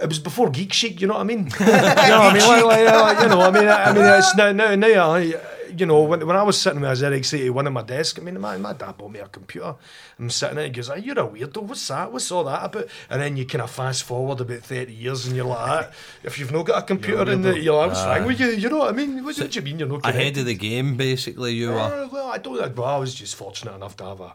It 0.00 0.08
was 0.08 0.18
before 0.18 0.48
Geek 0.48 0.72
Chic, 0.72 1.02
you 1.02 1.06
know 1.06 1.14
what 1.14 1.20
I 1.20 1.24
mean? 1.24 1.50
you 1.60 1.66
know 1.66 1.72
what 1.72 1.92
I 1.92 2.32
mean? 2.32 2.48
Like, 2.48 2.64
like, 2.64 2.86
like, 2.86 3.20
you 3.20 3.28
know, 3.28 3.40
I 3.42 3.50
mean, 3.50 3.68
I, 3.68 3.84
I 3.84 3.92
mean, 3.92 4.04
it's 4.04 4.34
now, 4.34 4.50
now, 4.50 4.74
now, 4.74 5.10
I, 5.10 5.34
you 5.76 5.86
know, 5.86 6.02
when, 6.02 6.26
when 6.26 6.36
I 6.36 6.42
was 6.42 6.60
sitting 6.60 6.80
with 6.80 7.02
a 7.02 7.04
ZX81 7.04 7.66
on 7.66 7.72
my 7.72 7.82
desk, 7.82 8.18
I 8.18 8.22
mean, 8.22 8.40
my, 8.40 8.56
my 8.56 8.72
dad 8.72 8.96
bought 8.96 9.10
me 9.10 9.20
a 9.20 9.28
computer. 9.28 9.74
I'm 10.18 10.30
sitting 10.30 10.56
there 10.56 10.64
he 10.64 10.70
goes, 10.70 10.90
oh, 10.90 10.94
you're 10.94 11.18
a 11.18 11.26
weirdo. 11.26 11.62
What's 11.62 11.86
that? 11.88 12.12
What's 12.12 12.30
all 12.30 12.44
that 12.44 12.64
about? 12.64 12.88
And 13.10 13.22
then 13.22 13.36
you 13.36 13.46
kind 13.46 13.62
of 13.62 13.70
fast 13.70 14.04
forward 14.04 14.40
about 14.40 14.60
30 14.60 14.92
years 14.92 15.26
and 15.26 15.36
you're 15.36 15.46
like, 15.46 15.58
ah, 15.58 15.90
if 16.22 16.38
you've 16.38 16.52
not 16.52 16.66
got 16.66 16.82
a 16.82 16.86
computer 16.86 17.30
in 17.30 17.42
the, 17.42 17.58
you're 17.58 17.76
like, 17.76 17.88
what's 17.88 18.04
wrong 18.04 18.26
with 18.26 18.40
you? 18.40 18.48
You 18.48 18.68
know 18.68 18.78
what 18.78 18.94
I 18.94 18.96
mean? 18.96 19.24
What, 19.24 19.36
what 19.38 19.50
do 19.50 19.58
you 19.58 19.64
mean 19.64 19.78
you're 19.78 19.88
not 19.88 20.06
ahead 20.06 20.36
of 20.36 20.46
the 20.46 20.54
game, 20.54 20.96
basically, 20.96 21.54
you 21.54 21.70
were. 21.70 21.78
Uh, 21.78 22.08
well, 22.10 22.30
I 22.30 22.38
don't. 22.38 22.76
Well, 22.76 22.86
I 22.86 22.98
was 22.98 23.14
just 23.14 23.34
fortunate 23.36 23.74
enough 23.74 23.96
to 23.98 24.04
have 24.04 24.20
a 24.20 24.34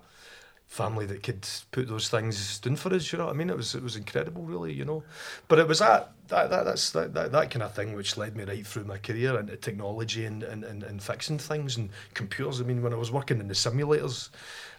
family 0.72 1.06
that 1.06 1.22
could 1.22 1.46
put 1.72 1.90
those 1.90 2.08
things 2.08 2.58
down 2.60 2.78
for 2.78 2.94
us. 2.94 3.12
You 3.12 3.20
know 3.20 3.26
what 3.26 3.36
I 3.36 3.38
mean? 3.38 3.50
It 3.50 3.58
was 3.58 3.76
it 3.76 3.84
was 3.84 3.98
incredible, 3.98 4.44
really. 4.44 4.72
You 4.72 4.86
know, 4.86 5.04
but 5.50 5.60
it 5.60 5.68
was 5.68 5.80
that 5.80 6.14
that, 6.30 6.50
that 6.50 6.64
that's 6.64 6.92
that, 6.92 7.14
that, 7.14 7.34
that 7.34 7.52
kind 7.52 7.62
of 7.62 7.76
thing 7.76 7.94
which 7.94 8.16
led 8.16 8.38
me 8.38 8.46
right 8.46 8.66
through 8.66 8.86
my 8.86 8.98
career 8.98 9.38
into 9.38 9.58
technology 9.58 10.24
and, 10.24 10.44
and, 10.44 10.64
and, 10.64 10.84
and 10.84 11.04
fixing 11.04 11.38
things 11.38 11.76
and 11.76 11.90
computers. 12.14 12.62
I 12.62 12.64
mean, 12.64 12.82
when 12.82 12.94
I 12.94 12.96
was 12.96 13.12
working 13.12 13.42
in 13.42 13.50
the 13.50 13.54
simulators, 13.54 14.30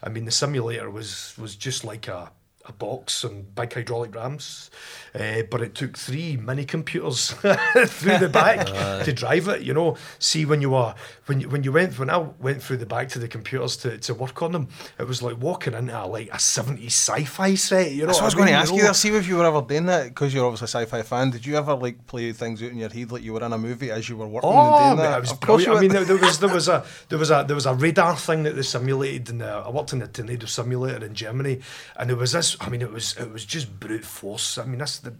I 0.01 0.09
mean, 0.09 0.25
the 0.25 0.31
simulator 0.31 0.89
was 0.89 1.35
was 1.37 1.55
just 1.55 1.85
like 1.85 2.07
a 2.07 2.31
a 2.65 2.71
box 2.71 3.23
and 3.23 3.53
big 3.55 3.73
hydraulic 3.73 4.15
rams, 4.15 4.71
uh, 5.13 5.43
but 5.51 5.61
it 5.61 5.75
took 5.75 5.97
three 5.97 6.37
mini 6.37 6.63
computers 6.63 7.31
through 7.31 8.17
the 8.19 8.29
back 8.31 8.65
to 9.05 9.11
drive 9.11 9.47
it. 9.49 9.61
You 9.61 9.73
know, 9.73 9.97
see 10.19 10.45
when 10.45 10.61
you 10.61 10.69
were 10.69 10.95
when 11.25 11.41
you, 11.41 11.49
when 11.49 11.63
you 11.63 11.71
went 11.73 11.99
when 11.99 12.09
I 12.09 12.17
went 12.17 12.63
through 12.63 12.77
the 12.77 12.85
back 12.85 13.09
to 13.09 13.19
the 13.19 13.27
computers 13.27 13.75
to, 13.77 13.97
to 13.97 14.13
work 14.13 14.41
on 14.41 14.53
them, 14.53 14.69
it 14.97 15.07
was 15.07 15.21
like 15.21 15.37
walking 15.37 15.73
into 15.73 16.01
a, 16.01 16.07
like 16.07 16.29
a 16.29 16.37
'70s 16.37 16.85
sci-fi 16.85 17.55
set. 17.55 17.91
You 17.91 18.01
know, 18.01 18.07
That's 18.07 18.19
what 18.19 18.23
I 18.23 18.27
was 18.27 18.35
going 18.35 18.47
to 18.47 18.53
ask 18.53 18.71
you 18.71 18.77
know? 18.77 18.83
there. 18.85 18.93
See 18.93 19.09
if 19.09 19.27
you 19.27 19.37
were 19.37 19.45
ever 19.45 19.61
doing 19.61 19.85
that 19.87 20.05
because 20.09 20.33
you're 20.33 20.45
obviously 20.45 20.65
a 20.65 20.85
sci-fi 20.85 21.01
fan. 21.01 21.31
Did 21.31 21.45
you 21.45 21.57
ever 21.57 21.73
like 21.75 22.05
play 22.07 22.31
things 22.31 22.63
out 22.63 22.71
in 22.71 22.77
your 22.77 22.89
head 22.89 23.11
like 23.11 23.23
you 23.23 23.33
were 23.33 23.43
in 23.43 23.51
a 23.51 23.57
movie 23.57 23.91
as 23.91 24.07
you 24.07 24.15
were 24.15 24.27
working 24.27 24.49
Oh, 24.51 24.59
and 24.59 24.97
doing 24.97 25.05
that? 25.05 25.15
I 25.15 25.19
was 25.19 25.31
Of 25.31 25.41
course. 25.41 25.67
I 25.67 25.79
mean, 25.81 25.91
there, 25.91 26.05
there 26.05 26.17
was 26.17 26.39
there 26.39 26.53
was 26.53 26.69
a 26.69 26.85
there 27.09 27.19
was 27.19 27.29
a 27.29 27.43
there 27.45 27.55
was 27.55 27.65
a 27.65 27.73
radar 27.73 28.15
thing 28.15 28.43
that 28.43 28.55
they 28.55 28.61
simulated, 28.61 29.29
and 29.29 29.43
I 29.43 29.69
worked 29.69 29.91
in 29.91 29.99
the 29.99 30.07
tornado 30.07 30.45
simulator 30.45 31.05
in 31.05 31.13
Germany, 31.13 31.59
and 31.97 32.09
there 32.09 32.17
was 32.17 32.31
this. 32.31 32.52
I 32.59 32.69
mean, 32.69 32.81
it 32.81 32.91
was 32.91 33.15
it 33.17 33.31
was 33.31 33.45
just 33.45 33.79
brute 33.79 34.05
force. 34.05 34.57
I 34.57 34.65
mean, 34.65 34.79
that's 34.79 34.99
the 34.99 35.13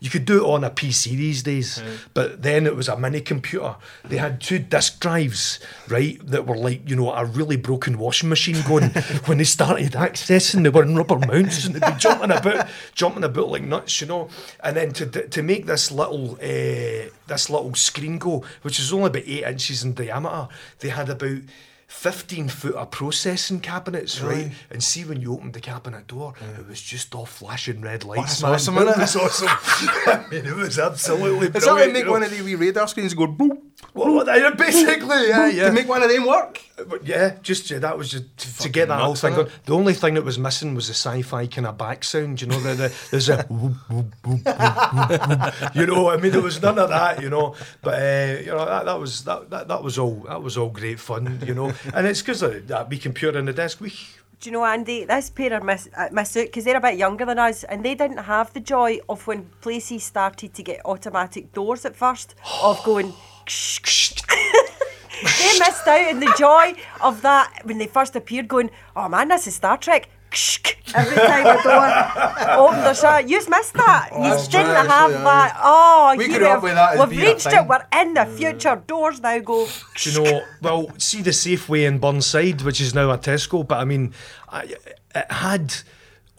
you 0.00 0.10
could 0.10 0.24
do 0.24 0.44
it 0.44 0.48
on 0.48 0.64
a 0.64 0.70
PC 0.70 1.16
these 1.16 1.42
days, 1.42 1.82
but 2.14 2.42
then 2.42 2.66
it 2.66 2.74
was 2.74 2.88
a 2.88 2.96
mini 2.96 3.20
computer. 3.20 3.76
They 4.04 4.16
had 4.16 4.40
two 4.40 4.58
disk 4.58 5.00
drives, 5.00 5.60
right, 5.88 6.18
that 6.26 6.46
were 6.46 6.56
like 6.56 6.88
you 6.88 6.96
know 6.96 7.12
a 7.12 7.24
really 7.24 7.56
broken 7.56 7.98
washing 7.98 8.28
machine 8.28 8.62
going 8.66 8.90
when 9.26 9.38
they 9.38 9.44
started 9.44 9.92
accessing. 9.92 10.62
They 10.62 10.70
were 10.70 10.82
in 10.82 10.96
rubber 10.96 11.18
mounts 11.18 11.64
and 11.64 11.74
they'd 11.74 11.92
be 11.92 11.98
jumping 11.98 12.30
about, 12.30 12.68
jumping 12.94 13.24
about 13.24 13.48
like 13.48 13.62
nuts, 13.62 14.00
you 14.00 14.06
know. 14.06 14.28
And 14.62 14.76
then 14.76 14.92
to 14.92 15.06
to 15.28 15.42
make 15.42 15.66
this 15.66 15.90
little 15.90 16.32
uh, 16.34 17.10
this 17.26 17.50
little 17.50 17.74
screen 17.74 18.18
go, 18.18 18.44
which 18.62 18.78
is 18.78 18.92
only 18.92 19.06
about 19.06 19.22
eight 19.26 19.44
inches 19.44 19.84
in 19.84 19.94
diameter, 19.94 20.48
they 20.80 20.88
had 20.88 21.08
about. 21.08 21.40
15 21.88 22.48
foot 22.48 22.74
of 22.74 22.90
processing 22.90 23.60
cabinets, 23.60 24.20
right? 24.20 24.52
And 24.70 24.84
see 24.84 25.04
when 25.04 25.22
you 25.22 25.32
opened 25.32 25.54
the 25.54 25.60
cabinet 25.60 26.06
door, 26.06 26.34
it 26.58 26.68
was 26.68 26.80
just 26.82 27.14
all 27.14 27.24
flashing 27.24 27.80
red 27.80 28.04
lights. 28.04 28.40
that's 28.40 28.42
man. 28.42 28.52
awesome, 28.52 28.78
it 28.88 28.98
was 28.98 29.16
awesome. 29.16 29.48
I 29.50 30.24
mean, 30.30 30.46
it 30.46 30.54
was 30.54 30.78
absolutely 30.78 31.48
Is 31.48 31.64
that 31.64 31.72
like 31.72 31.92
make 31.92 32.04
you 32.04 32.10
one 32.10 32.22
of 32.22 32.30
the 32.30 32.42
wee 32.42 32.54
radar 32.56 32.86
screens 32.88 33.14
go 33.14 33.26
boop? 33.26 33.58
Well, 33.94 34.12
well, 34.12 34.38
yeah, 34.38 34.50
basically, 34.50 35.28
yeah, 35.28 35.48
yeah. 35.48 35.66
To 35.68 35.72
make 35.72 35.88
one 35.88 36.02
of 36.02 36.10
them 36.10 36.26
work? 36.26 36.60
But 36.86 37.06
yeah, 37.06 37.36
just 37.42 37.70
yeah, 37.70 37.78
that 37.78 37.96
was 37.96 38.10
just 38.10 38.36
to, 38.36 38.58
to 38.58 38.68
get 38.68 38.88
that 38.88 39.00
whole 39.00 39.14
thing 39.14 39.34
going. 39.34 39.48
The 39.64 39.74
only 39.74 39.94
thing 39.94 40.14
that 40.14 40.24
was 40.24 40.38
missing 40.38 40.74
was 40.74 40.88
the 40.88 40.94
sci-fi 40.94 41.46
kind 41.46 41.66
of 41.66 41.78
back 41.78 42.04
sound. 42.04 42.40
You 42.40 42.48
know, 42.48 42.60
the, 42.60 42.74
the, 42.74 42.94
there's 43.10 43.28
a 43.28 43.42
whoop, 43.48 43.76
whoop, 43.88 44.14
whoop. 44.24 45.74
you 45.74 45.86
know. 45.86 46.10
I 46.10 46.16
mean, 46.20 46.32
there 46.32 46.42
was 46.42 46.60
none 46.60 46.78
of 46.78 46.88
that. 46.90 47.22
You 47.22 47.30
know, 47.30 47.54
but 47.80 47.94
uh, 47.94 48.40
you 48.40 48.46
know 48.46 48.64
that, 48.64 48.84
that 48.84 49.00
was 49.00 49.24
that, 49.24 49.50
that 49.50 49.68
that 49.68 49.82
was 49.82 49.98
all 49.98 50.26
that 50.28 50.42
was 50.42 50.56
all 50.56 50.70
great 50.70 51.00
fun. 51.00 51.40
You 51.46 51.54
know, 51.54 51.72
and 51.94 52.06
it's 52.06 52.20
because 52.20 52.42
of 52.42 52.68
that 52.68 52.88
wee 52.88 52.98
computer 52.98 53.38
on 53.38 53.44
the 53.46 53.52
desk. 53.52 53.80
We 53.80 53.90
Do 54.40 54.50
you 54.50 54.52
know, 54.52 54.64
Andy, 54.64 55.04
this 55.04 55.30
pair 55.30 55.52
are 55.54 55.60
miss, 55.60 55.88
uh, 55.96 56.08
miss 56.12 56.34
because 56.34 56.64
they're 56.64 56.76
a 56.76 56.80
bit 56.80 56.98
younger 56.98 57.24
than 57.24 57.38
us 57.38 57.64
and 57.64 57.84
they 57.84 57.94
didn't 57.94 58.18
have 58.18 58.52
the 58.52 58.60
joy 58.60 58.98
of 59.08 59.26
when 59.26 59.46
places 59.60 60.04
started 60.04 60.54
to 60.54 60.62
get 60.62 60.80
automatic 60.84 61.52
doors 61.52 61.84
at 61.84 61.96
first, 61.96 62.34
of 62.62 62.82
going. 62.84 63.12
ksh, 63.46 63.80
ksh. 63.80 64.12
they 65.22 65.58
missed 65.58 65.86
out 65.86 66.14
on 66.14 66.20
the 66.20 66.34
joy 66.38 66.74
of 67.00 67.22
that 67.22 67.60
when 67.64 67.78
they 67.78 67.86
first 67.86 68.14
appeared, 68.14 68.46
going, 68.48 68.70
oh 68.94 69.08
man, 69.08 69.28
this 69.28 69.46
is 69.46 69.56
Star 69.56 69.76
Trek. 69.76 70.08
Ksh, 70.30 70.58
ksh. 70.62 70.94
Every 70.94 71.16
time 71.16 71.44
the 71.44 71.62
door 71.62 72.58
opened 72.58 72.86
or 72.86 72.94
shut, 72.94 73.28
you 73.28 73.38
missed 73.48 73.74
that. 73.74 74.10
Oh, 74.12 74.22
you 74.24 74.30
that's 74.30 74.48
didn't 74.48 74.66
true, 74.66 74.74
have 74.74 74.86
actually, 75.10 75.14
aye. 75.16 75.24
that. 75.24 75.60
Oh, 75.62 76.14
We 76.18 76.26
here 76.28 76.38
grew 76.38 76.46
up 76.48 76.52
have- 76.54 76.62
with 76.62 76.74
that 76.74 77.08
We've 77.08 77.18
reached 77.22 77.46
it. 77.46 77.66
We're 77.66 77.86
in 78.00 78.14
the 78.14 78.26
future. 78.26 78.82
Doors 78.86 79.20
now 79.20 79.38
go. 79.38 79.66
Do 79.96 80.10
you 80.10 80.22
know, 80.22 80.42
well, 80.62 80.90
see 80.98 81.22
the 81.22 81.30
Safeway 81.30 81.86
in 81.86 81.98
Burnside, 81.98 82.60
which 82.62 82.80
is 82.80 82.94
now 82.94 83.10
a 83.10 83.18
Tesco, 83.18 83.66
but 83.66 83.78
I 83.80 83.84
mean, 83.84 84.12
I, 84.48 84.62
it 85.14 85.32
had 85.32 85.74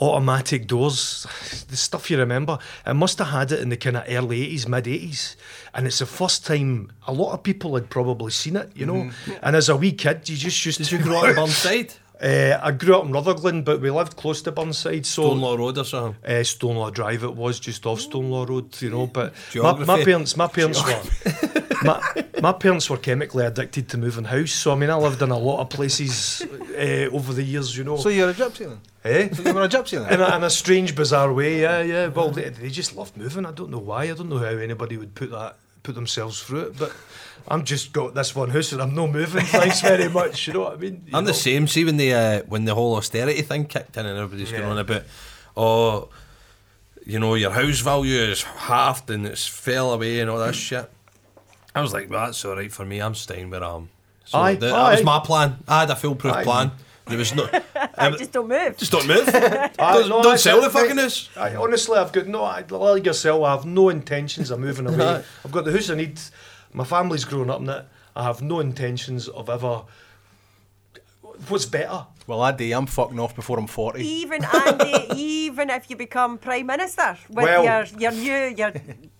automatic 0.01 0.65
doors, 0.67 1.27
the 1.69 1.75
stuff 1.75 2.09
you 2.09 2.17
remember. 2.17 2.57
It 2.87 2.93
must 2.93 3.17
have 3.19 3.27
had 3.27 3.51
it 3.51 3.59
in 3.59 3.69
the 3.69 3.75
kind 3.77 3.97
of 3.97 4.05
early 4.07 4.47
80s, 4.55 4.67
mid 4.67 4.85
80s. 4.85 5.35
And 5.73 5.85
it's 5.87 5.99
the 5.99 6.05
first 6.05 6.45
time 6.45 6.91
a 7.05 7.11
lot 7.11 7.33
of 7.33 7.43
people 7.43 7.75
had 7.75 7.89
probably 7.89 8.31
seen 8.31 8.55
it, 8.55 8.71
you 8.75 8.85
know. 8.85 8.93
Mm-hmm. 8.93 9.31
And 9.43 9.55
as 9.55 9.67
a 9.67 9.75
wee 9.75 9.91
kid, 9.91 10.27
you 10.29 10.37
just 10.37 10.65
used 10.65 10.77
Did 10.77 10.87
to. 10.87 10.97
you 10.97 11.03
grow 11.03 11.19
up 11.19 11.29
in 11.29 11.35
Burnside? 11.35 11.93
Uh, 12.21 12.59
I 12.61 12.71
grew 12.71 12.95
up 12.97 13.05
in 13.05 13.11
Rutherglen, 13.13 13.63
but 13.63 13.79
we 13.79 13.89
lived 13.89 14.17
close 14.17 14.41
to 14.41 14.51
Burnside, 14.51 15.05
so 15.05 15.23
Stonelaw 15.23 15.57
Road 15.57 15.77
or 15.77 15.85
something? 15.85 16.21
uh, 16.25 16.43
Stonelaw 16.43 16.93
Drive 16.93 17.23
it 17.23 17.33
was 17.33 17.59
just 17.61 17.85
off 17.85 17.99
Stonelaw 18.01 18.47
Road, 18.49 18.81
you 18.81 18.89
know. 18.89 19.07
But 19.07 19.33
my, 19.55 19.73
my 19.85 20.03
parents, 20.03 20.35
my 20.35 20.47
parents 20.47 20.83
were 20.83 21.01
my, 21.83 22.25
my 22.41 22.51
parents 22.51 22.89
were 22.89 22.97
chemically 22.97 23.45
addicted 23.45 23.87
to 23.89 23.97
moving 23.97 24.25
house. 24.25 24.51
So 24.51 24.73
I 24.73 24.75
mean, 24.75 24.89
I 24.89 24.95
lived 24.95 25.21
in 25.21 25.31
a 25.31 25.37
lot 25.37 25.61
of 25.61 25.69
places 25.69 26.41
uh, 26.41 27.15
over 27.15 27.31
the 27.33 27.43
years, 27.43 27.77
you 27.77 27.85
know. 27.85 27.95
So 27.95 28.09
you're 28.09 28.29
a 28.29 28.33
gypsy 28.33 28.67
then? 28.67 28.79
eh? 29.05 29.29
So 29.33 29.43
you 29.43 29.53
were 29.53 29.61
a 29.63 29.69
gypsy 29.69 29.97
then? 30.05 30.13
In 30.13 30.19
a, 30.21 30.35
in 30.35 30.43
a 30.43 30.49
strange, 30.49 30.93
bizarre 30.95 31.31
way, 31.31 31.61
yeah, 31.61 31.81
yeah. 31.81 32.07
Well, 32.07 32.31
they, 32.31 32.49
they 32.49 32.69
just 32.69 32.97
loved 32.97 33.15
moving. 33.15 33.45
I 33.45 33.51
don't 33.51 33.69
know 33.69 33.79
why. 33.79 34.03
I 34.03 34.07
don't 34.13 34.27
know 34.29 34.39
how 34.39 34.45
anybody 34.47 34.97
would 34.97 35.15
put 35.15 35.31
that, 35.31 35.55
put 35.83 35.95
themselves 35.95 36.43
through 36.43 36.61
it. 36.63 36.77
But 36.77 36.91
I'm 37.49 37.63
just 37.63 37.91
got 37.93 38.13
this 38.13 38.35
one 38.35 38.49
house 38.51 38.71
and 38.71 38.81
I'm 38.81 38.93
no 38.93 39.07
moving. 39.07 39.43
Thanks 39.45 39.81
very 39.81 40.07
much. 40.19 40.47
You 40.47 40.53
know 40.53 40.59
what 40.61 40.73
I 40.73 40.77
mean? 40.77 41.03
You 41.07 41.17
I'm 41.17 41.25
the 41.25 41.33
same. 41.33 41.67
See 41.67 41.83
when 41.85 41.97
the 41.97 42.13
uh, 42.13 42.41
when 42.43 42.65
the 42.65 42.75
whole 42.75 42.95
austerity 42.95 43.41
thing 43.41 43.65
kicked 43.65 43.97
in 43.97 44.05
and 44.05 44.17
everybody's 44.17 44.51
going 44.51 44.63
Yeah. 44.63 44.69
on 44.69 44.77
about, 44.77 45.03
oh, 45.57 46.09
you 47.05 47.19
know, 47.19 47.33
your 47.35 47.51
house 47.51 47.79
value 47.79 48.17
is 48.19 48.43
halved 48.43 49.09
and 49.09 49.25
it's 49.25 49.47
fell 49.47 49.91
away 49.93 50.19
and 50.19 50.29
all 50.29 50.37
that 50.39 50.55
shit. 50.67 50.89
I 51.73 51.81
was 51.81 51.93
like, 51.93 52.09
well, 52.09 52.25
that's 52.25 52.43
all 52.45 52.55
right 52.55 52.71
for 52.71 52.85
me. 52.85 52.99
I'm 52.99 53.15
staying 53.15 53.49
where 53.49 53.63
I 53.63 53.75
am. 53.75 53.89
So 54.25 54.37
Aye, 54.37 54.55
the- 54.55 54.67
that 54.67 54.91
was 54.91 55.03
my 55.03 55.19
plan. 55.19 55.57
I 55.67 55.81
had 55.81 55.89
a 55.89 55.95
foolproof 55.95 56.33
Aye. 56.35 56.43
plan. 56.43 56.71
There 57.07 57.17
was 57.17 57.33
no, 57.33 57.49
I 57.97 58.11
just 58.11 58.31
don't 58.31 58.47
move. 58.47 58.77
Just 58.77 58.91
don't 58.91 59.07
move. 59.07 59.27
Ah, 59.27 59.71
don't 59.95 60.09
no, 60.09 60.21
don't 60.21 60.31
that's 60.33 60.43
sell 60.43 60.61
the 60.61 60.69
fucking 60.69 60.97
house. 60.97 61.27
I, 61.35 61.55
honestly, 61.55 61.97
I've 61.97 62.11
got 62.11 62.27
no. 62.27 62.43
I, 62.43 62.63
like 62.69 63.03
yourself, 63.03 63.43
I 63.43 63.51
have 63.55 63.65
no 63.65 63.89
intentions 63.89 64.51
of 64.51 64.59
moving 64.59 64.85
away. 64.85 65.23
I've 65.43 65.51
got 65.51 65.65
the 65.65 65.71
house 65.71 65.89
I 65.89 65.95
need. 65.95 66.19
My 66.73 66.83
family's 66.83 67.25
grown 67.25 67.49
up 67.49 67.61
in 67.61 67.69
it. 67.69 67.85
I 68.15 68.23
have 68.23 68.41
no 68.41 68.59
intentions 68.59 69.27
of 69.27 69.49
ever. 69.49 69.83
What's 71.47 71.65
better? 71.65 72.05
Well, 72.27 72.41
I 72.41 72.51
do. 72.51 72.71
I'm 72.75 72.85
fucking 72.85 73.19
off 73.19 73.35
before 73.35 73.57
I'm 73.57 73.67
40. 73.67 74.03
Even 74.05 74.43
Andy, 74.43 75.07
even 75.15 75.69
if 75.69 75.89
you 75.89 75.95
become 75.95 76.37
prime 76.37 76.65
minister 76.67 77.17
with 77.29 77.45
Well- 77.45 77.63
your 77.63 77.85
your 77.99 78.11
new 78.11 78.55
your 78.55 78.71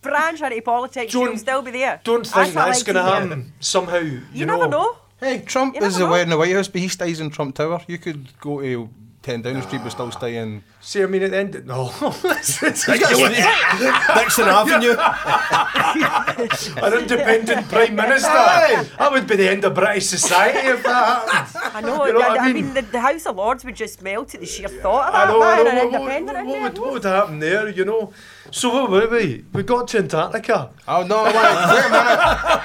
branch 0.01 0.41
out 0.41 0.55
of 0.55 0.63
politics, 0.63 1.13
Don't- 1.13 1.25
you'll 1.29 1.37
still 1.37 1.61
be 1.61 1.71
there. 1.71 2.01
Don't 2.03 2.23
think 2.27 2.53
quite 2.53 2.65
that's 2.65 2.83
going 2.83 2.95
to 2.97 3.01
to 3.01 3.09
happen 3.09 3.53
somehow. 3.59 3.97
You, 3.99 4.21
You, 4.33 4.45
never 4.45 4.67
know. 4.67 4.97
Hey, 5.19 5.41
Trump 5.41 5.75
You 5.75 5.81
is 5.83 5.93
never 5.93 6.05
know. 6.05 6.09
away 6.11 6.21
in 6.21 6.29
the 6.29 6.37
White 6.37 6.53
House, 6.53 6.67
but 6.67 6.81
he 6.81 6.87
stays 6.87 7.19
in 7.19 7.29
Trump 7.29 7.55
Tower. 7.55 7.81
You 7.87 7.97
could 7.97 8.37
go 8.39 8.61
to 8.61 8.89
10 9.21 9.41
Downing 9.41 9.61
Street, 9.63 9.81
but 9.83 9.89
still 9.89 10.11
staying. 10.11 10.63
See, 10.79 11.03
I 11.03 11.05
mean, 11.05 11.23
at 11.23 11.31
the 11.31 11.37
end, 11.37 11.65
no, 11.65 11.91
it's 12.01 12.61
Nixon 12.87 14.45
Avenue. 14.47 14.95
an 16.81 16.93
independent 17.01 17.67
prime 17.67 17.95
minister. 17.95 18.29
That 18.29 19.09
would 19.11 19.27
be 19.27 19.35
the 19.35 19.49
end 19.49 19.65
of 19.65 19.73
British 19.75 20.05
society 20.05 20.59
if 20.59 20.83
that 20.83 21.27
happened. 21.29 21.75
I 21.75 21.81
know. 21.81 22.05
You 22.05 22.13
know 22.13 22.21
I, 22.21 22.29
what 22.29 22.39
I 22.39 22.43
I 22.43 22.53
mean? 22.53 22.65
mean, 22.67 22.73
the, 22.73 22.81
the 22.83 23.01
House 23.01 23.25
of 23.25 23.35
Lords 23.35 23.65
would 23.65 23.75
just 23.75 24.01
melt 24.01 24.33
at 24.35 24.39
the 24.39 24.45
sheer 24.47 24.69
thought 24.69 25.09
of 25.09 25.15
I 25.15 25.25
that. 25.25 25.31
know, 25.31 25.41
I 25.41 25.63
know. 25.63 25.63
What, 25.63 25.91
what, 25.91 26.01
what, 26.01 26.15
in 26.15 26.25
what 26.25 26.33
there. 26.33 26.61
would, 26.63 26.77
what 26.77 26.93
would 26.93 27.03
happen 27.03 27.39
there, 27.39 27.67
you 27.69 27.83
know? 27.83 28.13
So 28.51 28.69
what 28.73 28.89
were 28.89 29.07
we? 29.07 29.45
We 29.53 29.63
got 29.63 29.87
to 29.89 29.99
Antarctica. 29.99 30.71
Oh, 30.87 31.03
no, 31.03 31.23
wait, 31.23 31.35
wait 31.35 31.43
a 31.43 31.89
minute. 31.89 32.19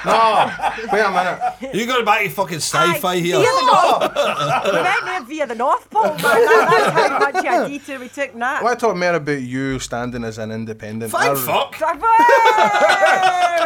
No, 0.05 0.51
wait 0.91 1.01
a 1.01 1.11
minute. 1.11 1.75
You 1.75 1.85
got 1.85 2.03
back 2.05 2.23
to 2.23 2.29
fucking 2.29 2.57
sci-fi 2.57 3.13
Aye, 3.13 3.19
here. 3.19 3.37
Via 3.37 3.45
the 3.45 3.65
North. 3.71 4.15
we 4.65 4.71
went 4.81 5.05
there 5.05 5.23
via 5.23 5.47
the 5.47 5.55
North 5.55 5.89
Pole, 5.91 6.03
man. 6.03 6.17
That, 6.17 6.67
that's 6.71 6.91
how 6.99 7.19
much 7.19 7.35
of 7.45 7.65
a 7.65 7.69
detour 7.69 7.99
we 7.99 8.07
took 8.09 8.33
in 8.33 8.39
that. 8.39 8.63
I 8.65 8.75
talk 8.75 8.95
more 8.97 9.13
about 9.13 9.41
you 9.41 9.77
standing 9.79 10.23
as 10.23 10.37
an 10.39 10.51
independent. 10.51 11.11
Fine 11.11 11.35
fuck. 11.35 11.75
I 11.81 11.93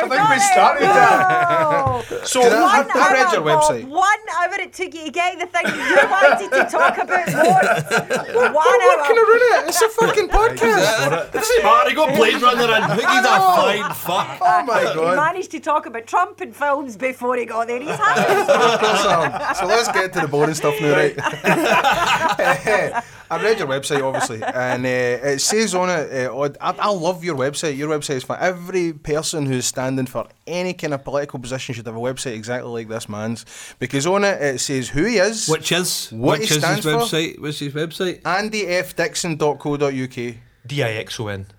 think 0.02 0.30
we 0.30 0.40
started 0.40 0.84
that. 0.84 2.28
So 2.28 2.42
Did 2.42 2.54
I- 2.54 2.82
One 2.82 2.92
I 2.92 3.14
read 3.14 3.26
hour, 3.28 3.34
your 3.34 3.44
Bob, 3.44 3.64
website. 3.64 3.86
One 3.88 4.20
hour 4.38 4.56
it 4.60 4.74
took 4.74 4.94
you 4.94 5.06
to 5.06 5.12
get 5.12 5.40
the 5.40 5.46
thing 5.48 5.66
you 5.68 5.96
wanted 6.10 6.50
to 6.52 6.64
talk 6.70 6.98
about 6.98 7.28
most. 7.28 7.36
One 8.36 8.82
hour. 8.82 9.04
Can 9.08 9.18
I 9.18 9.24
run 9.24 9.64
it? 9.64 9.70
It's 9.70 9.82
a 9.82 9.90
fucking 9.90 10.28
podcast. 10.40 11.32
This 11.32 11.50
is 11.50 11.64
Marty 11.64 11.94
got 12.10 12.18
Blade 12.18 12.42
Runner 12.48 12.64
in. 12.64 12.70
I 12.84 12.96
think 12.96 13.10
he's 13.10 13.26
a 13.26 13.40
fine 13.40 13.94
fuck. 13.94 14.38
Oh 14.42 14.64
my 14.66 14.84
god. 14.84 15.10
He 15.12 15.16
managed 15.16 15.52
to 15.52 15.60
talk 15.60 15.86
about 15.86 16.08
Trump 16.08 16.42
in 16.42 16.52
films 16.52 16.98
before 16.98 17.36
he 17.38 17.46
got 17.46 17.68
there. 17.68 17.80
He's 17.80 17.90
happy. 17.90 19.54
so, 19.56 19.60
so 19.60 19.66
let's 19.68 19.88
get 19.92 20.12
to 20.14 20.22
the 20.22 20.28
boring 20.28 20.56
stuff 20.56 20.80
now, 20.82 20.92
right? 20.94 21.14
I 23.32 23.40
read 23.44 23.60
your 23.60 23.68
website, 23.68 24.02
obviously, 24.04 24.42
and 24.42 24.84
uh, 24.84 24.90
it 24.90 25.40
says 25.40 25.76
on 25.76 25.88
it, 25.90 26.28
uh, 26.28 26.50
I, 26.60 26.72
I 26.80 26.90
love 26.90 27.24
your 27.24 27.36
website. 27.36 27.78
Your 27.78 27.88
website 27.96 28.16
is 28.16 28.24
fine. 28.24 28.40
Every 28.42 28.92
person 28.92 29.46
who's 29.46 29.68
standing 29.68 30.08
for 30.08 30.28
any 30.48 30.74
kind 30.74 30.96
of 30.96 31.04
political 31.04 31.38
position 31.38 31.76
should 31.76 31.86
have 31.86 31.96
a 31.96 32.00
website 32.00 32.34
exactly 32.34 32.72
like 32.72 32.88
this 32.88 33.08
man's, 33.08 33.46
because 33.78 34.08
on 34.08 34.24
it 34.24 34.42
it 34.42 34.58
says 34.60 34.90
who 34.90 35.04
he 35.06 35.18
is, 35.18 35.48
Which 35.48 35.72
is 35.72 36.10
What 36.12 36.40
which 36.40 36.50
he 36.50 36.56
is 36.56 36.64
his 36.64 36.66
stands 36.82 36.86
for? 36.86 36.94
website? 36.94 37.40
What's 37.40 37.60
his 37.60 37.72
website? 37.74 38.24
andyfdixon.co.uk. 38.24 40.36
D-I-X-O-N. 40.66 41.40
Yep, 41.40 41.54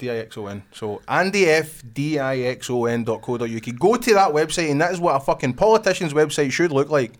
D-I-X-O-N. 0.00 0.64
So 0.72 1.00
andyfdixon.co.uk. 1.06 3.78
Go 3.78 3.96
to 3.96 4.14
that 4.14 4.32
website, 4.32 4.70
and 4.70 4.80
that 4.80 4.92
is 4.92 4.98
what 4.98 5.14
a 5.14 5.20
fucking 5.20 5.54
politician's 5.54 6.12
website 6.12 6.50
should 6.50 6.72
look 6.72 6.90
like. 6.90 7.12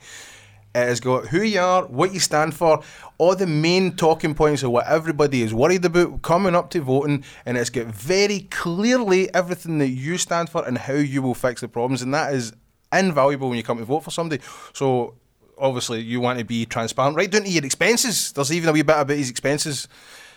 It 0.74 0.86
has 0.86 1.00
got 1.00 1.26
who 1.26 1.42
you 1.42 1.60
are, 1.60 1.84
what 1.86 2.14
you 2.14 2.20
stand 2.20 2.54
for, 2.54 2.82
all 3.18 3.34
the 3.34 3.46
main 3.46 3.96
talking 3.96 4.34
points 4.34 4.62
of 4.62 4.70
what 4.70 4.86
everybody 4.86 5.42
is 5.42 5.52
worried 5.52 5.84
about 5.84 6.22
coming 6.22 6.54
up 6.54 6.70
to 6.70 6.80
voting, 6.80 7.24
and 7.44 7.58
it's 7.58 7.70
got 7.70 7.86
very 7.86 8.46
clearly 8.50 9.34
everything 9.34 9.78
that 9.78 9.88
you 9.88 10.16
stand 10.16 10.48
for 10.48 10.64
and 10.66 10.78
how 10.78 10.94
you 10.94 11.22
will 11.22 11.34
fix 11.34 11.60
the 11.60 11.68
problems, 11.68 12.02
and 12.02 12.14
that 12.14 12.32
is 12.32 12.52
invaluable 12.92 13.48
when 13.48 13.56
you 13.56 13.64
come 13.64 13.78
to 13.78 13.84
vote 13.84 14.04
for 14.04 14.10
somebody. 14.10 14.42
So 14.72 15.14
obviously 15.58 16.00
you 16.00 16.20
want 16.20 16.38
to 16.38 16.44
be 16.44 16.66
transparent, 16.66 17.16
right 17.16 17.30
down 17.30 17.42
to 17.42 17.50
your 17.50 17.64
expenses. 17.64 18.32
There's 18.32 18.52
even 18.52 18.68
a 18.68 18.72
wee 18.72 18.82
bit 18.82 18.96
about 18.96 19.16
his 19.16 19.28
expenses. 19.28 19.88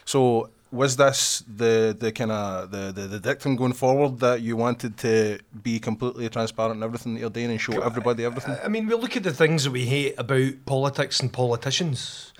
So 0.06 0.50
was 0.74 0.96
this 0.96 1.44
the 1.48 1.96
the 1.98 2.12
kind 2.12 2.32
of 2.32 2.72
the, 2.72 2.92
the 2.92 3.08
the 3.08 3.20
dictum 3.20 3.56
going 3.56 3.74
forward 3.74 4.20
that 4.20 4.42
you 4.42 4.58
wanted 4.58 4.98
to 4.98 5.40
be 5.62 5.80
completely 5.80 6.28
transparent 6.30 6.78
in 6.78 6.84
everything 6.84 7.14
that 7.14 7.20
you're 7.20 7.30
doing 7.30 7.52
and 7.52 7.62
show 7.62 7.80
everybody 7.82 8.26
everything? 8.26 8.58
I 8.64 8.68
mean, 8.70 8.88
we 8.88 8.96
look 8.96 9.16
at 9.16 9.24
the 9.24 9.34
things 9.34 9.66
that 9.66 9.72
we 9.72 9.86
hate 9.86 10.16
about 10.18 10.66
politics 10.66 11.20
and 11.20 11.32
politicians, 11.32 12.34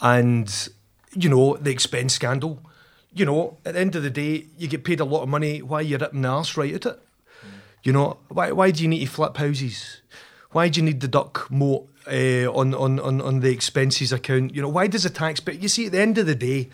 and 0.00 0.68
you 1.14 1.28
know 1.28 1.56
the 1.56 1.70
expense 1.70 2.14
scandal. 2.14 2.60
You 3.14 3.24
know, 3.24 3.56
at 3.64 3.74
the 3.74 3.80
end 3.80 3.94
of 3.94 4.02
the 4.02 4.10
day, 4.10 4.46
you 4.58 4.68
get 4.68 4.84
paid 4.84 5.00
a 5.00 5.04
lot 5.04 5.22
of 5.22 5.28
money. 5.28 5.62
Why 5.62 5.80
you 5.80 5.98
ripping 5.98 6.22
the 6.22 6.28
arse 6.28 6.56
right 6.56 6.74
at 6.74 6.86
it? 6.86 7.00
You 7.84 7.92
know, 7.92 8.18
why 8.28 8.50
why 8.50 8.72
do 8.72 8.82
you 8.82 8.88
need 8.88 9.00
to 9.00 9.06
flip 9.06 9.36
houses? 9.36 10.02
Why 10.50 10.68
do 10.68 10.80
you 10.80 10.84
need 10.84 11.00
the 11.00 11.08
duck 11.08 11.48
moat 11.48 11.88
uh, 12.08 12.50
on, 12.52 12.74
on 12.74 12.98
on 12.98 13.20
on 13.20 13.40
the 13.40 13.50
expenses 13.50 14.12
account? 14.12 14.52
You 14.52 14.62
know, 14.62 14.68
why 14.68 14.88
does 14.88 15.04
the 15.04 15.10
tax? 15.10 15.38
But 15.38 15.62
you 15.62 15.68
see, 15.68 15.86
at 15.86 15.92
the 15.92 16.00
end 16.00 16.18
of 16.18 16.26
the 16.26 16.34
day, 16.34 16.70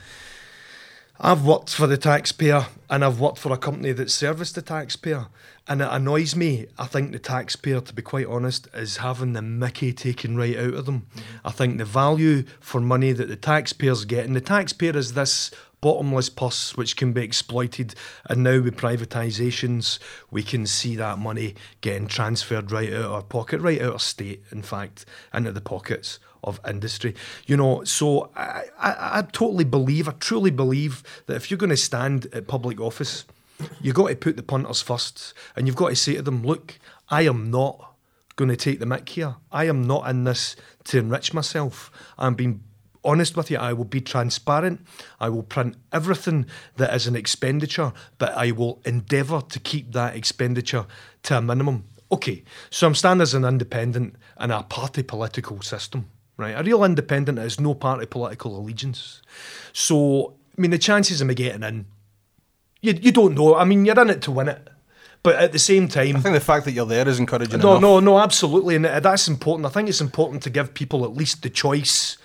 I've 1.20 1.44
worked 1.44 1.72
for 1.72 1.86
the 1.86 1.96
taxpayer 1.96 2.66
and 2.90 3.04
I've 3.04 3.20
worked 3.20 3.38
for 3.38 3.52
a 3.52 3.56
company 3.56 3.92
that 3.92 4.10
serviced 4.10 4.56
the 4.56 4.62
taxpayer. 4.62 5.28
And 5.66 5.80
it 5.80 5.88
annoys 5.90 6.34
me. 6.34 6.66
I 6.76 6.86
think 6.86 7.12
the 7.12 7.20
taxpayer, 7.20 7.80
to 7.80 7.94
be 7.94 8.02
quite 8.02 8.26
honest, 8.26 8.68
is 8.74 8.98
having 8.98 9.32
the 9.32 9.40
mickey 9.40 9.92
taken 9.92 10.36
right 10.36 10.58
out 10.58 10.74
of 10.74 10.86
them. 10.86 11.06
I 11.44 11.52
think 11.52 11.78
the 11.78 11.84
value 11.84 12.42
for 12.60 12.80
money 12.80 13.12
that 13.12 13.28
the 13.28 13.36
taxpayer's 13.36 14.04
getting, 14.04 14.34
the 14.34 14.40
taxpayer 14.40 14.96
is 14.96 15.14
this 15.14 15.52
bottomless 15.80 16.30
purse 16.30 16.76
which 16.76 16.96
can 16.96 17.12
be 17.12 17.22
exploited. 17.22 17.94
And 18.28 18.42
now 18.42 18.60
with 18.60 18.76
privatisations, 18.76 20.00
we 20.30 20.42
can 20.42 20.66
see 20.66 20.96
that 20.96 21.18
money 21.18 21.54
getting 21.80 22.08
transferred 22.08 22.72
right 22.72 22.92
out 22.92 23.04
of 23.04 23.12
our 23.12 23.22
pocket, 23.22 23.60
right 23.60 23.80
out 23.80 23.94
of 23.94 24.02
state, 24.02 24.42
in 24.50 24.62
fact, 24.62 25.06
into 25.32 25.52
the 25.52 25.60
pockets 25.60 26.18
of 26.44 26.60
industry. 26.68 27.14
You 27.46 27.56
know, 27.56 27.84
so 27.84 28.30
I, 28.36 28.64
I, 28.78 29.18
I 29.18 29.22
totally 29.32 29.64
believe, 29.64 30.08
I 30.08 30.12
truly 30.12 30.50
believe 30.50 31.02
that 31.26 31.36
if 31.36 31.50
you're 31.50 31.58
going 31.58 31.70
to 31.70 31.76
stand 31.76 32.26
at 32.32 32.46
public 32.46 32.80
office, 32.80 33.24
you've 33.80 33.94
got 33.94 34.08
to 34.08 34.16
put 34.16 34.36
the 34.36 34.42
punters 34.42 34.82
first 34.82 35.34
and 35.56 35.66
you've 35.66 35.76
got 35.76 35.88
to 35.88 35.96
say 35.96 36.14
to 36.14 36.22
them, 36.22 36.42
look, 36.42 36.78
I 37.08 37.22
am 37.22 37.50
not 37.50 37.94
going 38.36 38.50
to 38.50 38.56
take 38.56 38.80
the 38.80 38.86
mick 38.86 39.08
here. 39.08 39.36
I 39.52 39.64
am 39.64 39.86
not 39.86 40.08
in 40.08 40.24
this 40.24 40.56
to 40.84 40.98
enrich 40.98 41.32
myself. 41.32 41.90
I'm 42.18 42.34
being 42.34 42.62
honest 43.04 43.36
with 43.36 43.50
you. 43.50 43.58
I 43.58 43.72
will 43.72 43.84
be 43.84 44.00
transparent. 44.00 44.80
I 45.20 45.28
will 45.28 45.42
print 45.42 45.76
everything 45.92 46.46
that 46.76 46.92
is 46.94 47.06
an 47.06 47.14
expenditure, 47.14 47.92
but 48.18 48.32
I 48.32 48.50
will 48.50 48.80
endeavour 48.84 49.42
to 49.42 49.60
keep 49.60 49.92
that 49.92 50.16
expenditure 50.16 50.86
to 51.24 51.38
a 51.38 51.42
minimum. 51.42 51.84
Okay, 52.10 52.44
so 52.70 52.86
I'm 52.86 52.94
standing 52.94 53.22
as 53.22 53.34
an 53.34 53.44
independent 53.44 54.16
in 54.40 54.50
a 54.50 54.62
party 54.62 55.02
political 55.02 55.60
system, 55.62 56.08
right? 56.36 56.58
A 56.58 56.62
real 56.62 56.84
independent 56.84 57.38
has 57.38 57.60
no 57.60 57.74
party 57.74 58.06
political 58.06 58.56
allegiance. 58.56 59.22
So, 59.72 60.34
I 60.56 60.60
mean, 60.60 60.70
the 60.70 60.78
chances 60.78 61.20
of 61.20 61.26
me 61.26 61.34
getting 61.34 61.62
in, 61.62 61.86
you, 62.80 62.92
you 63.00 63.12
don't 63.12 63.34
know. 63.34 63.56
I 63.56 63.64
mean, 63.64 63.84
you're 63.84 64.00
in 64.00 64.10
it 64.10 64.22
to 64.22 64.30
win 64.30 64.48
it. 64.48 64.68
But 65.22 65.36
at 65.36 65.52
the 65.52 65.58
same 65.58 65.88
time, 65.88 66.16
I 66.16 66.20
think 66.20 66.34
the 66.34 66.40
fact 66.40 66.66
that 66.66 66.72
you're 66.72 66.84
there 66.84 67.08
is 67.08 67.18
encouraging 67.18 67.60
no, 67.60 67.70
enough. 67.70 67.80
no, 67.80 68.00
no, 68.00 68.18
absolutely, 68.18 68.76
and 68.76 68.84
uh, 68.84 69.00
that's 69.00 69.26
important. 69.26 69.64
I 69.64 69.70
think 69.70 69.88
it's 69.88 70.02
important 70.02 70.42
to 70.42 70.50
give 70.50 70.74
people 70.74 71.02
at 71.02 71.16
least 71.16 71.42
the 71.42 71.48
choice 71.48 72.18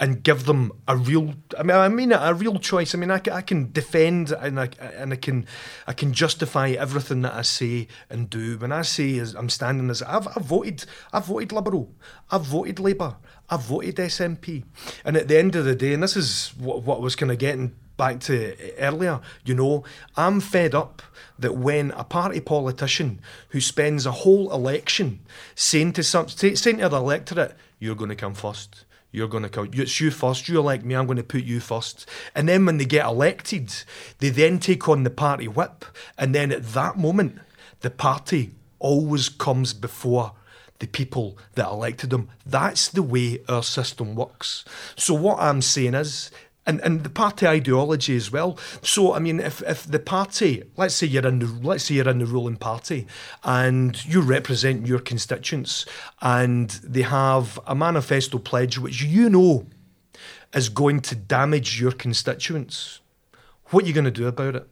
and 0.00 0.22
give 0.22 0.46
them 0.46 0.72
a 0.86 0.96
real. 0.96 1.34
I 1.58 1.62
mean, 1.62 1.76
I 1.76 1.88
mean 1.88 2.12
a 2.12 2.32
real 2.32 2.58
choice. 2.58 2.94
I 2.94 2.98
mean, 2.98 3.10
I, 3.10 3.20
I 3.30 3.42
can 3.42 3.70
defend 3.72 4.32
and 4.32 4.58
I 4.58 4.70
and 4.96 5.12
I 5.12 5.16
can 5.16 5.46
I 5.86 5.92
can 5.92 6.14
justify 6.14 6.70
everything 6.70 7.22
that 7.22 7.34
I 7.34 7.42
say 7.42 7.88
and 8.08 8.30
do. 8.30 8.56
When 8.56 8.72
I 8.72 8.82
say 8.82 9.16
is 9.16 9.34
I'm 9.34 9.50
standing 9.50 9.90
as 9.90 10.02
I've, 10.02 10.28
I've 10.28 10.44
voted, 10.44 10.84
I've 11.12 11.26
voted 11.26 11.52
Liberal, 11.52 11.92
I've 12.30 12.46
voted 12.46 12.78
Labour, 12.78 13.16
I've 13.50 13.62
voted 13.62 13.96
SNP, 13.96 14.64
and 15.04 15.16
at 15.16 15.28
the 15.28 15.38
end 15.38 15.56
of 15.56 15.64
the 15.64 15.74
day, 15.74 15.94
and 15.94 16.02
this 16.02 16.16
is 16.16 16.52
what 16.58 16.82
what 16.82 16.98
I 16.98 17.00
was 17.00 17.16
kind 17.16 17.32
of 17.32 17.38
getting 17.38 17.74
back 17.96 18.20
to 18.20 18.56
earlier, 18.78 19.20
you 19.44 19.54
know, 19.54 19.84
I'm 20.16 20.40
fed 20.40 20.74
up 20.74 21.02
that 21.38 21.56
when 21.56 21.90
a 21.90 22.04
party 22.04 22.40
politician 22.40 23.20
who 23.50 23.60
spends 23.60 24.06
a 24.06 24.12
whole 24.12 24.50
election 24.52 25.20
saying 25.54 25.92
to 25.94 26.02
some 26.02 26.28
saying 26.28 26.78
to 26.78 26.88
the 26.88 26.96
electorate, 26.96 27.54
you're 27.78 27.94
going 27.94 28.10
to 28.10 28.16
come 28.16 28.34
first. 28.34 28.84
You're 29.10 29.28
going 29.28 29.42
to 29.42 29.48
come. 29.48 29.70
It's 29.72 30.00
you 30.00 30.10
first. 30.10 30.48
You 30.48 30.58
elect 30.58 30.84
me. 30.84 30.94
I'm 30.94 31.06
going 31.06 31.16
to 31.16 31.22
put 31.22 31.42
you 31.42 31.60
first. 31.60 32.06
And 32.34 32.48
then 32.48 32.66
when 32.66 32.76
they 32.76 32.84
get 32.84 33.06
elected, 33.06 33.72
they 34.18 34.28
then 34.28 34.58
take 34.58 34.86
on 34.88 35.04
the 35.04 35.10
party 35.10 35.48
whip. 35.48 35.86
And 36.18 36.34
then 36.34 36.52
at 36.52 36.74
that 36.74 36.98
moment, 36.98 37.38
the 37.80 37.90
party 37.90 38.52
always 38.78 39.30
comes 39.30 39.72
before 39.72 40.32
the 40.78 40.86
people 40.86 41.38
that 41.54 41.68
elected 41.68 42.10
them. 42.10 42.28
That's 42.46 42.88
the 42.88 43.02
way 43.02 43.40
our 43.48 43.62
system 43.62 44.14
works. 44.14 44.64
So 44.96 45.14
what 45.14 45.38
I'm 45.40 45.60
saying 45.60 45.94
is, 45.94 46.30
and, 46.68 46.80
and 46.82 47.02
the 47.02 47.08
party 47.08 47.46
ideology 47.46 48.14
as 48.14 48.30
well. 48.30 48.58
So 48.82 49.14
I 49.14 49.18
mean, 49.18 49.40
if, 49.40 49.62
if 49.62 49.84
the 49.84 49.98
party, 49.98 50.64
let's 50.76 50.94
say 50.94 51.06
you're 51.06 51.26
in 51.26 51.38
the 51.38 51.46
let's 51.46 51.84
say 51.84 51.94
you're 51.94 52.08
in 52.08 52.18
the 52.18 52.26
ruling 52.26 52.56
party, 52.56 53.06
and 53.42 54.04
you 54.04 54.20
represent 54.20 54.86
your 54.86 54.98
constituents, 54.98 55.86
and 56.20 56.68
they 56.84 57.02
have 57.02 57.58
a 57.66 57.74
manifesto 57.74 58.38
pledge 58.38 58.78
which 58.78 59.02
you 59.02 59.30
know 59.30 59.66
is 60.54 60.68
going 60.68 61.00
to 61.00 61.14
damage 61.14 61.80
your 61.80 61.92
constituents, 61.92 63.00
what 63.66 63.84
are 63.84 63.86
you 63.86 63.94
going 63.94 64.04
to 64.04 64.10
do 64.10 64.26
about 64.26 64.56
it? 64.56 64.68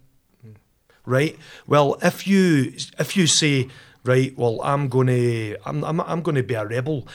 Right? 1.07 1.38
Well, 1.66 1.96
if 2.02 2.26
you 2.26 2.74
if 2.98 3.16
you 3.16 3.26
say, 3.26 3.68
right, 4.07 4.36
well, 4.36 4.61
I'm 4.62 4.88
going 4.88 5.09
to 5.09 5.57
I'm, 5.64 5.84
I'm, 5.84 6.00
I'm 6.00 6.22
going 6.22 6.36
to 6.36 6.42
be 6.42 6.54
a 6.54 6.66
rebel, 6.66 7.07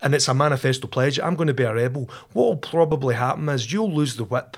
and 0.00 0.14
it's 0.14 0.28
a 0.28 0.34
manifesto 0.34 0.86
pledge, 0.88 1.18
I'm 1.20 1.36
going 1.36 1.48
to 1.48 1.54
be 1.54 1.64
a 1.64 1.74
rebel. 1.74 2.08
What 2.32 2.44
will 2.44 2.56
probably 2.56 3.14
happen 3.14 3.48
is 3.48 3.72
you'll 3.72 3.92
lose 3.92 4.16
the 4.16 4.24
whip, 4.24 4.56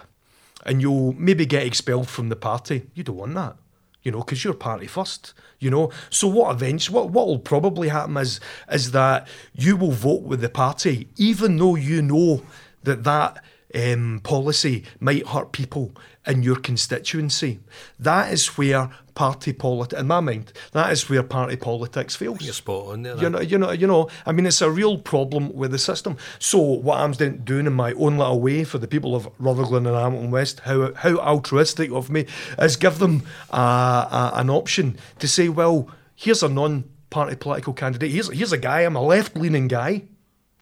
and 0.65 0.81
you'll 0.81 1.13
maybe 1.15 1.47
get 1.47 1.67
expelled 1.67 2.09
from 2.09 2.29
the 2.29 2.37
party. 2.37 2.91
You 2.95 3.05
don't 3.05 3.17
want 3.17 3.35
that 3.35 3.57
you 4.03 4.11
know, 4.11 4.19
because 4.19 4.43
you're 4.43 4.55
party 4.55 4.87
first, 4.87 5.33
you 5.61 5.71
know. 5.71 5.91
So 6.11 6.27
what 6.27 6.53
events, 6.53 6.91
what 6.91 7.11
what 7.11 7.27
will 7.27 7.39
probably 7.39 7.89
happen 7.89 8.17
is 8.17 8.41
is 8.71 8.91
that 8.93 9.29
you 9.55 9.77
will 9.77 9.93
vote 9.93 10.23
with 10.23 10.41
the 10.41 10.49
party, 10.49 11.09
even 11.17 11.57
though 11.57 11.77
you 11.77 12.03
know 12.03 12.43
that 12.83 13.05
that 13.05 13.43
um, 13.75 14.21
policy 14.23 14.85
might 15.01 15.27
hurt 15.27 15.53
people 15.53 15.93
in 16.27 16.43
your 16.43 16.57
constituency. 16.57 17.61
That 17.99 18.33
is 18.33 18.59
where 18.59 18.91
party 19.15 19.53
politics, 19.53 20.01
in 20.01 20.07
my 20.07 20.21
mind, 20.21 20.53
that 20.73 20.93
is 20.93 21.09
where 21.09 21.23
party 21.23 21.57
politics 21.57 22.17
fails. 22.17 22.41
You're 22.41 22.55
spot 22.55 22.87
on 22.93 23.03
there. 23.03 23.17
You 23.17 23.29
know, 23.29 23.41
you 23.41 23.59
know, 23.59 23.71
you 23.71 23.87
know. 23.87 24.09
I 24.27 24.33
mean, 24.33 24.47
it's 24.47 24.63
a 24.63 24.71
real 24.71 24.99
problem 24.99 25.53
with 25.55 25.71
the 25.71 25.79
system. 25.79 26.17
So, 26.39 26.59
what 26.59 27.01
I'm 27.01 27.13
doing 27.13 27.67
in 27.67 27.73
my 27.73 27.93
own 27.93 28.19
little 28.19 28.41
way 28.41 28.65
for 28.65 28.79
the 28.79 28.89
people 28.89 29.15
of 29.15 29.29
Rutherglen 29.39 29.87
and 29.87 29.97
Hamilton 29.97 30.31
West, 30.31 30.61
how 30.61 30.93
how 30.95 31.17
altruistic 31.19 31.91
of 31.91 32.11
me, 32.11 32.27
is 32.59 32.77
give 32.77 32.99
them 32.99 33.23
an 33.51 34.51
option 34.51 34.97
to 35.19 35.29
say, 35.29 35.49
well, 35.49 35.89
here's 36.15 36.43
a 36.43 36.49
non-party 36.49 37.37
political 37.37 37.73
candidate. 37.73 38.11
Here's 38.11 38.31
here's 38.33 38.53
a 38.53 38.59
guy. 38.59 38.81
I'm 38.81 38.97
a 38.97 39.03
left-leaning 39.03 39.69
guy. 39.69 40.05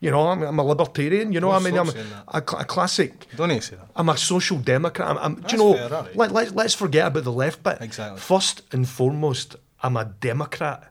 You 0.00 0.10
know, 0.10 0.28
I'm, 0.28 0.42
I'm 0.42 0.58
a 0.58 0.64
libertarian. 0.64 1.30
You 1.32 1.40
know, 1.40 1.50
I 1.50 1.58
mean, 1.58 1.76
I'm 1.76 1.86
stop 1.86 1.96
saying 1.96 2.10
that. 2.10 2.54
a, 2.54 2.56
a 2.56 2.64
classic. 2.64 3.26
Don't 3.36 3.48
need 3.48 3.60
to 3.60 3.62
say 3.62 3.76
that. 3.76 3.88
I'm 3.94 4.08
a 4.08 4.16
social 4.16 4.56
democrat. 4.56 5.10
I'm, 5.10 5.18
I'm, 5.18 5.34
do 5.42 5.56
you 5.56 5.58
know? 5.58 5.74
fair, 5.74 6.06
let, 6.14 6.32
let, 6.32 6.54
let's 6.54 6.74
forget 6.74 7.08
about 7.08 7.24
the 7.24 7.32
left 7.32 7.62
bit. 7.62 7.78
Exactly. 7.82 8.18
First 8.18 8.62
and 8.72 8.88
foremost, 8.88 9.56
I'm 9.82 9.96
a 9.98 10.06
democrat. 10.06 10.90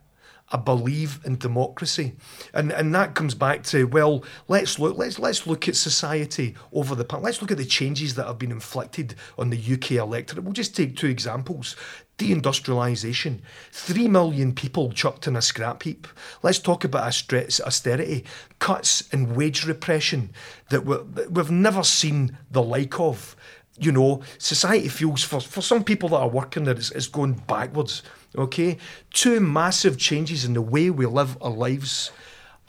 I 0.52 0.58
believe 0.58 1.20
in 1.26 1.38
democracy, 1.38 2.16
and 2.56 2.72
and 2.72 2.94
that 2.96 3.14
comes 3.14 3.36
back 3.36 3.62
to 3.66 3.86
well, 3.86 4.24
let's 4.48 4.80
look 4.80 4.98
let's 4.98 5.20
let's 5.20 5.46
look 5.46 5.68
at 5.68 5.76
society 5.76 6.56
over 6.74 6.96
the 6.96 7.06
past. 7.06 7.24
Let's 7.24 7.42
look 7.42 7.52
at 7.52 7.58
the 7.58 7.66
changes 7.66 8.16
that 8.16 8.26
have 8.26 8.40
been 8.40 8.52
inflicted 8.52 9.14
on 9.38 9.52
the 9.52 9.58
UK 9.58 9.92
electorate. 9.92 10.44
We'll 10.44 10.54
just 10.54 10.76
take 10.76 10.96
two 10.96 11.06
examples. 11.06 11.76
Deindustrialisation, 12.20 13.40
three 13.72 14.08
million 14.08 14.54
people 14.54 14.92
chucked 14.92 15.26
in 15.26 15.36
a 15.36 15.42
scrap 15.42 15.84
heap. 15.84 16.08
Let's 16.44 16.60
talk 16.60 16.84
about 16.84 17.08
austerity, 17.08 18.26
cuts 18.60 19.08
in 19.14 19.34
wage 19.36 19.66
repression 19.66 20.30
that 20.70 20.86
we- 20.86 20.98
that 21.14 21.32
we've 21.32 21.50
never 21.50 21.84
seen 21.84 22.38
the 22.52 22.62
like 22.62 23.00
of 23.00 23.36
you 23.80 23.94
know, 23.94 24.22
society 24.38 24.90
feels 24.90 25.24
for, 25.24 25.40
for 25.40 25.62
some 25.62 25.84
people 25.84 26.10
that 26.10 26.18
are 26.18 26.28
working 26.28 26.66
there, 26.66 26.76
it's, 26.76 26.92
it's 26.92 27.08
going 27.08 27.34
backwards. 27.48 28.04
Okay? 28.38 28.78
Two 29.12 29.40
massive 29.40 29.98
changes 29.98 30.44
in 30.44 30.54
the 30.54 30.62
way 30.62 30.90
we 30.90 31.06
live 31.06 31.42
our 31.42 31.50
lives. 31.52 32.12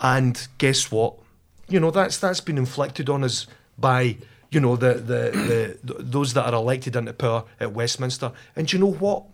And 0.01 0.47
guess 0.59 0.91
what? 0.91 1.17
You 1.69 1.81
know, 1.81 1.91
that's 1.91 2.19
that's 2.19 2.41
been 2.41 2.59
inflicted 2.59 3.09
on 3.09 3.25
us 3.25 3.47
by, 3.77 4.17
you 4.51 4.61
know, 4.61 4.77
the 4.77 4.95
the, 4.95 5.79
the, 5.83 5.95
those 5.99 6.33
that 6.35 6.47
are 6.47 6.55
elected 6.55 6.97
into 6.97 7.13
power 7.13 7.45
at 7.59 7.73
Westminster. 7.73 8.33
And 8.57 8.67
do 8.67 8.77
you 8.77 8.85
know 8.85 8.93
what? 8.93 9.25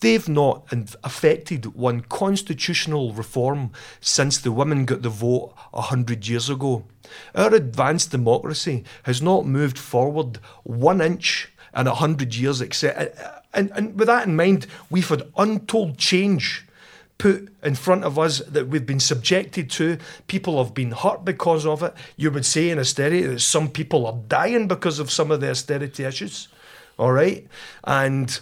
They've 0.00 0.28
not 0.28 0.72
affected 1.02 1.74
one 1.74 2.02
constitutional 2.02 3.12
reform 3.12 3.72
since 4.00 4.38
the 4.38 4.52
women 4.52 4.84
got 4.84 5.02
the 5.02 5.08
vote 5.08 5.54
a 5.72 5.82
hundred 5.82 6.28
years 6.28 6.48
ago. 6.48 6.84
Our 7.34 7.54
advanced 7.54 8.10
democracy 8.10 8.84
has 9.04 9.20
not 9.20 9.46
moved 9.46 9.78
forward 9.78 10.38
one 10.62 11.00
inch 11.00 11.50
in 11.76 11.86
a 11.86 11.94
hundred 11.94 12.34
years, 12.34 12.60
except, 12.60 12.98
uh, 12.98 13.22
uh, 13.22 13.40
and, 13.52 13.70
and 13.74 13.98
with 13.98 14.06
that 14.06 14.26
in 14.26 14.36
mind, 14.36 14.66
we've 14.88 15.08
had 15.08 15.30
untold 15.36 15.98
change 15.98 16.64
put 17.18 17.52
in 17.64 17.74
front 17.74 18.04
of 18.04 18.18
us 18.18 18.38
that 18.38 18.68
we've 18.68 18.86
been 18.86 19.00
subjected 19.00 19.68
to. 19.68 19.98
People 20.28 20.62
have 20.62 20.72
been 20.72 20.92
hurt 20.92 21.24
because 21.24 21.66
of 21.66 21.82
it. 21.82 21.92
You 22.16 22.30
would 22.30 22.46
say 22.46 22.70
in 22.70 22.78
austerity 22.78 23.22
that 23.22 23.40
some 23.40 23.68
people 23.68 24.06
are 24.06 24.16
dying 24.28 24.68
because 24.68 25.00
of 25.00 25.10
some 25.10 25.32
of 25.32 25.40
the 25.40 25.50
austerity 25.50 26.04
issues. 26.04 26.46
All 26.96 27.12
right? 27.12 27.46
And 27.82 28.38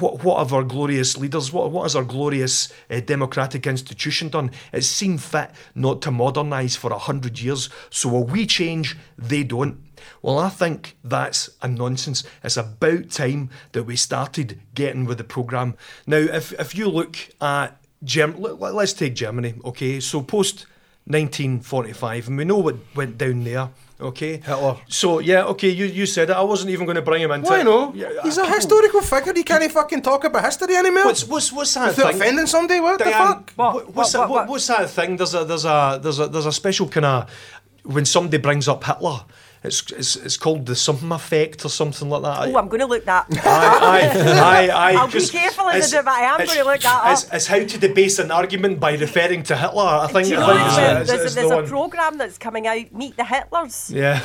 what, 0.00 0.24
what 0.24 0.38
have 0.38 0.52
our 0.52 0.62
glorious 0.62 1.16
leaders, 1.16 1.52
what, 1.52 1.70
what 1.70 1.82
has 1.82 1.96
our 1.96 2.04
glorious 2.04 2.72
uh, 2.90 3.00
democratic 3.00 3.66
institution 3.66 4.28
done? 4.28 4.50
It's 4.72 4.86
seen 4.86 5.18
fit 5.18 5.50
not 5.74 6.02
to 6.02 6.10
modernise 6.10 6.76
for 6.76 6.92
a 6.92 6.98
hundred 6.98 7.40
years. 7.40 7.68
So 7.90 8.08
while 8.08 8.24
we 8.24 8.46
change, 8.46 8.96
they 9.18 9.42
don't. 9.44 9.78
Well, 10.20 10.38
I 10.38 10.48
think 10.48 10.96
that's 11.04 11.50
a 11.60 11.68
nonsense. 11.68 12.24
It's 12.42 12.56
about 12.56 13.10
time 13.10 13.50
that 13.72 13.84
we 13.84 13.96
started 13.96 14.60
getting 14.74 15.04
with 15.04 15.18
the 15.18 15.24
programme. 15.24 15.76
Now, 16.06 16.16
if, 16.16 16.52
if 16.58 16.74
you 16.74 16.88
look 16.88 17.16
at 17.40 17.78
Germ- 18.04 18.40
let- 18.40 18.60
let- 18.60 18.74
let's 18.74 18.92
take 18.92 19.14
Germany, 19.14 19.54
okay? 19.64 20.00
So 20.00 20.22
post 20.22 20.66
1945, 21.06 22.28
and 22.28 22.36
we 22.38 22.44
know 22.44 22.58
what 22.58 22.76
went 22.94 23.18
down 23.18 23.44
there, 23.44 23.70
okay? 24.02 24.38
Hitler. 24.38 24.76
So 24.88 25.18
yeah, 25.20 25.44
okay, 25.52 25.68
you, 25.70 25.86
you 25.86 26.06
said 26.06 26.30
it. 26.30 26.36
I 26.36 26.42
wasn't 26.42 26.70
even 26.70 26.86
going 26.86 26.96
to 26.96 27.02
bring 27.02 27.22
him 27.22 27.30
into 27.30 27.48
Why 27.50 27.60
it. 27.60 27.64
no? 27.64 27.92
Yeah, 27.94 28.08
He's 28.22 28.38
uh, 28.38 28.42
a 28.42 28.44
people- 28.44 28.56
historical 28.56 29.00
figure. 29.02 29.32
He 29.34 29.42
can't 29.42 29.70
fucking 29.72 30.02
talk 30.02 30.24
about 30.24 30.44
history 30.44 30.74
anymore. 30.76 31.06
What's 31.06 31.24
what's 31.26 31.52
what's 31.52 31.74
that 31.74 31.88
Without 31.96 32.12
thing? 32.12 32.20
offending 32.22 32.46
somebody? 32.46 32.80
What 32.80 32.98
the 32.98 33.04
Diane, 33.04 33.26
fuck? 33.26 33.52
What- 33.56 33.74
what- 33.74 33.94
what's, 33.94 34.14
what- 34.14 34.20
that, 34.20 34.28
what- 34.30 34.30
what- 34.30 34.48
what's 34.48 34.66
that 34.66 34.90
thing? 34.90 35.16
There's 35.16 35.34
a 35.34 35.44
there's 35.44 35.64
a 35.64 35.98
there's 36.02 36.18
a 36.18 36.26
there's 36.28 36.46
a 36.46 36.52
special 36.52 36.88
kind 36.88 37.06
of 37.06 37.30
when 37.84 38.04
somebody 38.04 38.38
brings 38.38 38.68
up 38.68 38.84
Hitler. 38.84 39.20
It's, 39.64 39.92
it's 39.92 40.16
it's 40.16 40.36
called 40.36 40.66
the 40.66 40.74
something 40.74 41.12
effect 41.12 41.64
or 41.64 41.68
something 41.68 42.10
like 42.10 42.22
that. 42.22 42.48
Oh, 42.48 42.58
I'm 42.58 42.66
going 42.68 42.80
to 42.80 42.86
look 42.86 43.04
that. 43.04 43.26
Aye, 43.30 43.38
aye, 43.46 44.10
aye, 44.40 44.68
aye. 44.70 44.94
I'll 44.96 45.06
be 45.06 45.24
careful 45.26 45.68
in 45.68 45.78
the 45.80 45.86
debate. 45.86 46.08
I 46.08 46.22
am 46.22 46.44
gonna 46.46 46.64
look 46.64 46.80
that 46.80 47.12
It's, 47.12 47.28
up. 47.28 47.34
it's 47.34 47.46
how 47.46 47.58
to 47.58 47.78
debase 47.78 48.18
an 48.18 48.32
argument 48.32 48.80
by 48.80 48.94
referring 48.96 49.44
to 49.44 49.56
Hitler. 49.56 49.84
I 49.84 50.08
think. 50.08 50.26
Do 50.28 50.34
you 50.34 50.40
I 50.40 50.46
think 50.46 50.58
there's, 50.58 50.68
it's, 50.68 50.78
a, 50.78 50.82
it's- 50.82 51.06
there's, 51.08 51.24
it's 51.26 51.34
there's 51.36 51.48
the 51.48 51.54
a 51.54 51.56
one. 51.58 51.66
programme 51.68 52.18
that's 52.18 52.38
coming 52.38 52.66
out, 52.66 52.92
Meet 52.92 53.16
the 53.16 53.22
Hitlers. 53.22 53.94
Yeah. 53.94 54.18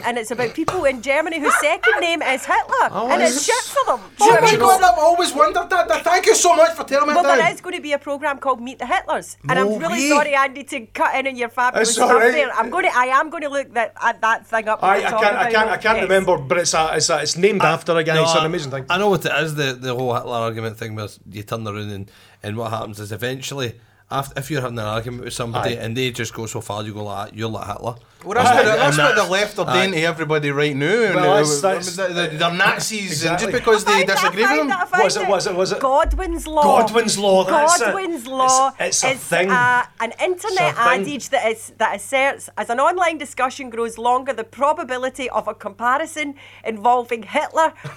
And 0.06 0.16
it's 0.16 0.30
about 0.30 0.54
people 0.54 0.84
in 0.86 1.02
Germany 1.02 1.38
whose 1.40 1.58
second 1.60 2.00
name 2.00 2.22
is 2.22 2.44
Hitler. 2.46 2.88
oh, 2.90 3.08
and 3.12 3.20
it's 3.22 3.36
it? 3.36 3.52
shit 3.52 3.64
for 3.64 3.84
them. 3.84 4.00
Oh 4.20 4.24
you 4.26 4.34
know 4.34 4.40
my 4.40 4.46
I 4.46 4.50
mean? 4.50 4.60
god, 4.60 4.82
I've 4.82 4.98
always 4.98 5.32
wondered 5.34 5.68
that. 5.68 5.88
that- 5.88 6.04
Thank 6.04 6.24
you 6.26 6.34
so 6.34 6.56
much 6.56 6.74
for 6.74 6.84
telling 6.84 7.08
me 7.08 7.14
Well, 7.14 7.22
that. 7.24 7.36
there 7.36 7.52
is 7.52 7.60
going 7.60 7.76
to 7.76 7.82
be 7.82 7.92
a 7.92 7.98
programme 7.98 8.38
called 8.38 8.60
Meet 8.62 8.78
the 8.78 8.86
Hitlers, 8.86 9.36
and 9.48 9.58
No 9.58 9.74
I'm 9.74 9.78
really 9.78 9.94
way. 10.04 10.08
sorry, 10.08 10.34
Andy, 10.34 10.64
to 10.64 10.86
cut 10.86 11.14
in 11.16 11.26
on 11.26 11.36
your 11.36 11.50
fabulous 11.50 11.88
It's 11.90 11.96
stuff 11.96 12.10
all 12.10 12.16
right. 12.18 12.32
there. 12.32 12.50
I'm 12.52 12.70
going 12.70 12.84
to, 12.86 12.96
I 12.96 13.06
am 13.20 13.28
going 13.28 13.42
to 13.42 13.50
look 13.50 13.74
that 13.74 13.92
at 14.00 14.20
that 14.22 14.46
thing 14.46 14.68
up. 14.70 14.82
I, 14.82 14.96
I 14.98 15.10
can't 15.22 15.36
I 15.46 15.50
can't 15.54 15.70
I 15.70 15.76
can't 15.84 15.98
Yes. 15.98 16.02
remember, 16.08 16.38
but 16.38 16.56
it's 16.58 16.74
a, 16.74 16.90
it's 16.94 17.10
a, 17.10 17.16
it's 17.24 17.36
named 17.36 17.62
after 17.62 17.92
a 17.96 18.02
guy. 18.04 18.14
No, 18.14 18.22
it's 18.22 18.34
an 18.34 18.46
amazing 18.46 18.70
thing. 18.70 18.86
I 18.88 18.96
know 18.98 19.10
what 19.10 19.24
it 19.26 19.32
is. 19.44 19.54
The 19.54 19.68
the 19.86 19.94
whole 19.94 20.14
Hitler 20.14 20.38
argument 20.48 20.78
thing, 20.78 20.94
where 20.96 21.08
you 21.30 21.42
turn 21.42 21.66
around 21.66 21.90
and, 21.90 22.10
and 22.42 22.56
what 22.56 22.70
happens 22.70 22.98
is 23.00 23.10
eventually, 23.12 23.70
after 24.10 24.38
if 24.40 24.50
you're 24.50 24.62
having 24.62 24.78
an 24.78 24.84
argument 24.96 25.24
with 25.24 25.34
somebody 25.34 25.76
Aye. 25.76 25.82
and 25.82 25.96
they 25.96 26.10
just 26.12 26.32
go 26.32 26.46
so 26.46 26.60
far, 26.60 26.82
you 26.84 26.94
go 26.94 27.04
like, 27.04 27.32
you're 27.34 27.50
like 27.50 27.66
Hitler. 27.66 27.96
Well, 28.24 28.34
that's, 28.34 28.50
what, 28.54 28.64
the, 28.64 28.70
And 28.72 28.80
that's 28.80 28.98
what 28.98 29.14
the 29.16 29.24
left 29.30 29.58
are 29.58 29.66
Aye. 29.68 29.72
doing 29.86 29.92
to 29.92 30.02
everybody 30.02 30.50
right 30.50 30.76
now. 30.76 30.86
and 30.86 31.14
Well, 31.14 31.30
uh, 31.32 31.34
that's- 31.36 31.60
that's- 31.62 31.98
I 31.98 32.06
mean, 32.08 32.16
they're, 32.16 32.28
they're 32.38 32.52
Nazis, 32.52 33.10
Exactly. 33.12 33.28
and 33.46 33.52
just 33.52 33.64
because 33.64 33.84
they 33.84 34.04
disagree 34.04 34.42
with 34.42 34.50
them. 34.58 34.68
that- 34.68 34.80
I 34.82 34.84
find 34.86 35.04
Was 35.04 35.16
it- 35.16 35.26
was 35.28 35.46
it- 35.46 35.54
was 35.54 35.72
it- 35.72 35.80
Godwin's 35.80 36.46
law? 36.46 36.62
Godwin's 36.62 37.16
law, 37.18 37.44
that's 37.44 37.80
it. 37.80 37.84
Godwin's 37.86 38.26
law. 38.26 38.68
It's- 38.74 38.88
it's 38.88 39.04
a 39.04 39.10
is, 39.12 39.18
thing. 39.20 39.50
uh, 39.50 39.84
an 40.00 40.12
internet 40.22 40.72
a 40.72 40.74
thing. 40.74 41.00
adage 41.02 41.28
that 41.30 41.46
is 41.50 41.72
that 41.78 41.96
asserts 41.96 42.50
as 42.58 42.68
an 42.68 42.78
online 42.78 43.16
discussion 43.16 43.70
grows 43.70 43.96
longer, 43.96 44.32
the 44.34 44.44
probability 44.44 45.30
of 45.30 45.48
a 45.48 45.54
comparison 45.54 46.34
involving 46.64 47.22
Hitler 47.22 47.72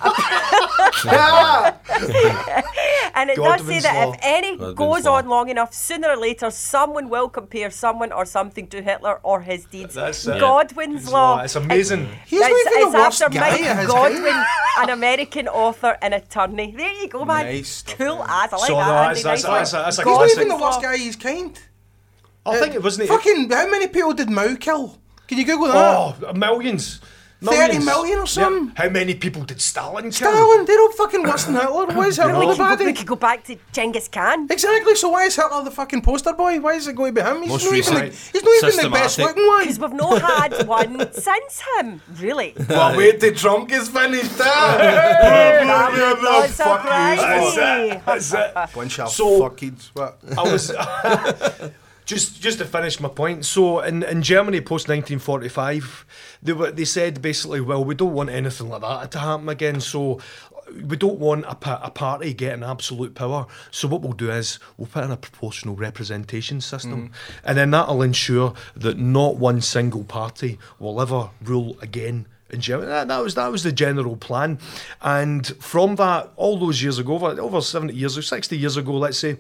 And 3.16 3.30
it 3.30 3.36
does 3.36 3.66
say 3.66 3.80
that 3.82 4.06
law. 4.08 4.14
if 4.14 4.20
any 4.24 4.58
Godwin's 4.58 4.76
goes 4.78 5.06
law. 5.06 5.18
on 5.18 5.28
long 5.28 5.50
enough, 5.50 5.74
sooner 5.74 6.10
or 6.10 6.18
later 6.18 6.50
someone 6.50 7.10
will 7.10 7.30
compare 7.30 7.70
someone 7.70 8.12
or 8.12 8.26
something 8.26 8.68
to 8.68 8.82
Hitler 8.82 9.20
or 9.24 9.42
his 9.42 9.66
deeds. 9.66 9.94
That's 9.96 10.13
it. 10.28 10.40
Godwin's 10.40 11.04
It's 11.04 11.12
law. 11.12 11.40
It's 11.42 11.56
amazing. 11.56 12.08
He's 12.26 12.40
it's, 12.42 12.50
even 12.50 12.58
it's 12.66 12.92
the 12.94 12.98
worst 12.98 13.22
after 13.22 13.34
guy 13.38 13.74
Mike 13.76 13.88
Godwin, 13.88 14.44
an 14.80 14.90
American 14.90 15.48
author 15.48 15.98
and 16.02 16.14
attorney. 16.14 16.74
There 16.76 16.94
you 17.02 17.08
go, 17.10 17.26
man. 17.26 17.46
Nice 17.46 17.70
stuff, 17.70 17.98
cool 17.98 18.18
man. 18.20 18.28
ass. 18.30 18.54
I 18.54 18.56
like 18.58 18.68
So, 18.68 18.76
that. 18.76 18.88
no, 18.88 18.94
Andy. 19.10 19.22
that's- 19.22 19.24
nice 19.24 19.42
that's- 19.44 19.72
that's 19.72 19.74
a- 19.74 19.78
that's 19.84 19.98
a 19.98 20.02
He's 20.02 20.06
not 20.08 20.18
classic. 20.18 20.38
even 20.38 20.48
the 20.50 20.58
worst 20.64 20.82
guy, 20.82 20.98
he's 20.98 21.16
kind. 21.16 21.60
I 22.46 22.60
think 22.60 22.76
it 22.76 22.84
wasn't. 22.84 23.10
Uh, 23.10 23.14
fucking, 23.18 23.50
how 23.50 23.70
many 23.70 23.88
people 23.88 24.14
did 24.14 24.30
Mao 24.30 24.56
kill? 24.60 24.98
Can 25.28 25.38
you 25.38 25.46
Google 25.46 25.68
that? 25.68 25.76
Oh, 25.76 26.34
millions. 26.34 27.00
30 27.44 27.58
Millions. 27.58 27.86
million 27.86 28.20
or 28.20 28.26
something? 28.28 28.66
Yeah. 28.68 28.84
How 28.84 28.90
many 28.90 29.16
people 29.16 29.44
did 29.44 29.60
Stalin 29.62 30.04
kill? 30.06 30.14
Stalin, 30.32 30.66
they're 30.66 30.80
all 30.80 30.92
fucking 30.94 31.24
worse 31.24 31.44
than 31.46 31.56
Hitler. 31.56 31.86
Why 31.88 32.08
is 32.08 32.18
Hitler 32.18 32.40
we, 32.40 32.46
the 32.48 32.56
could 32.56 32.78
go, 32.80 32.86
we 32.86 32.94
could 32.94 33.08
go 33.08 33.16
back 33.16 33.44
to 33.46 33.58
Genghis 33.72 34.08
Khan. 34.08 34.48
Exactly, 34.50 34.96
so 34.96 35.10
why 35.10 35.26
is 35.26 35.36
Hitler 35.36 35.64
the 35.64 35.72
fucking 35.72 36.02
poster 36.02 36.34
boy? 36.34 36.60
Why 36.60 36.74
is 36.74 36.88
it 36.88 36.96
going 36.96 37.14
to 37.14 37.22
be 37.22 37.28
him? 37.28 37.42
He's 37.42 37.50
Most 37.50 37.66
not 37.66 37.74
even 37.76 37.94
the, 37.96 38.02
he's 38.06 38.44
not 38.44 38.74
even 38.74 38.84
the 38.86 38.90
best 38.90 39.16
systematic- 39.16 39.36
looking 39.36 39.48
one. 39.48 39.62
Because 39.64 39.80
we've 39.80 39.94
not 39.94 40.22
had 40.22 40.68
one 40.68 41.14
since 41.28 41.64
him, 41.80 42.02
really. 42.20 42.54
Well, 42.70 42.98
wait 42.98 43.20
till 43.20 43.34
Trump 43.36 43.70
gets 43.70 43.90
finished. 43.90 44.32
That 44.38 45.92
would 45.92 46.24
not 46.24 46.50
Fuck 46.50 46.82
surprise 46.82 47.56
you. 47.56 47.62
me. 47.96 48.02
That's 48.06 48.34
it. 48.34 48.54
Bunch 48.76 49.00
of 49.00 49.10
So- 49.10 49.40
fuck 49.40 49.62
kids. 52.06 52.26
What? 52.26 52.30
I 52.30 52.36
was. 52.36 52.40
Just, 52.40 52.42
just 52.42 52.58
to 52.60 52.66
finish 52.66 53.00
my 53.00 53.10
point. 53.10 53.46
So, 53.46 53.80
in, 53.80 54.04
in 54.04 54.22
Germany 54.22 54.62
post 54.62 54.88
1945, 54.88 56.06
they 56.44 56.54
were 56.54 56.72
they 56.72 56.86
said 56.86 57.22
basically, 57.22 57.62
well, 57.62 57.84
we 57.84 57.96
don't 57.96 58.14
want 58.14 58.30
anything 58.30 58.70
like 58.70 58.82
that 58.82 59.12
to 59.12 59.20
happen 59.20 59.50
again. 59.50 59.82
So, 59.82 60.20
we 60.86 60.98
don't 60.98 61.20
want 61.20 61.46
a, 61.48 61.56
pa- 61.56 61.82
a 61.84 61.92
party 61.92 62.34
getting 62.34 62.64
absolute 62.64 63.16
power. 63.16 63.48
So, 63.72 63.88
what 63.88 64.02
we'll 64.02 64.14
do 64.14 64.32
is 64.32 64.60
we'll 64.78 64.88
put 64.88 65.04
in 65.04 65.12
a 65.12 65.18
proportional 65.18 65.76
representation 65.76 66.62
system, 66.62 67.10
mm. 67.10 67.12
and 67.44 67.58
then 67.58 67.72
that'll 67.72 68.02
ensure 68.02 68.54
that 68.76 68.98
not 68.98 69.38
one 69.38 69.62
single 69.62 70.04
party 70.04 70.60
will 70.80 71.02
ever 71.02 71.30
rule 71.44 71.78
again 71.82 72.28
in 72.54 72.62
Germany. 72.62 72.88
That, 72.88 73.08
that 73.08 73.20
was 73.20 73.36
that 73.36 73.52
was 73.52 73.64
the 73.64 73.72
general 73.72 74.16
plan, 74.16 74.60
and 75.02 75.46
from 75.62 75.96
that, 75.96 76.32
all 76.36 76.58
those 76.58 76.82
years 76.82 77.00
ago, 77.00 77.16
over, 77.16 77.40
over 77.42 77.62
seventy 77.62 77.96
years 77.96 78.18
or 78.18 78.22
sixty 78.22 78.58
years 78.58 78.78
ago, 78.78 78.94
let's 78.94 79.18
say 79.18 79.38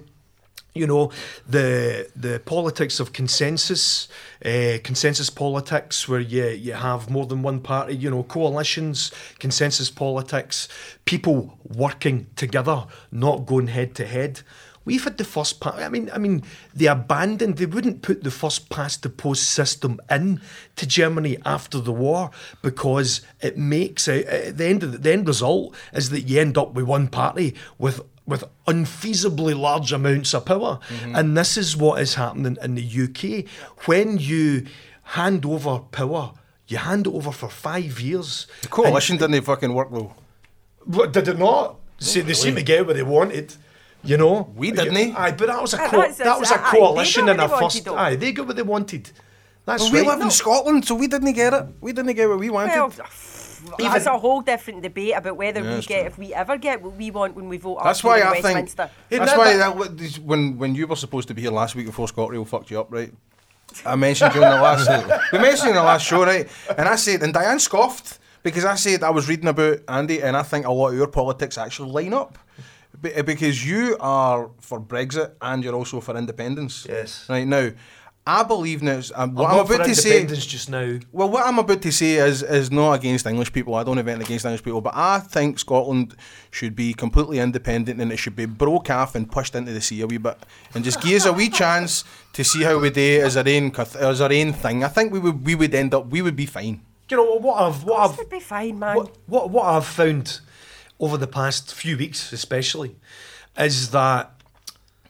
you 0.73 0.87
know 0.87 1.11
the 1.47 2.09
the 2.15 2.39
politics 2.45 2.99
of 2.99 3.13
consensus 3.13 4.07
uh, 4.45 4.77
consensus 4.83 5.29
politics 5.29 6.07
where 6.07 6.19
you 6.19 6.47
you 6.47 6.73
have 6.73 7.09
more 7.09 7.25
than 7.25 7.43
one 7.43 7.59
party 7.59 7.95
you 7.95 8.09
know 8.09 8.23
coalitions 8.23 9.11
consensus 9.39 9.89
politics 9.89 10.67
people 11.05 11.57
working 11.63 12.27
together 12.35 12.85
not 13.11 13.45
going 13.45 13.67
head 13.67 13.93
to 13.95 14.05
head 14.05 14.41
We've 14.85 15.03
had 15.03 15.17
the 15.17 15.23
first 15.23 15.61
part. 15.61 15.75
I 15.75 15.87
mean, 15.87 16.09
I 16.13 16.17
mean, 16.17 16.43
they 16.73 16.87
abandoned. 16.87 17.57
They 17.57 17.65
wouldn't 17.65 18.01
put 18.01 18.23
the 18.23 18.31
first 18.31 18.69
past 18.69 19.01
the 19.01 19.09
post 19.09 19.49
system 19.49 20.01
in 20.09 20.41
to 20.75 20.85
Germany 20.85 21.37
after 21.45 21.79
the 21.79 21.93
war 21.93 22.31
because 22.61 23.21
it 23.39 23.57
makes 23.57 24.07
uh, 24.09 24.23
at 24.27 24.57
the 24.57 24.65
end 24.65 24.83
of 24.83 24.91
the, 24.91 24.97
the 24.97 25.13
end 25.13 25.27
result 25.27 25.73
is 25.93 26.09
that 26.09 26.21
you 26.21 26.39
end 26.41 26.57
up 26.57 26.73
with 26.73 26.85
one 26.85 27.07
party 27.07 27.55
with 27.77 28.01
with 28.25 28.43
unfeasibly 28.67 29.57
large 29.59 29.91
amounts 29.91 30.33
of 30.33 30.45
power. 30.45 30.79
And 31.13 31.35
this 31.37 31.57
is 31.57 31.75
what 31.75 32.01
is 32.01 32.15
happening 32.15 32.57
in 32.61 32.75
the 32.75 32.83
UK. 32.83 33.45
When 33.85 34.17
you 34.17 34.65
hand 35.03 35.45
over 35.45 35.79
power, 35.79 36.31
you 36.67 36.77
hand 36.77 37.07
it 37.07 37.13
over 37.13 37.31
for 37.31 37.49
five 37.49 37.99
years. 37.99 38.47
The 38.61 38.69
coalition 38.69 39.17
didn't 39.17 39.41
fucking 39.43 39.73
work 39.73 39.91
though. 39.91 40.13
But 40.85 41.11
did 41.13 41.27
it 41.27 41.37
not? 41.37 41.77
See, 41.99 42.21
they 42.21 42.33
seem 42.33 42.55
to 42.55 42.63
get 42.63 42.85
what 42.87 42.95
they 42.95 43.03
wanted. 43.03 43.55
You 44.05 44.17
know, 44.17 44.51
We 44.57 44.71
didn't, 44.71 44.97
eh? 44.97 45.13
Aye, 45.15 45.31
but 45.31 45.47
that 45.47 45.61
was 45.61 45.73
a 45.73 45.81
Aye, 45.81 45.87
co- 45.87 45.97
that's- 45.97 46.17
that 46.17 46.37
was 46.37 46.51
a 46.51 46.55
aye, 46.59 46.71
they 46.73 46.77
coalition 46.77 47.25
got 47.25 47.31
and 47.31 47.39
a 47.39 47.47
what 47.47 47.59
they 47.59 47.65
first. 47.79 47.87
wanted. 47.87 48.01
Aye, 48.01 48.15
they 48.17 48.31
got 48.33 48.47
what 48.47 48.55
they 48.57 48.61
wanted. 48.63 49.11
That's 49.65 49.83
Well, 49.83 49.91
we 49.93 50.01
live 50.01 50.19
No. 50.19 50.25
in 50.25 50.31
Scotland, 50.31 50.85
so 50.85 50.95
we 50.95 51.07
didn't 51.07 51.31
get 51.31 51.53
it. 51.53 51.65
We 51.79 51.93
didn't 51.93 52.13
get 52.15 52.27
what 52.27 52.37
we 52.39 52.49
wanted. 52.49 52.75
Well, 52.75 52.91
that's 53.77 54.05
a 54.05 54.17
whole 54.17 54.41
different 54.41 54.81
debate 54.83 55.13
about 55.15 55.37
whether 55.37 55.61
we 55.63 55.81
get, 55.81 56.05
if 56.07 56.17
we 56.17 56.33
ever 56.33 56.57
get 56.57 56.81
what 56.81 56.95
we 56.95 57.11
want 57.11 57.35
when 57.35 57.47
we 57.49 57.57
vote 57.57 57.79
That's 57.83 57.99
up 57.99 58.05
why 58.05 58.17
in 58.21 58.27
I 58.27 58.41
think. 58.41 58.69
Hey, 59.09 59.17
That's 59.17 59.31
that- 59.31 59.37
why 59.37 59.57
that- 59.57 59.57
that, 59.57 59.77
wa- 59.77 60.19
when 60.25 60.57
when 60.57 60.75
you 60.75 60.87
were 60.87 60.95
supposed 60.95 61.27
to 61.29 61.33
be 61.33 61.41
here 61.41 61.51
last 61.51 61.75
week 61.75 61.85
before 61.85 62.07
ScotRail 62.07 62.45
fucked 62.47 62.69
you 62.71 62.79
up, 62.79 62.91
right? 62.91 63.11
I 63.85 63.95
mentioned 63.95 64.35
you 64.35 64.43
in 64.43 64.49
the 64.49 64.61
last. 64.61 64.87
we 65.31 65.39
mentioned 65.39 65.69
in 65.69 65.75
the 65.75 65.83
last 65.83 66.05
show, 66.05 66.23
right? 66.23 66.47
And 66.77 66.87
I 66.87 66.95
said, 66.95 67.23
and 67.23 67.33
Diane 67.33 67.59
scoffed 67.59 68.19
because 68.43 68.65
I 68.65 68.75
said 68.75 69.03
I 69.03 69.09
was 69.09 69.27
reading 69.27 69.47
about 69.47 69.79
Andy, 69.87 70.21
and 70.21 70.35
I 70.37 70.43
think 70.43 70.65
a 70.65 70.71
lot 70.71 70.89
of 70.89 70.95
your 70.95 71.07
politics 71.07 71.57
actually 71.57 71.91
line 71.91 72.13
up. 72.13 72.37
Because 73.01 73.65
you 73.67 73.97
are 73.99 74.49
for 74.61 74.79
Brexit 74.79 75.31
and 75.41 75.63
you're 75.63 75.73
also 75.75 75.99
for 75.99 76.15
independence. 76.15 76.85
Yes. 76.87 77.25
Right 77.27 77.45
now, 77.47 77.71
I 78.25 78.43
believe 78.43 78.81
now. 78.81 79.01
Um, 79.15 79.35
what 79.35 79.49
I'm 79.49 79.59
I'm, 79.59 79.65
about 79.65 79.85
to 79.85 79.95
say. 79.95 80.25
just 80.25 80.69
now. 80.69 80.97
Well, 81.11 81.29
what 81.29 81.45
I'm 81.45 81.59
about 81.59 81.81
to 81.81 81.91
say 81.91 82.13
is 82.15 82.41
is 82.41 82.71
not 82.71 82.93
against 82.93 83.25
English 83.25 83.51
people. 83.51 83.75
I 83.75 83.83
don't 83.83 83.97
have 83.97 84.07
anything 84.07 84.27
against 84.27 84.45
English 84.45 84.63
people, 84.63 84.79
but 84.79 84.93
I 84.95 85.19
think 85.19 85.59
Scotland 85.59 86.15
should 86.49 86.73
be 86.73 86.93
completely 86.93 87.39
independent 87.39 87.99
and 87.99 88.13
it 88.13 88.17
should 88.17 88.35
be 88.35 88.45
broke 88.45 88.89
off 88.89 89.15
and 89.15 89.29
pushed 89.29 89.55
into 89.55 89.73
the 89.73 89.81
sea 89.81 90.01
a 90.01 90.07
wee 90.07 90.17
bit, 90.17 90.37
and 90.73 90.85
just 90.85 91.01
give 91.01 91.17
us 91.17 91.25
a 91.25 91.33
wee 91.33 91.49
chance 91.49 92.05
to 92.31 92.45
see 92.45 92.63
how 92.63 92.79
we 92.79 92.89
do 92.91 93.21
as 93.21 93.35
our 93.35 93.47
own 93.47 93.75
as 93.75 94.21
our 94.21 94.31
own 94.31 94.53
thing. 94.53 94.85
I 94.85 94.87
think 94.87 95.11
we 95.11 95.19
would 95.19 95.45
we 95.45 95.55
would 95.55 95.75
end 95.75 95.93
up 95.93 96.07
we 96.07 96.21
would 96.21 96.37
be 96.37 96.45
fine. 96.45 96.81
You 97.09 97.17
know 97.17 97.35
what 97.39 97.61
I've 97.61 97.83
what 97.83 98.09
I've 98.09 98.17
would 98.17 98.29
be 98.29 98.39
fine, 98.39 98.79
man. 98.79 98.95
what, 98.95 99.17
what 99.27 99.49
what 99.49 99.65
I've 99.65 99.85
found 99.85 100.39
over 100.97 101.17
the 101.17 101.27
past 101.27 101.73
few 101.73 101.97
weeks, 101.97 102.31
especially, 102.31 102.95
is 103.57 103.91
that 103.91 104.32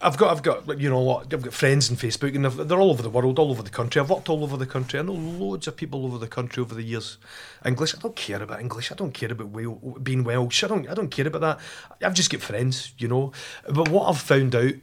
I've 0.03 0.17
got 0.17 0.31
I've 0.31 0.43
got 0.43 0.79
you 0.79 0.89
know 0.89 0.99
what 0.99 1.33
I've 1.33 1.41
got 1.41 1.53
friends 1.53 1.89
on 1.89 1.95
Facebook 1.95 2.35
and 2.35 2.45
they're 2.69 2.79
all 2.79 2.91
over 2.91 3.01
the 3.01 3.09
world, 3.09 3.39
all 3.39 3.51
over 3.51 3.63
the 3.63 3.69
country. 3.69 4.01
I've 4.01 4.09
worked 4.09 4.29
all 4.29 4.43
over 4.43 4.57
the 4.57 4.65
country. 4.65 4.99
I 4.99 5.03
know 5.03 5.13
loads 5.13 5.67
of 5.67 5.77
people 5.77 6.05
over 6.05 6.17
the 6.17 6.27
country 6.27 6.61
over 6.61 6.75
the 6.75 6.83
years. 6.83 7.17
English, 7.65 7.95
I 7.95 7.99
don't 7.99 8.15
care 8.15 8.43
about 8.43 8.59
English. 8.59 8.91
I 8.91 8.95
don't 8.95 9.13
care 9.13 9.31
about 9.31 9.49
Wales, 9.49 9.79
being 10.03 10.23
Welsh. 10.23 10.63
I 10.63 10.67
don't 10.67 10.89
I 10.89 10.93
don't 10.93 11.09
care 11.09 11.27
about 11.27 11.41
that. 11.41 11.59
I've 12.05 12.13
just 12.13 12.29
got 12.29 12.41
friends, 12.41 12.93
you 12.97 13.07
know. 13.07 13.31
But 13.69 13.89
what 13.89 14.09
I've 14.09 14.19
found 14.19 14.53
out 14.55 14.73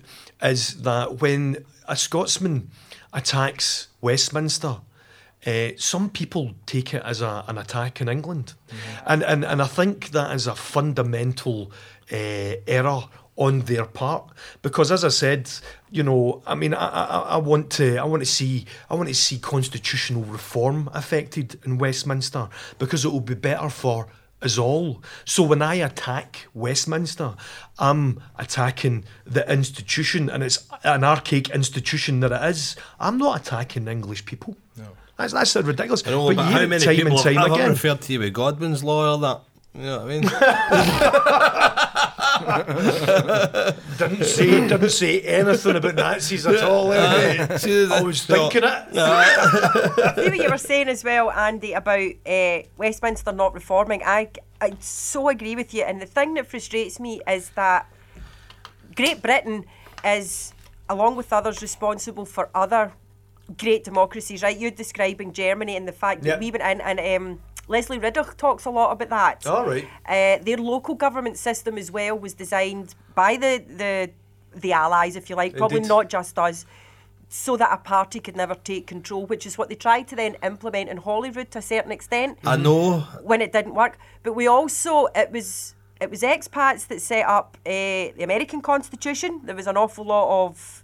is 0.42 0.82
that 0.82 1.20
when 1.20 1.64
a 1.86 1.97
Scotsman 1.97 2.70
attacks 3.12 3.88
Westminster. 4.01 4.80
Uh, 5.47 5.70
some 5.78 6.10
people 6.10 6.52
take 6.66 6.92
it 6.92 7.02
as 7.02 7.22
a, 7.22 7.44
an 7.48 7.56
attack 7.56 8.02
in 8.02 8.10
England, 8.10 8.52
and, 9.06 9.22
and 9.22 9.42
and 9.42 9.62
I 9.62 9.66
think 9.66 10.10
that 10.10 10.34
is 10.34 10.47
a 10.47 10.55
fundamental 10.55 11.72
uh, 12.12 12.56
error 12.66 13.05
on 13.36 13.61
their 13.61 13.85
part 13.85 14.31
because, 14.62 14.93
as 14.93 15.05
I 15.05 15.09
said, 15.09 15.51
you 15.90 16.02
know, 16.02 16.43
I 16.47 16.55
mean, 16.55 16.74
I, 16.74 16.86
I, 16.86 17.19
I 17.20 17.36
want 17.39 17.70
to 17.73 17.97
I 17.97 18.05
want 18.05 18.23
to 18.23 18.27
see 18.27 18.66
I 18.89 18.94
want 18.94 19.09
to 19.09 19.15
see 19.15 19.39
constitutional 19.39 20.23
reform 20.23 20.90
affected 20.93 21.59
in 21.65 21.78
Westminster 21.78 22.48
because 22.78 23.05
it 23.05 23.09
will 23.09 23.20
be 23.20 23.35
better 23.35 23.70
for 23.70 24.09
us 24.43 24.59
all. 24.59 25.02
So 25.24 25.43
when 25.43 25.62
I 25.62 25.74
attack 25.77 26.47
Westminster, 26.55 27.35
I'm 27.78 28.20
attacking 28.39 29.05
the 29.24 29.51
institution, 29.51 30.31
and 30.31 30.43
it's 30.43 30.66
an 30.85 31.05
archaic 31.05 31.51
institution 31.51 32.20
that 32.20 32.32
it 32.32 32.51
is. 32.51 32.77
I'm 32.98 33.19
not 33.19 33.40
attacking 33.40 33.89
English 33.89 34.24
people. 34.24 34.57
No. 34.77 34.89
That's, 35.16 35.32
that's 35.32 35.57
ridiculous. 35.57 36.07
I 36.07 36.11
know, 36.11 36.28
but 36.28 36.36
but, 36.36 36.43
you 36.43 36.48
hear 36.48 36.59
how 36.59 36.65
it 36.65 36.69
many 36.69 36.85
time 36.85 36.97
people 36.97 37.12
and 37.12 37.23
time 37.23 37.35
have 37.35 37.47
ever 37.47 37.55
again. 37.55 37.70
referred 37.70 38.01
to 38.02 38.12
you 38.12 38.20
with 38.20 38.32
Godwin's 38.32 38.82
law 38.82 39.15
or 39.15 39.19
that? 39.19 39.40
You 39.74 39.82
know 39.82 39.98
what 39.98 40.11
I 40.11 40.19
mean? 40.19 40.23
didn't 43.98 44.24
say 44.24 44.66
didn't 44.68 44.90
say 44.90 45.20
anything 45.20 45.76
about 45.76 45.94
Nazis 45.94 46.46
at 46.46 46.62
all. 46.62 46.92
eh? 46.92 47.46
I 47.50 48.02
was 48.02 48.24
thinking 48.24 48.62
it. 48.64 48.94
See 50.16 50.28
what 50.30 50.36
you 50.38 50.50
were 50.50 50.58
saying 50.58 50.88
as 50.88 51.04
well, 51.04 51.30
Andy, 51.30 51.72
about 51.72 52.10
uh, 52.26 52.58
Westminster 52.76 53.32
not 53.32 53.54
reforming. 53.54 54.02
I, 54.04 54.30
I 54.60 54.72
so 54.80 55.28
agree 55.28 55.56
with 55.56 55.72
you. 55.74 55.82
And 55.84 56.00
the 56.00 56.06
thing 56.06 56.34
that 56.34 56.46
frustrates 56.46 56.98
me 57.00 57.20
is 57.28 57.50
that 57.50 57.86
Great 58.94 59.22
Britain 59.22 59.64
is, 60.04 60.52
along 60.88 61.16
with 61.16 61.32
others, 61.32 61.62
responsible 61.62 62.24
for 62.24 62.48
other 62.54 62.92
great 63.58 63.84
democracies, 63.84 64.42
right? 64.42 64.56
You're 64.58 64.70
describing 64.70 65.32
Germany 65.32 65.76
and 65.76 65.86
the 65.86 65.92
fact 65.92 66.22
that 66.22 66.28
Yep. 66.28 66.40
we 66.40 66.50
went 66.52 66.62
in 66.62 66.80
and 66.80 67.00
um, 67.22 67.40
Lesley 67.68 67.98
Riddoch 67.98 68.36
talks 68.36 68.64
a 68.64 68.70
lot 68.70 68.92
about 68.92 69.10
that. 69.10 69.46
All 69.46 69.66
right. 69.66 69.86
Uh, 70.06 70.42
their 70.42 70.56
local 70.56 70.94
government 70.94 71.36
system 71.36 71.78
as 71.78 71.90
well 71.90 72.18
was 72.18 72.34
designed 72.34 72.94
by 73.14 73.36
the 73.36 73.62
the, 73.76 74.10
the 74.58 74.72
allies, 74.72 75.16
if 75.16 75.30
you 75.30 75.36
like, 75.36 75.56
probably 75.56 75.78
Indeed. 75.78 75.88
not 75.88 76.08
just 76.08 76.38
us, 76.38 76.66
so 77.28 77.56
that 77.56 77.72
a 77.72 77.76
party 77.76 78.18
could 78.18 78.36
never 78.36 78.56
take 78.56 78.88
control, 78.88 79.24
which 79.26 79.46
is 79.46 79.56
what 79.56 79.68
they 79.68 79.76
tried 79.76 80.08
to 80.08 80.16
then 80.16 80.36
implement 80.42 80.90
in 80.90 80.96
Holyrood 80.96 81.52
to 81.52 81.58
a 81.58 81.62
certain 81.62 81.92
extent 81.92 82.38
I 82.44 82.56
know. 82.56 83.00
when 83.22 83.40
it 83.40 83.52
didn't 83.52 83.74
work. 83.74 83.98
But 84.24 84.32
we 84.32 84.48
also 84.48 85.06
it 85.14 85.30
was 85.30 85.76
it 86.00 86.10
was 86.10 86.22
expats 86.22 86.88
that 86.88 87.00
set 87.00 87.26
up 87.26 87.56
uh, 87.66 87.70
the 87.70 88.22
American 88.22 88.62
Constitution. 88.62 89.42
There 89.44 89.54
was 89.54 89.66
an 89.68 89.76
awful 89.76 90.04
lot 90.04 90.46
of 90.46 90.80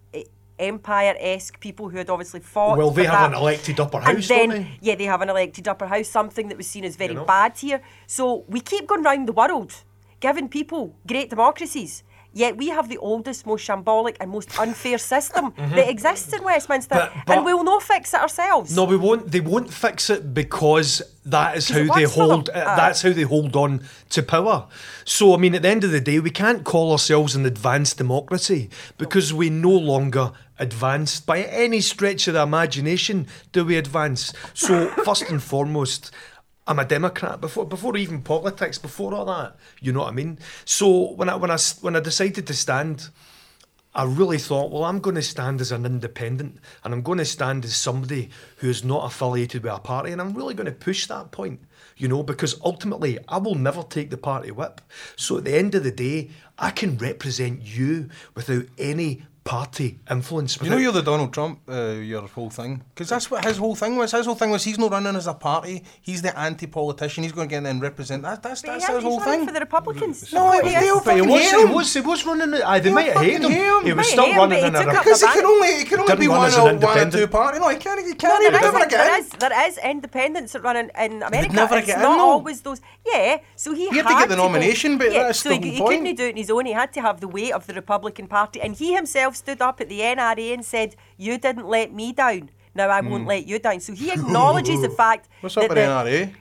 empire-esque 0.59 1.59
people 1.61 1.89
who 1.89 1.99
had 1.99 2.11
obviously 2.11 2.41
fought. 2.41 2.79
Well, 2.79 2.91
they 2.91 3.05
have 3.05 3.31
that. 3.31 3.37
an 3.37 3.43
elected 3.43 3.81
upper 3.81 3.99
And 3.99 4.07
house, 4.07 4.29
then, 4.29 4.49
don't 4.49 4.59
they? 4.63 4.79
yeah, 4.81 4.95
they 4.95 5.05
have 5.05 5.23
an 5.23 5.29
elected 5.31 5.69
upper 5.69 5.87
house, 5.87 6.09
something 6.09 6.49
that 6.49 6.57
was 6.57 6.67
seen 6.67 6.85
as 6.85 6.97
very 6.97 7.15
know? 7.15 7.25
bad 7.25 7.57
here. 7.59 7.81
So 8.07 8.45
we 8.49 8.61
keep 8.61 8.87
going 8.87 9.03
round 9.03 9.29
the 9.29 9.33
world, 9.33 9.73
giving 10.21 10.49
people 10.49 10.95
great 11.07 11.31
democracies. 11.31 12.03
Yet 12.33 12.59
we 12.59 12.69
have 12.69 12.91
the 12.91 12.99
oldest, 12.99 13.47
most 13.47 13.67
shambolic, 13.67 14.17
and 14.21 14.31
most 14.31 14.59
unfair 14.61 14.99
system 14.99 15.55
that 15.57 15.89
exists 15.89 16.35
in 16.35 16.45
Westminster, 16.45 16.95
Mm-hmm. 16.97 17.19
But- 17.21 17.27
but- 17.27 17.37
and 17.39 17.45
we'll 17.47 17.65
not 17.65 17.83
fix 17.83 18.13
it 18.13 18.21
ourselves. 18.21 18.77
No, 18.77 18.85
we 18.85 18.99
won't. 18.99 19.31
They 19.33 19.41
won't 19.41 19.73
fix 19.73 20.11
it 20.11 20.35
because 20.35 21.01
that 21.25 21.57
is 21.57 21.71
how 21.71 21.77
they 21.79 21.89
works 21.89 22.13
for 22.13 22.21
them. 22.21 22.29
hold. 22.31 22.51
uh, 22.51 22.77
that's 22.77 23.01
how 23.01 23.13
they 23.15 23.23
hold 23.23 23.57
on 23.57 23.81
to 24.11 24.23
power. 24.23 24.67
So, 25.07 25.33
I 25.33 25.39
mean, 25.39 25.55
at 25.55 25.63
the 25.63 25.69
end 25.69 25.83
of 25.85 25.93
the 25.93 26.01
day, 26.01 26.21
we 26.21 26.31
can't 26.31 26.63
call 26.63 26.93
ourselves 26.93 27.35
an 27.35 27.47
advanced 27.47 27.97
democracy 27.97 28.69
because 28.99 29.33
we 29.33 29.49
no 29.49 29.71
longer 29.73 30.33
advanced 30.59 31.27
by 31.27 31.43
any 31.43 31.81
stretch 31.81 32.29
of 32.29 32.35
the 32.35 32.43
imagination. 32.43 33.27
Do 33.53 33.65
we 33.65 33.77
advance? 33.77 34.33
So, 34.55 34.89
first 35.05 35.31
and 35.31 35.43
foremost. 35.43 36.11
I'm 36.69 36.81
a 36.81 36.85
Democrat 36.85 37.41
before 37.41 37.65
before 37.65 37.97
even 37.97 38.23
politics, 38.23 38.77
before 38.77 39.15
all 39.15 39.27
that. 39.27 39.57
You 39.81 39.93
know 39.93 40.01
what 40.01 40.09
I 40.09 40.13
mean? 40.13 40.41
So 40.65 41.13
when 41.13 41.29
I 41.29 41.37
when 41.37 41.51
I 41.51 41.59
when 41.81 41.95
I 41.95 42.01
decided 42.01 42.45
to 42.49 42.55
stand, 42.55 43.11
I 43.97 44.05
really 44.05 44.37
thought, 44.37 44.71
well, 44.71 44.85
I'm 44.85 44.99
going 44.99 45.17
to 45.17 45.23
stand 45.23 45.63
as 45.63 45.73
an 45.73 45.87
independent 45.87 46.59
and 46.85 46.93
I'm 46.93 47.01
going 47.01 47.17
to 47.17 47.25
stand 47.25 47.65
as 47.65 47.75
somebody 47.75 48.29
who 48.59 48.69
is 48.69 48.85
not 48.85 49.07
affiliated 49.07 49.63
with 49.63 49.73
a 49.73 49.79
party. 49.79 50.13
And 50.13 50.21
I'm 50.21 50.35
really 50.35 50.53
going 50.53 50.67
to 50.67 50.73
push 50.73 51.07
that 51.07 51.31
point, 51.31 51.61
you 51.97 52.07
know, 52.07 52.23
because 52.23 52.61
ultimately 52.63 53.19
I 53.27 53.39
will 53.39 53.55
never 53.55 53.83
take 53.83 54.11
the 54.11 54.19
party 54.19 54.51
whip. 54.51 54.83
So 55.17 55.39
at 55.39 55.45
the 55.45 55.57
end 55.57 55.75
of 55.75 55.83
the 55.83 55.91
day, 55.91 56.29
I 56.59 56.73
can 56.73 56.99
represent 56.99 57.63
you 57.63 58.11
without 58.35 58.67
any 58.77 59.23
party 59.47 59.99
influence. 60.11 60.59
You 60.61 60.71
know 60.71 60.77
you're 60.77 60.93
the 60.93 61.03
Donald 61.03 61.33
Trump, 61.33 61.61
uh, 61.69 61.93
your 62.13 62.23
whole 62.37 62.51
thing? 62.51 62.83
Because 62.93 63.09
that's 63.09 63.31
what 63.31 63.45
his 63.45 63.57
whole 63.59 63.77
thing 63.77 63.97
was. 63.97 64.11
His 64.13 64.27
whole 64.27 64.35
thing 64.35 64.51
was 64.51 64.65
he's 64.65 64.79
not 64.79 64.91
running 64.91 65.15
as 65.15 65.27
a 65.29 65.35
party. 65.35 65.85
He's 66.03 66.21
the 66.21 66.37
anti-politician. 66.37 67.23
He's 67.23 67.33
going 67.33 67.49
to 67.49 67.51
get 67.55 67.59
in 67.59 67.67
and 67.67 67.81
represent. 67.81 68.23
That, 68.25 68.43
that's 68.43 68.63
But 68.63 68.73
that's 68.73 68.89
yeah, 68.89 68.95
his 68.97 69.05
he's 69.05 69.09
wole 69.11 69.21
thing. 69.21 69.47
for 69.47 69.53
the 69.53 69.61
Republicans. 69.61 70.33
No, 70.33 70.49
Of 70.49 70.55
it 70.55 70.63
course 70.63 70.65
was 70.65 70.73
he 70.83 70.89
is. 70.89 70.95
the 70.99 71.03
But 71.05 71.15
he 71.15 71.21
fucking 71.21 71.33
was, 71.33 71.41
hate 71.51 71.59
he 71.69 71.75
was, 71.75 71.95
he 71.95 72.01
was 72.01 72.27
running. 72.27 72.55
it. 72.55 72.63
Aye, 72.67 72.79
they 72.81 72.85
They'll 72.87 72.95
might 72.95 73.13
have 73.13 73.23
hated 73.23 73.43
him. 73.45 73.51
hate 73.53 73.61
him. 73.79 73.85
He 73.87 73.93
was 73.93 73.97
Might 73.97 74.13
still 74.17 74.25
him, 74.27 74.37
running 74.37 74.61
but 74.61 74.69
in 74.69 74.75
a 74.77 74.83
took 74.85 75.05
Because 75.05 75.21
he 75.23 75.27
can 75.29 75.45
only 75.47 75.71
he 75.79 75.85
can 75.85 76.01
only 76.01 76.17
be 76.17 76.27
run 76.29 76.39
one 76.39 76.47
as 76.49 76.57
of 76.59 76.67
an 76.67 76.67
one 76.67 76.75
or 76.75 76.81
two 76.81 77.01
independent. 77.03 77.31
party. 77.31 77.59
No, 77.61 77.69
he 77.69 77.77
can't. 77.77 78.01
He 78.01 78.07
No, 78.11 78.15
can't. 78.17 78.43
there 78.43 78.51
He'd 78.51 78.57
is, 78.57 78.63
never 78.63 78.79
there 78.79 78.89
get 78.89 79.15
in. 79.15 79.21
is, 79.25 79.29
there 79.31 79.69
is 79.69 79.79
independents 79.79 80.53
that 80.55 80.63
run 80.63 80.77
in, 80.77 80.91
in 80.99 81.23
America. 81.23 81.53
never 81.53 81.77
it's 81.79 81.87
get 81.87 82.01
not 82.01 82.19
always 82.19 82.61
those. 82.63 82.81
Yeah, 83.07 83.39
so 83.55 83.73
he, 83.73 83.89
He 83.91 83.97
had 83.99 84.09
to 84.09 84.15
get 84.15 84.29
the 84.29 84.37
nomination, 84.37 84.99
but 84.99 85.11
that's 85.13 85.43
the 85.45 85.55
he, 85.55 85.79
whole 85.79 85.91
he 85.91 85.97
couldn't 85.99 86.17
do 86.17 86.25
it 86.25 86.31
on 86.33 86.37
his 86.37 86.51
own. 86.51 86.67
He 86.67 86.73
had 86.73 86.93
to 86.95 87.01
have 87.01 87.21
the 87.21 87.29
weight 87.29 87.53
of 87.53 87.67
the 87.69 87.75
Republican 87.75 88.27
Party, 88.27 88.61
and 88.61 88.75
he 88.75 88.95
himself 88.95 89.36
stood 89.37 89.61
up 89.63 89.81
at 89.81 89.89
the 89.89 90.01
NRA 90.01 90.55
and 90.55 90.65
said, 90.65 90.97
"You 91.17 91.39
didn't 91.39 91.67
let 91.69 91.93
me 91.93 92.13
down. 92.13 92.51
Now 92.75 92.89
I 92.89 93.01
won't 93.01 93.27
let 93.27 93.47
you 93.47 93.59
down." 93.59 93.81
So 93.81 93.93
he 93.95 94.11
acknowledges 94.11 94.81
the 94.83 94.91
fact 95.03 95.27
Hmm. 95.27 95.33
What's 95.47 95.57
up 95.57 95.63
with 95.69 95.75
the, 95.77 95.81
NRA? 95.83 96.35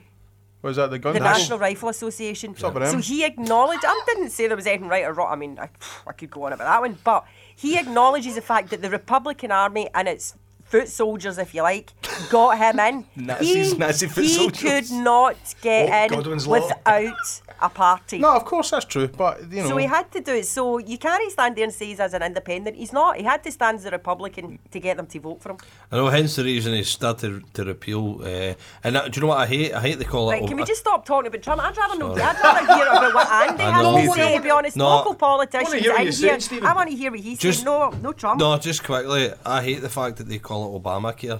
Was 0.61 0.77
that 0.77 0.89
the 0.89 0.97
gun? 0.97 1.13
the 1.13 1.19
Dash? 1.19 1.38
National 1.39 1.59
Rifle 1.59 1.89
Association. 1.89 2.55
up 2.63 2.73
with 2.73 2.89
So 2.89 2.97
he 2.97 3.23
acknowledged. 3.23 3.84
I 3.85 4.01
didn't 4.07 4.31
say 4.31 4.47
there 4.47 4.57
was 4.57 4.65
anything 4.65 4.88
right 4.88 5.03
or 5.05 5.13
wrong. 5.13 5.31
I 5.31 5.35
mean, 5.35 5.59
I, 5.59 5.69
I 6.07 6.11
could 6.13 6.31
go 6.31 6.43
on 6.45 6.53
about 6.53 6.65
that 6.65 6.81
one, 6.81 6.97
but 7.03 7.23
he 7.55 7.77
acknowledges 7.77 8.34
the 8.35 8.41
fact 8.41 8.72
that 8.72 8.81
the 8.81 8.89
Republican 8.89 9.51
Army 9.51 9.89
and 9.93 10.07
its 10.07 10.34
foot 10.63 10.88
soldiers, 10.89 11.38
if 11.38 11.53
you 11.53 11.61
like, 11.61 11.93
got 12.31 12.57
him 12.57 12.80
in. 12.80 13.05
Nazis, 13.27 13.73
he, 13.73 13.77
Nazi 13.77 14.07
foot 14.07 14.23
he 14.23 14.30
soldiers. 14.30 14.59
could 14.89 14.91
not 15.03 15.38
get 15.61 15.88
Oh, 15.89 16.03
in 16.05 16.09
Godwin's 16.09 16.47
Law. 16.47 16.53
without 16.59 17.41
a 17.61 17.69
party. 17.69 18.19
No, 18.19 18.36
of 18.36 18.45
course 18.45 18.72
that's 18.72 18.86
true, 18.86 19.07
but 19.07 19.41
you 19.52 19.64
know. 19.64 19.69
So 19.69 19.77
he 19.77 19.86
had 19.86 20.11
to 20.11 20.22
do 20.22 20.34
it. 20.34 20.45
So 20.45 20.77
you 20.77 20.98
can't 20.98 21.32
stand 21.32 21.56
there 21.56 21.64
and 21.64 21.73
say 21.73 21.86
he's 21.88 21.99
as 21.99 22.14
an 22.14 22.22
independent. 22.23 22.76
He's 22.76 22.91
not. 22.94 23.18
He 23.18 23.23
had 23.23 23.44
to 23.44 23.52
stand 23.52 23.77
as 23.80 23.86
a 23.86 23.91
Republican 23.91 24.60
to 24.72 24.80
get 24.80 24.98
them 24.98 25.07
to 25.07 25.19
vote 25.19 25.41
for 25.41 25.52
him. 25.52 25.57
I 25.91 25.95
know, 25.98 26.07
hence 26.10 26.36
the 26.36 26.44
reason 26.44 26.73
he 26.73 26.84
started 26.84 27.44
to 27.53 27.64
repeal. 27.64 28.19
Uh, 28.22 28.53
and 28.84 28.98
uh, 28.98 29.07
do 29.07 29.18
you 29.18 29.22
know 29.22 29.27
what 29.27 29.40
I 29.40 29.45
hate? 29.48 29.73
I 29.73 29.80
hate 29.82 29.99
they 29.99 30.06
call 30.06 30.30
Right, 30.32 30.44
it. 30.44 30.48
can 30.48 30.57
we 30.57 30.64
just 30.64 30.82
stop 30.82 31.06
talking 31.06 31.27
about 31.27 31.41
Trump? 31.41 31.61
I'd 31.64 31.77
rather 31.77 31.98
know. 31.98 32.14
I'd 32.14 32.18
rather 32.44 32.73
hear 32.76 32.86
about 32.86 33.14
what 33.14 33.32
Andy 33.49 33.64
I 33.64 33.72
has 33.72 33.84
know. 33.84 33.98
to 34.02 34.11
say. 34.14 34.38
To 34.38 34.44
be 34.44 34.49
honest, 34.49 34.77
No. 34.77 34.88
local 34.90 35.15
politicians 35.15 35.69
Wanna 35.69 35.80
hear 35.82 35.91
what 35.94 35.99
in 36.02 36.06
you're 36.07 36.40
saying, 36.40 36.64
I 36.64 36.73
want 36.73 36.90
to 36.90 36.95
hear 36.95 37.11
what 37.11 37.19
he's 37.19 37.40
Just- 37.40 37.60
saying. 37.64 37.65
No, 37.65 37.90
no 38.02 38.11
Trump. 38.14 38.40
No, 38.40 38.57
just 38.57 38.84
quickly, 38.84 39.32
I 39.45 39.61
hate 39.64 39.82
the 39.82 39.90
fact 39.90 40.18
that 40.18 40.27
they 40.27 40.40
call 40.40 40.76
it 40.76 40.82
Obamacare. 40.84 41.40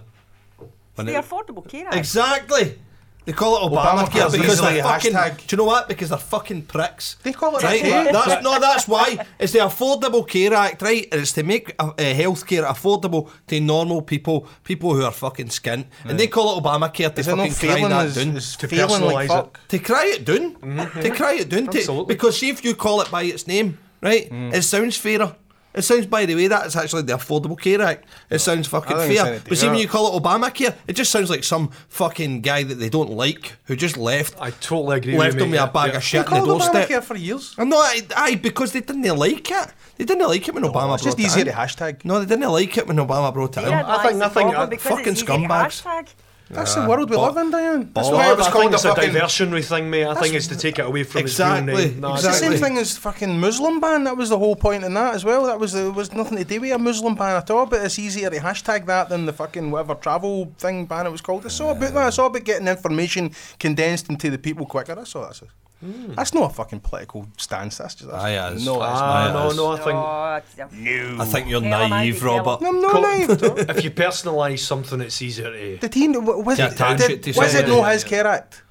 When 0.96 1.08
the 1.08 1.16
it- 1.16 1.26
Affordable 1.26 1.68
Care 1.68 1.88
Act. 1.88 1.96
Exactly. 1.98 2.80
They 3.26 3.34
call 3.34 3.58
it 3.58 3.72
Obamacare 3.72 4.06
Obamacare's 4.08 4.38
because 4.38 4.62
they're 4.62 4.84
fucking. 4.84 5.14
hashtag. 5.14 5.48
Do 5.48 5.56
you 5.56 5.58
know 5.58 5.64
what? 5.66 5.88
Because 5.88 6.10
they're 6.10 6.18
fucking 6.18 6.64
pricks. 6.64 7.16
They 7.24 7.34
call 7.34 7.58
it 7.58 7.64
right. 7.64 7.82
okay. 7.82 8.12
That's 8.12 8.44
no. 8.44 8.60
That's 8.60 8.88
why 8.88 9.26
it's 9.40 9.54
the 9.54 9.60
Affordable 9.60 10.28
Care 10.28 10.54
Act, 10.54 10.82
right? 10.82 11.08
And 11.12 11.22
it's 11.22 11.32
to 11.34 11.44
make 11.44 11.74
uh, 11.80 11.88
uh, 11.88 11.94
healthcare 11.98 12.66
affordable 12.66 13.30
to 13.48 13.60
normal 13.60 14.02
people, 14.02 14.48
people 14.64 14.94
who 14.94 15.04
are 15.04 15.12
fucking 15.12 15.48
skint, 15.48 15.86
and 16.04 16.20
they 16.20 16.28
call 16.28 16.58
it 16.58 16.64
Obamacare 16.64 17.14
to 17.16 17.20
is 17.22 17.28
it 17.28 17.36
fucking 17.36 17.54
cry 17.54 17.90
that 17.90 18.06
Is, 18.06 18.16
down. 18.16 18.38
is 18.38 18.56
To 18.58 18.68
like 18.68 18.90
personalise 18.90 19.28
fuck? 19.28 19.68
To 19.70 19.80
cry 19.80 20.06
it 20.16 20.26
down. 20.26 20.56
To 21.02 21.10
cry 21.10 21.34
it 21.34 21.50
down. 21.50 21.68
To, 21.68 22.06
because 22.08 22.40
see 22.40 22.50
if 22.50 22.64
you 22.64 22.76
call 22.76 23.02
it 23.02 23.10
by 23.10 23.24
its 23.24 23.48
name, 23.48 23.80
right? 24.02 24.28
It 24.32 24.62
sounds 24.64 24.98
fairer. 24.98 25.36
It 25.76 25.82
sounds, 25.84 26.06
by 26.06 26.26
the 26.26 26.36
way, 26.36 26.48
that 26.48 26.66
it's 26.66 26.76
actually 26.76 27.02
the 27.04 27.14
Affordable 27.14 27.60
Care 27.60 27.82
Act. 27.82 28.06
It 28.30 28.40
sounds 28.40 28.68
fucking 28.68 28.96
I 28.96 29.00
think 29.00 29.12
it's 29.12 29.22
fair. 29.22 29.30
anything 29.32 29.50
But 29.50 29.58
see, 29.58 29.68
when 29.68 29.78
you 29.78 29.88
call 29.88 30.16
it 30.18 30.24
Obamacare, 30.24 30.74
it 30.88 30.94
just 30.94 31.12
sounds 31.12 31.30
like 31.30 31.44
some 31.44 31.70
fucking 31.90 32.42
guy 32.42 32.64
that 32.64 32.76
they 32.76 32.90
don't 32.90 33.12
like 33.12 33.58
who 33.66 33.76
just 33.76 33.98
left. 33.98 34.36
I 34.40 34.52
totally 34.52 34.98
agree 34.98 35.18
left 35.18 35.34
with 35.36 35.36
you, 35.36 35.40
them 35.42 35.52
with 35.52 35.60
a 35.60 35.68
bag 35.68 35.92
Yeah. 35.92 35.98
of 35.98 36.04
shit 36.04 36.26
They 36.26 36.28
on 36.38 36.42
the 36.42 36.46
called 36.48 36.62
doorstep. 36.62 36.90
Obamacare 36.90 37.04
for 37.04 37.16
years. 37.18 37.56
I'm 37.58 37.70
not, 37.70 37.86
aye, 38.16 38.36
because 38.36 38.72
they 38.72 38.80
didn't 38.82 39.04
like 39.18 39.52
it. 39.52 39.68
They 39.98 40.06
didn't 40.06 40.28
like 40.28 40.48
it 40.48 40.54
when 40.54 40.64
Obama 40.64 40.96
It's 40.96 41.04
just 41.04 41.18
brought 41.18 41.24
it 41.26 41.28
easier 41.28 41.42
in. 41.42 41.48
to 41.48 41.54
hashtag. 41.54 42.06
No, 42.06 42.20
they 42.20 42.26
didn't 42.26 42.50
like 42.52 42.78
it 42.78 42.88
when 42.88 42.98
Obama 42.98 43.34
brought 43.34 43.58
it 43.58 43.62
They 43.62 43.68
in. 43.68 43.74
I 43.74 44.04
think- 44.04 44.14
lies 44.14 44.22
I 44.22 44.30
think, 44.30 44.34
problem 44.34 44.56
uh, 44.62 44.66
because 44.68 44.92
fucking 44.92 45.14
it's 45.14 45.24
easy 45.24 45.32
scumbags. 45.32 45.84
Hashtag. 46.50 46.56
That's 46.56 46.76
the 46.76 46.88
world 46.88 47.10
we 47.10 47.16
live 47.18 47.38
in, 47.38 47.52
Diane. 47.52 47.90
That's 47.94 48.10
but- 48.10 48.16
why 48.16 48.32
it 48.32 48.38
was 48.38 48.48
I 48.48 48.52
called 48.52 48.62
think 48.64 48.72
a 48.72 48.76
it's 48.76 48.86
a 48.86 48.96
fucking. 48.96 49.10
diversionary 49.12 49.66
thing, 49.66 49.90
mate. 49.90 50.06
I 50.06 50.14
think 50.16 50.36
it's 50.36 50.48
to 50.48 50.56
take 50.58 50.78
it 50.80 50.86
away 50.86 51.04
from 51.04 51.22
Exactly, 51.22 51.74
his 51.74 51.82
real 51.84 51.92
name. 51.92 52.00
No, 52.02 52.14
It's 52.14 52.24
the 52.24 52.34
same 52.34 52.54
thing 52.54 52.78
as 52.78 52.98
fucking 52.98 53.40
Muslim 53.40 53.80
ban. 53.80 54.04
That 54.04 54.16
was 54.18 54.30
the 54.30 54.38
whole 54.38 54.56
point 54.56 54.84
in 54.84 54.94
that 54.94 55.16
as 55.16 55.26
well. 55.26 55.46
That 55.46 55.60
was 55.60 55.74
there 55.74 55.92
was 55.92 56.14
nothing 56.14 56.38
to 56.38 56.44
do 56.44 56.62
with 56.62 56.72
a 56.72 56.78
Muslim 56.78 57.16
ban 57.16 57.36
at 57.38 57.50
all. 57.50 57.66
But 57.66 57.84
it's 57.84 57.98
easier 57.98 58.30
to 58.30 58.38
hashtag 58.40 58.86
that 58.86 59.10
than 59.10 59.26
the 59.26 59.34
fucking 59.34 59.72
whatever 59.72 59.96
travel 59.96 60.54
thing 60.58 60.86
ban 60.86 61.08
it 61.08 61.12
was 61.12 61.22
called. 61.22 61.46
It's 61.46 61.60
all 61.60 61.72
about 61.72 61.94
that. 61.94 62.08
It's 62.10 62.20
all 62.20 62.28
about 62.28 62.44
getting 62.44 62.68
information 62.68 63.32
condensed 63.60 64.10
into 64.10 64.30
the 64.30 64.38
people 64.38 64.66
quicker. 64.66 64.94
That's 64.96 65.16
all 65.16 65.24
that's. 65.24 65.42
It. 65.82 66.16
That's 66.16 66.34
not 66.34 66.50
a 66.52 66.54
fucking 66.54 66.80
political 66.80 67.28
stance. 67.38 67.78
That's 67.78 67.96
just. 67.96 68.10
That's, 68.10 68.24
Aye, 68.24 68.48
it 68.52 68.54
is. 68.58 68.66
No, 68.66 68.76
it's 68.76 68.84
Ah, 68.86 69.30
Aye, 69.30 69.34
no, 69.34 69.46
it 69.48 69.52
is. 69.52 69.58
no, 69.58 69.68
I 69.72 69.76
think 69.78 69.88
Oh, 69.96 71.16
no. 71.18 71.22
I 71.22 71.26
think 71.26 71.48
you're 71.50 71.62
Tell 71.62 71.82
'em, 71.82 71.90
naive, 71.90 72.16
Andy, 72.16 72.20
tell 72.20 72.30
'em. 72.30 72.46
Robert. 72.46 72.66
I'm 72.68 72.82
not 72.82 72.92
Co- 72.92 73.02
naive. 73.02 73.30
at 73.70 73.70
if 73.78 73.84
you 73.84 73.92
personalise 73.92 74.60
something, 74.60 75.02
it's 75.02 75.22
easier 75.22 75.52
to. 75.52 75.78
Did 75.78 75.94
he? 75.94 76.08
Was 76.08 76.58
Yeah, 76.60 76.68
it? 76.72 76.78
tangent 76.78 77.22
Did, 77.22 77.34
to 77.34 77.40
was 77.40 77.54
it 77.54 77.66
it. 77.66 77.68
no 77.68 77.84
his 77.84 78.04
care 78.04 78.26
act? 78.26 78.64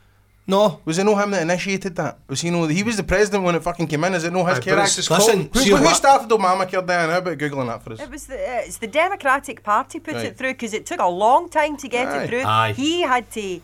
No. 0.47 0.81
Was 0.85 0.98
it 0.98 1.05
no 1.05 1.14
him 1.16 1.31
that 1.31 1.40
initiated 1.43 1.97
that? 1.97 2.18
Was 2.28 2.40
he 2.43 2.51
no? 2.51 2.66
He 2.66 2.82
was 2.82 2.97
the 2.98 3.02
president 3.02 3.44
when 3.44 3.55
it 3.55 3.62
fucking 3.62 3.86
came 3.86 4.05
in. 4.05 4.14
Is 4.14 4.24
it 4.24 4.32
no 4.32 4.44
his 4.44 4.59
Aye, 4.59 4.60
care 4.62 4.74
but 4.74 4.81
act? 4.81 4.89
it's 4.89 4.97
just 4.97 5.10
Listen, 5.10 5.48
Who, 5.52 5.60
see 5.60 5.70
who 5.70 5.82
what- 5.82 5.97
started 5.97 6.28
Obamacare, 6.28 6.86
Dan? 6.86 7.09
How 7.10 7.18
about 7.18 7.39
googling 7.39 7.66
that 7.68 7.82
for 7.82 7.93
us? 7.94 8.01
It 8.01 8.10
was 8.10 8.26
the 8.26 8.35
uh, 8.36 8.60
it's 8.64 8.76
the 8.78 8.86
Democratic 8.86 9.62
Party 9.62 10.01
put 10.01 10.14
Right. 10.14 10.26
it 10.26 10.36
through 10.36 10.52
because 10.52 10.74
it 10.74 10.85
took 10.85 11.01
a 11.01 11.09
long 11.09 11.48
time 11.48 11.76
to 11.78 11.89
get 11.89 12.09
Aye. 12.09 12.22
it 12.24 12.28
through. 12.28 12.43
Aye. 12.43 12.72
He 12.72 13.01
had 13.02 13.31
to 13.32 13.60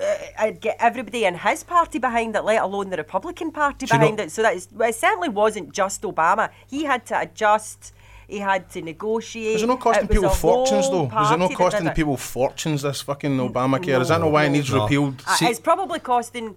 uh, 0.00 0.16
uh, 0.46 0.50
get 0.52 0.76
everybody 0.80 1.24
in 1.24 1.34
his 1.34 1.62
party 1.64 1.98
behind 1.98 2.34
it, 2.36 2.42
let 2.44 2.62
alone 2.62 2.90
the 2.90 2.96
Republican 2.96 3.50
Party 3.52 3.86
Do 3.86 3.94
you 3.94 3.98
behind 3.98 4.16
know- 4.18 4.24
it. 4.24 4.32
So 4.32 4.42
that 4.42 4.54
is, 4.54 4.68
well, 4.72 4.88
it 4.88 4.94
certainly 4.94 5.28
wasn't 5.28 5.72
just 5.72 6.02
Obama. 6.02 6.50
He 6.68 6.84
had 6.84 7.04
to 7.06 7.20
adjust. 7.20 7.92
He 8.28 8.38
had 8.38 8.70
to 8.70 8.80
negotiate. 8.82 9.54
Was 9.54 9.62
it 9.64 9.66
not 9.66 9.80
costing 9.80 10.06
was 10.06 10.16
people 10.16 10.30
fortunes 10.30 10.88
though? 10.88 11.02
Was 11.04 11.32
it 11.32 11.38
not 11.38 11.52
costing 11.54 11.82
did 11.82 11.90
it. 11.90 11.96
people 11.96 12.16
fortunes? 12.16 12.82
This 12.82 13.02
fucking 13.02 13.36
Obamacare. 13.38 14.00
Is 14.00 14.08
that 14.08 14.20
not 14.20 14.30
why 14.30 14.44
it 14.44 14.50
needs 14.50 14.72
No. 14.72 14.82
repealed? 14.84 15.20
Uh, 15.26 15.36
it's 15.42 15.58
probably 15.58 15.98
costing 15.98 16.54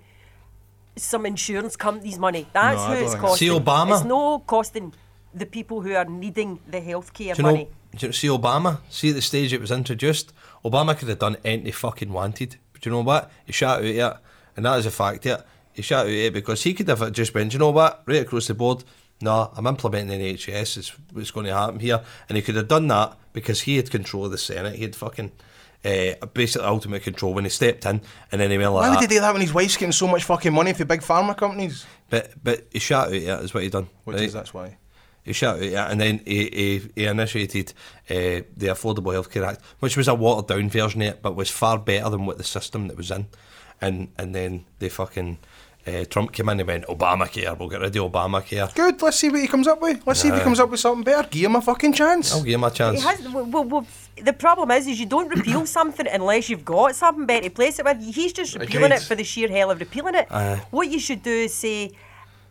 some 0.95 1.25
insurance 1.25 1.75
companies 1.75 2.19
money. 2.19 2.45
That's 2.53 2.77
No, 2.77 2.95
who 2.95 3.03
it's 3.03 3.15
costing. 3.15 3.49
See 3.49 3.53
Obama? 3.59 3.95
It's 3.97 4.05
no 4.05 4.39
costing 4.39 4.93
the 5.33 5.47
people 5.47 5.81
who 5.81 5.95
are 5.95 6.05
needing 6.05 6.59
the 6.69 6.79
healthcare 6.79 7.33
Do 7.35 7.41
you 7.41 7.43
know, 7.43 7.51
money. 7.51 7.67
do 7.97 8.05
you 8.07 8.13
see 8.13 8.27
Obama? 8.27 8.79
See 8.89 9.09
at 9.09 9.15
the 9.15 9.21
stage 9.23 9.51
it 9.51 9.59
was 9.59 9.71
introduced, 9.71 10.31
Obama 10.63 10.95
could 10.95 11.07
have 11.09 11.17
done 11.19 11.37
anything 11.43 11.65
he 11.65 11.71
fucking 11.71 12.13
wanted. 12.13 12.57
But 12.83 12.89
you 12.89 12.91
know 12.91 13.01
what? 13.01 13.31
He 13.45 13.53
shot 13.53 13.79
out 13.79 13.85
it, 13.85 14.17
and 14.57 14.65
that 14.65 14.77
is 14.79 14.85
a 14.85 14.91
fact. 14.91 15.25
Yeah, 15.25 15.41
he 15.71 15.81
shot 15.81 16.05
out 16.05 16.11
it 16.11 16.33
because 16.33 16.63
he 16.63 16.73
could 16.73 16.89
have 16.89 17.11
just 17.13 17.33
went. 17.33 17.51
"Do 17.51 17.55
You 17.55 17.59
know 17.59 17.69
what? 17.69 18.03
Right 18.05 18.21
across 18.21 18.47
the 18.47 18.53
board. 18.53 18.83
No, 19.21 19.51
I'm 19.55 19.65
implementing 19.67 20.19
the 20.19 20.33
NHS. 20.35 20.77
Is 20.77 20.91
what's 21.13 21.31
going 21.31 21.45
to 21.45 21.53
happen 21.53 21.79
here, 21.79 22.01
and 22.27 22.35
he 22.35 22.41
could 22.41 22.55
have 22.55 22.67
done 22.67 22.87
that 22.89 23.17
because 23.31 23.61
he 23.61 23.77
had 23.77 23.89
control 23.89 24.25
of 24.25 24.31
the 24.31 24.37
Senate. 24.37 24.75
He 24.75 24.81
had 24.83 24.95
fucking. 24.95 25.31
Uh, 25.85 26.13
basically, 26.33 26.65
ultimate 26.65 27.03
control 27.03 27.33
when 27.33 27.43
he 27.43 27.49
stepped 27.49 27.85
in, 27.85 27.99
and 28.31 28.39
then 28.39 28.49
he 28.49 28.57
went 28.57 28.71
like 28.71 28.83
Why 28.83 28.89
would 28.89 28.99
that. 28.99 29.01
he 29.01 29.15
do 29.15 29.19
that 29.19 29.33
when 29.33 29.41
his 29.41 29.53
wife's 29.53 29.75
getting 29.75 29.91
so 29.91 30.07
much 30.07 30.23
fucking 30.23 30.53
money 30.53 30.71
for 30.71 30.85
big 30.85 31.01
pharma 31.01 31.35
companies? 31.35 31.85
But 32.09 32.31
but 32.41 32.67
he 32.71 32.79
shot 32.79 33.07
out 33.07 33.13
it 33.13 33.23
is 33.23 33.53
what 33.53 33.63
he 33.63 33.69
done. 33.69 33.89
Which 34.05 34.15
right? 34.15 34.23
is 34.25 34.33
that's 34.33 34.53
why. 34.53 34.77
He 35.23 35.33
shut 35.33 35.61
it, 35.61 35.71
yeah, 35.71 35.89
and 35.89 36.01
then 36.01 36.19
he, 36.25 36.49
he, 36.49 36.81
he 36.95 37.05
initiated 37.05 37.73
uh, 38.09 38.43
the 38.57 38.67
Affordable 38.67 39.13
Healthcare 39.13 39.47
Act, 39.47 39.61
which 39.79 39.95
was 39.95 40.09
a 40.09 40.13
watered 40.13 40.47
down 40.47 40.69
version 40.69 41.01
of 41.01 41.07
it, 41.07 41.21
but 41.21 41.35
was 41.35 41.49
far 41.49 41.77
better 41.77 42.09
than 42.09 42.25
what 42.25 42.37
the 42.37 42.43
system 42.43 42.87
that 42.89 42.97
was 42.97 43.09
in. 43.09 43.27
And 43.79 44.09
and 44.17 44.35
then 44.35 44.65
they 44.79 44.89
fucking 44.89 45.37
uh, 45.85 46.05
Trump 46.05 46.31
came 46.31 46.47
in 46.49 46.59
and 46.59 46.67
went 46.67 46.85
Obamacare, 46.85 47.57
we'll 47.57 47.69
get 47.69 47.81
rid 47.81 47.95
of 47.95 48.11
Obamacare. 48.11 48.73
Good. 48.73 49.01
Let's 49.01 49.17
see 49.17 49.29
what 49.29 49.41
he 49.41 49.47
comes 49.47 49.67
up 49.67 49.81
with. 49.81 50.01
Let's 50.05 50.21
see 50.21 50.29
if 50.29 50.35
he 50.35 50.41
comes 50.41 50.59
up 50.59 50.69
with 50.69 50.79
something 50.79 51.03
better. 51.03 51.27
Give 51.29 51.45
him 51.45 51.55
a 51.57 51.61
fucking 51.61 51.93
chance. 51.93 52.33
I'll 52.33 52.43
give 52.43 52.53
him 52.53 52.63
a 52.63 52.71
chance. 52.71 53.03
has, 53.03 53.21
well, 53.29 53.45
well, 53.45 53.63
well, 53.65 53.87
the 54.21 54.33
problem 54.33 54.71
is, 54.71 54.87
is 54.87 54.99
you 54.99 55.05
don't 55.05 55.27
repeal 55.29 55.65
something 55.77 56.07
unless 56.07 56.49
you've 56.49 56.63
got 56.63 56.95
something 56.95 57.25
better 57.25 57.49
to 57.49 57.49
place 57.49 57.79
it 57.79 57.85
with. 57.85 58.01
He's 58.01 58.31
just 58.31 58.55
repealing 58.55 58.85
Agreed. 58.85 58.97
it 58.97 59.03
for 59.03 59.15
the 59.15 59.23
sheer 59.23 59.49
hell 59.49 59.71
of 59.71 59.79
repealing 59.79 60.15
it. 60.15 60.27
Aye. 60.31 60.61
what 60.71 60.89
you 60.89 60.99
should 60.99 61.21
do 61.21 61.31
is 61.31 61.53
say, 61.53 61.91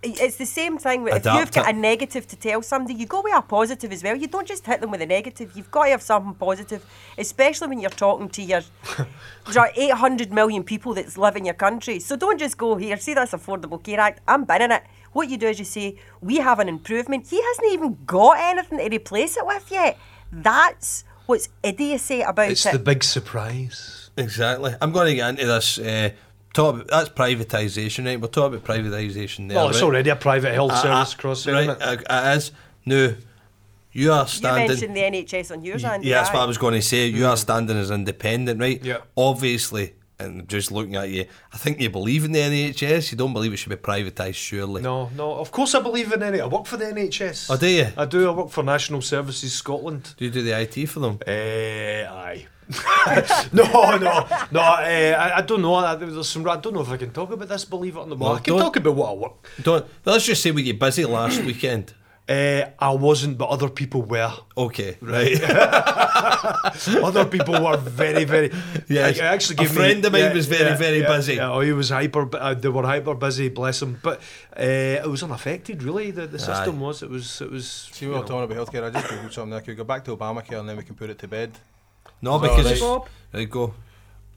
it's 0.03 0.37
the 0.37 0.47
same 0.47 0.79
thing. 0.79 1.03
With, 1.03 1.15
if 1.15 1.21
Adapt 1.23 1.39
you've 1.39 1.53
got 1.53 1.69
it. 1.69 1.77
a 1.77 1.79
negative 1.79 2.27
to 2.29 2.37
tell 2.37 2.61
somebody, 2.63 2.95
you 2.95 3.07
go 3.07 3.21
with 3.23 3.35
a 3.35 3.43
positive 3.43 3.93
as 3.93 4.03
well. 4.03 4.17
You 4.17 4.27
don't 4.27 4.47
just 4.47 4.67
hit 4.67 4.81
them 4.81 4.91
with 4.91 5.01
a 5.01 5.07
negative. 5.07 5.53
You've 5.55 5.71
got 5.71 5.85
to 5.85 5.91
have 5.91 6.03
something 6.03 6.35
positive, 6.35 6.85
especially 7.19 7.69
when 7.69 7.81
you're 7.81 7.91
talking 7.91 8.29
to 8.31 8.43
your, 8.43 8.63
your 9.53 9.71
800 9.77 10.33
million 10.33 10.65
people 10.65 10.95
that's 10.95 11.17
live 11.17 11.37
in 11.37 11.45
your 11.45 11.55
country. 11.55 12.01
So 12.01 12.17
don't 12.17 12.39
just 12.39 12.59
go 12.59 12.77
here. 12.77 12.97
See 12.97 13.15
this 13.15 13.31
Affordable 13.33 13.83
Care 13.83 14.01
Act. 14.01 14.21
I'm 14.27 14.45
binning 14.45 14.73
it. 14.73 14.83
What 15.13 15.29
you 15.29 15.37
do 15.37 15.47
is 15.49 15.59
you 15.59 15.65
say 15.65 15.99
we 16.21 16.37
have 16.39 16.59
an 16.59 16.69
improvement. 16.69 17.29
He 17.29 17.41
hasn't 17.41 17.73
even 17.73 17.99
got 18.07 18.39
anything 18.39 18.79
to 18.79 18.89
replace 18.89 19.37
it 19.37 19.47
with 19.47 19.71
yet. 19.71 19.99
That's 20.33 21.05
what's 21.27 21.49
idiocy 21.63 22.23
about 22.23 22.51
It's 22.51 22.67
it. 22.67 22.73
the 22.73 22.79
big 22.79 23.05
surprise. 23.05 24.11
Exactly. 24.17 24.75
I'm 24.81 24.91
going 24.93 25.09
to 25.09 25.15
get 25.15 25.29
into 25.31 25.47
this. 25.47 25.79
Uh, 25.79 26.11
talk, 26.53 26.75
about, 26.75 26.89
that's 26.89 27.09
privatisation, 27.11 28.07
right? 28.07 28.21
We're 28.21 28.29
talking 28.29 28.59
about 28.59 28.69
privatisation 28.69 29.49
there. 29.49 29.57
Well, 29.57 29.69
it's 29.69 29.79
right? 29.79 29.85
already 29.85 30.11
a 30.11 30.17
private 30.17 30.55
health 30.55 30.73
Uh, 30.73 30.83
service 30.83 31.15
uh, 31.15 31.17
cross 31.19 31.45
there, 31.45 31.55
right, 31.55 31.69
it? 31.71 31.83
uh, 32.11 32.31
it 32.33 32.37
is. 32.37 32.53
No, 32.85 33.15
you 33.93 34.13
are 34.13 34.27
standing. 34.27 34.71
you 34.71 34.77
standing. 34.77 34.97
mentioned 34.97 34.97
the 34.97 35.37
NHS 35.37 35.51
on 35.53 35.65
yours, 35.65 35.85
Andy. 35.85 36.09
Yeah, 36.09 36.17
that's 36.17 36.31
aye. 36.31 36.35
what 36.35 36.43
I 36.43 36.47
was 36.47 36.59
going 36.59 36.75
to 36.75 36.83
say. 36.83 37.07
You 37.07 37.27
are 37.27 37.37
standing 37.37 37.77
as 37.77 37.91
independent, 37.91 38.61
right? 38.61 38.83
Yeah. 38.83 38.99
Obviously, 39.17 39.95
and 40.23 40.49
just 40.49 40.73
looking 40.73 40.97
at 40.97 41.11
you, 41.11 41.27
I 41.53 41.57
think 41.59 41.81
you 41.81 41.91
believe 41.91 42.25
in 42.25 42.33
the 42.33 42.41
NHS. 42.41 43.13
You 43.13 43.19
don't 43.19 43.33
believe 43.33 43.53
it 43.53 43.57
should 43.59 43.71
be 43.71 43.77
privatised, 43.77 44.35
surely. 44.35 44.83
No, 44.83 45.11
no. 45.17 45.35
Of 45.35 45.51
course, 45.51 45.75
I 45.75 45.81
believe 45.81 46.13
in 46.13 46.23
it. 46.23 46.41
I 46.41 46.47
work 46.47 46.67
for 46.67 46.77
the 46.77 46.87
NHS. 46.87 47.51
Oh, 47.51 47.57
do 47.57 47.69
you? 47.69 47.89
I 47.97 48.05
do. 48.07 48.29
I 48.29 48.33
work 48.33 48.51
for 48.51 48.63
National 48.63 49.03
Services 49.03 49.53
Scotland. 49.53 50.15
Do 50.17 50.25
you 50.25 50.31
do 50.31 50.43
the 50.43 50.59
IT 50.59 50.87
for 50.87 51.01
them? 51.01 51.19
Eh, 51.27 52.07
aye. 52.09 52.47
no, 53.53 53.65
no, 53.99 54.27
no. 54.51 54.61
Uh, 54.61 55.17
I, 55.19 55.39
I 55.39 55.41
don't 55.43 55.61
know. 55.61 55.75
I, 55.75 55.95
there's 55.95 56.29
some. 56.29 56.49
I 56.49 56.57
don't 56.57 56.73
know 56.73 56.81
if 56.81 56.89
I 56.89 56.97
can 56.97 57.11
talk 57.11 57.31
about 57.31 57.49
this. 57.49 57.65
Believe 57.65 57.97
it 57.97 58.01
or 58.01 58.07
not. 58.07 58.19
Well, 58.19 58.33
I 58.35 58.39
can 58.41 58.57
talk 58.57 58.77
about 58.77 58.95
what 58.95 59.11
I 59.11 59.15
work. 59.15 59.49
Don't. 59.63 59.87
Let's 60.05 60.25
just 60.25 60.43
say 60.43 60.53
we 60.53 60.63
get 60.63 60.79
busy 60.79 61.05
last 61.05 61.43
weekend. 61.43 61.93
Uh, 62.29 62.71
I 62.79 62.91
wasn't, 62.93 63.37
but 63.37 63.49
other 63.49 63.69
people 63.69 64.03
were. 64.03 64.33
Okay, 64.57 64.97
right. 65.01 65.37
Other 67.03 67.25
people 67.27 67.63
were 67.63 67.77
very, 67.77 68.25
very. 68.25 68.51
Yes. 68.89 69.21
I, 69.21 69.25
I 69.25 69.27
actually 69.35 69.57
A 69.57 69.59
gave 69.59 69.71
me- 69.71 69.77
friend 69.77 70.05
of 70.05 70.13
mine 70.13 70.33
was 70.35 70.47
very, 70.47 70.77
very 70.77 71.01
yeah, 71.01 71.17
busy. 71.17 71.35
Yeah, 71.35 71.51
oh, 71.53 71.61
he 71.61 71.73
was 71.73 71.91
hyper. 71.91 72.29
Uh, 72.35 72.55
they 72.55 72.69
were 72.69 72.85
hyper 72.85 73.15
busy. 73.15 73.49
Bless 73.49 73.83
him. 73.83 73.99
But 74.03 74.21
uh, 74.57 74.63
it 75.05 75.11
was 75.11 75.23
unaffected. 75.23 75.83
Really, 75.83 76.11
the, 76.11 76.27
the 76.27 76.39
system 76.39 76.77
Aye. 76.79 76.87
was. 76.87 77.03
It 77.03 77.11
was. 77.11 77.41
It 77.41 77.51
was. 77.51 77.89
See, 77.93 78.07
we 78.07 78.13
were 78.13 78.21
know. 78.21 78.27
talking 78.27 78.51
about 78.53 78.67
healthcare. 78.69 78.85
I 78.85 78.91
just 78.91 79.07
googled 79.09 79.33
something. 79.33 79.55
I 79.55 79.61
could 79.61 79.77
go 79.77 79.85
back 79.85 80.05
to 80.05 80.17
Obamacare 80.17 80.61
and 80.61 80.69
then 80.69 80.77
we 80.77 80.85
can 80.85 80.95
put 80.95 81.11
it 81.11 81.19
to 81.19 81.29
bed. 81.29 81.53
No, 82.23 82.39
So, 82.39 82.41
because 82.43 82.65
right. 82.65 82.73
it's, 82.73 82.81
Bob? 82.81 83.09
right, 83.33 83.51
go. 83.51 83.75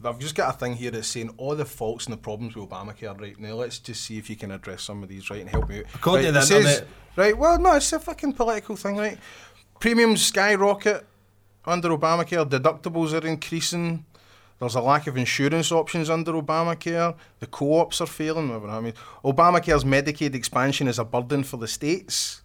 I've 0.03 0.19
just 0.19 0.35
got 0.35 0.53
a 0.53 0.57
thing 0.57 0.75
here 0.75 0.91
that's 0.91 1.07
saying 1.07 1.33
all 1.37 1.55
the 1.55 1.65
faults 1.65 2.05
and 2.05 2.13
the 2.13 2.17
problems 2.17 2.55
with 2.55 2.69
Obamacare 2.69 3.19
right 3.19 3.39
now. 3.39 3.53
Let's 3.55 3.79
just 3.79 4.03
see 4.03 4.17
if 4.17 4.29
you 4.29 4.35
can 4.35 4.51
address 4.51 4.83
some 4.83 5.01
of 5.03 5.09
these 5.09 5.29
right 5.29 5.41
and 5.41 5.49
help 5.49 5.69
me 5.69 5.79
out. 5.79 5.85
According 5.95 6.25
right, 6.25 6.31
to 6.33 6.37
it 6.37 6.41
the 6.41 6.45
says- 6.45 6.65
internet- 6.79 6.87
right, 7.15 7.37
well, 7.37 7.59
no, 7.59 7.75
it's 7.75 7.91
a 7.93 7.99
fucking 7.99 8.33
political 8.33 8.75
thing, 8.75 8.97
right? 8.97 9.17
Premiums 9.79 10.25
skyrocket 10.25 11.05
under 11.65 11.89
Obamacare. 11.89 12.47
Deductibles 12.49 13.13
are 13.13 13.25
increasing. 13.27 14.05
There's 14.59 14.75
a 14.75 14.81
lack 14.81 15.07
of 15.07 15.17
insurance 15.17 15.71
options 15.71 16.09
under 16.09 16.33
Obamacare. 16.33 17.15
The 17.39 17.47
co-ops 17.47 17.99
are 18.01 18.07
failing. 18.07 18.51
I 18.69 18.79
mean, 18.79 18.93
Obamacare's 19.23 19.83
Medicaid 19.83 20.33
expansion 20.33 20.87
is 20.87 20.97
a 20.97 21.05
burden 21.05 21.43
for 21.43 21.57
the 21.57 21.67
states. 21.67 22.41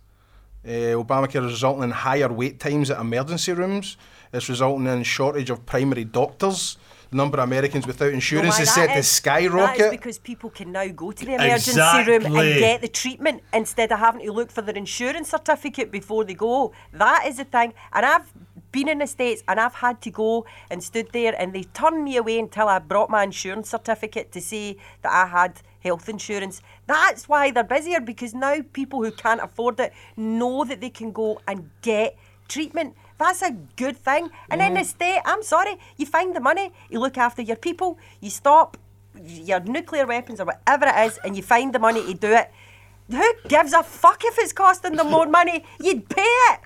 Uh, 0.65 0.99
Obamacare 0.99 1.45
is 1.47 1.53
resulting 1.53 1.85
in 1.85 1.91
higher 1.91 2.31
wait 2.33 2.59
times 2.59 2.91
at 2.91 3.01
emergency 3.01 3.53
rooms. 3.53 3.97
It's 4.33 4.49
resulting 4.49 4.87
in 4.87 5.03
shortage 5.05 5.51
of 5.51 5.65
primary 5.67 6.05
doctors. 6.05 6.77
The 7.11 7.17
number 7.17 7.39
of 7.39 7.45
Americans 7.45 7.87
without 7.87 8.13
insurance 8.13 8.57
why 8.57 8.63
is 8.63 8.69
that 8.69 8.75
set 8.75 8.87
to 8.87 8.91
is? 8.93 8.95
That 8.95 8.99
is 8.99 9.09
skyrocket. 9.09 9.91
because 9.91 10.19
people 10.19 10.49
can 10.51 10.71
now 10.71 10.87
go 10.89 11.11
to 11.11 11.25
the 11.25 11.35
emergency 11.35 12.11
room 12.11 12.25
and 12.27 12.59
get 12.59 12.81
the 12.81 12.89
treatment 12.89 13.43
instead 13.53 13.91
of 13.91 13.99
having 13.99 14.25
to 14.25 14.33
look 14.33 14.53
for 14.53 14.63
their 14.63 14.77
insurance 14.77 15.31
certificate 15.31 15.91
before 15.91 16.25
they 16.25 16.35
go. 16.35 16.73
That 16.93 17.27
is 17.27 17.39
the 17.39 17.45
thing. 17.45 17.75
And 17.93 18.07
I've 18.07 18.33
been 18.71 18.89
in 18.89 18.99
the 18.99 19.09
States 19.09 19.43
and 19.49 19.59
I've 19.59 19.75
had 19.75 20.01
to 20.03 20.11
go 20.11 20.47
and 20.71 20.83
stood 20.83 21.09
there 21.13 21.35
and 21.37 21.53
they 21.53 21.65
turned 21.65 22.05
me 22.05 22.17
away 22.17 22.39
until 22.39 22.69
I 22.69 22.79
brought 22.79 23.11
my 23.11 23.25
insurance 23.25 23.71
certificate 23.71 24.31
to 24.33 24.41
say 24.41 24.77
that 25.03 25.13
I 25.13 25.27
had 25.27 25.63
health 25.81 26.09
insurance. 26.09 26.63
That's 26.87 27.29
why 27.29 27.51
they're 27.51 27.65
busier 27.65 28.01
because 28.01 28.35
now 28.35 28.59
people 28.73 29.03
who 29.03 29.11
can't 29.11 29.41
afford 29.41 29.81
it 29.81 29.93
know 30.17 30.65
that 30.65 30.81
they 30.81 30.91
can 30.91 31.11
go 31.11 31.41
and 31.49 31.71
get 31.83 32.17
treatment. 32.49 32.95
That's 33.21 33.43
a 33.43 33.51
good 33.77 33.99
thing. 33.99 34.31
And 34.49 34.63
in 34.63 34.73
the 34.75 34.83
state, 34.83 35.21
I'm 35.27 35.43
sorry, 35.43 35.77
you 35.99 36.07
find 36.07 36.35
the 36.35 36.41
money, 36.41 36.73
you 36.89 36.99
look 36.99 37.19
after 37.19 37.43
your 37.43 37.57
people, 37.57 37.99
you 38.21 38.31
stop 38.31 38.79
your 39.23 39.61
nuclear 39.61 40.07
weapons 40.07 40.41
or 40.41 40.47
whatever 40.47 40.87
it 40.87 41.07
is, 41.07 41.19
and 41.23 41.37
you 41.37 41.43
find 41.43 41.75
the 41.75 41.79
money 41.79 42.03
to 42.03 42.15
do 42.15 42.33
it. 42.33 42.51
Who 43.11 43.29
gives 43.47 43.75
a 43.75 43.83
fuck 43.83 44.25
if 44.25 44.39
it's 44.39 44.55
costing 44.55 44.97
them 44.97 45.11
more 45.11 45.27
money? 45.27 45.65
You'd 45.79 46.09
pay 46.09 46.33
it. 46.51 46.61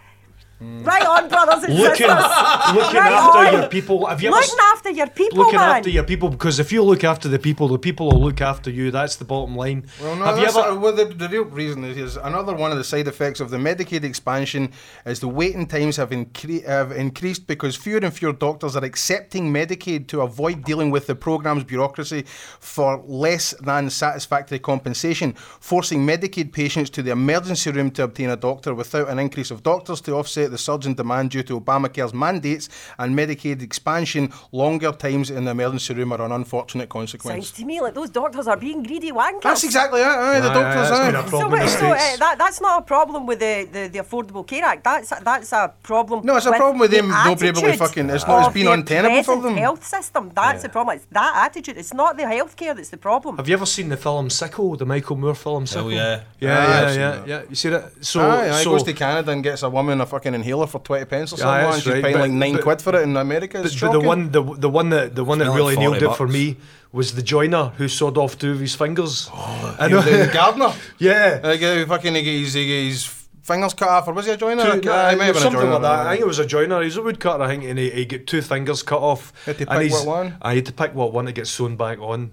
Mm. 0.62 0.86
Right 0.86 1.04
on, 1.04 1.28
brothers 1.28 1.64
and 1.64 1.74
Looking, 1.76 2.06
sisters. 2.06 2.74
looking 2.74 2.96
Right 3.00 3.12
after 3.12 3.38
on. 3.38 3.52
your 3.52 3.68
people. 3.68 4.06
Have 4.06 4.22
you 4.22 4.30
Looking 4.30 4.48
s- 4.58 4.74
after 4.74 4.90
your 4.90 5.08
people, 5.08 5.38
looking 5.38 5.58
man. 5.58 5.76
after 5.78 5.90
your 5.90 6.04
people 6.04 6.28
because 6.28 6.60
if 6.60 6.70
you 6.72 6.82
look 6.82 7.02
after 7.02 7.28
the 7.28 7.38
people, 7.40 7.66
the 7.68 7.78
people 7.78 8.08
will 8.10 8.20
look 8.20 8.40
after 8.40 8.70
you. 8.70 8.90
That's 8.92 9.16
the 9.16 9.24
bottom 9.24 9.56
line. 9.56 9.86
Well, 10.00 10.14
no, 10.16 10.24
Have 10.26 10.38
you 10.38 10.44
ever? 10.46 10.78
well, 10.78 10.92
the, 10.92 11.06
the 11.06 11.28
real 11.28 11.44
reason 11.46 11.84
is, 11.84 11.96
is 11.96 12.16
another 12.16 12.54
one 12.54 12.70
of 12.70 12.78
the 12.78 12.84
side 12.84 13.08
effects 13.08 13.40
of 13.40 13.50
the 13.50 13.56
Medicaid 13.56 14.04
expansion 14.04 14.70
is 15.04 15.20
the 15.20 15.28
waiting 15.28 15.66
times 15.66 15.96
have, 15.96 16.10
incre- 16.10 16.64
have 16.66 16.92
increased 16.92 17.46
because 17.46 17.74
fewer 17.74 17.98
and 17.98 18.14
fewer 18.14 18.32
doctors 18.32 18.76
are 18.76 18.84
accepting 18.84 19.52
Medicaid 19.52 20.06
to 20.08 20.20
avoid 20.22 20.64
dealing 20.64 20.90
with 20.90 21.06
the 21.08 21.14
program's 21.16 21.64
bureaucracy 21.64 22.24
for 22.60 23.02
less 23.06 23.52
than 23.60 23.90
satisfactory 23.90 24.60
compensation, 24.60 25.32
forcing 25.60 26.06
Medicaid 26.06 26.52
patients 26.52 26.90
to 26.90 27.02
the 27.02 27.10
emergency 27.10 27.70
room 27.72 27.90
to 27.90 28.04
obtain 28.04 28.30
a 28.30 28.36
doctor 28.36 28.72
without 28.74 29.08
an 29.08 29.18
increase 29.18 29.50
of 29.50 29.62
doctors 29.62 30.00
to 30.02 30.14
offset 30.14 30.43
the 30.50 30.58
surge 30.58 30.86
in 30.86 30.94
demand 30.94 31.30
due 31.30 31.42
to 31.44 31.60
Obamacare's 31.60 32.12
mandates 32.14 32.68
and 32.98 33.16
Medicaid 33.18 33.62
expansion. 33.62 34.32
Longer 34.52 34.92
times 34.92 35.30
in 35.30 35.44
the 35.44 35.50
emergency 35.52 35.94
room 35.94 36.12
are 36.12 36.22
an 36.22 36.32
unfortunate 36.32 36.88
consequence. 36.88 37.46
Sounds 37.48 37.58
to 37.58 37.64
me 37.64 37.80
like 37.80 37.94
those 37.94 38.10
doctors 38.10 38.46
are 38.48 38.56
being 38.56 38.82
greedy 38.82 39.12
wankers. 39.12 39.42
That's 39.42 39.64
exactly 39.64 40.00
it. 40.00 40.06
Aye, 40.06 40.40
the 40.40 40.50
Aye, 40.50 40.54
doctors. 40.54 40.90
aye, 40.90 41.08
aye. 41.08 41.10
that's 41.10 41.12
been 41.12 41.14
a 41.14 41.22
So, 41.24 41.28
problem 41.30 41.52
wait, 41.52 41.60
in 41.60 41.66
the 41.66 41.72
so 41.78 41.86
uh, 41.92 42.16
that, 42.18 42.36
that's 42.38 42.60
not 42.60 42.82
a 42.82 42.84
problem 42.84 43.26
with 43.26 43.38
the, 43.40 43.68
the, 43.72 43.88
the 43.88 43.98
Affordable 44.00 44.46
Care 44.46 44.64
Act. 44.64 44.84
That's 44.84 45.10
that's 45.20 45.52
a 45.52 45.72
problem. 45.82 46.24
No, 46.24 46.36
it's 46.36 46.46
a 46.46 46.50
problem 46.52 46.78
with 46.78 46.90
the 46.90 46.98
them 46.98 47.08
not 47.08 47.38
being 47.40 47.56
able 47.56 47.62
to 47.62 47.76
fucking- 47.76 48.10
it's 48.10 48.26
not- 48.26 48.38
it's 48.40 48.48
of 48.48 48.54
been 48.54 48.66
untenable 48.68 49.22
for 49.22 49.34
present 49.36 49.42
them. 49.54 49.56
health 49.56 49.84
system. 49.86 50.30
That's 50.34 50.62
the 50.62 50.68
problem. 50.68 50.96
It's 50.96 51.06
that 51.12 51.32
attitude. 51.46 51.76
It's 51.78 51.94
not 51.94 52.16
the 52.16 52.24
healthcare 52.24 52.74
that's 52.76 52.90
the 52.90 52.96
problem. 52.96 53.36
Have 53.36 53.48
you 53.48 53.54
ever 53.54 53.66
seen 53.66 53.88
the 53.88 53.96
film 53.96 54.28
Sicko, 54.28 54.76
the 54.78 54.84
Michael 54.86 55.16
Moore 55.16 55.34
film 55.34 55.64
Sicko? 55.64 55.92
yeah. 55.92 56.22
yeah, 56.40 56.58
Aye, 56.58 56.62
I've 56.90 56.96
yeah, 56.96 57.14
yeah, 57.14 57.24
yeah. 57.26 57.42
You 57.48 57.54
see 57.56 57.68
that? 57.70 58.04
So, 58.04 58.20
Aye, 58.20 58.50
aye, 58.50 58.62
so 58.62 58.70
goes 58.70 58.82
to 58.84 58.92
Canada 58.92 59.30
and 59.32 59.42
gets 59.42 59.62
a 59.62 59.70
woman 59.70 60.00
a 60.00 60.06
fucking 60.06 60.33
inhaler 60.34 60.66
for 60.66 60.80
twenty 60.80 61.04
pence 61.06 61.32
or 61.32 61.36
something, 61.38 61.48
Aye, 61.48 61.62
and 61.74 61.82
she's 61.82 61.92
right, 61.92 62.02
paying 62.02 62.14
but- 62.16 62.20
like 62.22 62.30
nine 62.32 62.52
but- 62.54 62.62
quid 62.62 62.82
for 62.82 62.94
it 62.96 63.02
in 63.02 63.16
America. 63.16 63.58
But, 63.58 63.66
It's 63.72 63.80
but 63.80 63.92
the 63.92 64.00
one, 64.00 64.30
the, 64.32 64.42
the 64.42 64.68
one 64.68 64.90
that 64.90 65.14
the 65.14 65.24
one 65.24 65.38
that 65.38 65.46
really 65.50 65.74
like 65.76 65.78
nailed 65.78 65.98
40 66.00 66.06
it 66.12 66.16
for 66.16 66.28
me 66.28 66.56
was 66.92 67.14
the 67.14 67.22
joiner 67.22 67.72
who 67.76 67.88
sawed 67.88 68.16
off 68.18 68.38
two 68.38 68.52
of 68.52 68.60
his 68.60 68.74
fingers. 68.74 69.28
Oh, 69.32 69.76
I 69.80 69.88
the, 69.88 70.00
the 70.00 70.30
gardener. 70.32 70.72
Yeah. 70.98 71.40
Like, 71.42 71.60
uh, 71.62 71.86
fucking, 71.86 72.14
he 72.14 72.22
get 72.22 72.38
his, 72.40 72.52
he 72.54 72.66
get 72.66 72.84
his 72.90 73.06
fingers 73.42 73.74
cut 73.74 73.88
off, 73.88 74.06
or 74.08 74.12
was 74.14 74.26
he 74.26 74.32
a 74.32 74.36
joiner? 74.36 74.62
I 74.62 74.78
Two, 74.78 74.90
uh, 74.90 75.10
he 75.10 75.16
may 75.16 75.24
have 75.26 75.34
been 75.34 75.40
a 75.40 75.44
something 75.44 75.60
joiner, 75.60 75.72
like 75.72 75.82
that. 75.82 76.06
I 76.06 76.10
think 76.12 76.20
it 76.22 76.26
was 76.26 76.38
a 76.38 76.46
joiner. 76.46 76.82
He's 76.82 76.96
a 76.96 77.02
woodcutter, 77.02 77.42
I 77.42 77.48
think, 77.48 77.64
and 77.64 77.78
he, 77.78 77.90
he 77.90 78.04
got 78.06 78.26
two 78.26 78.40
fingers 78.42 78.82
cut 78.82 79.00
off. 79.02 79.32
Had 79.44 79.58
to 79.58 79.66
pick 79.66 79.80
he's- 79.82 79.92
what 79.92 80.06
one? 80.06 80.36
I 80.40 80.54
had 80.54 80.66
to 80.66 80.72
pick 80.72 80.94
what 80.94 81.12
one 81.12 81.26
to 81.26 81.32
get 81.32 81.46
sewn 81.48 81.76
back 81.76 81.98
on. 81.98 82.32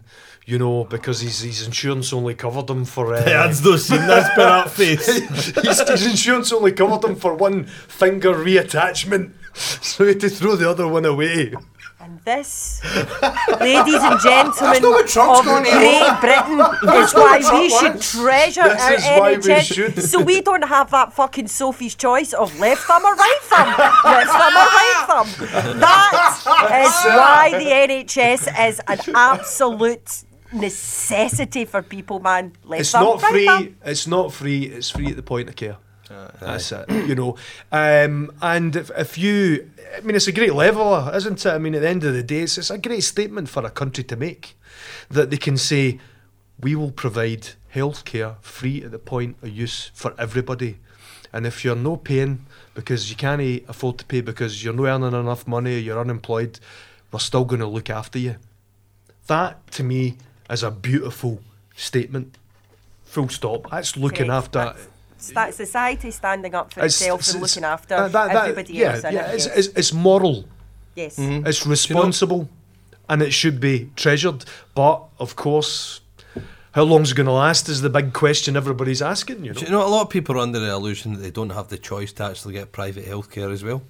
You 0.52 0.60
know, 0.60 0.84
because 0.84 1.22
his 1.22 1.40
his 1.40 1.66
insurance 1.66 2.12
only 2.12 2.36
covered 2.36 2.70
him 2.70 2.84
for. 2.84 3.14
Uh, 3.14 3.24
Dad's 3.24 3.64
no 3.64 3.78
seen 3.78 4.06
this 4.06 4.28
but 4.36 4.48
that 4.50 4.70
face. 4.70 5.06
his, 5.06 5.80
his 5.88 6.06
insurance 6.06 6.52
only 6.52 6.74
covered 6.74 7.08
him 7.08 7.16
for 7.16 7.34
one 7.34 7.64
finger 7.88 8.34
reattachment, 8.34 9.32
so 9.54 10.04
he 10.04 10.10
had 10.10 10.20
to 10.20 10.30
throw 10.30 10.58
the 10.58 10.70
other 10.70 10.90
one 10.90 11.06
away. 11.06 11.54
And 12.02 12.20
this, 12.26 12.82
ladies 13.62 14.02
and 14.02 14.20
gentlemen 14.20 14.82
not 14.82 15.18
of 15.18 15.46
Great 15.46 16.20
Britain, 16.20 16.60
is 17.00 17.14
why 17.14 17.38
we 17.54 17.70
should 17.70 17.94
wants. 17.94 18.12
treasure 18.12 18.64
This 18.64 18.82
our 18.82 18.94
is 18.94 19.04
why 19.06 19.32
we 19.32 19.38
NHS. 19.38 19.74
should. 19.74 20.04
So 20.04 20.22
we 20.22 20.42
don't 20.42 20.68
have 20.68 20.92
that 20.92 21.14
fucking 21.14 21.48
Sophie's 21.48 21.96
choice 21.96 22.34
of 22.34 22.60
left 22.60 22.82
thumb 22.82 23.06
or 23.06 23.16
right 23.16 23.40
thumb, 23.44 23.68
left 24.04 24.32
thumb 24.32 24.56
or 24.64 24.70
right 24.80 25.04
thumb. 25.08 25.80
That 25.80 26.84
is 26.84 26.96
why 27.20 27.52
the 27.52 27.70
NHS 27.88 28.70
is 28.70 28.82
an 28.88 29.00
absolute 29.16 30.26
necessity 30.52 31.66
for 31.66 31.82
people, 31.82 32.20
man. 32.20 32.54
Left 32.64 32.82
It's 32.82 32.92
thumb, 32.92 33.04
not 33.04 33.22
free. 33.22 33.46
thumb. 33.46 33.76
It's 33.86 34.08
not 34.08 34.34
free. 34.34 34.64
It's 34.64 34.90
free 34.90 35.08
at 35.08 35.16
the 35.16 35.24
point 35.24 35.50
of 35.50 35.56
care. 35.56 35.78
That's 36.42 36.72
it. 36.74 36.90
You 36.90 37.16
know, 37.16 37.38
um, 37.72 38.32
and 38.42 38.76
if, 38.76 38.92
if 38.98 39.18
you, 39.18 39.70
I 39.98 40.02
mean, 40.02 40.16
it's 40.16 40.28
a 40.28 40.34
great 40.34 40.54
leveler, 40.54 41.10
isn't 41.16 41.46
it? 41.46 41.50
I 41.50 41.58
mean, 41.58 41.74
at 41.74 41.82
the 41.82 41.88
end 41.90 42.04
of 42.04 42.14
the 42.14 42.24
day, 42.24 42.42
it's, 42.42 42.58
it's 42.58 42.70
a 42.70 42.78
great 42.78 43.04
statement 43.04 43.48
for 43.48 43.66
a 43.66 43.70
country 43.70 44.04
to 44.06 44.16
make 44.18 44.58
that 45.10 45.30
they 45.30 45.38
can 45.38 45.56
say, 45.58 46.00
we 46.60 46.76
will 46.76 46.92
provide 46.92 47.50
healthcare 47.74 48.36
free 48.42 48.84
at 48.84 48.92
the 48.92 49.00
point 49.00 49.38
of 49.42 49.50
use 49.50 49.90
for 49.94 50.14
everybody. 50.20 50.80
And 51.32 51.48
if 51.48 51.64
you're 51.64 51.78
no 51.78 51.96
paying 51.96 52.46
because 52.74 53.10
you 53.10 53.16
can't 53.16 53.64
afford 53.70 53.98
to 54.00 54.06
pay 54.06 54.20
because 54.20 54.64
you're 54.64 54.74
not 54.74 54.88
earning 54.88 55.18
enough 55.20 55.48
money, 55.48 55.76
or 55.76 55.80
you're 55.80 56.00
unemployed, 56.00 56.60
we're 57.12 57.20
still 57.20 57.46
going 57.46 57.62
to 57.62 57.68
look 57.68 57.90
after 57.90 58.20
you. 58.20 58.36
That 59.28 59.72
to 59.72 59.84
me 59.84 60.18
is 60.52 60.64
a 60.64 60.72
beautiful 60.72 61.40
statement. 61.76 62.38
Full 63.06 63.30
stop. 63.30 63.70
That's 63.72 63.98
looking 63.98 64.28
Correct. 64.28 64.56
after. 64.56 64.60
That's- 64.60 64.88
That 65.34 65.54
society 65.54 66.10
standing 66.12 66.56
up 66.56 66.74
for 66.74 66.80
It's- 66.80 67.00
itself 67.00 67.20
it's- 67.22 67.34
and 67.34 67.42
looking 67.44 67.64
after 67.64 67.96
uh, 67.96 68.08
that- 68.08 68.34
that- 68.34 68.36
everybody 68.50 68.74
yeah, 68.74 68.94
else. 68.94 69.04
in 69.04 69.14
Yeah, 69.14 69.32
it's, 69.32 69.46
it's, 69.46 69.68
it's 69.76 69.94
moral. 69.94 70.46
yes. 70.96 71.16
It's 71.20 71.66
responsible, 71.68 72.50
and 73.08 73.22
it 73.22 73.32
should 73.32 73.60
be 73.60 73.92
treasured. 73.96 74.46
But 74.74 75.04
of 75.20 75.36
course, 75.36 76.02
how 76.72 76.84
long's 76.84 77.12
it 77.12 77.16
going 77.16 77.28
to 77.28 77.34
last 77.34 77.70
is 77.70 77.82
the 77.82 77.90
big 77.90 78.14
question 78.14 78.56
everybody's 78.58 79.02
asking. 79.02 79.46
You 79.46 79.54
know. 79.54 79.62
You 79.62 79.70
know 79.70 79.86
a 79.86 79.92
lot 79.96 80.02
of 80.04 80.10
people 80.10 80.36
are 80.38 80.40
under 80.40 80.60
the 80.60 80.72
illusion 80.72 81.14
that 81.14 81.20
they 81.20 81.32
don't 81.32 81.52
have 81.52 81.68
the 81.68 81.78
choice 81.78 82.12
to 82.14 82.24
actually 82.24 82.54
get 82.54 82.72
private 82.72 83.06
healthcare 83.06 83.52
as 83.54 83.64
well 83.64 83.84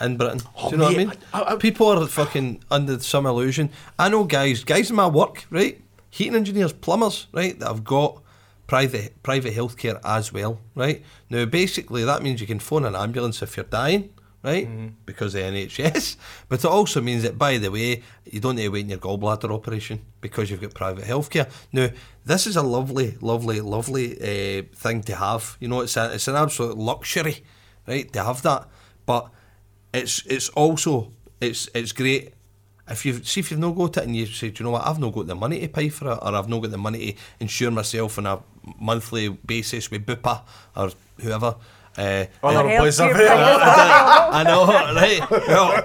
in 0.00 0.16
Britain? 0.16 0.40
Oh, 0.56 0.70
Do 0.70 0.76
you 0.76 0.76
know 0.78 0.88
mate, 0.90 1.06
what 1.08 1.16
I 1.34 1.38
mean? 1.40 1.48
I- 1.48 1.52
I- 1.52 1.56
people 1.56 1.88
are 1.88 2.06
fucking 2.06 2.62
under 2.70 2.98
some 3.00 3.26
illusion. 3.26 3.68
I 3.98 4.08
know 4.08 4.24
guys, 4.24 4.64
guys 4.64 4.88
in 4.88 4.96
my 4.96 5.06
work, 5.08 5.44
right? 5.50 5.82
Heating 6.10 6.36
engineers, 6.36 6.72
plumbers, 6.72 7.26
right? 7.32 7.58
That 7.58 7.68
have 7.68 7.84
got 7.84 8.22
private 8.66 9.22
private 9.22 9.54
healthcare 9.54 10.00
as 10.04 10.32
well, 10.32 10.60
right? 10.74 11.02
Now 11.30 11.44
basically 11.46 12.04
that 12.04 12.22
means 12.22 12.40
you 12.40 12.46
can 12.46 12.60
phone 12.60 12.84
an 12.84 12.94
ambulance 12.94 13.42
if 13.42 13.56
you're 13.56 13.64
dying, 13.64 14.10
right? 14.42 14.68
Because 15.06 15.34
of 15.34 15.42
NHS. 15.42 16.16
But 16.48 16.64
it 16.64 16.66
also 16.66 17.00
means 17.00 17.22
that, 17.22 17.36
by 17.36 17.58
the 17.58 17.70
way, 17.70 18.02
you 18.24 18.40
don't 18.40 18.56
need 18.56 18.64
to 18.64 18.68
wait 18.68 18.84
in 18.84 18.90
your 18.90 18.98
gallbladder 18.98 19.50
operation 19.50 20.00
because 20.20 20.50
you've 20.50 20.60
got 20.60 20.74
private 20.74 21.04
healthcare. 21.04 21.50
Now, 21.72 21.88
this 22.24 22.46
is 22.46 22.56
a 22.56 22.62
lovely, 22.62 23.16
lovely, 23.20 23.60
lovely 23.60 24.16
uh, 24.16 24.62
thing 24.74 25.02
to 25.02 25.14
have. 25.16 25.56
You 25.60 25.68
know, 25.68 25.80
it's 25.80 25.96
a, 25.96 26.14
it's 26.14 26.28
an 26.28 26.36
absolute 26.36 26.78
luxury, 26.78 27.44
right, 27.86 28.10
to 28.12 28.22
have 28.22 28.42
that. 28.42 28.68
But 29.06 29.30
it's 29.92 30.24
it's 30.26 30.48
also 30.50 31.12
it's 31.40 31.68
it's 31.74 31.92
great 31.92 32.34
if 32.90 33.04
you 33.06 33.22
see 33.24 33.40
if 33.40 33.50
you've 33.50 33.60
no 33.60 33.72
got 33.72 33.96
it 33.98 34.04
and 34.04 34.14
you 34.16 34.26
say, 34.26 34.50
Do 34.50 34.62
you 34.62 34.64
know 34.64 34.72
what, 34.72 34.86
I've 34.86 34.98
not 34.98 35.12
got 35.14 35.26
the 35.26 35.34
money 35.34 35.60
to 35.60 35.68
pay 35.68 35.88
for 35.88 36.10
it 36.12 36.18
or 36.22 36.34
I've 36.34 36.48
not 36.48 36.60
got 36.62 36.70
the 36.70 36.78
money 36.78 37.12
to 37.12 37.18
insure 37.40 37.70
myself 37.70 38.18
on 38.18 38.26
a 38.26 38.40
monthly 38.78 39.28
basis 39.28 39.90
with 39.90 40.04
Bupa 40.06 40.42
or 40.76 40.90
whoever. 41.20 41.56
Uh, 41.96 42.26
Oh, 42.44 42.50
Your 42.52 42.80
boys, 42.80 42.98
healthcare 43.00 43.28
I've. 43.28 44.30
I 44.32 44.42
know, 44.44 44.66
right? 44.94 45.30
Well, 45.48 45.84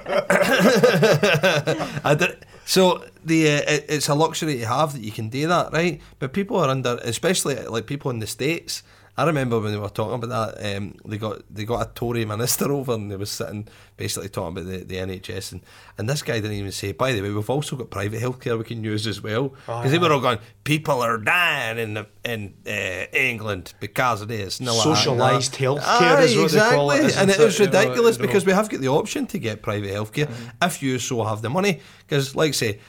I 2.03 2.15
don't- 2.15 2.37
so 2.65 3.03
the 3.25 3.47
uh, 3.47 3.61
it, 3.73 3.85
it's 3.89 4.07
a 4.09 4.15
luxury 4.15 4.57
to 4.59 4.65
have 4.67 4.93
that 4.93 5.01
you 5.01 5.11
can 5.11 5.27
do 5.29 5.47
that, 5.47 5.73
right? 5.73 5.99
But 6.19 6.31
people 6.33 6.57
are 6.57 6.69
under, 6.69 6.97
especially 7.03 7.55
like 7.55 7.87
people 7.87 8.09
in 8.11 8.19
the 8.19 8.27
states. 8.27 8.83
I 9.15 9.25
remember 9.25 9.59
when 9.59 9.71
they 9.71 9.77
were 9.77 9.89
talking 9.89 10.15
about 10.15 10.55
that, 10.57 10.75
um, 10.75 10.95
they 11.05 11.17
got 11.19 11.43
they 11.53 11.65
got 11.65 11.87
a 11.87 11.93
Tory 11.93 12.25
minister 12.25 12.71
over 12.71 12.93
and 12.93 13.11
they 13.11 13.15
was 13.15 13.29
sitting 13.29 13.67
basically 13.95 14.29
talking 14.29 14.57
about 14.57 14.69
the, 14.69 14.83
the 14.83 14.95
NHS 14.95 15.51
and, 15.51 15.61
and 15.99 16.09
this 16.09 16.23
guy 16.23 16.39
didn't 16.39 16.53
even 16.53 16.71
say, 16.71 16.93
by 16.93 17.11
the 17.13 17.21
way, 17.21 17.29
we've 17.29 17.49
also 17.49 17.75
got 17.75 17.91
private 17.91 18.19
healthcare 18.19 18.57
we 18.57 18.63
can 18.63 18.83
use 18.83 19.05
as 19.05 19.21
well 19.21 19.49
because 19.67 19.91
they 19.91 19.99
were 19.99 20.11
all 20.11 20.19
going, 20.19 20.39
people 20.63 21.01
are 21.01 21.19
dying 21.19 21.77
in 21.77 21.93
the, 21.93 22.07
in 22.25 22.55
uh, 22.65 23.05
England 23.15 23.73
because 23.79 24.23
of 24.23 24.29
this. 24.29 24.59
and 24.59 24.67
all 24.67 24.77
that 24.77 24.87
and 24.87 25.19
that." 25.19 25.33
Socialised 25.41 25.55
healthcare 25.57 26.17
Aye, 26.17 26.23
is 26.23 26.37
what 26.37 26.51
they 26.51 26.59
call 26.59 26.91
it, 26.91 27.03
exactly. 27.03 27.21
and 27.21 27.29
it 27.29 27.59
You 27.59 27.65
ridiculous 27.65 28.15
you 28.17 28.21
know. 28.21 28.27
because 28.27 28.45
we 28.47 28.51
have 28.51 28.69
got 28.69 28.81
the 28.81 28.87
option 28.87 29.27
to 29.27 29.37
get 29.37 29.61
private 29.61 29.91
healthcare 29.91 30.29
if 30.61 30.81
you 30.81 30.97
so 30.97 31.23
have 31.23 31.43
the 31.43 31.49
money. 31.49 31.81
Because, 31.99 32.35
like 32.35 32.55
say, 32.55 32.79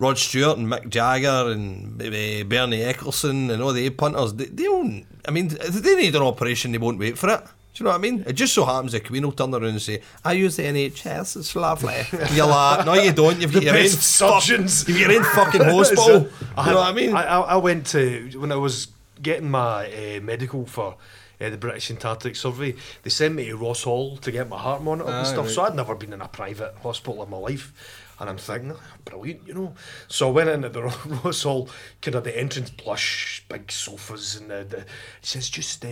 Rod 0.00 0.18
Stewart 0.18 0.58
and 0.58 0.66
Mick 0.66 0.88
Jagger 0.88 1.52
and 1.52 1.96
maybe 1.96 2.42
Bernie 2.42 2.80
Ecclestone 2.80 3.50
and 3.52 3.62
all 3.62 3.72
the 3.72 3.88
punters, 3.90 4.32
they, 4.34 4.46
they 4.46 4.64
don't. 4.64 5.04
I 5.28 5.30
mean, 5.30 5.46
if 5.60 5.74
they 5.74 5.94
need 5.94 6.16
an 6.16 6.22
operation, 6.22 6.72
they 6.72 6.78
won't 6.78 6.98
wait 6.98 7.16
for 7.18 7.28
it. 7.28 7.40
Do 7.74 7.84
you 7.84 7.84
know 7.84 7.90
what 7.90 7.98
I 7.98 8.00
mean? 8.00 8.24
It 8.26 8.32
just 8.32 8.52
so 8.54 8.64
happens 8.64 8.92
the 8.92 9.00
Queen 9.00 9.22
will 9.22 9.32
turn 9.32 9.54
around 9.54 9.64
and 9.64 9.80
say, 9.80 10.00
I 10.24 10.32
use 10.32 10.56
the 10.56 10.64
NHS, 10.64 11.36
it's 11.36 11.54
lovely. 11.54 12.02
You're 12.34 12.46
like, 12.46 12.84
no, 12.84 12.94
you 12.94 13.12
don't. 13.12 13.40
You've 13.40 13.52
got 13.52 13.62
your 13.62 13.76
own 13.76 13.88
fuck- 13.88 14.42
surgeons. 14.42 14.88
You've 14.88 14.98
got 15.00 15.10
your 15.10 15.18
own 15.20 15.24
fucking 15.34 15.64
hospital. 15.76 16.04
So, 16.04 16.16
you 16.18 16.70
know 16.70 16.78
what 16.78 16.88
I 16.88 16.92
mean? 16.92 17.14
I, 17.14 17.22
I 17.22 17.56
went 17.56 17.86
to 17.88 18.30
when 18.38 18.50
I 18.50 18.56
was 18.56 18.88
getting 19.22 19.50
my 19.50 19.86
uh, 19.86 20.20
medical 20.20 20.66
for 20.66 20.96
uh, 21.40 21.48
the 21.50 21.56
British 21.56 21.90
Antarctic 21.90 22.36
Survey. 22.36 22.74
They 23.02 23.10
sent 23.10 23.34
me 23.34 23.46
to 23.48 23.56
Ross 23.56 23.82
Hall 23.84 24.16
to 24.16 24.32
get 24.32 24.48
my 24.48 24.58
heart 24.58 24.82
monitored 24.82 25.12
and 25.12 25.26
stuff. 25.26 25.46
right. 25.46 25.54
So 25.54 25.62
I'd 25.62 25.74
never 25.74 25.94
been 25.94 26.12
in 26.12 26.20
a 26.20 26.28
private 26.28 26.74
hospital 26.82 27.22
in 27.22 27.30
my 27.30 27.36
life. 27.36 27.72
And 28.20 28.28
I'm 28.28 28.36
thinking, 28.36 28.72
"Ah, 28.76 28.96
brilliant, 29.04 29.48
you 29.48 29.54
know. 29.54 29.74
So 30.06 30.28
I 30.28 30.30
went 30.30 30.50
into 30.50 30.68
the 30.68 30.82
Ross 31.24 31.42
Hall, 31.42 31.68
kind 32.02 32.14
of 32.14 32.24
the 32.24 32.38
entrance 32.38 32.70
plush, 32.70 33.44
big 33.48 33.72
sofas, 33.72 34.36
and 34.36 34.50
the, 34.50 34.64
the 34.68 34.78
it 34.80 34.86
says 35.22 35.48
just 35.48 35.84
uh, 35.84 35.88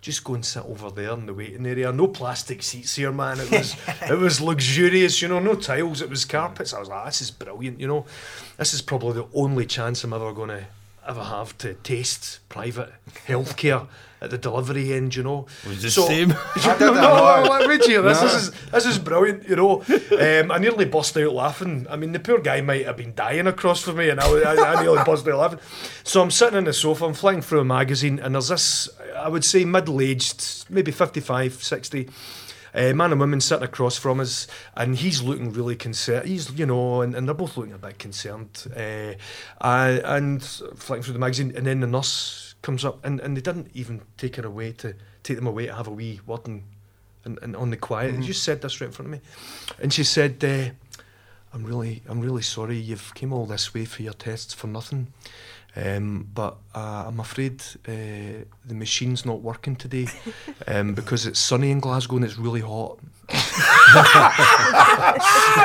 just 0.00 0.24
go 0.24 0.34
and 0.34 0.44
sit 0.44 0.64
over 0.64 0.90
there 0.90 1.12
in 1.12 1.26
the 1.26 1.32
waiting 1.32 1.64
area. 1.64 1.92
No 1.92 2.08
plastic 2.08 2.62
seats 2.62 2.96
here, 2.96 3.12
man. 3.12 3.38
It 3.38 3.50
was 3.52 3.76
it 4.10 4.18
was 4.18 4.40
luxurious, 4.40 5.22
you 5.22 5.28
know, 5.28 5.38
no 5.38 5.54
tiles, 5.54 6.02
it 6.02 6.10
was 6.10 6.24
carpets. 6.24 6.74
I 6.74 6.80
was 6.80 6.88
like, 6.88 7.06
this 7.06 7.22
is 7.22 7.30
brilliant, 7.30 7.78
you 7.78 7.86
know. 7.86 8.04
This 8.58 8.74
is 8.74 8.82
probably 8.82 9.14
the 9.14 9.28
only 9.32 9.64
chance 9.64 10.02
I'm 10.02 10.12
ever 10.12 10.32
gonna 10.32 10.66
ever 11.06 11.24
have 11.24 11.56
to 11.58 11.74
taste 11.74 12.40
private 12.48 12.92
healthcare 13.26 13.86
at 14.20 14.30
the 14.30 14.38
delivery 14.38 14.92
end, 14.92 15.16
you 15.16 15.22
know. 15.22 15.46
Was 15.66 15.82
the 15.82 15.90
same. 15.90 16.32
I 16.56 16.76
did 16.78 16.80
no, 16.80 16.94
that, 16.94 17.02
no, 17.02 17.42
no. 17.42 17.58
no, 17.58 17.68
wait 17.68 17.84
here. 17.84 18.02
This, 18.02 18.20
this 18.20 18.34
is 18.34 18.50
this 18.70 18.86
is 18.86 18.98
brilliant, 18.98 19.48
you 19.48 19.56
know. 19.56 19.82
Um, 19.82 20.52
I 20.52 20.58
nearly 20.58 20.84
bust 20.84 21.16
out 21.16 21.32
laughing. 21.32 21.86
I 21.90 21.96
mean, 21.96 22.12
the 22.12 22.20
poor 22.20 22.38
guy 22.38 22.60
might 22.60 22.86
have 22.86 22.96
been 22.96 23.14
dying 23.14 23.48
across 23.48 23.82
from 23.82 23.96
me, 23.96 24.10
and 24.10 24.20
I, 24.20 24.26
I, 24.26 24.74
I 24.74 24.82
nearly 24.82 25.02
bust 25.06 25.26
out 25.26 25.38
laughing. 25.38 25.58
So 26.04 26.22
I'm 26.22 26.30
sitting 26.30 26.56
on 26.56 26.64
the 26.64 26.72
sofa, 26.72 27.04
I'm 27.04 27.14
flying 27.14 27.42
through 27.42 27.60
a 27.60 27.64
magazine, 27.64 28.20
and 28.20 28.34
there's 28.34 28.48
this, 28.48 28.88
I 29.16 29.28
would 29.28 29.44
say, 29.44 29.64
middle-aged, 29.64 30.70
maybe 30.70 30.92
55, 30.92 31.54
60. 31.54 32.08
Uh, 32.74 32.92
man 32.94 33.12
and 33.12 33.20
woman 33.20 33.40
sitting 33.40 33.64
across 33.64 33.98
from 33.98 34.20
us, 34.20 34.46
and 34.76 34.96
he's 34.96 35.22
looking 35.22 35.52
really 35.52 35.76
concerned. 35.76 36.26
He's, 36.26 36.50
you 36.52 36.66
know, 36.66 37.02
and, 37.02 37.14
and 37.14 37.28
they're 37.28 37.34
both 37.34 37.56
looking 37.56 37.74
a 37.74 37.78
bit 37.78 37.98
concerned. 37.98 38.66
Uh, 38.74 39.14
and 39.60 40.42
flicking 40.42 41.02
through 41.02 41.12
the 41.12 41.18
magazine, 41.18 41.52
and 41.54 41.66
then 41.66 41.80
the 41.80 41.86
nurse 41.86 42.54
comes 42.62 42.84
up, 42.84 43.04
and, 43.04 43.20
and 43.20 43.36
they 43.36 43.40
didn't 43.40 43.70
even 43.74 44.00
take 44.16 44.36
her 44.36 44.46
away 44.46 44.72
to 44.72 44.94
take 45.22 45.36
them 45.36 45.46
away 45.46 45.66
to 45.66 45.74
have 45.74 45.86
a 45.86 45.90
wee 45.90 46.20
word 46.26 46.46
and, 46.46 46.62
and, 47.24 47.38
and 47.42 47.56
on 47.56 47.70
the 47.70 47.76
quiet. 47.76 48.16
They 48.16 48.26
just 48.26 48.42
said 48.42 48.62
this 48.62 48.80
right 48.80 48.86
in 48.86 48.92
front 48.92 49.06
of 49.08 49.12
me, 49.12 49.20
and 49.80 49.92
she 49.92 50.04
said, 50.04 50.42
uh, 50.42 50.70
"I'm 51.52 51.64
really, 51.64 52.02
I'm 52.08 52.20
really 52.20 52.42
sorry. 52.42 52.78
You've 52.78 53.12
came 53.14 53.32
all 53.32 53.46
this 53.46 53.74
way 53.74 53.84
for 53.84 54.02
your 54.02 54.14
tests 54.14 54.54
for 54.54 54.66
nothing." 54.66 55.08
Um, 55.74 56.28
but 56.34 56.58
uh, 56.74 57.04
I'm 57.06 57.18
afraid 57.18 57.62
uh, 57.88 58.44
the 58.64 58.74
machine's 58.74 59.24
not 59.24 59.40
working 59.40 59.74
today 59.74 60.06
um, 60.66 60.92
because 60.94 61.24
it's 61.26 61.38
sunny 61.38 61.70
in 61.70 61.80
Glasgow 61.80 62.16
and 62.16 62.24
it's 62.26 62.36
really 62.36 62.60
hot. 62.60 62.98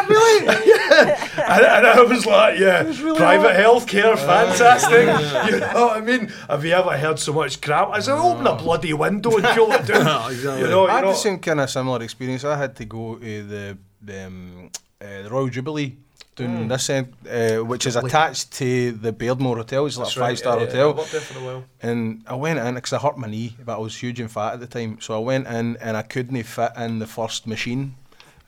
really? 0.08 0.48
and, 0.48 1.66
and 1.66 1.88
I 1.88 2.06
was 2.08 2.26
like, 2.26 2.58
yeah, 2.58 2.84
private 3.18 3.58
healthcare, 3.58 4.18
fantastic. 4.18 5.08
You 5.52 5.60
know 5.60 5.88
what 5.88 5.98
I 5.98 6.02
mean? 6.02 6.32
Have 6.50 6.64
you 6.64 6.72
ever 6.72 6.98
heard 6.98 7.20
so 7.20 7.34
much 7.34 7.60
crap? 7.60 7.90
I 7.90 8.00
said, 8.00 8.18
open 8.18 8.48
a 8.48 8.56
bloody 8.56 8.94
window 8.94 9.36
and 9.36 9.46
cool 9.48 9.74
it 9.74 9.86
down. 9.86 10.32
Exactly. 10.32 10.62
You 10.62 10.70
know, 10.70 10.88
I 10.88 10.94
had 10.94 11.06
the 11.06 11.14
same 11.16 11.40
kind 11.40 11.60
of 11.60 11.70
similar 11.70 12.02
experience. 12.02 12.46
I 12.46 12.56
had 12.56 12.78
to 12.78 12.86
go 12.86 13.16
to 13.16 13.44
the 13.44 13.78
the, 14.02 14.28
um, 14.28 14.70
uh, 15.02 15.24
the 15.24 15.30
Royal 15.30 15.50
Jubilee 15.50 15.98
down 16.38 16.68
this 16.68 16.90
end, 16.90 17.14
uh, 17.30 17.58
which 17.58 17.86
is 17.86 17.96
attached 17.96 18.52
to 18.54 18.92
the 18.94 19.12
Beardmore 19.12 19.58
Hotel. 19.58 19.86
It's 19.86 19.98
like 19.98 20.06
That's 20.08 20.18
a 20.18 20.20
right, 20.20 20.28
five 20.30 20.38
star 20.38 20.56
yeah, 20.56 20.64
yeah, 20.64 20.68
hotel. 20.68 20.90
I 20.90 20.98
worked 20.98 21.12
there 21.12 21.22
for 21.22 21.40
a 21.40 21.44
while. 21.44 21.64
And 21.82 22.24
I 22.28 22.36
went 22.36 22.60
in 22.60 22.76
because 22.76 22.94
I 22.94 23.00
hurt 23.00 23.18
my 23.18 23.28
knee, 23.28 23.56
but 23.64 23.76
I 23.76 23.80
was 23.80 23.96
huge 23.96 24.20
and 24.20 24.32
fat 24.32 24.54
at 24.54 24.60
the 24.60 24.68
time. 24.68 25.00
So 25.02 25.16
I 25.16 25.20
went 25.20 25.48
in 25.48 25.78
and 25.78 25.98
I 25.98 26.02
couldn't 26.04 26.42
fit 26.44 26.72
in 26.78 27.00
the 27.00 27.08
first 27.08 27.48
machine. 27.48 27.96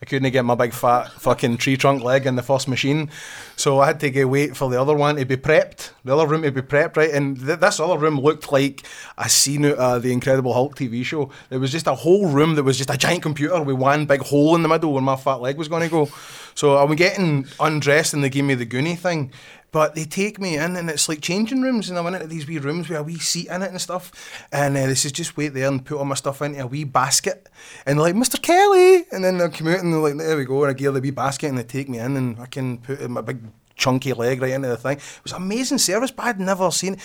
I 0.02 0.06
couldn't 0.06 0.32
get 0.32 0.46
my 0.46 0.54
big 0.54 0.72
fat 0.72 1.12
fucking 1.12 1.58
tree 1.58 1.76
trunk 1.76 2.02
leg 2.02 2.24
in 2.24 2.34
the 2.34 2.42
first 2.42 2.68
machine. 2.68 3.10
So 3.56 3.80
I 3.80 3.88
had 3.88 4.00
to 4.00 4.10
go 4.10 4.26
wait 4.26 4.56
for 4.56 4.70
the 4.70 4.80
other 4.80 4.94
one 4.94 5.16
to 5.16 5.26
be 5.26 5.36
prepped, 5.36 5.90
the 6.06 6.16
other 6.16 6.26
room 6.26 6.40
to 6.40 6.50
be 6.50 6.62
prepped, 6.62 6.96
right? 6.96 7.10
And 7.10 7.38
th- 7.38 7.60
this 7.60 7.78
other 7.78 7.98
room 7.98 8.18
looked 8.18 8.50
like 8.50 8.82
a 9.18 9.28
scene 9.28 9.66
out 9.66 9.76
of 9.76 10.02
the 10.02 10.10
Incredible 10.10 10.54
Hulk 10.54 10.74
TV 10.74 11.04
show. 11.04 11.30
There 11.50 11.60
was 11.60 11.70
just 11.70 11.86
a 11.86 11.94
whole 11.94 12.28
room 12.28 12.54
that 12.54 12.62
was 12.62 12.78
just 12.78 12.88
a 12.88 12.96
giant 12.96 13.22
computer 13.22 13.62
with 13.62 13.76
one 13.76 14.06
big 14.06 14.22
hole 14.22 14.54
in 14.54 14.62
the 14.62 14.70
middle 14.70 14.94
where 14.94 15.02
my 15.02 15.16
fat 15.16 15.42
leg 15.42 15.58
was 15.58 15.68
going 15.68 15.82
to 15.82 15.90
go. 15.90 16.08
So 16.54 16.78
I'm 16.78 16.96
getting 16.96 17.46
undressed 17.60 18.14
and 18.14 18.24
they 18.24 18.30
gave 18.30 18.44
me 18.44 18.54
the 18.54 18.64
Goonie 18.66 18.98
thing. 18.98 19.32
But 19.72 19.94
they 19.94 20.04
take 20.04 20.40
me 20.40 20.56
in 20.56 20.76
and 20.76 20.90
it's 20.90 21.08
like 21.08 21.20
changing 21.20 21.62
rooms 21.62 21.88
and 21.88 21.98
I 21.98 22.02
went 22.02 22.16
into 22.16 22.28
these 22.28 22.46
wee 22.46 22.58
rooms 22.58 22.88
with 22.88 22.98
a 22.98 23.02
wee 23.02 23.18
seat 23.18 23.48
in 23.48 23.62
it 23.62 23.70
and 23.70 23.80
stuff. 23.80 24.46
And 24.52 24.76
uh, 24.76 24.86
this 24.86 25.04
is 25.04 25.12
just 25.12 25.36
wait 25.36 25.54
there 25.54 25.68
and 25.68 25.84
put 25.84 25.98
all 25.98 26.04
my 26.04 26.14
stuff 26.14 26.42
into 26.42 26.62
a 26.62 26.66
wee 26.66 26.84
basket. 26.84 27.48
And 27.86 27.98
they're 27.98 28.06
like, 28.06 28.14
Mr. 28.14 28.40
Kelly. 28.40 29.04
And 29.12 29.24
then 29.24 29.38
they'll 29.38 29.50
come 29.50 29.68
out 29.68 29.80
and 29.80 29.92
they're 29.92 30.00
like, 30.00 30.16
there 30.16 30.36
we 30.36 30.44
go. 30.44 30.64
And 30.64 30.70
I 30.70 30.74
gear 30.74 30.90
the 30.90 31.00
wee 31.00 31.10
basket 31.10 31.48
and 31.48 31.58
they 31.58 31.62
take 31.62 31.88
me 31.88 31.98
in 31.98 32.16
and 32.16 32.40
I 32.40 32.46
can 32.46 32.78
put 32.78 33.08
my 33.08 33.20
big 33.20 33.42
chunky 33.76 34.12
leg 34.12 34.42
right 34.42 34.52
into 34.52 34.68
the 34.68 34.76
thing. 34.76 34.98
It 34.98 35.20
was 35.22 35.32
amazing 35.32 35.78
service, 35.78 36.10
but 36.10 36.26
I'd 36.26 36.40
never 36.40 36.70
seen 36.70 36.98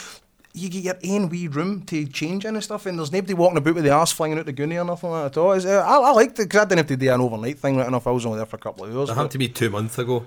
you 0.55 0.69
get 0.69 1.03
your 1.03 1.15
own 1.15 1.29
wee 1.29 1.47
room 1.47 1.83
to 1.83 2.05
change 2.07 2.45
in 2.45 2.55
and 2.55 2.63
stuff, 2.63 2.85
and 2.85 2.97
there's 2.97 3.11
nobody 3.11 3.33
walking 3.33 3.57
about 3.57 3.75
with 3.75 3.83
the 3.83 3.89
arse 3.89 4.13
flinging 4.13 4.39
out 4.39 4.45
the 4.45 4.53
goonie 4.53 4.81
or 4.81 4.85
nothing 4.85 5.09
like 5.09 5.23
that 5.23 5.37
at 5.37 5.43
all. 5.43 5.51
It's, 5.51 5.65
uh, 5.65 5.83
I, 5.85 5.97
I 5.97 6.11
liked 6.11 6.39
it 6.39 6.43
because 6.43 6.61
I 6.61 6.63
didn't 6.63 6.77
have 6.79 6.87
to 6.87 6.97
do 6.97 7.11
an 7.11 7.19
overnight 7.19 7.59
thing 7.59 7.75
right 7.75 7.87
enough. 7.87 8.07
I 8.07 8.11
was 8.11 8.25
only 8.25 8.37
there 8.37 8.45
for 8.45 8.55
a 8.55 8.59
couple 8.59 8.85
of 8.85 8.95
hours. 8.95 9.09
It 9.09 9.15
had 9.15 9.31
to 9.31 9.37
be 9.37 9.49
two 9.49 9.69
months 9.69 9.97
ago. 9.99 10.25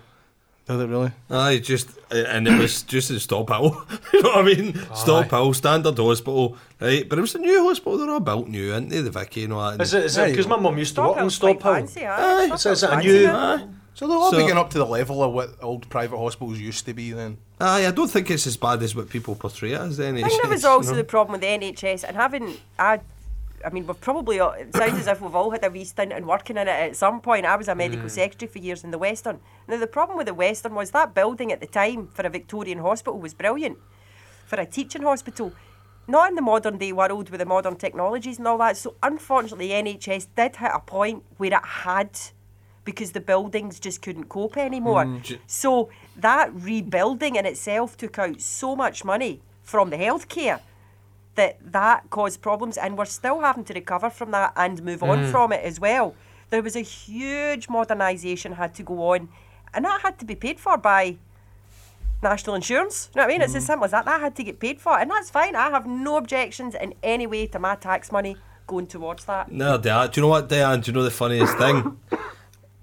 Did 0.69 0.81
it 0.81 0.87
really? 0.87 1.11
Aye, 1.31 1.59
just 1.59 1.89
and 2.11 2.47
it 2.47 2.59
was 2.59 2.83
just 2.83 3.11
in 3.11 3.17
Stobhill. 3.17 3.73
you 4.13 4.23
know 4.23 4.29
what 4.31 4.39
I 4.39 4.43
mean? 4.43 4.73
Stobhill, 4.93 5.55
standard 5.55 5.97
hospital, 5.99 6.57
right? 6.81 7.09
But 7.09 7.19
it 7.19 7.23
was 7.23 7.35
a 7.35 7.39
new 7.39 7.63
hospital. 7.67 7.97
They're 7.99 8.11
all 8.11 8.21
built 8.21 8.49
new, 8.49 8.73
aren't 8.75 8.91
they? 8.91 9.01
The 9.01 9.11
Vicky 9.11 9.45
and 9.45 9.53
all 9.55 9.71
that. 9.71 9.81
Is 9.81 9.95
it? 9.95 10.05
Is 10.05 10.19
it? 10.19 10.31
Because 10.31 10.47
my 10.47 10.59
mum 10.59 10.77
used 10.77 10.95
to 10.97 11.03
work 11.03 11.17
on 11.17 11.31
Stop 11.31 11.57
Stobhill. 11.59 11.63
fancy, 11.63 12.05
aye. 12.07 12.51
Aye, 12.53 12.57
so 12.57 12.73
is 12.73 12.83
it 12.83 12.91
a 12.91 12.97
new- 12.99 13.27
aye. 13.29 13.55
Aye. 13.55 13.67
So 13.95 14.07
they're 14.07 14.17
all 14.17 14.31
So- 14.31 14.39
getting 14.39 14.57
up 14.59 14.71
to 14.71 14.79
the 14.79 14.87
level 14.87 15.23
of 15.25 15.33
what 15.33 15.57
old 15.63 15.89
private 15.89 16.19
hospitals 16.19 16.61
used 16.61 16.85
to 16.87 16.95
be 16.95 17.13
then. 17.13 17.39
Aye, 17.61 17.87
I 17.87 17.91
don't 17.91 18.09
think 18.09 18.31
it's 18.31 18.47
as 18.47 18.57
bad 18.57 18.81
as 18.83 18.95
what 18.95 19.09
people 19.09 19.35
portray 19.35 19.73
it 19.73 19.81
as. 19.81 19.97
The 19.97 20.05
NHS, 20.05 20.25
I 20.25 20.29
think 20.29 20.43
that 20.43 20.51
was 20.51 20.63
you 20.65 20.69
also 20.69 20.91
know? 20.93 20.97
the 20.99 21.05
problem 21.05 21.33
with 21.33 21.41
the 21.41 21.47
NHS 21.49 22.05
and 22.07 22.17
having 22.17 22.57
I 22.79 23.01
I 23.65 23.71
mean 23.71 23.87
we've 23.87 24.01
probably 24.01 24.41
all- 24.41 24.53
it 24.53 24.75
sounds 24.75 24.99
as 25.01 25.07
if 25.07 25.21
we've 25.21 25.35
all 25.35 25.51
had 25.51 25.65
a 25.65 25.71
wee 25.71 25.85
stint 25.85 26.13
in 26.13 26.27
working 26.27 26.57
in 26.57 26.69
it 26.69 26.71
at 26.71 26.97
some 26.97 27.21
point. 27.21 27.45
I 27.47 27.57
was 27.57 27.69
a 27.69 27.75
medical 27.75 28.07
Mm. 28.07 28.11
secretary 28.11 28.51
for 28.51 28.59
years 28.59 28.85
in 28.85 28.91
the 28.91 28.99
Western. 28.99 29.41
Now 29.67 29.77
the 29.79 29.87
problem 29.87 30.17
with 30.17 30.27
the 30.27 30.35
Western 30.35 30.75
was 30.75 30.91
that 30.93 31.15
building 31.15 31.53
at 31.53 31.61
the 31.61 31.67
time 31.67 32.09
for 32.09 32.23
a 32.27 32.31
Victorian 32.31 32.79
hospital 32.79 33.19
was 33.19 33.35
brilliant. 33.35 33.79
For 34.47 34.57
a 34.61 34.67
teaching 34.67 35.03
hospital. 35.03 35.53
Not 36.07 36.31
in 36.31 36.37
the 36.37 36.43
modern 36.43 36.79
day 36.79 36.93
world 36.93 37.29
with 37.29 37.39
the 37.41 37.45
modern 37.47 37.77
technologies 37.77 38.39
and 38.39 38.47
all 38.49 38.57
that. 38.59 38.77
So 38.79 38.95
unfortunately 39.03 39.69
the 39.69 39.75
NHS 39.75 40.29
did 40.37 40.57
hit 40.57 40.71
a 40.73 40.81
point 40.81 41.23
where 41.37 41.53
it 41.53 41.65
had 41.65 42.19
because 42.85 43.13
the 43.13 43.21
buildings 43.21 43.79
just 43.79 44.01
couldn't 44.01 44.31
cope 44.31 44.57
anymore. 44.57 45.05
j- 45.23 45.39
So 45.47 45.91
that 46.17 46.51
rebuilding 46.55 47.37
in 47.37 47.45
itself 47.45 47.97
took 47.99 48.19
out 48.19 48.41
so 48.41 48.75
much 48.75 49.05
money 49.05 49.43
from 49.63 49.91
the 49.91 49.99
healthcare 49.99 50.61
that 51.41 51.55
that 51.79 51.99
caused 52.11 52.39
problems, 52.49 52.77
and 52.83 52.91
we're 52.99 53.13
still 53.21 53.39
having 53.49 53.65
to 53.69 53.73
recover 53.83 54.09
from 54.19 54.31
that 54.37 54.53
and 54.57 54.83
move 54.91 55.03
on 55.03 55.19
from 55.33 55.49
it 55.57 55.63
as 55.71 55.77
well. 55.87 56.09
there 56.51 56.63
was 56.69 56.77
a 56.77 56.87
huge 57.05 57.65
modernisation 57.77 58.51
had 58.63 58.73
to 58.79 58.83
go 58.83 58.97
on, 59.13 59.21
and 59.75 59.85
that 59.85 59.99
had 60.07 60.15
to 60.21 60.25
be 60.33 60.35
paid 60.47 60.59
for 60.65 60.77
by 60.91 61.03
national 62.23 62.55
insurance. 62.57 62.97
You 63.15 63.21
know 63.21 63.27
what 63.27 63.31
I 63.31 63.33
mean? 63.35 63.43
It's 63.43 63.55
as 63.55 63.67
simple 63.67 63.85
as 63.85 63.91
that. 63.93 64.05
That 64.11 64.21
had 64.27 64.35
to 64.37 64.45
get 64.45 64.59
paid 64.59 64.81
for, 64.81 64.99
and 64.99 65.11
that's 65.11 65.31
fine. 65.31 65.55
I 65.55 65.71
have 65.77 65.87
no 65.87 66.17
objections 66.17 66.75
in 66.75 66.95
any 67.03 67.27
way 67.27 67.47
to 67.49 67.59
my 67.59 67.75
tax 67.77 68.11
money 68.19 68.37
going 68.67 68.87
towards 68.87 69.25
that. 69.27 69.51
No, 69.51 69.79
Diane. 69.79 70.11
Do 70.11 70.21
you 70.21 70.23
know 70.23 70.29
what, 70.37 70.49
Diane? 70.49 70.81
Do 70.81 70.91
you 70.91 70.95
know 70.97 71.05
the 71.05 71.11
funniest 71.23 71.57
thing? 71.59 71.99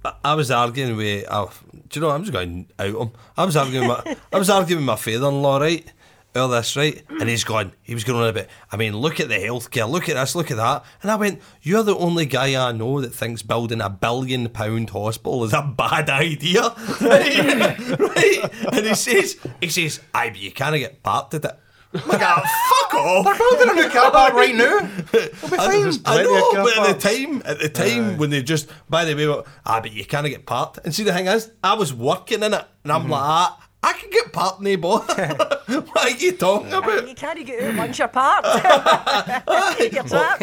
I- 0.03 0.13
I 0.23 0.33
was 0.35 0.51
arguing 0.51 0.95
with. 0.97 1.25
Uh, 1.27 1.47
do 1.89 1.99
you 1.99 2.01
know? 2.01 2.11
I'm 2.11 2.21
just 2.23 2.31
going 2.33 2.67
out 2.77 2.93
him. 3.01 3.11
I 3.35 3.43
was 3.49 3.55
arguing. 3.57 3.87
With 3.87 4.05
my, 4.05 4.15
I 4.33 4.37
was 4.37 4.49
arguing 4.51 4.81
with 4.81 4.85
my 4.93 4.95
father-in-law, 5.05 5.57
right? 5.57 5.91
All 6.35 6.49
this, 6.49 6.75
right? 6.75 7.01
And 7.09 7.29
he's 7.29 7.45
gone. 7.45 7.71
He 7.81 7.93
was 7.93 8.03
going 8.03 8.21
on 8.21 8.27
a 8.27 8.33
bit. 8.33 8.49
I 8.69 8.75
mean, 8.75 8.97
look 8.97 9.21
at 9.21 9.29
the 9.29 9.35
healthcare. 9.35 9.89
Look 9.89 10.09
at 10.09 10.15
this. 10.15 10.35
Look 10.35 10.51
at 10.51 10.57
that. 10.57 10.83
And 11.01 11.09
I 11.09 11.15
went. 11.15 11.41
You're 11.61 11.83
the 11.83 11.95
only 11.95 12.25
guy 12.25 12.61
I 12.67 12.73
know 12.73 12.99
that 12.99 13.13
thinks 13.15 13.41
building 13.41 13.79
a 13.79 13.89
billion-pound 13.89 14.89
hospital 14.89 15.45
is 15.45 15.53
a 15.53 15.61
bad 15.61 16.09
idea, 16.09 16.61
right? 16.99 17.79
right? 17.99 18.53
And 18.73 18.85
he 18.85 18.95
says, 18.95 19.37
he 19.61 19.69
says, 19.69 20.01
"Aye, 20.13 20.29
but 20.31 20.39
you 20.39 20.51
can't 20.51 20.75
get 20.77 21.01
parked 21.03 21.35
at 21.35 21.45
it." 21.45 21.57
Like, 22.05 22.21
"Ah, 22.21 22.43
fuck 22.91 22.93
off. 22.99 23.37
Building 23.37 23.69
a 23.69 23.73
new 23.81 23.89
car 23.89 24.11
park 24.11 24.33
right 24.33 24.53
now. 24.53 24.79
It'll 25.13 25.49
be 25.49 25.55
fine. 25.57 25.93
I 26.05 26.23
know, 26.23 26.51
but 26.65 26.77
at 26.89 26.99
the 26.99 27.15
time, 27.15 27.41
at 27.45 27.59
the 27.59 27.69
time 27.69 28.17
when 28.17 28.29
they 28.31 28.43
just, 28.43 28.69
by 28.89 29.05
the 29.05 29.15
way, 29.15 29.43
ah, 29.65 29.79
but 29.79 29.93
you 29.93 30.03
can't 30.03 30.27
get 30.27 30.45
parked. 30.45 30.79
And 30.83 30.93
see, 30.93 31.03
the 31.03 31.13
thing 31.13 31.27
is, 31.27 31.51
I 31.63 31.75
was 31.75 31.93
working 31.93 32.43
in 32.43 32.53
it, 32.53 32.65
and 32.83 32.91
I'm 32.91 33.03
Mm-hmm. 33.03 33.11
like, 33.11 33.21
ah, 33.23 33.64
I 33.85 33.93
can 33.93 34.09
get 34.09 34.33
parked, 34.33 34.61
no 34.61 34.77
bother. 34.77 35.27
what 35.67 35.97
are 35.97 36.09
you 36.09 36.31
talking 36.31 36.73
about? 36.73 37.07
You 37.07 37.13
can't 37.13 37.45
get 37.45 37.63
out 37.63 37.77
once 37.77 37.99
you're 37.99 38.07
parked. 38.07 38.47
you're 39.93 40.03
trapped. 40.03 40.41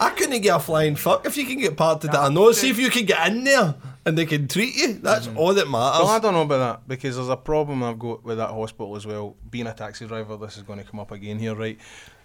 I 0.00 0.12
couldn't 0.16 0.40
get 0.40 0.56
a 0.56 0.58
flying 0.58 0.96
fuck 0.96 1.24
if 1.24 1.36
you 1.36 1.46
can 1.46 1.58
get 1.58 1.76
parked 1.76 2.04
at 2.04 2.12
that. 2.12 2.20
I 2.20 2.28
know. 2.30 2.50
See 2.50 2.70
if 2.70 2.78
you 2.78 2.90
can 2.90 3.04
get 3.04 3.28
in 3.28 3.44
there 3.44 3.76
and 4.04 4.18
they 4.18 4.26
can 4.26 4.48
treat 4.48 4.74
you. 4.74 4.94
That's 4.94 5.28
mm-hmm. 5.28 5.38
all 5.38 5.54
that 5.54 5.68
matters. 5.68 6.00
Well, 6.00 6.08
I 6.08 6.18
don't 6.18 6.34
know 6.34 6.42
about 6.42 6.58
that 6.58 6.88
because 6.88 7.14
there's 7.14 7.28
a 7.28 7.36
problem 7.36 7.84
I've 7.84 7.98
got 7.98 8.24
with 8.24 8.38
that 8.38 8.50
hospital 8.50 8.96
as 8.96 9.06
well. 9.06 9.36
Being 9.50 9.68
a 9.68 9.74
taxi 9.74 10.06
driver, 10.06 10.36
this 10.36 10.56
is 10.56 10.64
going 10.64 10.80
to 10.80 10.84
come 10.84 10.98
up 10.98 11.12
again 11.12 11.38
here, 11.38 11.54
right? 11.54 11.78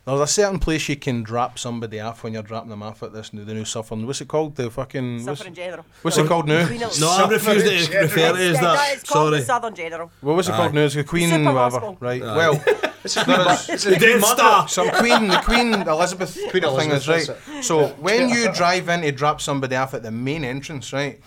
There's 0.06 0.22
a 0.22 0.28
certain 0.28 0.58
place 0.60 0.90
you 0.90 0.96
can 0.96 1.22
drop 1.22 1.60
somebody 1.60 2.00
off 2.00 2.24
when 2.24 2.34
you're 2.34 2.42
dropping 2.42 2.70
them 2.72 2.82
off 2.82 3.04
at 3.04 3.14
this 3.14 3.32
new, 3.32 3.46
the 3.46 3.54
new 3.54 3.66
Southern. 3.66 4.08
What's 4.08 4.22
it 4.22 4.28
called? 4.28 4.56
The 4.56 4.72
fucking 4.72 5.24
what's, 5.26 5.44
General. 5.44 5.86
what's 6.02 6.18
it 6.18 6.26
called 6.28 6.48
now? 6.48 6.68
No, 7.00 7.10
I 7.10 7.28
refuse 7.30 7.88
to 7.90 8.00
refer 8.00 8.34
to 8.34 8.40
it 8.40 8.50
as 8.50 8.58
It's- 8.58 8.62
that. 8.62 8.94
It's 8.98 9.10
called 9.10 9.34
the 9.34 9.38
Sorry. 9.38 9.46
Southern 9.46 9.76
General. 9.76 10.12
Well, 10.24 10.36
what's 10.36 10.48
it 10.48 10.54
called 10.54 10.74
now? 10.74 10.82
It's 10.82 10.96
the 10.96 11.04
Queen 11.04 11.30
Super 11.30 11.44
whatever, 11.44 11.60
hospital. 11.60 11.98
right? 12.00 12.22
Well, 12.22 12.64
It's 13.04 13.16
a 13.16 13.24
Queen, 13.24 13.38
it's 13.70 13.86
a 13.86 13.90
The 13.92 13.98
Queen 13.98 14.22
Star. 14.22 14.68
some 14.68 14.90
Queen, 14.90 15.28
the 15.30 15.38
Queen 15.46 15.74
Elizabeth 15.74 16.34
Queen 16.52 16.64
Elizabeth 16.64 17.06
thing 17.06 17.18
is 17.22 17.30
right. 17.30 17.64
So 17.64 17.90
when 18.00 18.28
you 18.30 18.52
drive 18.54 18.90
in 18.90 19.02
to 19.02 19.12
drop 19.14 19.40
somebody 19.42 19.76
off 19.78 19.94
at 19.94 20.04
the 20.04 20.12
main 20.12 20.44
entrance, 20.44 20.92
right, 20.92 21.22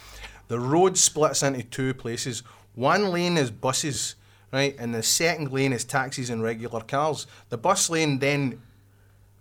the 0.48 0.58
road 0.60 0.98
splits 0.98 1.42
into 1.42 1.62
two 1.62 1.94
places. 1.94 2.42
One 2.74 3.10
lane 3.10 3.38
is 3.38 3.50
buses, 3.50 4.16
right, 4.52 4.76
and 4.78 4.94
the 4.94 5.02
second 5.02 5.52
lane 5.52 5.72
is 5.72 5.84
taxis 5.84 6.30
and 6.30 6.42
regular 6.42 6.80
cars. 6.80 7.26
The 7.48 7.58
bus 7.58 7.90
lane 7.90 8.18
then 8.18 8.60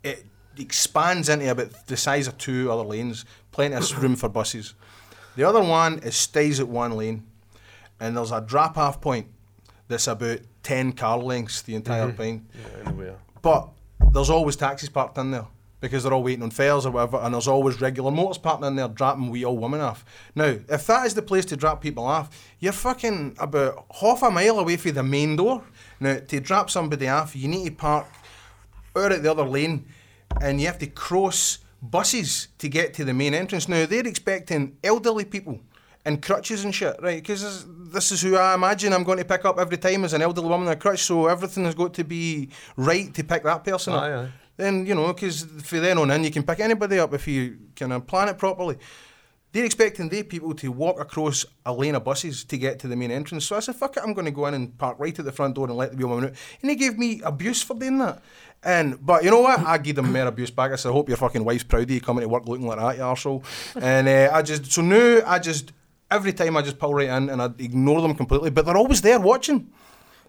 it 0.02 0.24
expands 0.58 1.28
into 1.28 1.50
about 1.50 1.86
the 1.86 1.96
size 1.96 2.26
of 2.26 2.38
two 2.38 2.70
other 2.70 2.82
lanes, 2.82 3.24
plenty 3.50 3.74
of 3.74 4.02
room 4.02 4.16
for 4.16 4.28
buses. 4.28 4.74
The 5.36 5.44
other 5.44 5.62
one 5.62 5.98
is 6.00 6.16
stays 6.16 6.60
at 6.60 6.68
one 6.68 6.96
lane, 6.96 7.24
and 8.00 8.16
there's 8.16 8.32
a 8.32 8.40
drop 8.40 8.76
off 8.76 9.00
point 9.00 9.26
that's 9.88 10.06
about 10.06 10.40
ten 10.62 10.92
car 10.92 11.18
lengths 11.18 11.62
the 11.62 11.74
entire 11.74 12.08
mm-hmm. 12.08 12.22
time. 12.22 12.46
But 13.40 13.68
there's 14.12 14.30
always 14.30 14.56
taxis 14.56 14.88
parked 14.88 15.18
in 15.18 15.30
there 15.30 15.46
because 15.82 16.04
they're 16.04 16.14
all 16.14 16.22
waiting 16.22 16.44
on 16.44 16.50
fares 16.50 16.86
or 16.86 16.92
whatever, 16.92 17.18
and 17.18 17.34
there's 17.34 17.48
always 17.48 17.80
regular 17.80 18.10
motors 18.12 18.38
parked 18.38 18.64
in 18.64 18.76
there 18.76 18.86
dropping 18.88 19.28
wee 19.28 19.44
old 19.44 19.60
women 19.60 19.80
off. 19.80 20.04
Now, 20.34 20.56
if 20.68 20.86
that 20.86 21.04
is 21.06 21.14
the 21.14 21.22
place 21.22 21.44
to 21.46 21.56
drop 21.56 21.82
people 21.82 22.04
off, 22.04 22.30
you're 22.60 22.72
fucking 22.72 23.36
about 23.38 23.84
half 24.00 24.22
a 24.22 24.30
mile 24.30 24.60
away 24.60 24.76
from 24.76 24.92
the 24.92 25.02
main 25.02 25.34
door. 25.36 25.64
Now, 26.00 26.20
to 26.28 26.40
drop 26.40 26.70
somebody 26.70 27.08
off, 27.08 27.34
you 27.36 27.48
need 27.48 27.64
to 27.66 27.72
park 27.74 28.06
out 28.96 29.10
at 29.12 29.22
the 29.24 29.30
other 29.30 29.42
lane, 29.44 29.84
and 30.40 30.60
you 30.60 30.68
have 30.68 30.78
to 30.78 30.86
cross 30.86 31.58
buses 31.82 32.46
to 32.58 32.68
get 32.68 32.94
to 32.94 33.04
the 33.04 33.12
main 33.12 33.34
entrance. 33.34 33.68
Now, 33.68 33.84
they're 33.84 34.06
expecting 34.06 34.76
elderly 34.84 35.24
people 35.24 35.58
and 36.04 36.22
crutches 36.22 36.64
and 36.64 36.72
shit, 36.72 36.96
right? 37.02 37.20
Because 37.20 37.42
this, 37.42 37.66
this 37.92 38.12
is 38.12 38.22
who 38.22 38.36
I 38.36 38.54
imagine 38.54 38.92
I'm 38.92 39.02
going 39.04 39.18
to 39.18 39.24
pick 39.24 39.44
up 39.44 39.58
every 39.58 39.78
time 39.78 40.04
as 40.04 40.12
an 40.12 40.22
elderly 40.22 40.48
woman 40.48 40.68
in 40.68 40.72
a 40.72 40.76
crutch, 40.76 41.00
so 41.02 41.26
everything 41.26 41.64
has 41.64 41.74
got 41.74 41.92
to 41.94 42.04
be 42.04 42.50
right 42.76 43.12
to 43.14 43.24
pick 43.24 43.42
that 43.42 43.64
person 43.64 43.94
Aye, 43.94 44.12
up. 44.12 44.26
aye. 44.26 44.32
Then, 44.56 44.86
you 44.86 44.94
know, 44.94 45.12
because 45.12 45.44
for 45.44 45.80
then 45.80 45.98
on 45.98 46.10
in, 46.10 46.24
you 46.24 46.30
can 46.30 46.42
pick 46.42 46.60
anybody 46.60 46.98
up 46.98 47.14
if 47.14 47.26
you 47.26 47.58
can 47.74 48.00
plan 48.02 48.28
it 48.28 48.38
properly. 48.38 48.78
They're 49.52 49.64
expecting 49.64 50.08
they 50.08 50.22
people 50.22 50.54
to 50.54 50.72
walk 50.72 50.98
across 50.98 51.44
a 51.66 51.72
lane 51.72 51.94
of 51.94 52.04
buses 52.04 52.42
to 52.44 52.56
get 52.56 52.78
to 52.80 52.88
the 52.88 52.96
main 52.96 53.10
entrance. 53.10 53.44
So 53.44 53.56
I 53.56 53.60
said, 53.60 53.76
fuck 53.76 53.96
it, 53.96 54.02
I'm 54.02 54.14
going 54.14 54.24
to 54.24 54.30
go 54.30 54.46
in 54.46 54.54
and 54.54 54.76
park 54.78 54.98
right 54.98 55.18
at 55.18 55.24
the 55.24 55.32
front 55.32 55.54
door 55.54 55.66
and 55.66 55.76
let 55.76 55.96
the 55.96 56.06
woman 56.06 56.24
out. 56.24 56.34
And 56.62 56.70
he 56.70 56.76
gave 56.76 56.98
me 56.98 57.20
abuse 57.22 57.60
for 57.60 57.74
doing 57.74 57.98
that. 57.98 58.22
And 58.62 59.04
But 59.04 59.24
you 59.24 59.30
know 59.30 59.40
what? 59.40 59.60
I 59.60 59.76
gave 59.76 59.98
him 59.98 60.10
more 60.10 60.26
abuse 60.26 60.50
back. 60.50 60.72
I 60.72 60.76
said, 60.76 60.88
I 60.88 60.92
hope 60.92 61.08
your 61.08 61.18
fucking 61.18 61.44
wife's 61.44 61.64
proud 61.64 61.82
of 61.82 61.90
you 61.90 62.00
coming 62.00 62.22
to 62.22 62.28
work 62.28 62.46
looking 62.46 62.66
like 62.66 62.78
that, 62.78 62.96
you 62.96 63.02
arsehole. 63.02 63.44
and 63.80 64.08
uh, 64.08 64.30
I 64.32 64.40
just, 64.40 64.72
so 64.72 64.80
now 64.80 65.20
I 65.26 65.38
just, 65.38 65.72
every 66.10 66.32
time 66.32 66.56
I 66.56 66.62
just 66.62 66.78
pull 66.78 66.94
right 66.94 67.08
in 67.08 67.28
and 67.28 67.42
I 67.42 67.46
ignore 67.58 68.00
them 68.00 68.14
completely. 68.14 68.50
But 68.50 68.64
they're 68.64 68.76
always 68.76 69.02
there 69.02 69.20
watching. 69.20 69.70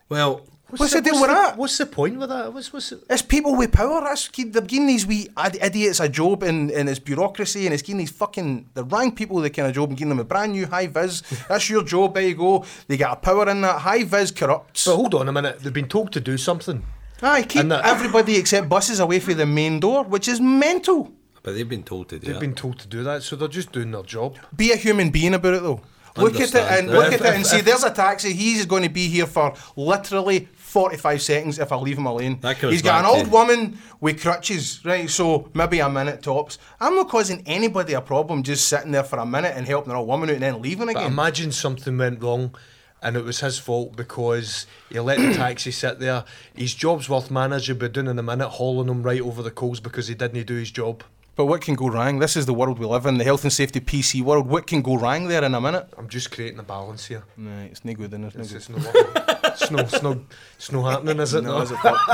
Well, 0.09 0.45
What's 0.79 0.93
the 0.93 1.01
deal 1.01 1.13
with 1.21 1.29
the, 1.29 1.35
that? 1.35 1.57
What's 1.57 1.77
the 1.77 1.85
point 1.85 2.17
with 2.17 2.29
that? 2.29 2.53
What's, 2.53 2.71
what's 2.73 2.91
it? 2.91 3.03
It's 3.09 3.21
people 3.21 3.55
with 3.55 3.71
power. 3.71 4.01
That's 4.01 4.27
they're 4.29 4.61
giving 4.61 4.87
these 4.87 5.05
wee 5.05 5.29
idiots 5.61 5.99
a 5.99 6.09
job 6.09 6.43
in, 6.43 6.69
in 6.69 6.87
its 6.87 6.99
bureaucracy, 6.99 7.65
and 7.65 7.73
it's 7.73 7.83
giving 7.83 7.99
these 7.99 8.11
fucking 8.11 8.69
the 8.73 8.83
rank 8.83 9.15
people 9.15 9.39
the 9.39 9.49
kind 9.49 9.67
of 9.67 9.73
job 9.75 9.89
and 9.89 9.97
giving 9.97 10.09
them 10.09 10.19
a 10.19 10.23
brand 10.23 10.53
new 10.53 10.65
high 10.65 10.87
vis. 10.87 11.21
That's 11.49 11.69
your 11.69 11.83
job. 11.83 12.13
There 12.15 12.23
you 12.23 12.35
go. 12.35 12.65
They 12.87 12.97
get 12.97 13.11
a 13.11 13.15
power 13.15 13.47
in 13.49 13.61
that 13.61 13.79
high 13.79 14.03
vis 14.03 14.31
corrupts. 14.31 14.85
But 14.85 14.95
hold 14.95 15.13
on 15.15 15.27
a 15.29 15.31
minute. 15.31 15.59
They've 15.59 15.71
been 15.73 15.87
told 15.87 16.11
to 16.13 16.19
do 16.19 16.37
something. 16.37 16.83
Aye, 17.21 17.43
keep 17.43 17.67
that- 17.69 17.85
everybody 17.85 18.35
except 18.37 18.67
buses 18.67 18.99
away 18.99 19.19
from 19.19 19.37
the 19.37 19.45
main 19.45 19.79
door, 19.79 20.03
which 20.03 20.27
is 20.27 20.41
mental. 20.41 21.11
but 21.41 21.53
they've 21.53 21.69
been 21.69 21.83
told 21.83 22.09
to 22.09 22.19
do 22.19 22.27
They've 22.27 22.35
it. 22.37 22.39
been 22.39 22.55
told 22.55 22.79
to 22.79 22.87
do 22.87 23.03
that, 23.03 23.23
so 23.23 23.35
they're 23.35 23.47
just 23.47 23.71
doing 23.71 23.91
their 23.91 24.03
job. 24.03 24.37
Be 24.55 24.71
a 24.71 24.75
human 24.75 25.09
being 25.09 25.33
about 25.33 25.53
it 25.53 25.63
though. 25.63 25.81
Look 26.15 26.35
at 26.35 26.41
it 26.41 26.55
Understand. 26.55 26.79
and 26.87 26.91
look 26.95 27.11
If- 27.13 27.21
at 27.21 27.27
it 27.27 27.33
and 27.35 27.41
if- 27.41 27.47
see. 27.51 27.61
There's 27.61 27.83
a 27.83 27.89
taxi. 27.91 28.33
He's 28.33 28.65
going 28.65 28.83
to 28.83 28.89
be 28.89 29.07
here 29.07 29.25
for 29.25 29.53
literally 29.75 30.47
45 30.73 31.21
seconds 31.21 31.59
if 31.59 31.71
I 31.71 31.75
leave 31.75 31.99
him 31.99 32.07
alone. 32.07 32.39
He's 32.59 32.81
got 32.81 33.05
an 33.05 33.05
old 33.05 33.25
to- 33.25 33.31
woman 33.31 33.77
with 34.01 34.19
crutches, 34.19 34.83
right? 34.83 35.07
So 35.07 35.51
maybe 35.53 35.79
a 35.79 35.87
minute 35.87 36.23
tops. 36.23 36.57
I'm 36.81 36.95
not 36.95 37.09
causing 37.09 37.43
anybody 37.45 37.93
a 37.93 38.01
problem 38.01 38.41
just 38.41 38.67
sitting 38.67 38.91
there 38.91 39.03
for 39.03 39.19
a 39.19 39.25
minute 39.25 39.53
and 39.55 39.67
helping 39.67 39.91
an 39.91 39.97
old 39.97 40.07
woman 40.07 40.29
out 40.29 40.33
and 40.33 40.41
then 40.43 40.61
leaving 40.63 40.89
again. 40.89 40.93
But 40.95 40.99
again. 41.01 41.11
imagine 41.13 41.51
something 41.51 41.95
went 41.95 42.23
wrong 42.23 42.55
and 43.03 43.15
it 43.15 43.23
was 43.23 43.41
his 43.41 43.59
fault 43.59 43.95
because 43.95 44.65
he 44.89 44.99
let 44.99 45.19
the 45.19 45.33
taxi 45.35 45.69
sit 45.69 45.99
there. 45.99 46.25
His 46.55 46.73
job's 46.73 47.07
worth 47.07 47.29
manager, 47.29 47.75
but 47.75 47.93
doing 47.93 48.07
in 48.07 48.17
a 48.17 48.23
minute, 48.23 48.49
hauling 48.49 48.89
him 48.89 49.03
right 49.03 49.21
over 49.21 49.43
the 49.43 49.51
coals 49.51 49.79
because 49.79 50.07
he 50.07 50.15
didn't 50.15 50.47
do 50.47 50.55
his 50.55 50.71
job. 50.71 51.03
But 51.35 51.45
what 51.45 51.61
can 51.61 51.73
go 51.73 51.87
wrong? 51.87 52.19
This 52.19 52.37
is 52.37 52.45
the 52.45 52.53
world 52.53 52.77
we 52.77 52.85
live 52.85 53.07
in, 53.07 53.17
the 53.17 53.23
health 53.23 53.43
and 53.43 53.51
safety 53.51 53.79
PC 53.79 54.21
world. 54.21 54.47
What 54.47 54.67
can 54.67 54.83
go 54.83 54.95
wrong 54.97 55.27
there 55.27 55.43
in 55.43 55.55
a 55.55 55.59
minute? 55.61 55.87
I'm 55.97 56.07
just 56.07 56.31
creating 56.31 56.59
a 56.59 56.63
balance 56.63 57.05
here. 57.07 57.23
Nah, 57.37 57.61
it's 57.63 57.83
no 57.83 57.93
good, 57.95 58.13
and 58.13 58.25
it's 58.25 58.35
no 58.35 58.41
It's, 58.41 58.51
good. 58.51 58.57
it's, 58.57 58.69
no, 58.69 58.75
working. 58.77 59.11
it's, 59.45 59.71
no, 59.71 59.79
it's, 59.79 60.03
no, 60.03 60.21
it's 60.57 60.71
no 60.71 60.83
happening, 60.83 61.19
is 61.19 61.33
it? 61.33 61.43
No, 61.43 61.57
No, 61.57 61.61
is 61.63 61.71
it, 61.71 61.77
Doc? 61.81 61.97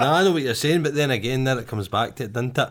No, 0.00 0.12
I 0.12 0.24
know 0.24 0.32
what 0.32 0.42
you're 0.42 0.54
saying, 0.54 0.82
but 0.82 0.94
then 0.94 1.10
again, 1.10 1.44
there 1.44 1.58
it 1.58 1.66
comes 1.66 1.88
back 1.88 2.16
to 2.16 2.24
it, 2.24 2.32
doesn't 2.34 2.58
it? 2.58 2.68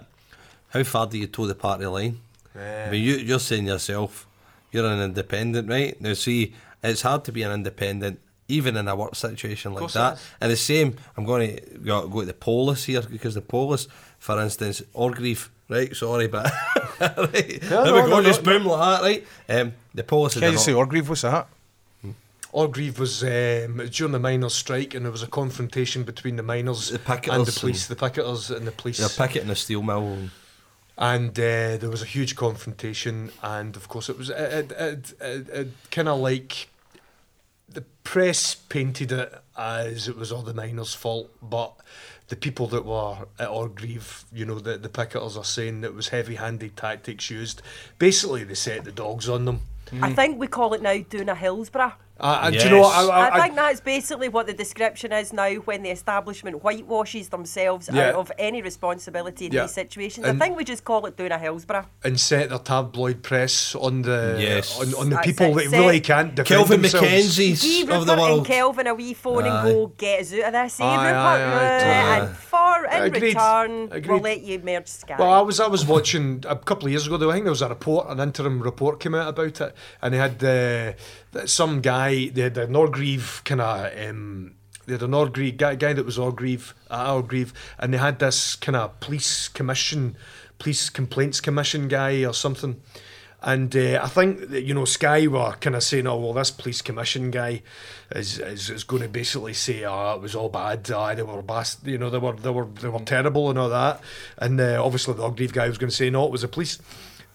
How 0.70 0.84
far 0.84 1.08
do 1.08 1.18
you 1.18 1.26
toe 1.28 1.48
the 1.48 1.56
party 1.56 1.86
line? 1.88 2.20
I 2.56 2.90
mean, 2.92 3.02
you, 3.04 3.16
you're 3.16 3.40
saying 3.40 3.66
yourself, 3.66 4.28
you're 4.72 4.86
an 4.86 5.00
independent, 5.00 5.68
right? 5.70 6.00
Now, 6.00 6.14
see, 6.14 6.54
it's 6.84 7.02
hard 7.02 7.24
to 7.26 7.32
be 7.32 7.42
an 7.42 7.52
independent, 7.52 8.20
even 8.48 8.78
in 8.78 8.88
a 8.88 8.96
work 8.96 9.16
situation 9.16 9.74
like 9.74 9.80
course 9.80 9.96
it 9.96 10.00
that. 10.00 10.14
is. 10.18 10.22
And 10.40 10.52
the 10.52 10.56
same, 10.58 10.98
I'm 11.18 11.26
going 11.26 11.56
to 11.56 11.62
go, 11.80 12.08
go 12.08 12.20
to 12.20 12.26
the 12.28 12.34
polis 12.36 12.84
here 12.84 13.02
because 13.02 13.34
the 13.34 13.42
polis, 13.42 13.88
for 14.20 14.40
instance, 14.40 14.84
Orgreave, 14.94 15.50
right? 15.74 15.96
Sorry, 15.96 16.28
but 16.28 16.52
right, 17.00 17.60
there 17.62 17.86
no, 17.86 17.94
we 17.96 18.02
go, 18.02 18.08
no. 18.08 18.24
just 18.24 18.44
boom 18.44 18.66
like 18.66 19.02
that, 19.02 19.02
right? 19.04 19.28
Um, 19.50 19.74
the 19.94 20.04
polis 20.04 20.36
is 20.36 20.40
Can 20.40 20.48
an 20.48 20.54
you 20.54 20.60
say 20.60 20.74
Orgreave? 20.74 21.10
What's 21.10 21.22
that? 21.22 21.48
Orgreave 22.54 23.00
was 23.00 23.24
um, 23.24 23.82
during 23.92 24.12
the 24.12 24.20
miners' 24.20 24.54
strike, 24.54 24.94
and 24.94 25.04
there 25.04 25.12
was 25.12 25.24
a 25.24 25.28
confrontation 25.28 26.04
between 26.04 26.36
the 26.36 26.44
miners 26.44 26.90
The 26.90 26.98
and 26.98 27.04
the 27.04 27.52
picketers 27.52 27.60
police. 27.60 27.88
The 27.88 27.96
picketers 27.96 28.56
and 28.56 28.68
the 28.68 28.72
police. 28.72 29.00
They're 29.00 29.28
picketing 29.28 29.50
a 29.50 29.56
steel 29.56 29.82
mill. 29.82 30.30
and 30.98 31.32
uh, 31.32 31.78
there 31.78 31.90
was 31.90 32.04
a 32.04 32.06
huge 32.06 32.36
confrontation, 32.36 33.32
and 33.42 33.76
of 33.76 33.90
course 33.90 34.08
it 34.08 34.18
was 34.18 34.30
it, 34.30 34.72
it, 34.72 35.14
it, 35.20 35.50
it, 35.50 35.68
kind 35.90 36.08
of 36.08 36.20
like 36.20 36.70
the 37.68 37.82
press 38.04 38.54
painted 38.54 39.12
it 39.12 39.34
as 39.58 40.08
it 40.08 40.16
was 40.16 40.32
all 40.32 40.44
the 40.44 40.54
miners' 40.54 40.94
fault, 40.94 41.32
but 41.42 41.74
the 42.28 42.36
people 42.36 42.68
that 42.68 42.86
were 42.86 43.28
at 43.40 43.50
Orgreave, 43.50 44.26
you 44.32 44.46
know, 44.46 44.60
the, 44.60 44.78
the 44.78 44.90
picketers 44.90 45.38
are 45.38 45.44
saying 45.44 45.82
that 45.82 45.88
it 45.88 45.94
was 45.94 46.10
heavy-handed 46.10 46.78
tactics 46.78 47.30
used. 47.30 47.62
Basically, 48.00 48.44
they 48.44 48.56
set 48.56 48.86
the 48.86 48.92
dogs 48.92 49.28
on 49.28 49.46
them. 49.46 49.62
I 50.02 50.14
think 50.14 50.40
we 50.40 50.48
call 50.48 50.74
it 50.74 50.82
now 50.82 50.98
doing 51.10 51.30
a 51.30 51.36
Hillsborough. 51.36 51.94
Uh, 52.20 52.42
and 52.44 52.56
do 52.58 52.64
you 52.64 52.70
know 52.70 52.82
what? 52.82 52.96
I, 52.96 53.08
I, 53.08 53.36
I, 53.40 53.42
think 53.42 53.56
that's 53.56 53.82
basically 53.82 54.30
what 54.30 54.46
the 54.46 54.54
description 54.54 55.12
is 55.12 55.34
now 55.34 55.50
when 55.56 55.82
the 55.82 55.90
establishment 55.90 56.62
whitewashes 56.62 57.30
themselves 57.30 57.90
Yeah. 57.92 58.10
out 58.10 58.16
of 58.16 58.32
any 58.38 58.62
responsibility 58.62 59.48
in 59.48 59.52
Yeah. 59.52 59.64
these 59.64 59.74
situations. 59.74 60.28
And- 60.28 60.42
I 60.42 60.46
think 60.46 60.56
we 60.56 60.64
just 60.64 60.84
call 60.84 61.06
it 61.08 61.18
doing 61.18 61.32
a 61.32 61.40
Hillsborough. 61.40 61.88
and 62.04 62.20
set 62.20 62.50
their 62.50 62.60
tabloid 62.60 63.24
press 63.24 63.74
on 63.74 64.04
the 64.04 64.38
Yes. 64.40 64.80
on, 64.80 64.94
on 64.94 65.10
the 65.10 65.16
That's 65.16 65.26
people 65.28 65.58
it. 65.58 65.72
that 65.72 65.78
really 65.78 66.00
can't 66.02 66.36
defend 66.36 66.48
Kelvin 66.48 66.82
themselves. 66.84 67.08
MacKenzie's 67.08 67.64
Give 67.64 67.90
of 67.90 68.06
the 68.06 68.16
Rupert 68.16 68.38
and. 68.38 68.46
Kelvin 68.46 68.88
a 68.88 68.94
wee 68.94 69.14
phone 69.16 69.44
Aye. 69.46 69.48
and 69.66 69.74
go, 69.74 69.88
get 69.98 70.22
us 70.22 70.34
out 70.34 70.40
of 70.46 70.54
this, 70.54 70.80
eh, 70.80 70.84
Aye, 70.86 70.96
Rupert? 70.96 71.16
aye, 71.16 71.34
aye, 71.34 71.80
totally. 71.80 72.28
and 72.28 72.38
for, 72.38 72.86
in 72.86 73.04
Agreed. 73.04 73.24
return, 73.24 74.04
we'll 74.08 74.20
let 74.20 74.42
you 74.44 74.60
merge 74.60 74.88
Sky. 74.88 75.16
Well, 75.18 75.32
I 75.32 75.42
was 75.42 75.60
I 75.60 75.68
was 75.68 75.84
watching 75.86 76.44
a 76.48 76.56
couple 76.56 76.86
of 76.86 76.92
years 76.92 77.08
ago. 77.08 77.18
Though 77.18 77.32
I 77.32 77.34
think 77.34 77.46
there 77.46 77.52
was 77.52 77.64
a 77.64 77.70
report, 77.70 78.08
an 78.10 78.20
interim 78.20 78.62
report 78.62 79.00
came 79.00 79.16
out 79.16 79.30
about 79.30 79.60
it, 79.62 79.76
and 80.02 80.14
they 80.14 80.18
had 80.20 80.44
uh, 80.44 80.94
that 81.34 81.50
some 81.50 81.82
guy, 81.82 82.30
they 82.30 82.42
had 82.42 82.58
an 82.58 82.76
Orgreave 82.76 83.42
kind 83.44 83.62
of. 83.62 84.10
Um, 84.10 84.56
they 84.86 84.94
had 84.94 85.04
an 85.04 85.14
Orgreave 85.14 85.58
guy, 85.58 85.76
guy 85.76 85.94
that 85.94 86.06
was 86.06 86.20
Orgreave 86.20 86.74
at 86.92 87.10
Orgreave, 87.10 87.54
and 87.80 87.94
they 87.94 87.98
had 87.98 88.20
this 88.20 88.56
kind 88.56 88.76
of 88.76 89.00
police 89.00 89.48
commission, 89.48 90.18
police 90.60 90.90
complaints 90.90 91.40
commission 91.40 91.88
guy 91.88 92.26
or 92.26 92.34
something. 92.34 92.82
And 93.42 93.76
uh, 93.76 94.00
I 94.02 94.08
think 94.08 94.50
that, 94.50 94.64
you 94.64 94.74
know 94.74 94.86
Sky 94.86 95.28
were 95.28 95.54
kind 95.60 95.76
of 95.76 95.84
saying, 95.84 96.08
"Oh 96.08 96.18
well, 96.18 96.34
this 96.34 96.50
police 96.50 96.82
commission 96.82 97.30
guy 97.30 97.62
is 98.16 98.40
is, 98.40 98.70
is 98.70 98.84
going 98.86 99.04
to 99.04 99.10
basically 99.10 99.54
say, 99.54 99.84
oh, 99.84 100.16
it 100.16 100.22
was 100.22 100.34
all 100.34 100.48
bad. 100.50 100.90
Aye, 100.90 101.16
they 101.16 101.24
were 101.24 101.42
bast, 101.42 101.86
you 101.86 101.98
know, 101.98 102.10
they 102.10 102.20
were 102.20 102.34
they 102.34 102.50
were 102.50 102.68
they 102.82 102.88
were 102.88 103.00
terrible 103.00 103.50
and 103.50 103.60
all 103.60 103.70
that." 103.70 104.02
And 104.38 104.60
uh, 104.60 104.84
obviously 104.84 105.16
the 105.16 105.24
Orgreave 105.24 105.52
guy 105.54 105.68
was 105.68 105.78
going 105.78 105.90
to 105.90 105.96
say, 105.96 106.10
"No, 106.10 106.26
it 106.26 106.32
was 106.32 106.42
the 106.42 106.48
police." 106.48 106.80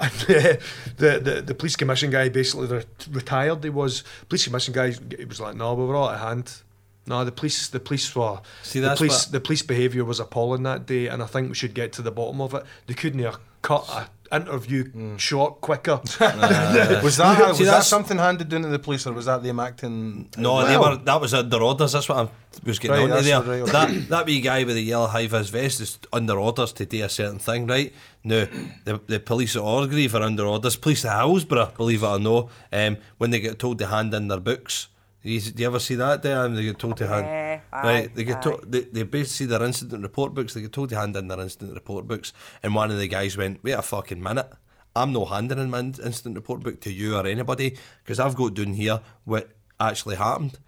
And 0.01 0.13
uh, 0.29 0.57
the, 0.97 1.21
the 1.21 1.43
the 1.47 1.55
police 1.55 1.77
commission 1.77 2.11
guy 2.11 2.29
basically 2.29 2.85
retired. 3.11 3.65
He 3.65 3.71
was 3.71 4.05
police 4.29 4.45
commission 4.45 4.73
guy. 4.73 4.93
He 4.93 5.25
was 5.25 5.41
like, 5.41 5.57
"No, 5.57 5.75
we 5.75 5.85
were 5.85 5.97
all 5.97 6.11
at 6.11 6.21
hand." 6.21 6.63
No, 7.07 7.25
the 7.25 7.33
police, 7.33 7.69
the 7.69 7.81
police 7.81 8.15
were, 8.15 8.39
See, 8.63 8.81
the 8.81 8.95
police, 8.95 9.25
what- 9.25 9.33
the 9.33 9.41
police 9.41 9.63
behaviour 9.63 10.05
was 10.05 10.21
appalling 10.21 10.63
that 10.65 10.85
day, 10.85 11.07
and 11.07 11.23
I 11.23 11.27
think 11.27 11.49
we 11.49 11.55
should 11.55 11.73
get 11.73 11.91
to 11.95 12.03
the 12.03 12.11
bottom 12.11 12.41
of 12.43 12.53
it. 12.53 12.65
They 12.87 12.93
couldn't 12.93 13.21
have 13.21 13.39
cut 13.63 13.89
a 13.89 14.09
interview 14.33 15.17
short 15.19 15.61
quicker. 15.61 16.01
was 16.03 16.19
that 16.19 17.03
was 17.03 17.59
See, 17.59 17.65
that 17.65 17.85
something 17.85 18.19
handed 18.19 18.49
down 18.49 18.63
to 18.63 18.69
the 18.69 18.79
police, 18.79 19.07
or 19.07 19.13
was 19.13 19.27
that 19.27 19.43
them 19.43 19.61
acting? 19.61 20.29
No, 20.37 20.67
they 20.67 20.77
were. 20.77 20.97
That 20.97 21.21
was 21.21 21.35
under 21.35 21.59
orders. 21.63 21.93
That's 21.93 22.09
what 22.09 22.19
I 22.19 22.29
was 22.65 22.79
getting 22.79 22.97
Right, 23.09 23.11
on 23.11 23.19
to 23.19 23.25
there. 23.25 23.43
right, 23.43 23.61
okay. 23.63 23.73
That 23.73 24.09
that 24.09 24.27
wee 24.27 24.41
guy 24.41 24.65
with 24.65 24.75
the 24.77 24.83
yellow 24.83 25.07
high 25.07 25.27
vis 25.27 25.49
vest 25.51 25.81
is 25.81 25.99
under 26.13 26.39
orders 26.39 26.73
to 26.75 26.87
do 26.87 27.05
a 27.05 27.09
certain 27.09 27.39
thing, 27.39 27.67
right? 27.67 27.93
No, 28.25 28.47
the 28.85 29.01
the 29.07 29.21
police 29.21 29.57
at 29.57 29.63
Orgreave 29.63 30.15
are 30.15 30.23
under 30.23 30.45
orders. 30.47 30.77
Police 30.77 31.05
at 31.05 31.17
Hillsborough, 31.19 31.73
believe 31.77 32.03
it 32.03 32.07
or 32.07 32.19
no, 32.19 32.51
um, 32.73 32.97
when 33.19 33.31
they 33.31 33.41
get 33.41 33.59
told 33.59 33.79
to 33.79 33.87
hand 33.87 34.13
in 34.15 34.29
their 34.29 34.41
books. 34.41 34.89
You, 35.23 35.41
do 35.41 35.63
you 35.63 35.67
ever 35.67 35.81
see 35.81 35.97
that? 35.97 36.23
Dan? 36.23 36.55
They 36.55 36.63
get 36.63 36.79
told 36.79 36.97
to 36.99 37.07
hand. 37.09 37.27
Eh, 37.27 37.59
aye, 37.73 37.83
right, 37.83 38.15
they 38.15 38.25
get 38.25 38.39
aye. 38.39 38.41
told. 38.41 38.71
They, 38.71 38.81
they 38.83 39.03
basically 39.03 39.25
see 39.25 39.47
their 39.47 39.63
incident 39.63 40.03
report 40.03 40.33
books. 40.35 40.55
They 40.55 40.61
get 40.61 40.73
told 40.73 40.91
to 40.91 40.97
hand 40.97 41.17
in 41.17 41.29
their 41.29 41.41
incident 41.41 41.75
report 41.75 42.07
books, 42.07 42.33
and 42.63 42.75
one 42.75 42.91
of 42.91 42.99
the 42.99 43.09
guys 43.09 43.37
went, 43.37 43.63
"Wait 43.65 43.73
a 43.73 43.83
fucking 43.83 44.23
minute." 44.23 44.51
I'm 44.97 45.13
not 45.13 45.27
handing 45.27 45.59
in 45.59 45.71
my 45.71 45.81
incident 45.81 46.35
report 46.35 46.63
book 46.63 46.81
to 46.81 46.93
you 46.93 47.17
or 47.17 47.27
anybody 47.27 47.77
because 48.03 48.19
I've 48.19 48.35
got 48.35 48.55
down 48.55 48.75
here 48.75 49.01
what 49.25 49.51
actually 49.79 50.17
happened, 50.17 50.59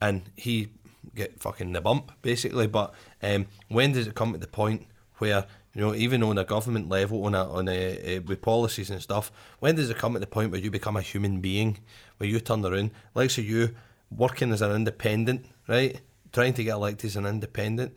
and 0.00 0.22
he 0.36 0.68
get 1.14 1.40
fucking 1.40 1.72
the 1.72 1.80
bump 1.80 2.12
basically. 2.22 2.66
But 2.66 2.94
um, 3.22 3.46
when 3.68 3.92
does 3.92 4.06
it 4.06 4.14
come 4.14 4.32
to 4.32 4.38
the 4.38 4.46
point 4.46 4.86
where 5.18 5.46
you 5.74 5.80
know 5.80 5.94
even 5.94 6.22
on 6.22 6.38
a 6.38 6.44
government 6.44 6.88
level, 6.88 7.24
on 7.24 7.34
a 7.34 7.50
on 7.50 7.68
a, 7.68 8.18
uh, 8.18 8.20
with 8.22 8.42
policies 8.42 8.90
and 8.90 9.02
stuff, 9.02 9.32
when 9.58 9.74
does 9.74 9.90
it 9.90 9.96
come 9.96 10.14
at 10.16 10.20
the 10.20 10.26
point 10.26 10.52
where 10.52 10.60
you 10.60 10.70
become 10.70 10.96
a 10.96 11.02
human 11.02 11.40
being, 11.40 11.78
where 12.18 12.28
you 12.28 12.38
turn 12.40 12.64
around, 12.64 12.90
like 13.14 13.30
so 13.30 13.40
you 13.40 13.74
working 14.16 14.52
as 14.52 14.62
an 14.62 14.72
independent, 14.72 15.46
right, 15.68 16.00
trying 16.32 16.54
to 16.54 16.64
get 16.64 16.72
elected 16.74 17.08
as 17.08 17.16
an 17.16 17.26
independent. 17.26 17.94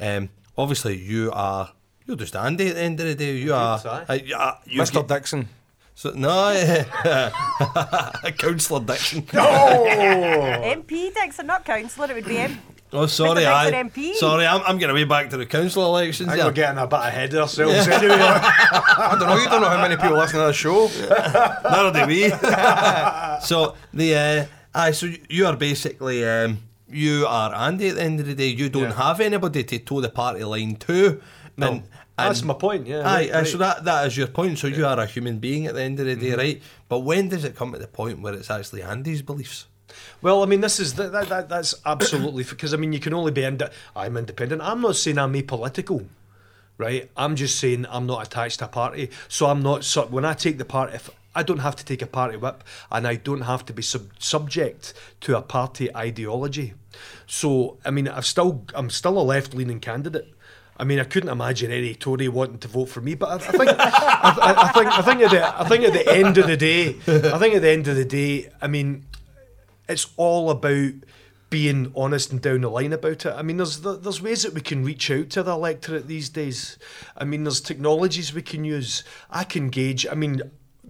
Um, 0.00 0.28
obviously 0.56 0.96
you 0.96 1.30
are. 1.32 1.72
You're 2.06 2.16
just 2.16 2.34
Andy 2.34 2.68
at 2.68 2.74
the 2.74 2.80
end 2.82 2.98
of 3.00 3.06
the 3.06 3.14
day. 3.14 3.36
You 3.36 3.54
are. 3.54 3.80
aye. 3.84 4.04
uh, 4.08 4.12
you 4.24 4.34
are- 4.36 4.58
you 4.66 4.80
Mr. 4.82 4.94
get- 4.94 5.08
Dixon. 5.08 5.48
so, 5.94 6.10
no, 6.10 6.30
A 8.24 8.32
Councillor 8.38 8.80
Dixon. 8.84 9.24
No. 9.32 9.86
MP 10.64 11.12
Dixon, 11.14 11.46
not 11.46 11.64
councillor, 11.64 12.10
it 12.10 12.14
would 12.14 12.24
be 12.26 12.38
M. 12.38 12.58
Oh, 12.94 13.06
sorry, 13.06 13.46
I. 13.46 13.70
Dixon 13.70 13.90
MP. 13.90 14.14
Sorry, 14.14 14.46
I'm, 14.46 14.60
I'm 14.66 14.78
getting 14.78 14.94
way 14.94 15.04
back 15.04 15.30
to 15.30 15.36
the 15.38 15.46
council 15.46 15.84
elections. 15.84 16.28
I 16.28 16.32
think 16.32 16.42
here. 16.42 16.50
we're 16.50 16.54
getting 16.54 16.78
a 16.78 16.86
bit 16.86 16.98
ahead 16.98 17.32
of 17.34 17.40
ourselves 17.42 17.88
anyway. 17.88 18.16
I 18.18 19.16
don't 19.18 19.28
know. 19.28 19.36
You 19.36 19.48
don't 19.48 19.62
know 19.62 19.68
how 19.70 19.80
many 19.80 19.96
people 19.96 20.16
listen 20.18 20.40
to 20.40 20.46
the 20.46 20.52
show. 20.52 20.88
Neither 21.70 22.00
do 22.00 22.06
we. 22.06 22.28
so 23.46 23.76
the 23.94 24.14
uh, 24.14 24.46
aye, 24.74 24.92
so 24.92 25.10
you 25.28 25.46
are 25.46 25.56
basically 25.56 26.24
um, 26.28 26.58
you 26.88 27.26
are 27.26 27.54
Andy 27.54 27.88
at 27.88 27.96
the 27.96 28.02
end 28.02 28.20
of 28.20 28.26
the 28.26 28.34
day. 28.34 28.48
You 28.48 28.68
don't 28.68 28.82
Yeah. 28.84 28.94
have 28.94 29.20
anybody 29.20 29.64
to 29.64 29.78
toe 29.78 30.00
the 30.00 30.08
party 30.08 30.44
line 30.44 30.76
to. 30.86 31.20
No, 31.56 31.66
And- 31.72 31.82
that's 32.18 32.42
my 32.44 32.54
point. 32.54 32.86
Yeah, 32.86 33.00
Aye, 33.00 33.02
right, 33.30 33.34
aye, 33.34 33.44
so 33.44 33.58
that 33.58 33.84
that 33.84 34.06
is 34.06 34.16
your 34.16 34.26
point. 34.28 34.58
So 34.58 34.66
you 34.68 34.86
are 34.86 34.98
a 35.00 35.06
human 35.06 35.38
being 35.38 35.66
at 35.66 35.74
the 35.74 35.82
end 35.82 35.98
of 36.00 36.06
the 36.06 36.14
day, 36.16 36.26
Mm-hmm. 36.28 36.38
right? 36.38 36.62
But 36.88 37.00
when 37.00 37.28
does 37.28 37.44
it 37.44 37.56
come 37.56 37.72
to 37.72 37.78
the 37.78 37.86
point 37.88 38.20
where 38.22 38.34
it's 38.34 38.50
actually 38.50 38.82
Andy's 38.82 39.22
beliefs? 39.22 39.66
Well, 40.22 40.42
I 40.42 40.46
mean, 40.46 40.60
this 40.60 40.78
is 40.80 40.94
that, 40.94 41.12
that, 41.12 41.28
that 41.28 41.48
that's 41.48 41.74
absolutely 41.84 42.44
because 42.44 42.72
I 42.72 42.76
mean, 42.76 42.92
you 42.92 43.00
can 43.00 43.12
only 43.14 43.32
be 43.32 43.42
ind- 43.44 43.68
I'm 43.96 44.16
independent. 44.16 44.62
I'm 44.62 44.80
not 44.80 44.96
saying 44.96 45.18
I'm 45.18 45.34
apolitical, 45.34 46.06
right? 46.78 47.10
I'm 47.16 47.34
just 47.36 47.58
saying 47.58 47.86
I'm 47.90 48.06
not 48.06 48.26
attached 48.26 48.60
to 48.60 48.66
a 48.66 48.68
party. 48.68 49.10
So 49.28 49.46
I'm 49.46 49.62
not 49.62 49.84
su- 49.84 50.02
when 50.02 50.24
I 50.24 50.34
take 50.34 50.58
the 50.58 50.64
part 50.64 50.94
if 50.94 51.10
I 51.34 51.42
don't 51.42 51.58
have 51.58 51.76
to 51.76 51.84
take 51.84 52.02
a 52.02 52.06
party 52.06 52.36
whip 52.36 52.62
and 52.90 53.06
I 53.06 53.16
don't 53.16 53.42
have 53.42 53.64
to 53.66 53.72
be 53.72 53.82
sub- 53.82 54.10
subject 54.18 54.92
to 55.22 55.36
a 55.36 55.42
party 55.42 55.94
ideology. 55.96 56.74
So 57.26 57.78
I 57.84 57.90
mean, 57.90 58.08
I've 58.08 58.26
still 58.26 58.64
I'm 58.74 58.90
still 58.90 59.18
a 59.18 59.22
left 59.22 59.54
leaning 59.54 59.80
candidate. 59.80 60.32
I 60.76 60.84
mean, 60.84 60.98
I 60.98 61.04
couldn't 61.04 61.28
imagine 61.28 61.70
any 61.70 61.94
Tory 61.94 62.28
wanting 62.28 62.58
to 62.58 62.68
vote 62.68 62.86
for 62.86 63.00
me, 63.00 63.14
but 63.14 63.28
I, 63.28 63.34
I 63.34 63.38
think, 63.38 63.70
I, 63.70 63.74
I, 63.78 64.54
I 64.64 64.72
think, 64.72 64.86
I 64.86 65.02
think 65.02 65.20
at 65.20 65.30
the, 65.30 65.60
I 65.60 65.68
think 65.68 65.84
at 65.84 65.92
the 65.92 66.12
end 66.12 66.38
of 66.38 66.46
the 66.46 66.56
day, 66.56 66.96
I 67.06 67.38
think 67.38 67.54
at 67.54 67.62
the 67.62 67.70
end 67.70 67.86
of 67.88 67.94
the 67.94 68.06
day, 68.06 68.50
I 68.60 68.66
mean, 68.68 69.04
it's 69.88 70.08
all 70.16 70.50
about 70.50 70.92
being 71.50 71.92
honest 71.94 72.32
and 72.32 72.40
down 72.40 72.62
the 72.62 72.70
line 72.70 72.92
about 72.92 73.26
it. 73.26 73.34
I 73.36 73.42
mean, 73.42 73.58
there's 73.58 73.80
there's 73.80 74.22
ways 74.22 74.42
that 74.42 74.54
we 74.54 74.62
can 74.62 74.82
reach 74.82 75.10
out 75.10 75.28
to 75.30 75.42
the 75.42 75.52
electorate 75.52 76.08
these 76.08 76.30
days. 76.30 76.78
I 77.16 77.24
mean, 77.24 77.44
there's 77.44 77.60
technologies 77.60 78.34
we 78.34 78.42
can 78.42 78.64
use. 78.64 79.04
I 79.30 79.44
can 79.44 79.68
gauge. 79.68 80.06
I 80.10 80.14
mean. 80.14 80.40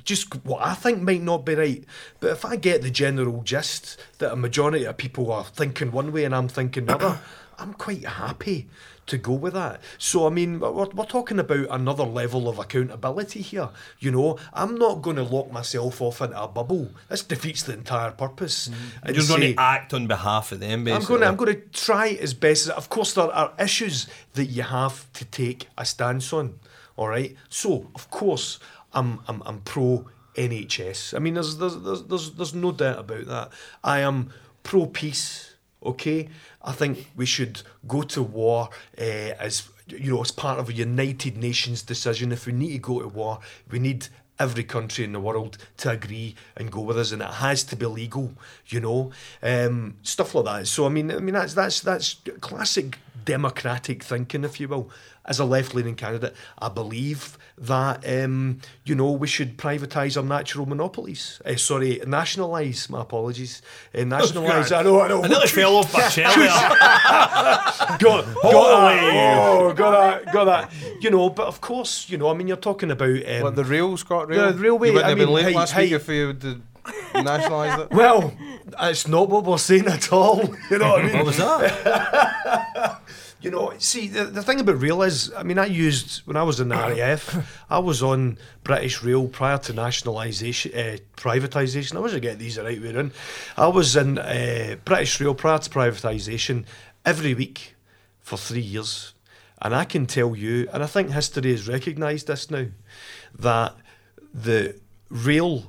Just 0.05 0.45
what 0.45 0.65
I 0.65 0.75
think 0.75 1.03
might 1.03 1.23
not 1.23 1.45
be 1.45 1.55
right, 1.55 1.85
but 2.21 2.31
if 2.31 2.45
I 2.45 2.57
get 2.57 2.83
the 2.83 2.91
general 2.91 3.43
gist 3.43 3.99
that 4.19 4.33
a 4.33 4.37
majority 4.37 4.85
of 4.85 4.97
people 4.97 5.31
are 5.33 5.45
thinking 5.45 5.93
one 5.93 6.13
way 6.13 6.25
and 6.25 6.35
I'm 6.35 6.49
thinking 6.49 6.85
another, 6.85 7.21
I'm 7.59 7.75
quite 7.75 8.05
happy 8.05 8.69
to 9.07 9.19
go 9.19 9.33
with 9.33 9.55
that. 9.55 9.81
So, 9.99 10.27
I 10.27 10.31
mean, 10.31 10.61
we're, 10.61 10.71
we're 10.71 11.05
talking 11.05 11.39
about 11.39 11.67
another 11.71 12.05
level 12.05 12.49
of 12.49 12.59
accountability 12.59 13.43
here. 13.43 13.69
You 13.99 14.11
know, 14.11 14.39
I'm 14.53 14.77
not 14.77 15.03
going 15.03 15.17
to 15.17 15.23
lock 15.23 15.51
myself 15.51 16.01
off 16.01 16.21
into 16.21 16.41
a 16.41 16.49
bubble. 16.49 16.91
This 17.09 17.23
defeats 17.23 17.65
the 17.65 17.75
entire 17.75 18.13
purpose. 18.13 18.69
Mm. 18.69 18.75
And 19.03 19.17
You're 19.17 19.27
going 19.27 19.55
to 19.55 19.61
act 19.61 19.93
on 19.93 20.07
behalf 20.07 20.53
of 20.53 20.61
them, 20.61 20.87
I'm 20.89 21.05
going 21.05 21.21
to 21.21 21.27
I'm 21.27 21.37
going 21.37 21.55
to 21.55 21.61
try 21.73 22.09
as 22.09 22.35
best 22.35 22.67
as 22.67 22.71
of 22.71 22.89
course 22.89 23.15
there 23.15 23.25
are 23.25 23.53
issues 23.59 24.07
that 24.35 24.47
you 24.47 24.63
have 24.63 25.13
to 25.15 25.25
take 25.25 25.69
a 25.77 25.85
stance 25.85 26.33
on 26.33 26.59
all 26.97 27.09
right 27.09 27.37
so 27.49 27.91
of 27.95 28.11
course 28.11 28.59
I'm 28.95 29.21
I'm, 29.29 29.43
I'm 29.45 29.61
pro 29.61 30.07
NHS 30.35 31.15
I 31.15 31.19
mean 31.19 31.35
there's 31.35 31.57
there's, 31.59 31.79
there's 31.81 32.03
there's 32.05 32.31
there's 32.33 32.55
no 32.55 32.73
doubt 32.73 32.99
about 32.99 33.27
that. 33.27 33.51
I 33.83 34.01
am 34.01 34.33
pro 34.63 34.87
peace 34.87 35.55
okay? 35.85 36.29
I 36.63 36.73
think 36.73 37.11
we 37.17 37.27
should 37.27 37.63
go 37.87 38.03
to 38.03 38.23
war 38.23 38.71
uh, 38.99 39.03
as 39.03 39.69
you 39.89 40.15
know 40.15 40.21
as 40.21 40.31
part 40.31 40.59
of 40.59 40.69
a 40.69 40.73
United 40.73 41.37
Nations 41.37 41.83
decision. 41.83 42.33
If 42.33 42.47
we 42.47 42.53
need 42.53 42.73
to 42.73 42.79
go 42.79 43.01
to 43.01 43.09
war 43.09 43.41
we 43.71 43.79
need 43.79 44.09
every 44.39 44.65
country 44.65 45.05
in 45.05 45.13
the 45.13 45.21
world 45.21 45.57
to 45.77 45.91
agree 45.91 46.35
and 46.57 46.73
go 46.73 46.81
with 46.81 46.99
us, 46.99 47.13
and 47.13 47.23
it 47.23 47.35
has 47.35 47.63
to 47.65 47.77
be 47.77 47.87
legal, 47.87 48.33
you 48.67 48.81
know, 48.81 49.13
um, 49.43 49.95
stuff 50.03 50.35
like 50.35 50.45
that. 50.45 50.67
So 50.67 50.87
I 50.87 50.89
mean, 50.89 51.11
I 51.11 51.19
mean 51.19 51.35
that's 51.35 51.55
that's 51.55 51.81
that's 51.81 52.17
classic 52.41 52.99
democratic 53.25 54.03
thinking, 54.03 54.45
if 54.45 54.59
you 54.61 54.69
will. 54.69 54.91
As 55.25 55.39
a 55.39 55.45
left-leaning 55.45 55.95
candidate, 55.95 56.35
I 56.59 56.69
believe 56.69 57.39
that 57.57 58.05
um, 58.09 58.59
you 58.85 58.97
know 58.97 59.13
we 59.13 59.29
should 59.29 59.57
privatise 59.57 60.17
our 60.17 60.23
natural 60.25 60.67
monopolies. 60.67 61.41
Uh, 61.45 61.55
sorry, 61.55 62.01
nationalise. 62.05 62.91
My 62.91 63.03
apologies. 63.03 63.63
Uh, 63.95 64.03
nationalise. 64.03 64.73
I 64.73 64.83
know. 64.83 65.01
I 65.01 65.07
know. 65.07 65.23
I 65.23 65.29
nearly 65.29 65.47
fell 65.47 65.77
off 65.77 65.93
my 65.95 66.09
chair 66.09 66.29
there. 66.29 66.49
got, 66.49 67.99
got 68.01 68.27
that. 68.35 69.15
Oh, 69.15 69.73
got 69.75 69.91
that. 70.25 70.33
Got 70.33 70.45
that. 70.47 70.73
You 71.01 71.11
know, 71.11 71.31
but 71.31 71.47
of 71.47 71.61
course, 71.61 72.09
you 72.11 72.19
know. 72.19 72.29
I 72.29 72.35
mean, 72.35 72.49
you're 72.49 72.57
talking 72.57 72.91
about 72.91 73.25
um, 73.29 73.43
What 73.43 73.55
the 73.55 73.65
rail, 73.65 73.97
ScotRail? 73.97 74.57
The 74.57 74.59
railway, 74.59 74.89
You 74.89 74.95
wouldn't 74.95 75.05
I 75.05 75.09
have 75.11 75.19
been 75.19 75.27
mean, 75.29 75.35
late 75.37 75.45
hey, 75.47 75.55
last 75.55 75.73
hey. 75.73 75.85
week 75.85 75.93
if 75.93 76.09
you 76.09 76.27
would 76.29 76.43
have 76.43 76.61
nationalised 77.25 77.81
it. 77.83 77.91
Well, 77.93 78.33
it's 78.81 79.07
not 79.07 79.29
what 79.29 79.45
we're 79.45 79.59
saying 79.59 79.87
at 79.87 80.13
all. 80.13 80.53
You 80.71 80.79
know 80.79 80.89
what 80.89 81.05
I 81.05 81.07
mean? 81.07 81.17
What 81.17 81.27
was 81.27 81.37
that? 81.37 83.02
You 83.43 83.51
know, 83.51 83.73
see, 83.79 84.07
the, 84.07 84.25
the 84.25 84.43
thing 84.43 84.61
about 84.61 84.81
rail 84.81 85.03
is, 85.03 85.33
I 85.37 85.43
mean, 85.43 85.59
I 85.59 85.67
used, 85.67 86.25
when 86.29 86.37
I 86.37 86.45
was 86.45 86.61
in 86.61 86.69
the 86.69 86.77
RAF, 86.97 87.65
I 87.69 87.81
was 87.81 88.01
on 88.01 88.39
British 88.63 89.03
Rail 89.03 89.27
prior 89.27 89.59
to 89.59 89.73
nationalisation, 89.73 90.73
uh, 90.73 90.97
privatisation. 91.17 91.97
I 91.97 92.01
wish 92.01 92.15
I 92.15 92.21
get 92.21 92.39
these 92.39 92.55
the 92.55 92.63
right 92.63 92.81
way 92.81 92.91
in. 92.91 93.11
I 93.57 93.67
was 93.67 93.97
in 93.97 94.19
uh, 94.19 94.77
British 94.85 95.21
Rail 95.21 95.35
prior 95.35 95.59
to 95.59 95.69
privatisation 95.69 96.67
every 97.05 97.35
week 97.35 97.75
for 98.21 98.37
three 98.37 98.61
years. 98.61 99.13
And 99.61 99.75
I 99.75 99.87
can 99.87 100.07
tell 100.07 100.37
you, 100.37 100.69
and 100.73 100.81
I 100.81 100.87
think 100.87 101.11
history 101.11 101.51
has 101.51 101.67
recognised 101.67 102.29
this 102.29 102.49
now, 102.49 102.67
that 103.41 103.75
the 104.33 104.77
rail 105.09 105.67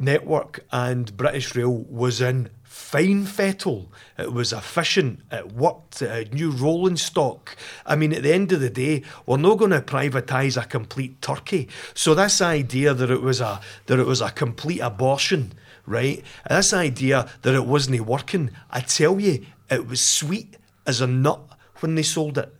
network 0.00 0.64
and 0.72 1.16
British 1.16 1.54
Rail 1.54 1.84
was 1.88 2.20
in 2.20 2.50
fine 2.64 3.24
fettle. 3.24 3.92
It 4.18 4.32
was 4.32 4.52
efficient. 4.52 5.20
It 5.30 5.52
worked. 5.52 6.02
It 6.02 6.10
had 6.10 6.34
new 6.34 6.50
rolling 6.50 6.96
stock. 6.96 7.56
I 7.84 7.96
mean, 7.96 8.12
at 8.12 8.22
the 8.22 8.32
end 8.32 8.52
of 8.52 8.60
the 8.60 8.70
day, 8.70 9.02
we're 9.26 9.36
not 9.36 9.58
going 9.58 9.72
to 9.72 9.80
privatise 9.80 10.60
a 10.60 10.66
complete 10.66 11.20
turkey. 11.20 11.68
So 11.94 12.14
this 12.14 12.40
idea 12.40 12.94
that 12.94 13.10
it 13.10 13.22
was 13.22 13.40
a 13.40 13.60
that 13.86 13.98
it 13.98 14.06
was 14.06 14.20
a 14.20 14.30
complete 14.30 14.80
abortion, 14.80 15.52
right? 15.86 16.22
This 16.48 16.72
idea 16.72 17.28
that 17.42 17.54
it 17.54 17.66
wasn't 17.66 18.00
working. 18.00 18.50
I 18.70 18.80
tell 18.80 19.20
you, 19.20 19.44
it 19.70 19.86
was 19.86 20.00
sweet 20.00 20.56
as 20.86 21.00
a 21.00 21.06
nut 21.06 21.40
when 21.80 21.94
they 21.94 22.02
sold 22.02 22.38
it 22.38 22.54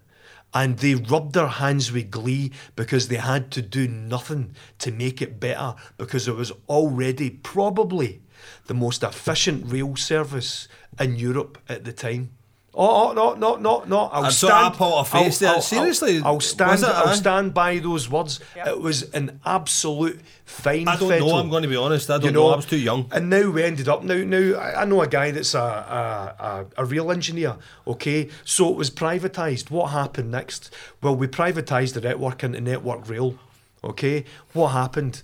and 0.52 0.78
they 0.78 0.94
rubbed 0.94 1.34
their 1.34 1.46
hands 1.46 1.92
with 1.92 2.10
glee 2.10 2.50
because 2.76 3.08
they 3.08 3.16
had 3.16 3.50
to 3.52 3.62
do 3.62 3.86
nothing 3.86 4.54
to 4.78 4.90
make 4.90 5.22
it 5.22 5.38
better 5.38 5.74
because 5.96 6.26
it 6.26 6.34
was 6.34 6.52
already 6.68 7.30
probably 7.30 8.22
the 8.66 8.74
most 8.74 9.02
efficient 9.02 9.70
rail 9.70 9.96
service 9.96 10.68
in 10.98 11.16
Europe 11.16 11.58
at 11.68 11.84
the 11.84 11.92
time. 11.92 12.30
Oh, 12.72 13.10
oh 13.10 13.12
no, 13.14 13.34
no, 13.34 13.56
no, 13.56 13.82
no! 13.84 13.98
I'll 14.12 14.26
I 14.26 14.28
saw 14.30 14.46
stand. 14.46 14.74
a 14.74 14.78
pot 14.78 15.00
of 15.00 15.08
face 15.08 15.38
there. 15.40 15.60
Seriously, 15.60 16.18
I'll, 16.18 16.34
I'll 16.34 16.40
stand. 16.40 16.80
it, 16.80 16.88
I'll 16.88 17.08
aye? 17.08 17.14
stand 17.14 17.52
by 17.52 17.78
those 17.80 18.08
words. 18.08 18.38
It 18.54 18.80
was 18.80 19.10
an 19.10 19.40
absolute 19.44 20.20
fine. 20.44 20.86
I 20.86 20.96
don't 20.96 21.08
fettle. 21.08 21.28
know. 21.30 21.36
I'm 21.38 21.50
going 21.50 21.64
to 21.64 21.68
be 21.68 21.74
honest. 21.74 22.08
I 22.08 22.14
don't 22.18 22.26
You 22.26 22.30
know, 22.30 22.46
know, 22.46 22.52
I 22.52 22.56
was 22.56 22.66
too 22.66 22.78
young. 22.78 23.06
And 23.10 23.28
now 23.28 23.50
we 23.50 23.64
ended 23.64 23.88
up. 23.88 24.04
Now, 24.04 24.14
now 24.14 24.56
I 24.60 24.82
I 24.82 24.84
know 24.84 25.02
a 25.02 25.08
guy 25.08 25.32
that's 25.32 25.54
a 25.54 25.58
a, 25.58 26.44
a, 26.78 26.82
a 26.82 26.84
real 26.84 27.10
engineer. 27.10 27.56
Okay, 27.88 28.28
so 28.44 28.68
it 28.70 28.76
was 28.76 28.88
privatised. 28.88 29.70
What 29.72 29.90
happened 29.90 30.30
next? 30.30 30.72
Well, 31.02 31.16
we 31.16 31.26
privatised 31.26 31.94
the 31.94 32.00
network 32.00 32.44
into 32.44 32.60
Network 32.60 33.08
Rail. 33.08 33.36
Okay, 33.82 34.24
what 34.52 34.68
happened? 34.68 35.22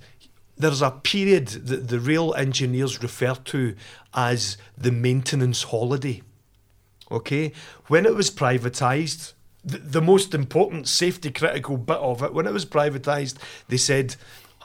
There's 0.59 0.83
a 0.83 0.91
period 0.91 1.47
that 1.49 1.89
the 1.89 2.01
rail 2.01 2.35
engineers 2.35 3.03
refer 3.03 3.35
to 3.35 3.77
as 4.15 4.57
the 4.77 4.91
maintenance 4.91 5.63
holiday. 5.65 6.23
Okay, 7.11 7.53
when 7.87 8.05
it 8.05 8.15
was 8.15 8.31
privatised, 8.31 9.33
the, 9.65 9.79
the 9.79 10.03
most 10.03 10.35
important 10.35 10.89
safety 10.89 11.31
critical 11.31 11.77
bit 11.77 11.99
of 11.99 12.23
it, 12.23 12.33
when 12.33 12.47
it 12.47 12.53
was 12.53 12.65
privatised, 12.65 13.37
they 13.69 13.77
said, 13.77 14.17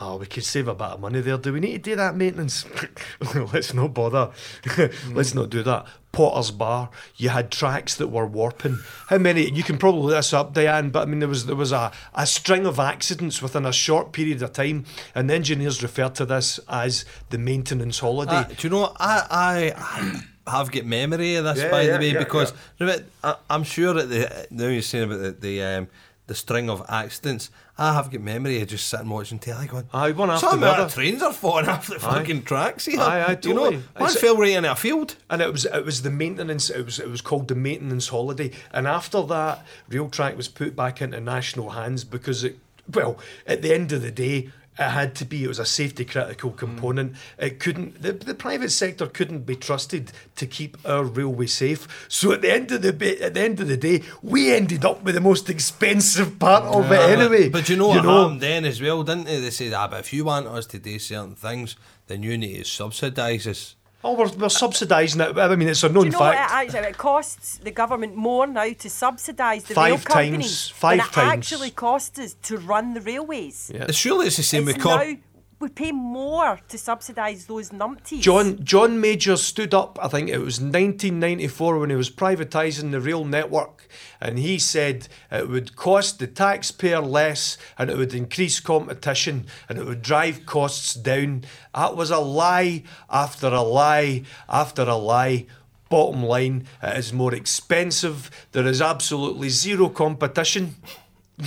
Oh, 0.03 0.15
we 0.15 0.25
could 0.25 0.43
save 0.43 0.67
a 0.67 0.73
bit 0.73 0.87
of 0.87 0.99
money 0.99 1.21
there. 1.21 1.37
Do 1.37 1.53
we 1.53 1.59
need 1.59 1.83
to 1.83 1.91
do 1.91 1.95
that 1.95 2.15
maintenance? 2.15 2.65
Let's 3.35 3.71
not 3.71 3.93
bother. 3.93 4.31
Let's 5.11 5.35
not 5.35 5.51
do 5.51 5.61
that. 5.61 5.85
Potters 6.11 6.49
Bar, 6.49 6.89
you 7.17 7.29
had 7.29 7.51
tracks 7.51 7.95
that 7.95 8.07
were 8.07 8.25
warping. 8.25 8.79
How 9.09 9.19
many? 9.19 9.51
You 9.51 9.61
can 9.61 9.77
probably 9.77 10.01
look 10.01 10.11
this 10.15 10.33
up, 10.33 10.53
Diane. 10.53 10.89
But 10.89 11.03
I 11.03 11.05
mean, 11.05 11.19
there 11.19 11.29
was 11.29 11.45
there 11.45 11.55
was 11.55 11.71
a, 11.71 11.91
a 12.15 12.25
string 12.25 12.65
of 12.65 12.79
accidents 12.79 13.43
within 13.43 13.63
a 13.63 13.71
short 13.71 14.11
period 14.11 14.41
of 14.41 14.53
time, 14.53 14.85
and 15.13 15.29
engineers 15.29 15.83
referred 15.83 16.15
to 16.15 16.25
this 16.25 16.59
as 16.67 17.05
the 17.29 17.37
maintenance 17.37 17.99
holiday. 17.99 18.37
Uh, 18.37 18.43
do 18.43 18.55
you 18.67 18.69
know 18.69 18.95
I, 18.99 19.71
I 19.73 20.21
have 20.51 20.71
got 20.71 20.85
memory 20.85 21.35
of 21.35 21.45
this, 21.45 21.57
Yeah, 21.59 21.71
by 21.71 21.81
yeah, 21.81 21.93
the 21.93 21.99
way, 21.99 22.11
yeah, 22.13 22.19
because 22.19 22.53
remember, 22.79 23.05
I, 23.23 23.35
I'm 23.49 23.63
sure 23.63 23.93
that 23.95 24.05
the 24.09 24.47
now 24.51 24.67
you're 24.67 24.81
saying 24.81 25.05
about 25.05 25.19
the 25.19 25.31
the, 25.31 25.63
um, 25.63 25.87
the 26.27 26.35
string 26.35 26.69
of 26.69 26.85
accidents. 26.87 27.49
I 27.77 27.93
have 27.93 28.11
got 28.11 28.21
memory 28.21 28.61
of 28.61 28.67
just 28.67 28.87
sitting 28.89 29.09
watching 29.09 29.39
telly, 29.39 29.65
going, 29.65 29.87
Aye, 29.91 30.11
one 30.11 30.29
after 30.29 30.47
"Some 30.49 30.59
the 30.59 30.69
of 30.69 30.77
the 30.77 30.83
other." 30.83 30.93
trains 30.93 31.23
are 31.23 31.33
falling 31.33 31.67
off 31.67 31.87
the 31.87 31.99
fucking 31.99 32.43
tracks 32.43 32.85
here." 32.85 32.99
Aye, 33.01 33.25
aye, 33.29 33.35
Do 33.35 33.49
you 33.49 33.55
know, 33.55 33.63
totally. 33.71 33.83
one 33.97 34.11
fell 34.13 34.37
right 34.37 34.51
into 34.51 34.71
a 34.71 34.75
field. 34.75 35.15
And 35.31 35.41
it 35.41 35.51
was 35.51 35.65
it 35.65 35.83
was 35.83 36.03
the 36.03 36.11
maintenance. 36.11 36.69
It 36.69 36.85
was 36.85 36.99
it 36.99 37.09
was 37.09 37.21
called 37.21 37.47
the 37.47 37.55
maintenance 37.55 38.09
holiday. 38.09 38.51
And 38.71 38.87
after 38.87 39.23
that, 39.23 39.65
Railtrack 39.89 40.35
was 40.37 40.47
put 40.47 40.75
back 40.75 41.01
into 41.01 41.19
national 41.19 41.71
hands 41.71 42.03
because 42.03 42.43
it. 42.43 42.59
Well, 42.93 43.17
at 43.47 43.61
the 43.63 43.73
end 43.73 43.91
of 43.91 44.01
the 44.03 44.11
day, 44.11 44.49
it 44.79 44.89
had 44.89 45.15
to 45.15 45.25
be. 45.25 45.43
It 45.43 45.47
was 45.47 45.59
a 45.59 45.65
safety 45.65 46.05
critical 46.05 46.51
component. 46.51 47.15
It 47.37 47.59
couldn't. 47.59 48.01
The, 48.01 48.13
the 48.13 48.33
private 48.33 48.71
sector 48.71 49.05
couldn't 49.07 49.45
be 49.45 49.55
trusted 49.55 50.11
to 50.37 50.45
keep 50.45 50.77
our 50.85 51.03
railway 51.03 51.47
safe. 51.47 52.07
So 52.07 52.31
at 52.31 52.41
the 52.41 52.53
end 52.53 52.71
of 52.71 52.81
the 52.81 52.93
bit, 52.93 53.19
at 53.21 53.33
the 53.33 53.41
end 53.41 53.59
of 53.59 53.67
the 53.67 53.77
day, 53.77 54.03
we 54.21 54.53
ended 54.53 54.85
up 54.85 55.03
with 55.03 55.15
the 55.15 55.21
most 55.21 55.49
expensive 55.49 56.39
part 56.39 56.63
of 56.63 56.91
it 56.91 56.99
anyway. 56.99 57.49
But 57.49 57.67
you 57.69 57.75
know 57.75 57.93
you 57.93 57.97
what 57.97 58.05
happened 58.05 58.41
then 58.41 58.65
as 58.65 58.81
well, 58.81 59.03
didn't 59.03 59.25
they? 59.25 59.39
They 59.39 59.49
said, 59.49 59.73
ah, 59.73 59.87
but 59.87 59.99
if 59.99 60.13
you 60.13 60.25
want 60.25 60.47
us 60.47 60.65
to 60.67 60.79
do 60.79 60.97
certain 60.99 61.35
things, 61.35 61.75
then 62.07 62.23
you 62.23 62.37
need 62.37 62.57
to 62.57 62.63
subsidise 62.63 63.47
us. 63.47 63.75
Oh, 64.03 64.13
we're, 64.13 64.25
we're 64.29 64.47
subsidising 64.49 65.29
it. 65.29 65.37
I 65.37 65.55
mean, 65.55 65.67
it's 65.67 65.83
a 65.83 65.89
known 65.89 65.93
Do 65.93 65.99
known 65.99 66.05
you 66.05 66.11
know 66.13 66.19
what 66.19 66.33
it, 66.33 66.37
fact. 66.37 66.51
actually, 66.53 66.79
it 66.89 66.97
costs 66.97 67.57
the 67.57 67.71
government 67.71 68.15
more 68.15 68.47
now 68.47 68.71
to 68.73 68.89
subsidise 68.89 69.63
the 69.65 69.75
Five 69.75 69.91
rail 69.91 69.97
companies 69.99 70.41
times- 70.41 70.69
five 70.69 70.97
than 70.97 71.05
it 71.07 71.11
times. 71.11 71.33
actually 71.51 71.69
costs 71.71 72.17
us 72.19 72.35
to 72.43 72.57
run 72.57 72.93
the 72.95 73.01
railways. 73.01 73.71
Yeah. 73.73 73.85
It's 73.89 73.97
surely 73.97 74.27
it's 74.27 74.37
the 74.37 74.43
same 74.43 74.67
It's 74.67 74.77
with 74.77 74.83
corp- 74.83 75.07
now 75.07 75.15
we 75.61 75.69
pay 75.69 75.91
more 75.91 76.59
to 76.67 76.77
subsidise 76.77 77.45
those 77.45 77.69
numpties. 77.69 78.21
John 78.21 78.63
John 78.63 78.99
Major 78.99 79.37
stood 79.37 79.73
up, 79.73 79.99
I 80.01 80.07
think 80.07 80.29
it 80.29 80.39
was 80.39 80.59
1994 80.59 81.79
when 81.79 81.89
he 81.91 81.95
was 81.95 82.09
privatising 82.09 82.91
the 82.91 82.99
rail 82.99 83.23
network, 83.23 83.87
and 84.19 84.39
he 84.39 84.57
said 84.57 85.07
it 85.31 85.47
would 85.47 85.75
cost 85.75 86.19
the 86.19 86.27
taxpayer 86.27 86.99
less 86.99 87.57
and 87.77 87.89
it 87.89 87.97
would 87.97 88.13
increase 88.13 88.59
competition 88.59 89.45
and 89.69 89.77
it 89.77 89.85
would 89.85 90.01
drive 90.01 90.45
costs 90.45 90.95
down. 90.95 91.43
That 91.75 91.95
was 91.95 92.09
a 92.09 92.19
lie 92.19 92.83
after 93.09 93.47
a 93.47 93.61
lie 93.61 94.23
after 94.49 94.81
a 94.81 94.95
lie. 94.95 95.45
Bottom 95.89 96.23
line, 96.23 96.67
it 96.81 96.97
is 96.97 97.11
more 97.11 97.35
expensive. 97.35 98.31
There 98.53 98.65
is 98.65 98.81
absolutely 98.81 99.49
zero 99.49 99.89
competition. 99.89 100.75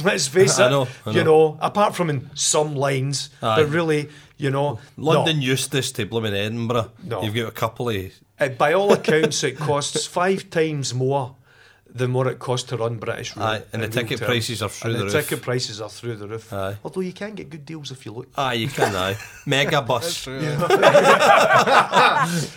Let's 0.02 0.26
face 0.28 0.58
it. 0.58 0.62
I 0.64 0.70
know, 0.70 0.88
I 1.06 1.10
You 1.10 1.24
know. 1.24 1.48
know, 1.52 1.58
apart 1.60 1.94
from 1.94 2.10
in 2.10 2.30
some 2.34 2.74
lines, 2.74 3.30
Aye. 3.42 3.62
but 3.62 3.68
really, 3.70 4.08
you 4.36 4.50
know, 4.50 4.78
no. 4.96 5.04
London 5.10 5.40
Euston 5.42 5.82
to 5.82 6.06
blooming 6.06 6.34
Edinburgh. 6.34 6.90
No. 7.04 7.22
You've 7.22 7.34
got 7.34 7.48
a 7.48 7.52
couple 7.52 7.88
of 7.90 7.96
Uh, 8.40 8.48
by 8.48 8.72
all 8.72 8.92
accounts, 8.92 9.44
it 9.44 9.56
costs 9.56 10.06
five 10.06 10.50
times 10.50 10.92
more 10.94 11.36
than 11.96 12.10
more 12.10 12.26
it 12.28 12.40
costs 12.40 12.68
to 12.70 12.76
run 12.76 12.96
British 12.98 13.36
Rail. 13.36 13.46
Aye, 13.46 13.62
and 13.72 13.80
the 13.82 13.88
ticket 13.88 14.18
terms. 14.18 14.28
prices 14.28 14.62
are 14.62 14.68
through 14.68 14.90
and 14.90 15.00
the 15.00 15.04
the 15.06 15.12
roof. 15.16 15.28
ticket 15.28 15.42
prices 15.42 15.80
are 15.80 15.88
through 15.88 16.16
the 16.16 16.26
roof. 16.26 16.52
Aye. 16.52 16.76
Although 16.82 17.02
you 17.02 17.12
can 17.12 17.34
get 17.36 17.48
good 17.50 17.64
deals 17.64 17.90
if 17.92 18.04
you 18.04 18.12
look. 18.12 18.28
Ah, 18.36 18.50
you 18.50 18.66
can 18.68 18.94
aye. 18.96 19.16
Mega 19.46 19.80
bus. 19.80 20.26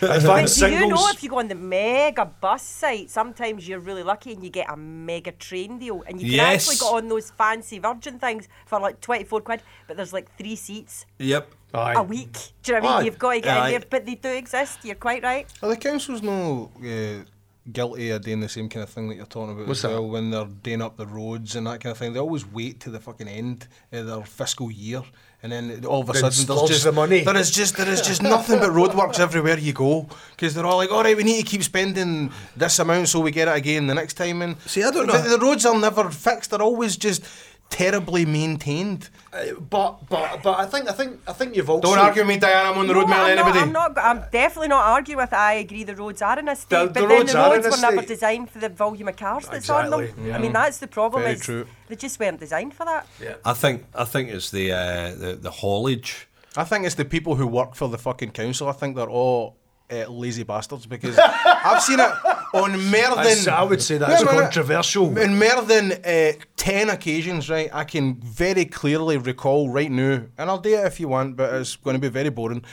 But 0.60 0.68
do 0.70 0.74
you 0.74 0.88
know 0.88 1.08
if 1.10 1.22
you 1.22 1.30
go 1.30 1.38
on 1.38 1.48
the 1.48 1.54
mega 1.54 2.24
bus 2.24 2.62
site, 2.62 3.10
sometimes 3.10 3.68
you're 3.68 3.78
really 3.80 4.02
lucky 4.02 4.32
and 4.32 4.42
you 4.42 4.50
get 4.50 4.68
a 4.70 4.76
mega 4.76 5.32
train 5.32 5.78
deal, 5.78 6.02
and 6.06 6.20
you 6.20 6.26
can 6.28 6.36
Yes. 6.36 6.68
actually 6.68 6.76
go 6.88 6.96
on 6.96 7.08
those 7.08 7.30
fancy 7.30 7.78
Virgin 7.78 8.18
things 8.18 8.48
for 8.66 8.80
like 8.80 9.00
twenty 9.00 9.24
four 9.24 9.40
quid, 9.40 9.62
but 9.86 9.96
there's 9.96 10.12
like 10.12 10.36
three 10.36 10.56
seats 10.56 11.06
Yep. 11.18 11.52
Aye. 11.74 11.94
a 11.96 12.02
week. 12.02 12.32
Do 12.62 12.72
you 12.72 12.80
know 12.80 12.84
what 12.84 12.90
I 12.90 12.92
mean? 12.92 13.00
Aye. 13.02 13.04
You've 13.04 13.18
got 13.18 13.32
to 13.34 13.40
get 13.40 13.56
Aye. 13.56 13.66
in 13.66 13.70
there, 13.72 13.84
but 13.90 14.06
they 14.06 14.14
do 14.14 14.30
exist. 14.30 14.78
You're 14.84 14.94
quite 14.96 15.22
right. 15.22 15.46
Are 15.62 15.68
the 15.68 15.76
councils 15.76 16.22
no 16.22 16.70
uh, 16.82 17.24
guilty 17.72 18.10
of 18.10 18.22
doing 18.22 18.40
the 18.40 18.48
same 18.48 18.68
kind 18.68 18.82
of 18.82 18.90
thing 18.90 19.08
that 19.08 19.16
you're 19.16 19.26
talking 19.26 19.54
about 19.54 19.66
What's 19.68 19.80
as 19.84 19.90
that? 19.90 20.00
well 20.00 20.08
when 20.08 20.30
they're 20.30 20.44
doing 20.44 20.82
up 20.82 20.96
the 20.96 21.06
roads 21.06 21.54
and 21.56 21.66
that 21.66 21.80
kind 21.80 21.90
of 21.92 21.98
thing? 21.98 22.12
They 22.12 22.20
always 22.20 22.46
wait 22.50 22.80
to 22.80 22.90
the 22.90 23.00
fucking 23.00 23.28
end 23.28 23.66
of 23.92 24.06
their 24.06 24.22
fiscal 24.22 24.70
year. 24.70 25.02
And 25.40 25.52
then 25.52 25.84
all 25.84 26.00
of 26.00 26.08
a 26.08 26.12
Then 26.14 26.22
sudden, 26.22 26.32
splurge 26.32 26.58
there's 26.58 26.70
just 26.70 26.84
the 26.84 26.90
money. 26.92 27.22
there 27.22 27.36
is 27.36 27.52
just 27.52 27.76
there 27.76 27.88
is 27.88 28.00
just 28.02 28.24
nothing 28.24 28.58
but 28.58 28.70
roadworks 28.70 29.20
everywhere 29.20 29.56
you 29.56 29.72
go 29.72 30.08
because 30.30 30.52
they're 30.52 30.66
all 30.66 30.78
like, 30.78 30.90
all 30.90 31.04
right, 31.04 31.16
we 31.16 31.22
need 31.22 31.38
to 31.44 31.46
keep 31.48 31.62
spending 31.62 32.32
this 32.56 32.80
amount 32.80 33.08
so 33.08 33.20
we 33.20 33.30
get 33.30 33.46
it 33.46 33.56
again 33.56 33.86
the 33.86 33.94
next 33.94 34.14
time. 34.14 34.42
And 34.42 34.60
See, 34.62 34.82
I 34.82 34.90
don't 34.90 35.06
the, 35.06 35.12
know- 35.12 35.36
the 35.36 35.38
roads 35.38 35.64
are 35.64 35.78
never 35.78 36.10
fixed; 36.10 36.50
they're 36.50 36.60
always 36.60 36.96
just 36.96 37.22
terribly 37.70 38.24
maintained. 38.26 39.10
Uh, 39.32 39.52
but 39.70 40.08
but 40.08 40.42
but 40.42 40.58
I 40.58 40.66
think 40.66 40.88
I 40.88 40.92
think 40.92 41.20
I 41.26 41.32
think 41.32 41.54
you've 41.54 41.68
also 41.70 41.82
Don't 41.88 41.98
argue 41.98 42.22
with 42.22 42.28
me, 42.28 42.38
Diana. 42.38 42.70
I'm 42.70 42.78
on 42.78 42.86
the 42.86 42.94
road, 42.94 43.02
no, 43.02 43.08
man. 43.08 43.20
I'm, 43.30 43.36
not, 43.36 43.44
Anybody? 43.46 43.58
I'm 43.60 43.72
not. 43.72 43.98
I'm 43.98 44.24
definitely 44.32 44.68
not 44.68 44.84
arguing 44.86 45.18
with. 45.18 45.32
I 45.32 45.54
agree 45.54 45.84
the 45.84 45.94
roads 45.96 46.22
are 46.22 46.38
in 46.38 46.48
a 46.48 46.56
state, 46.56 46.94
The- 46.94 47.00
but 47.00 47.08
then 47.08 47.08
roads 47.08 47.32
the 47.32 47.38
roads 47.38 47.66
a 47.66 47.70
were 47.70 47.76
never 47.76 47.96
state. 47.98 48.08
designed 48.08 48.50
for 48.50 48.58
the 48.58 48.68
volume 48.70 49.08
of 49.08 49.16
cars 49.16 49.46
that's 49.46 49.68
on 49.70 49.90
them. 49.90 50.00
Exactly, 50.00 50.32
I 50.32 50.38
mean, 50.38 50.52
that's 50.52 50.78
the 50.78 50.86
problem. 50.88 51.22
Very 51.22 51.34
is 51.34 51.40
true. 51.42 51.66
They 51.88 51.96
just 51.96 52.18
weren't 52.18 52.40
designed 52.40 52.74
for 52.74 52.84
that. 52.86 53.06
yeah. 53.22 53.34
I 53.44 53.52
think 53.54 53.84
I 53.94 54.04
think 54.04 54.30
it's 54.30 54.50
the 54.50 54.72
uh, 54.72 55.14
the 55.14 55.38
the 55.40 55.50
haulage. 55.50 56.26
I 56.56 56.64
think 56.64 56.86
it's 56.86 56.96
the 56.96 57.04
people 57.04 57.36
who 57.36 57.46
work 57.46 57.74
for 57.74 57.88
the 57.88 57.98
fucking 57.98 58.30
council. 58.32 58.68
I 58.68 58.72
think 58.72 58.96
they're 58.96 59.08
all 59.10 59.56
uh, 59.90 60.06
lazy 60.10 60.42
bastards 60.42 60.86
because 60.86 61.18
I've 61.44 61.82
seen 61.82 61.98
it 62.00 62.10
on 62.54 62.72
more 62.90 63.24
than 63.24 63.48
I 63.54 63.62
would 63.62 63.82
say 63.82 63.98
that's 63.98 64.22
Yeah, 64.22 64.28
controversial. 64.28 65.16
In 65.18 65.38
more 65.38 65.62
than 65.62 65.92
uh, 65.92 66.32
ten 66.56 66.90
occasions, 66.90 67.48
right? 67.50 67.70
I 67.72 67.84
can 67.84 68.14
very 68.20 68.64
clearly 68.64 69.16
recall 69.16 69.68
right 69.70 69.90
now, 69.90 70.22
and 70.36 70.50
I'll 70.50 70.58
do 70.58 70.74
it 70.74 70.84
if 70.86 71.00
you 71.00 71.08
want, 71.08 71.36
but 71.36 71.54
it's 71.54 71.76
going 71.76 71.94
to 71.94 72.00
be 72.00 72.08
very 72.08 72.30
boring. 72.30 72.64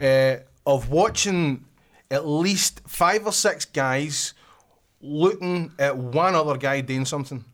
Uh, 0.00 0.36
of 0.66 0.90
watching 0.90 1.64
at 2.10 2.26
least 2.26 2.82
five 2.86 3.26
or 3.26 3.32
six 3.32 3.64
guys 3.64 4.34
looking 5.00 5.72
at 5.78 5.96
one 5.96 6.34
other 6.34 6.56
guy 6.56 6.80
doing 6.80 7.04
something. 7.04 7.44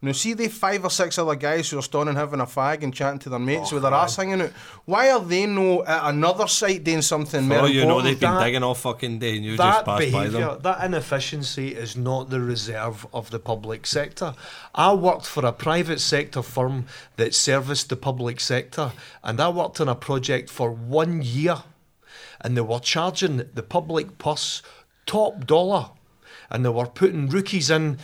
Now, 0.00 0.12
see 0.12 0.32
the 0.32 0.46
five 0.46 0.84
or 0.84 0.90
six 0.90 1.18
other 1.18 1.34
guys 1.34 1.68
who 1.70 1.78
are 1.78 1.82
standing 1.82 2.14
having 2.14 2.38
a 2.40 2.46
fag 2.46 2.84
and 2.84 2.94
chatting 2.94 3.18
to 3.20 3.28
their 3.30 3.40
mates 3.40 3.72
Oh, 3.72 3.76
with 3.76 3.82
their 3.82 3.92
ass 3.92 4.14
hanging 4.14 4.40
out. 4.40 4.50
Why 4.84 5.10
are 5.10 5.18
they 5.18 5.44
no 5.46 5.84
at 5.84 6.10
another 6.10 6.46
site 6.46 6.84
doing 6.84 7.02
something? 7.02 7.48
For 7.48 7.54
all 7.54 7.60
more 7.62 7.68
you 7.68 7.84
know, 7.84 8.00
they've 8.00 8.18
been 8.18 8.30
that- 8.32 8.44
digging 8.44 8.62
all 8.62 8.76
fucking 8.76 9.18
day 9.18 9.36
and 9.36 9.44
you 9.44 9.56
just 9.56 9.84
that 9.84 9.84
pass 9.84 10.12
by 10.12 10.28
them. 10.28 10.60
that 10.62 10.84
inefficiency 10.84 11.74
is 11.74 11.96
not 11.96 12.30
the 12.30 12.40
reserve 12.40 13.06
of 13.12 13.30
the 13.30 13.40
public 13.40 13.86
sector. 13.86 14.34
I 14.72 14.92
worked 14.92 15.26
for 15.26 15.44
a 15.44 15.52
private 15.52 16.00
sector 16.00 16.42
firm 16.42 16.86
that 17.16 17.34
serviced 17.34 17.88
the 17.88 17.96
public 17.96 18.38
sector, 18.38 18.92
and 19.24 19.40
I 19.40 19.48
worked 19.48 19.80
on 19.80 19.88
a 19.88 19.96
project 19.96 20.48
for 20.48 20.70
one 20.70 21.22
year, 21.22 21.64
and 22.40 22.56
they 22.56 22.60
were 22.60 22.78
charging 22.78 23.38
the 23.52 23.64
public 23.64 24.16
purse 24.18 24.62
top 25.06 25.44
dollar, 25.44 25.86
and 26.50 26.64
they 26.64 26.68
were 26.70 26.86
putting 26.86 27.28
rookies 27.28 27.68
in 27.68 27.98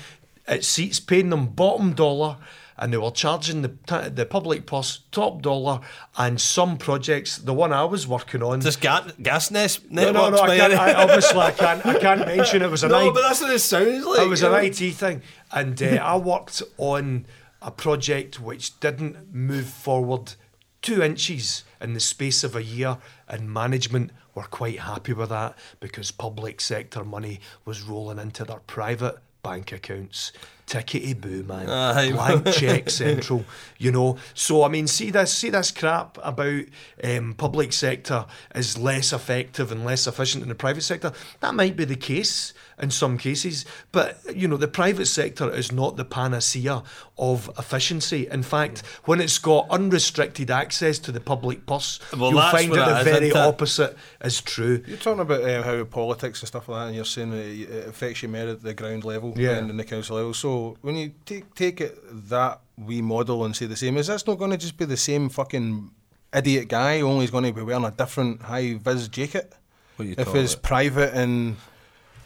at 0.46 0.64
seats, 0.64 1.00
paying 1.00 1.30
them 1.30 1.46
bottom 1.46 1.92
dollar. 1.94 2.36
And 2.76 2.92
they 2.92 2.96
were 2.96 3.12
charging 3.12 3.62
the 3.62 4.10
the 4.12 4.26
public 4.26 4.66
purse 4.66 5.02
top 5.12 5.42
dollar, 5.42 5.78
and 6.18 6.40
some 6.40 6.76
projects, 6.76 7.38
the 7.38 7.54
one 7.54 7.72
I 7.72 7.84
was 7.84 8.08
working 8.08 8.42
on, 8.42 8.60
Just 8.62 8.80
gas, 8.80 9.12
gas 9.22 9.52
nest 9.52 9.88
no, 9.92 10.10
no, 10.10 10.28
no. 10.28 10.38
I 10.40 10.56
can't, 10.56 10.72
I, 10.74 10.92
obviously, 10.94 11.38
I 11.38 11.52
can't. 11.52 11.86
I 11.86 12.00
can't 12.00 12.26
mention 12.26 12.62
it 12.62 12.70
was 12.72 12.82
an. 12.82 12.90
no, 12.90 13.10
I- 13.10 13.12
but 13.12 13.22
that's 13.22 13.40
what 13.40 13.52
it 13.52 13.60
sounds 13.60 14.04
like. 14.04 14.22
it 14.22 14.28
was 14.28 14.42
an 14.42 14.50
know. 14.50 14.58
IT 14.58 14.74
thing, 14.74 15.22
and 15.52 15.80
uh, 15.80 15.86
I 16.02 16.16
worked 16.16 16.64
on 16.76 17.26
a 17.62 17.70
project 17.70 18.40
which 18.40 18.80
didn't 18.80 19.32
move 19.32 19.66
forward 19.68 20.34
two 20.82 21.00
inches 21.00 21.62
in 21.80 21.94
the 21.94 22.00
space 22.00 22.42
of 22.42 22.56
a 22.56 22.62
year, 22.64 22.98
and 23.28 23.54
management 23.54 24.10
were 24.34 24.42
quite 24.42 24.80
happy 24.80 25.12
with 25.12 25.28
that 25.28 25.56
because 25.78 26.10
public 26.10 26.60
sector 26.60 27.04
money 27.04 27.38
was 27.64 27.82
rolling 27.82 28.18
into 28.18 28.44
their 28.44 28.58
private 28.66 29.18
bank 29.44 29.70
accounts. 29.70 30.32
Tickety 30.66 31.20
boo, 31.20 31.44
man. 31.44 31.68
Aye. 31.68 32.10
Blank 32.12 32.46
check 32.52 32.90
central, 33.04 33.44
you 33.78 33.92
know. 33.92 34.16
So 34.32 34.64
I 34.64 34.68
mean, 34.68 34.86
see 34.86 35.10
this, 35.10 35.32
see 35.32 35.50
this 35.50 35.70
crap 35.70 36.18
about 36.22 36.64
um, 37.04 37.34
public 37.34 37.72
sector 37.72 38.24
is 38.54 38.78
less 38.78 39.12
effective 39.12 39.70
and 39.70 39.84
less 39.84 40.06
efficient 40.06 40.40
than 40.40 40.48
the 40.48 40.54
private 40.54 40.80
sector. 40.80 41.12
That 41.40 41.54
might 41.54 41.76
be 41.76 41.84
the 41.84 41.96
case 41.96 42.54
in 42.80 42.90
some 42.90 43.16
cases, 43.18 43.64
but 43.92 44.18
you 44.34 44.48
know, 44.48 44.56
the 44.56 44.68
private 44.68 45.06
sector 45.06 45.50
is 45.52 45.70
not 45.70 45.96
the 45.96 46.04
panacea 46.04 46.82
of 47.18 47.50
efficiency. 47.58 48.26
In 48.30 48.42
fact, 48.42 48.82
when 49.04 49.20
it's 49.20 49.38
got 49.38 49.68
unrestricted 49.70 50.50
access 50.50 50.98
to 51.00 51.12
the 51.12 51.20
public 51.20 51.66
purse, 51.66 52.00
Well, 52.16 52.30
you'll 52.32 52.40
find 52.40 52.72
that 52.72 52.88
it 52.88 53.04
the 53.04 53.10
is, 53.10 53.16
very 53.16 53.28
it? 53.28 53.36
opposite 53.36 53.96
is 54.22 54.40
true. 54.40 54.82
You're 54.86 54.96
talking 54.96 55.20
about 55.20 55.44
um, 55.48 55.62
how 55.62 55.84
politics 55.84 56.40
and 56.42 56.48
stuff 56.48 56.68
like 56.68 56.80
that, 56.80 56.86
and 56.88 56.96
you're 56.96 57.04
saying 57.04 57.32
it 57.32 57.86
affects 57.88 58.22
you 58.22 58.28
more 58.28 58.48
at 58.48 58.62
the 58.62 58.74
ground 58.74 59.04
level 59.04 59.32
Yeah. 59.36 59.52
and 59.58 59.70
in 59.70 59.76
the 59.76 59.84
council 59.84 60.16
level. 60.16 60.34
So 60.34 60.76
when 60.80 60.96
you 60.96 61.12
take 61.26 61.54
take 61.54 61.80
it 61.80 61.96
that 62.28 62.60
we 62.76 63.00
model 63.02 63.44
and 63.44 63.54
say 63.54 63.66
the 63.66 63.76
same, 63.76 63.96
is 63.96 64.08
that's 64.08 64.26
not 64.26 64.38
going 64.38 64.50
to 64.50 64.56
just 64.56 64.76
be 64.76 64.84
the 64.84 64.96
same 64.96 65.28
fucking 65.28 65.90
idiot 66.34 66.66
guy? 66.68 67.00
Only 67.02 67.20
he's 67.20 67.30
going 67.30 67.44
to 67.44 67.52
be 67.52 67.62
wearing 67.62 67.84
a 67.84 67.92
different 67.92 68.42
high 68.42 68.74
vis 68.74 69.06
jacket. 69.06 69.52
What 69.96 70.06
are 70.06 70.08
you 70.08 70.14
if 70.18 70.34
it's 70.34 70.54
about? 70.54 70.62
private 70.64 71.14
and 71.14 71.56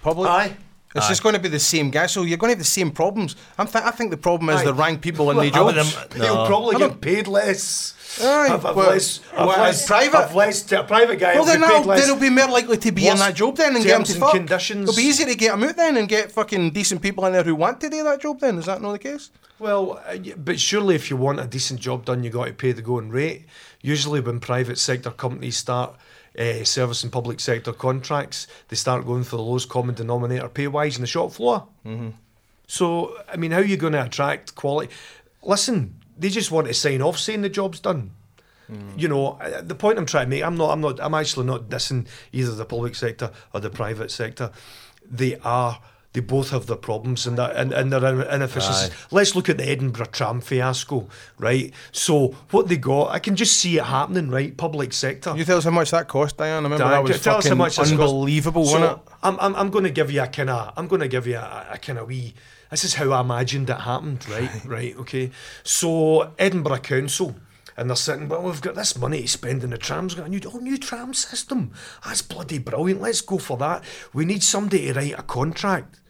public. 0.03 0.31
Aye. 0.31 0.57
It's 0.95 1.05
Aye. 1.05 1.09
just 1.11 1.23
going 1.23 1.35
to 1.35 1.41
be 1.41 1.49
the 1.51 1.59
same 1.61 1.91
guy, 1.91 2.07
so 2.07 2.23
you're 2.23 2.39
going 2.39 2.49
to 2.49 2.53
have 2.55 2.59
the 2.59 2.65
same 2.65 2.91
problems. 2.91 3.37
I'm 3.59 3.67
th- 3.67 3.85
I 3.85 3.91
think 3.91 4.11
the 4.11 4.17
problem 4.17 4.49
is 4.51 4.63
Aye. 4.63 4.65
the 4.65 4.75
rank 4.75 5.03
people 5.03 5.31
in 5.31 5.37
the 5.37 5.51
Well, 5.53 5.73
jobs. 5.73 5.95
them- 5.95 6.09
They'll 6.19 6.47
probably 6.47 6.77
I 6.77 6.79
get 6.79 6.89
don't- 6.89 7.01
paid 7.03 7.27
less. 7.29 7.95
Aye, 8.21 8.49
Have, 8.49 8.63
have 8.63 8.75
well, 8.75 8.89
less, 8.91 9.21
have 9.37 9.47
well, 9.47 9.59
less, 9.61 9.87
private- 9.87 10.17
have 10.19 10.35
less, 10.35 10.73
a 10.73 10.83
private 10.83 11.19
guy 11.21 11.35
Well, 11.35 11.45
then 11.45 11.61
be 11.61 11.67
they'll, 11.69 11.83
less. 11.83 12.01
then 12.01 12.09
they'll 12.09 12.21
be 12.21 12.31
more 12.31 12.49
likely 12.49 12.79
to 12.79 12.91
be 12.91 13.07
in 13.07 13.13
Worse 13.13 13.21
that 13.21 13.35
job 13.35 13.57
then 13.59 13.77
and 13.77 13.85
get 13.85 13.93
them 13.93 14.05
to 14.05 14.15
fuck. 14.15 14.33
conditions. 14.33 14.89
It'll 14.89 14.97
be 14.97 15.03
easier 15.07 15.27
to 15.27 15.35
get 15.35 15.51
them 15.53 15.63
out 15.63 15.77
then 15.77 15.97
and 15.99 16.09
get 16.09 16.33
fucking 16.33 16.71
decent 16.71 17.03
people 17.03 17.27
in 17.27 17.35
there 17.35 17.43
who 17.45 17.55
want 17.55 17.81
to 17.83 17.91
do 17.91 18.03
that 18.05 18.23
job 18.23 18.41
then. 18.41 18.57
Is 18.59 18.65
that 18.65 18.81
not 18.81 18.93
the 18.93 18.99
case? 18.99 19.31
Well, 19.59 20.01
uh, 20.09 20.17
but 20.39 20.59
surely 20.59 20.95
if 20.95 21.11
you 21.11 21.17
want 21.19 21.39
a 21.39 21.45
decent 21.47 21.81
job 21.81 22.07
done, 22.07 22.25
you 22.25 22.31
got 22.31 22.47
to 22.47 22.55
pay 22.55 22.73
the 22.73 22.83
going 22.83 23.11
rate. 23.11 23.45
Usually, 23.83 24.21
when 24.21 24.41
private 24.41 24.79
sector 24.79 25.11
companies 25.11 25.57
start 25.59 25.95
uh, 26.39 26.65
and 27.03 27.13
public 27.13 27.41
sector 27.41 27.73
contracts, 27.73 28.47
they 28.69 28.77
start 28.77 29.07
going 29.07 29.25
for 29.25 29.37
the 29.37 29.43
lowest 29.43 29.69
common 29.69 29.95
denominator 29.95 30.49
pay 30.49 30.67
wise 30.67 30.97
in 30.97 31.03
the 31.03 31.07
shop 31.07 31.33
floor. 31.33 31.67
Mm-hmm. 31.87 32.11
So, 32.67 33.17
I 33.33 33.37
mean, 33.37 33.53
how 33.53 33.59
are 33.59 33.65
you 33.65 33.77
going 33.77 33.95
to 33.95 34.05
attract 34.05 34.55
quality? 34.55 34.93
Listen, 35.43 36.01
they 36.19 36.29
just 36.29 36.51
want 36.51 36.67
to 36.67 36.75
sign 36.75 37.01
off 37.01 37.19
saying 37.19 37.43
the 37.43 37.49
job's 37.49 37.81
done. 37.81 38.11
You 38.99 39.09
know, 39.09 39.39
uh, 39.41 39.63
the 39.63 39.75
point 39.75 39.99
I'm 39.99 40.05
trying 40.05 40.27
to 40.27 40.31
make, 40.31 40.43
I'm 40.43 40.57
not, 40.57 40.71
I'm 40.71 40.83
not, 40.83 41.01
I'm 41.01 41.15
actually 41.15 41.47
not 41.47 41.71
dissing 41.71 42.07
either 42.33 42.55
the 42.55 42.67
public 42.67 42.95
sector 42.95 43.31
or 43.55 43.61
the 43.61 43.71
private 43.71 44.11
sector. 44.11 44.51
They 45.11 45.39
are, 45.39 45.81
they 46.19 46.25
both 46.25 46.51
have 46.51 46.67
their 46.67 46.77
problems 46.77 47.29
and 47.29 47.39
that, 47.39 47.55
and, 47.55 47.73
and 47.73 47.93
their 47.93 48.05
in- 48.05 48.35
inefficiencies. 48.35 48.91
Aye. 48.91 49.07
Let's 49.13 49.37
look 49.37 49.49
at 49.49 49.57
the 49.57 49.69
Edinburgh 49.69 50.07
tram 50.07 50.41
fiasco, 50.41 51.09
right? 51.39 51.73
So 51.93 52.35
what 52.51 52.67
they 52.67 52.77
got, 52.77 53.11
I 53.11 53.21
can 53.21 53.37
just 53.37 53.57
see 53.57 53.79
it 53.79 53.85
happening, 53.85 54.29
right? 54.29 54.57
Public 54.57 54.93
sector. 54.93 55.37
You 55.37 55.45
tell 55.45 55.59
us 55.59 55.65
how 55.65 55.71
much 55.71 55.93
that 55.93 56.09
cost, 56.09 56.37
Diane. 56.37 56.55
I 56.55 56.57
remember 56.57 56.79
Dan, 56.79 56.91
that 56.91 57.03
was 57.05 57.23
tell 57.23 57.37
us 57.37 57.45
how 57.45 57.51
fucking 57.51 57.59
much 57.59 57.79
unbelievable, 57.79 58.65
So, 58.65 58.81
wasn't 58.81 58.99
it? 58.99 59.13
I'm, 59.23 59.39
I'm, 59.39 59.55
I'm 59.55 59.71
going 59.71 59.85
to 59.85 59.91
give 59.91 60.11
you 60.11 60.23
a 60.23 60.27
kind 60.27 60.51
of, 60.51 60.73
I'm 60.77 60.89
going 60.89 61.03
to 61.03 61.09
give 61.09 61.29
you 61.29 61.37
a, 61.37 61.69
a 61.75 61.79
kind 61.79 62.01
of 62.01 62.09
wee. 62.09 62.35
This 62.73 62.83
is 62.83 62.95
how 62.95 63.13
I 63.13 63.21
imagined 63.21 63.71
it 63.71 63.79
happened, 63.79 64.29
right? 64.29 64.51
right, 64.65 64.97
okay. 64.99 65.31
So 65.63 66.33
Edinburgh 66.37 66.79
Council, 66.79 67.37
and 67.79 67.89
they're 67.89 67.97
sitting. 67.97 68.29
Well, 68.29 68.43
we've 68.43 68.61
got 68.61 68.75
this 68.75 68.99
money 68.99 69.23
to 69.23 69.29
spend 69.29 69.63
in 69.63 69.71
the 69.71 69.79
trams. 69.79 70.15
We've 70.15 70.25
got 70.25 70.27
a 70.27 70.31
new, 70.31 70.41
oh, 70.53 70.59
new 70.59 70.77
tram 70.77 71.15
system. 71.15 71.71
That's 72.05 72.23
bloody 72.23 72.59
brilliant. 72.59 73.01
Let's 73.01 73.21
go 73.21 73.39
for 73.39 73.57
that. 73.59 73.85
We 74.13 74.25
need 74.25 74.43
somebody 74.43 74.89
to 74.89 74.95
write 74.95 75.17
a 75.17 75.23
contract. 75.23 76.01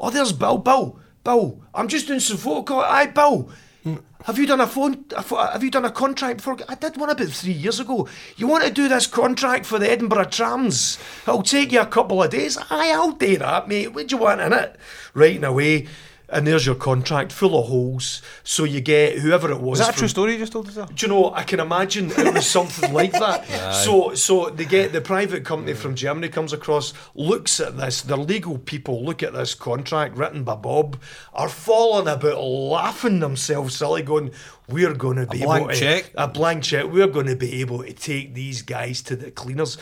Oh, 0.00 0.10
there's 0.10 0.32
Bill. 0.32 0.58
Bill. 0.58 0.98
Bill. 1.22 1.60
I'm 1.74 1.86
just 1.86 2.06
doing 2.06 2.20
some 2.20 2.38
photocopy. 2.38 2.84
Aye, 2.84 3.06
Bill. 3.08 3.50
Hmm. 3.84 3.96
Have 4.24 4.38
you 4.38 4.46
done 4.46 4.60
a 4.60 4.66
phone? 4.66 5.04
Have 5.14 5.62
you 5.62 5.70
done 5.70 5.84
a 5.84 5.90
contract 5.90 6.38
before? 6.38 6.56
I 6.68 6.74
did 6.74 6.96
one 6.96 7.10
about 7.10 7.28
three 7.28 7.52
years 7.52 7.80
ago. 7.80 8.08
You 8.36 8.46
want 8.46 8.64
to 8.64 8.70
do 8.70 8.88
this 8.88 9.06
contract 9.06 9.64
for 9.66 9.78
the 9.78 9.90
Edinburgh 9.90 10.26
trams? 10.26 10.98
It'll 11.22 11.42
take 11.42 11.72
you 11.72 11.80
a 11.80 11.86
couple 11.86 12.22
of 12.22 12.30
days. 12.30 12.58
Aye, 12.70 12.92
I'll 12.92 13.12
do 13.12 13.38
that, 13.38 13.68
mate. 13.68 13.92
What 13.94 14.08
do 14.08 14.16
you 14.16 14.22
want 14.22 14.40
in 14.40 14.52
it? 14.52 14.76
Writing 15.14 15.44
away, 15.44 15.86
and 16.30 16.46
there's 16.46 16.64
your 16.64 16.74
contract 16.74 17.32
full 17.32 17.58
of 17.58 17.68
holes. 17.68 18.22
So 18.44 18.64
you 18.64 18.80
get 18.80 19.18
whoever 19.18 19.50
it 19.50 19.60
was. 19.60 19.80
Is 19.80 19.86
that 19.86 19.96
a 19.96 19.98
true 19.98 20.08
story 20.08 20.32
you 20.32 20.38
just 20.38 20.52
told 20.52 20.68
us? 20.68 20.74
there? 20.74 20.86
do 20.86 21.06
you 21.06 21.12
know? 21.12 21.34
I 21.34 21.42
can 21.42 21.60
imagine 21.60 22.10
it 22.10 22.34
was 22.34 22.46
something 22.46 22.92
like 23.00 23.12
that. 23.12 23.46
So, 23.80 24.14
so 24.14 24.50
they 24.50 24.64
get 24.64 24.92
the 24.92 25.00
private 25.00 25.44
company 25.44 25.74
from 25.74 25.94
Germany 25.94 26.28
comes 26.28 26.52
across, 26.52 26.92
looks 27.14 27.60
at 27.60 27.76
this. 27.76 28.02
The 28.02 28.16
legal 28.16 28.58
people 28.58 29.02
look 29.04 29.22
at 29.22 29.32
this 29.32 29.54
contract 29.54 30.16
written 30.16 30.44
by 30.44 30.56
Bob, 30.56 31.00
are 31.32 31.48
falling 31.48 32.08
about, 32.08 32.42
laughing 32.42 33.20
themselves 33.20 33.76
silly, 33.76 34.02
going, 34.02 34.32
"We're 34.72 34.94
going 34.94 35.16
to 35.16 35.26
be 35.26 35.38
blank 35.42 35.62
able 35.64 35.74
to 35.74 35.78
check. 35.78 36.10
a 36.16 36.28
blank 36.28 36.62
check. 36.64 36.84
We're 36.86 37.06
going 37.16 37.26
to 37.26 37.36
be 37.36 37.60
able 37.60 37.82
to 37.82 37.92
take 37.92 38.34
these 38.34 38.62
guys 38.62 39.02
to 39.02 39.16
the 39.16 39.30
cleaners." 39.30 39.76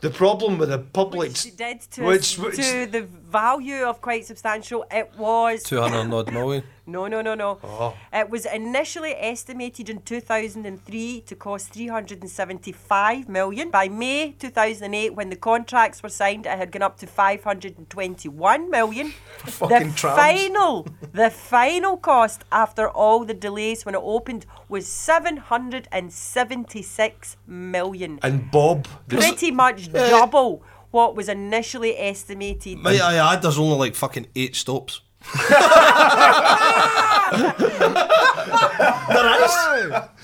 The 0.00 0.10
problem 0.10 0.58
with 0.58 0.68
the 0.68 0.78
public, 0.78 1.30
Which 1.32 1.56
did 1.56 1.80
to, 1.92 2.02
which, 2.04 2.20
us- 2.20 2.38
which 2.38 2.56
to 2.56 2.86
the 2.86 3.02
value 3.30 3.82
of 3.84 4.00
quite 4.00 4.24
substantial. 4.26 4.84
It 4.90 5.10
was 5.16 5.62
200 5.62 6.12
odd 6.12 6.32
million. 6.32 6.62
No, 6.86 7.06
no, 7.06 7.22
no, 7.22 7.34
no. 7.34 7.58
Oh. 7.64 7.94
It 8.12 8.28
was 8.28 8.44
initially 8.46 9.14
estimated 9.14 9.88
in 9.88 10.02
2003 10.02 11.20
to 11.22 11.34
cost 11.36 11.72
375 11.72 13.28
million. 13.28 13.70
By 13.70 13.88
May 13.88 14.32
2008, 14.32 15.14
when 15.14 15.30
the 15.30 15.36
contracts 15.36 16.02
were 16.02 16.08
signed, 16.10 16.44
it 16.46 16.58
had 16.58 16.70
gone 16.72 16.82
up 16.82 16.98
to 16.98 17.06
521 17.06 18.70
million. 18.70 19.12
Fucking 19.38 19.90
the 19.90 19.94
trams. 19.96 20.16
final, 20.16 20.86
the 21.12 21.30
final 21.30 21.96
cost 21.96 22.44
after 22.52 22.88
all 22.88 23.24
the 23.24 23.34
delays 23.34 23.84
when 23.86 23.94
it 23.94 24.00
opened 24.02 24.44
was 24.68 24.86
776 24.86 27.36
million. 27.46 28.18
and 28.22 28.50
Bob, 28.50 28.86
Pretty 29.08 29.50
much 29.50 29.88
eh. 29.94 30.10
double 30.10 30.62
what 30.90 31.16
was 31.16 31.28
initially 31.28 31.98
estimated. 31.98 32.78
Might 32.78 33.00
I 33.00 33.16
add, 33.32 33.42
there's 33.42 33.58
only 33.58 33.76
like 33.76 33.94
fucking 33.96 34.28
eight 34.36 34.54
stops. 34.54 35.00
There 38.04 39.44
is. 39.44 39.52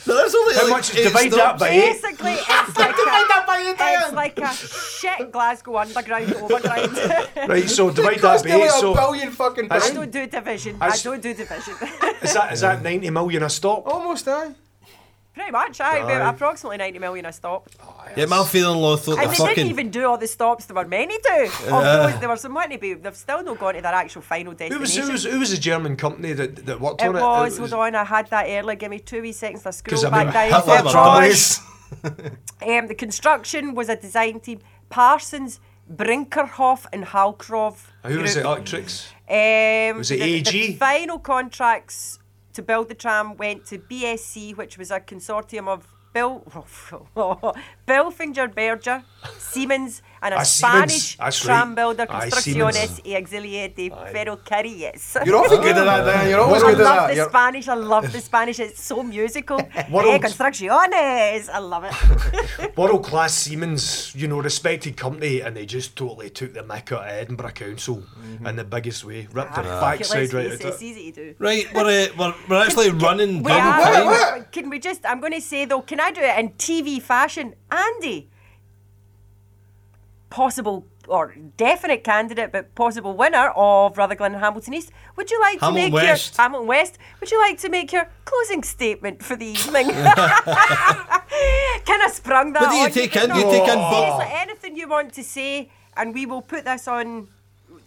There's 0.06 0.34
only 0.34 0.54
How 0.54 0.62
like 0.64 0.70
much 0.70 0.90
is 0.90 0.96
eight 0.96 1.04
divide 1.04 1.30
that 1.32 1.36
stops. 1.36 1.60
by 1.60 1.68
eight? 1.68 2.00
Basically, 2.02 2.32
it's 2.32 2.76
like, 2.78 2.96
a, 2.96 3.74
it's 4.02 4.12
like 4.12 4.38
a 4.38 4.52
shit 4.54 5.32
Glasgow 5.32 5.76
underground 5.78 6.32
overground. 6.34 6.96
right. 7.48 7.68
So 7.68 7.90
divide 7.90 8.18
that 8.20 8.42
by 8.42 8.48
nearly 8.48 8.62
eight. 8.64 8.68
a 8.68 8.80
So 8.80 8.94
billion 8.94 9.30
fucking 9.30 9.68
That's- 9.68 9.90
I 9.90 9.94
pounds. 9.94 9.98
don't 9.98 10.10
do 10.12 10.26
division. 10.26 10.76
I 10.80 10.86
I 10.86 10.88
s- 10.90 11.02
don't 11.02 11.20
do 11.22 11.34
division. 11.34 11.74
is 12.22 12.34
that 12.34 12.52
is 12.52 12.60
that 12.60 12.82
ninety 12.82 13.10
million 13.10 13.42
a 13.42 13.50
stop? 13.50 13.86
Almost, 13.86 14.28
aye. 14.28 14.52
Pretty 15.40 15.52
much, 15.52 15.80
aye, 15.80 16.00
Aye. 16.00 16.12
about 16.12 16.34
approximately 16.34 16.76
90 16.76 16.98
million 16.98 17.24
a 17.24 17.32
stop. 17.32 17.68
Yeah, 18.14 18.26
my 18.26 18.44
father-in-law 18.44 18.96
thought 18.98 19.18
And 19.18 19.26
the 19.26 19.28
they 19.30 19.34
fucking. 19.36 19.54
didn't 19.54 19.70
even 19.70 19.90
do 19.90 20.04
all 20.06 20.18
the 20.18 20.26
stops 20.26 20.66
there 20.66 20.74
were 20.76 20.84
many 20.86 21.16
to. 21.18 21.50
Although 21.70 22.18
there 22.18 22.28
were 22.28 22.36
some 22.36 22.52
wanting 22.52 22.76
to 22.76 22.78
be, 22.78 22.92
they've 22.94 23.16
still 23.16 23.42
not 23.42 23.58
gone 23.58 23.74
to 23.74 23.80
their 23.80 23.94
actual 23.94 24.20
final 24.20 24.52
Who 24.52 24.78
was, 24.78 24.94
destination. 24.94 25.06
who 25.06 25.12
was 25.12 25.24
who 25.24 25.38
was 25.40 25.50
the 25.50 25.56
German 25.56 25.96
company 25.96 26.34
that, 26.34 26.66
that 26.66 26.78
worked 26.78 27.00
it 27.00 27.08
on 27.08 27.16
it? 27.16 27.20
was, 27.22 27.56
hold 27.58 27.72
on, 27.72 27.94
I 27.94 28.04
had 28.04 28.28
that 28.28 28.44
earlier. 28.48 28.76
Give 28.76 28.90
me 28.90 28.98
two 28.98 29.22
wee 29.22 29.32
seconds 29.32 29.62
to 29.62 29.68
'Cause 29.82 30.00
scroll 30.02 30.14
I 30.14 30.24
mean, 30.24 30.32
back 30.32 30.50
down. 30.50 30.60
Hitler 30.62 30.78
It 30.78 31.28
was- 31.28 31.60
done. 32.02 32.38
Um, 32.68 32.86
the 32.86 32.94
construction 32.94 33.74
was 33.74 33.88
a 33.88 33.96
design 33.96 34.40
team. 34.40 34.60
Parsons 34.90 35.58
Brinckerhoff 35.92 36.86
and 36.92 37.04
Halcrow. 37.06 37.76
Who 38.04 38.20
was 38.20 38.34
group. 38.34 38.44
it? 38.44 38.48
Electrics. 38.48 39.08
Um, 39.28 39.98
Was 39.98 40.10
it 40.12 40.18
the, 40.20 40.22
AG? 40.22 40.50
The 40.68 40.72
final 40.74 41.18
contracts 41.18 42.19
to 42.60 42.66
build 42.66 42.88
the 42.90 42.94
tram 42.94 43.36
went 43.38 43.64
to 43.66 43.78
BSC, 43.78 44.54
which 44.56 44.76
was 44.76 44.90
a 44.90 45.00
consortium 45.00 45.66
of 45.66 45.88
Bill, 46.12 46.44
oh, 47.16 47.54
Bilfinger 47.86 48.54
Berger, 48.54 49.02
Siemens, 49.38 50.02
and 50.22 50.34
a 50.34 50.44
Spanish 50.44 51.16
tram 51.40 51.74
builder, 51.74 52.06
Construcciones 52.06 53.00
y 53.04 53.14
Auxiliares 53.16 53.72
Ferrocarriles. 54.12 55.18
You're 55.24 55.36
awfully 55.36 55.58
good 55.58 55.76
at 55.78 55.84
that, 55.84 56.04
Dan. 56.04 56.28
You're 56.30 56.40
always 56.40 56.62
I 56.62 56.70
good 56.72 56.80
at 56.80 56.84
love 56.84 56.96
that. 56.96 57.06
the 57.08 57.14
You're- 57.16 57.28
Spanish. 57.30 57.68
I 57.68 57.74
love 57.74 58.12
the 58.12 58.20
Spanish. 58.20 58.58
It's 58.60 58.82
so 58.82 59.02
musical. 59.02 59.58
What 59.90 60.06
eh. 60.06 60.18
Construcciones. 60.18 61.48
I 61.48 61.58
love 61.58 61.84
it. 61.84 62.76
World 62.76 63.04
class 63.04 63.34
Siemens, 63.34 64.14
you 64.14 64.28
know, 64.28 64.40
respected 64.40 64.96
company, 64.96 65.40
and 65.40 65.56
they 65.56 65.66
just 65.66 65.96
totally 65.96 66.30
took 66.30 66.52
the 66.54 66.60
mick 66.62 66.92
out 66.92 67.02
of 67.04 67.08
Edinburgh 67.08 67.52
Council 67.52 68.02
in 68.44 68.56
the 68.56 68.64
biggest 68.64 69.04
way. 69.04 69.26
Ripped 69.32 69.54
their 69.54 69.64
Ah, 69.66 69.80
backside 69.80 70.32
right 70.32 70.50
face 70.50 70.64
out 70.64 70.72
It's 70.72 70.82
easy 70.82 71.12
to 71.12 71.32
do. 71.32 71.34
Right, 71.38 71.66
we're, 71.74 71.80
uh, 71.82 72.06
we're, 72.18 72.34
we're 72.48 72.62
actually 72.64 72.90
running 72.90 73.42
We 73.42 73.50
down 73.52 73.80
are. 73.80 74.30
time. 74.38 74.46
Can 74.52 74.70
we 74.70 74.78
just? 74.78 75.04
I'm 75.06 75.20
going 75.20 75.32
to 75.32 75.40
say 75.40 75.64
though. 75.64 75.80
Can 75.82 76.00
I 76.00 76.10
do 76.10 76.20
it 76.20 76.38
in 76.38 76.50
TV 76.50 77.00
fashion? 77.00 77.54
Andy, 77.70 78.28
possible 80.30 80.86
or 81.08 81.34
definite 81.56 82.04
candidate, 82.04 82.52
but 82.52 82.74
possible 82.76 83.16
winner 83.16 83.50
of 83.56 83.98
Rutherglen 83.98 84.32
and 84.34 84.42
Hamilton 84.42 84.74
East. 84.74 84.92
Would 85.16 85.30
you 85.30 85.40
like 85.40 85.58
to 85.58 85.64
Hamilton 85.66 85.92
make 85.92 85.92
West. 85.92 86.36
your 86.38 86.42
Hamilton 86.44 86.68
West? 86.68 86.98
Would 87.18 87.30
you 87.30 87.40
like 87.40 87.58
to 87.58 87.68
make 87.68 87.92
your 87.92 88.08
closing 88.24 88.62
statement 88.62 89.22
for 89.22 89.34
the 89.36 89.46
evening? 89.46 89.88
kind 91.84 92.02
of 92.04 92.10
sprung 92.12 92.52
that. 92.52 92.62
What 92.62 92.70
do 92.70 92.76
you 92.76 92.84
on 92.84 92.90
take 92.92 93.12
but 93.14 93.24
in? 93.24 93.28
no, 93.30 93.34
Do 93.34 93.40
you 93.40 93.50
take 93.50 93.62
in 93.62 93.66
seriously, 93.66 94.24
Bob? 94.24 94.28
anything 94.32 94.76
you 94.76 94.88
want 94.88 95.12
to 95.14 95.22
say, 95.24 95.70
and 95.96 96.14
we 96.14 96.26
will 96.26 96.42
put 96.42 96.64
this 96.64 96.88
on. 96.88 97.28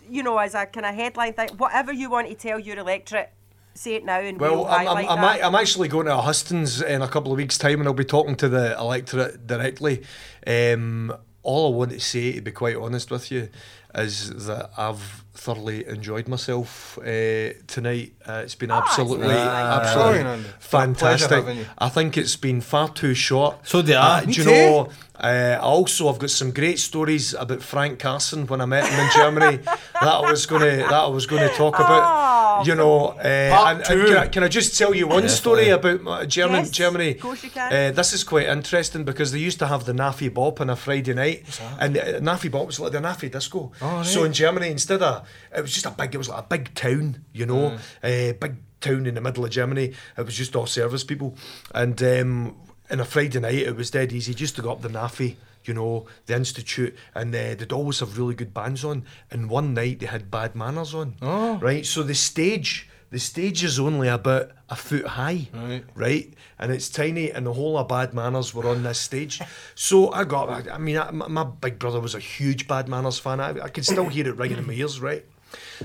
You 0.09 0.21
know, 0.21 0.37
as 0.37 0.53
a 0.53 0.65
kind 0.65 0.85
of 0.85 0.93
headline 0.95 1.33
thing. 1.33 1.49
Whatever 1.57 1.93
you 1.93 2.09
want 2.09 2.27
to 2.27 2.35
tell 2.35 2.59
your 2.59 2.77
electorate, 2.77 3.31
say 3.73 3.95
it 3.95 4.03
now, 4.03 4.19
and 4.19 4.37
Well, 4.37 4.57
we'll 4.57 4.65
I'm, 4.67 4.87
I'm, 4.87 4.97
I'm, 5.09 5.21
that. 5.21 5.45
I'm 5.45 5.55
actually 5.55 5.87
going 5.87 6.07
to 6.07 6.17
hustings 6.17 6.81
in 6.81 7.01
a 7.01 7.07
couple 7.07 7.31
of 7.31 7.37
weeks' 7.37 7.57
time 7.57 7.79
and 7.79 7.87
I'll 7.87 7.93
be 7.93 8.03
talking 8.03 8.35
to 8.35 8.49
the 8.49 8.77
electorate 8.77 9.47
directly. 9.47 10.03
Um, 10.45 11.15
all 11.43 11.73
I 11.73 11.77
want 11.77 11.91
to 11.91 11.99
say, 11.99 12.33
to 12.33 12.41
be 12.41 12.51
quite 12.51 12.75
honest 12.75 13.11
with 13.11 13.31
you, 13.31 13.49
is 13.95 14.45
that 14.47 14.71
I've 14.77 15.23
thoroughly 15.33 15.85
enjoyed 15.87 16.27
myself 16.27 16.97
uh, 16.99 17.53
tonight. 17.67 18.13
Uh, 18.25 18.41
it's 18.43 18.55
been 18.55 18.71
absolutely, 18.71 19.27
nice. 19.27 19.87
absolutely 19.87 20.21
Brilliant, 20.23 20.47
fantastic. 20.59 21.43
Pleasure. 21.43 21.67
I 21.77 21.89
think 21.89 22.17
it's 22.17 22.35
been 22.35 22.61
far 22.61 22.89
too 22.89 23.13
short. 23.13 23.67
So 23.67 23.81
do 23.81 23.93
I. 23.93 23.97
Uh, 23.97 24.21
do 24.21 24.31
you 24.31 24.43
too. 24.43 24.49
know? 24.49 24.89
Uh, 25.15 25.57
also, 25.61 26.09
I've 26.09 26.17
got 26.19 26.31
some 26.31 26.51
great 26.51 26.79
stories 26.79 27.33
about 27.35 27.61
Frank 27.61 27.99
Carson 27.99 28.47
when 28.47 28.61
I 28.61 28.65
met 28.65 28.85
him 28.85 28.99
in 28.99 29.11
Germany. 29.15 29.57
that 29.63 29.77
I 30.01 30.19
was 30.29 30.45
going 30.45 30.63
to 30.63 30.77
that 30.77 30.91
I 30.91 31.07
was 31.07 31.25
going 31.27 31.47
to 31.47 31.55
talk 31.55 31.75
about. 31.75 32.65
You 32.65 32.75
know, 32.75 33.09
uh, 33.09 33.49
Part 33.55 33.67
and, 33.67 33.77
and 33.77 33.85
two. 33.85 34.05
can, 34.07 34.17
I, 34.17 34.27
can 34.27 34.43
I 34.43 34.47
just 34.47 34.77
tell 34.77 34.93
you 34.93 35.07
one 35.07 35.29
story 35.29 35.69
about 35.69 36.01
my 36.01 36.25
German 36.25 36.61
Yes, 36.61 36.71
Germany? 36.71 37.11
of 37.11 37.19
course 37.19 37.43
you 37.43 37.49
can. 37.51 37.71
Uh, 37.71 37.91
this 37.91 38.13
is 38.13 38.23
quite 38.23 38.47
interesting 38.47 39.03
because 39.03 39.31
they 39.31 39.39
used 39.39 39.59
to 39.59 39.67
have 39.67 39.85
the 39.85 39.93
NAAFI 39.93 40.33
Bop 40.33 40.61
on 40.61 40.69
a 40.69 40.75
Friday 40.75 41.13
night, 41.13 41.59
and 41.79 41.97
uh, 41.97 42.19
NAAFI 42.19 42.51
Bop 42.51 42.67
was 42.67 42.79
like 42.79 42.91
the 42.91 42.99
NAAFI 42.99 43.31
disco. 43.31 43.71
So 44.03 44.23
in 44.23 44.33
Germany, 44.33 44.69
instead 44.69 45.01
of 45.01 45.27
it 45.55 45.61
was 45.61 45.73
just 45.73 45.85
a 45.85 45.91
big, 45.91 46.15
it 46.15 46.17
was 46.17 46.29
like 46.29 46.43
a 46.43 46.47
big 46.47 46.73
town, 46.73 47.25
you 47.33 47.45
know, 47.45 47.77
uh, 48.03 48.33
big 48.33 48.55
town 48.81 49.05
in 49.05 49.15
the 49.15 49.21
middle 49.21 49.43
of 49.45 49.51
Germany. 49.51 49.93
It 50.17 50.25
was 50.25 50.35
just 50.35 50.55
all 50.55 50.65
service 50.67 51.03
people, 51.03 51.35
and 51.73 52.01
um, 52.03 52.55
on 52.89 52.99
a 52.99 53.05
Friday 53.05 53.39
night, 53.39 53.55
it 53.55 53.75
was 53.75 53.91
dead 53.91 54.11
easy 54.13 54.33
just 54.33 54.55
to 54.55 54.61
go 54.61 54.71
up 54.71 54.81
the 54.81 54.89
NAAFI. 54.89 55.35
You 55.65 55.73
know, 55.73 56.07
the 56.25 56.35
Institute, 56.35 56.93
and 57.15 57.33
uh, 57.33 57.55
they'd 57.55 57.71
always 57.71 58.01
have 58.01 58.17
really 58.17 58.35
good 58.35 58.53
bands 58.53 58.83
on. 58.83 59.05
And 59.31 59.49
one 59.49 59.73
night 59.73 59.99
they 59.99 60.07
had 60.07 60.29
Bad 60.29 60.55
Manners 60.55 60.93
on. 60.93 61.15
Oh. 61.21 61.57
Right, 61.57 61.85
so 61.85 62.03
the 62.03 62.13
stage, 62.15 62.89
the 63.13 63.19
stage 63.19 63.63
is 63.63 63.79
only 63.79 64.07
about 64.09 64.51
a 64.69 64.75
foot 64.75 65.05
high 65.05 65.47
Right. 65.53 65.83
right? 65.95 66.33
And 66.59 66.71
it's 66.71 66.89
tiny, 66.89 67.31
and 67.31 67.45
the 67.45 67.53
whole 67.53 67.77
of 67.77 67.87
Bad 67.87 68.13
Manners 68.13 68.53
were 68.53 68.67
on 68.67 68.83
this 68.83 68.99
stage. 68.99 69.39
So 69.75 70.11
I 70.11 70.23
got, 70.23 70.67
I, 70.69 70.77
mean, 70.77 70.97
I, 70.97 71.11
my, 71.11 71.43
big 71.43 71.77
brother 71.79 71.99
was 71.99 72.15
a 72.15 72.19
huge 72.19 72.67
Bad 72.67 72.87
Manners 72.87 73.19
fan. 73.19 73.39
I, 73.39 73.49
I 73.65 73.69
could 73.69 73.85
still 73.85 74.09
hear 74.09 74.27
it 74.27 74.35
ringing 74.37 74.57
in 74.57 74.67
my 74.67 74.73
ears, 74.73 74.99
right? 74.99 75.25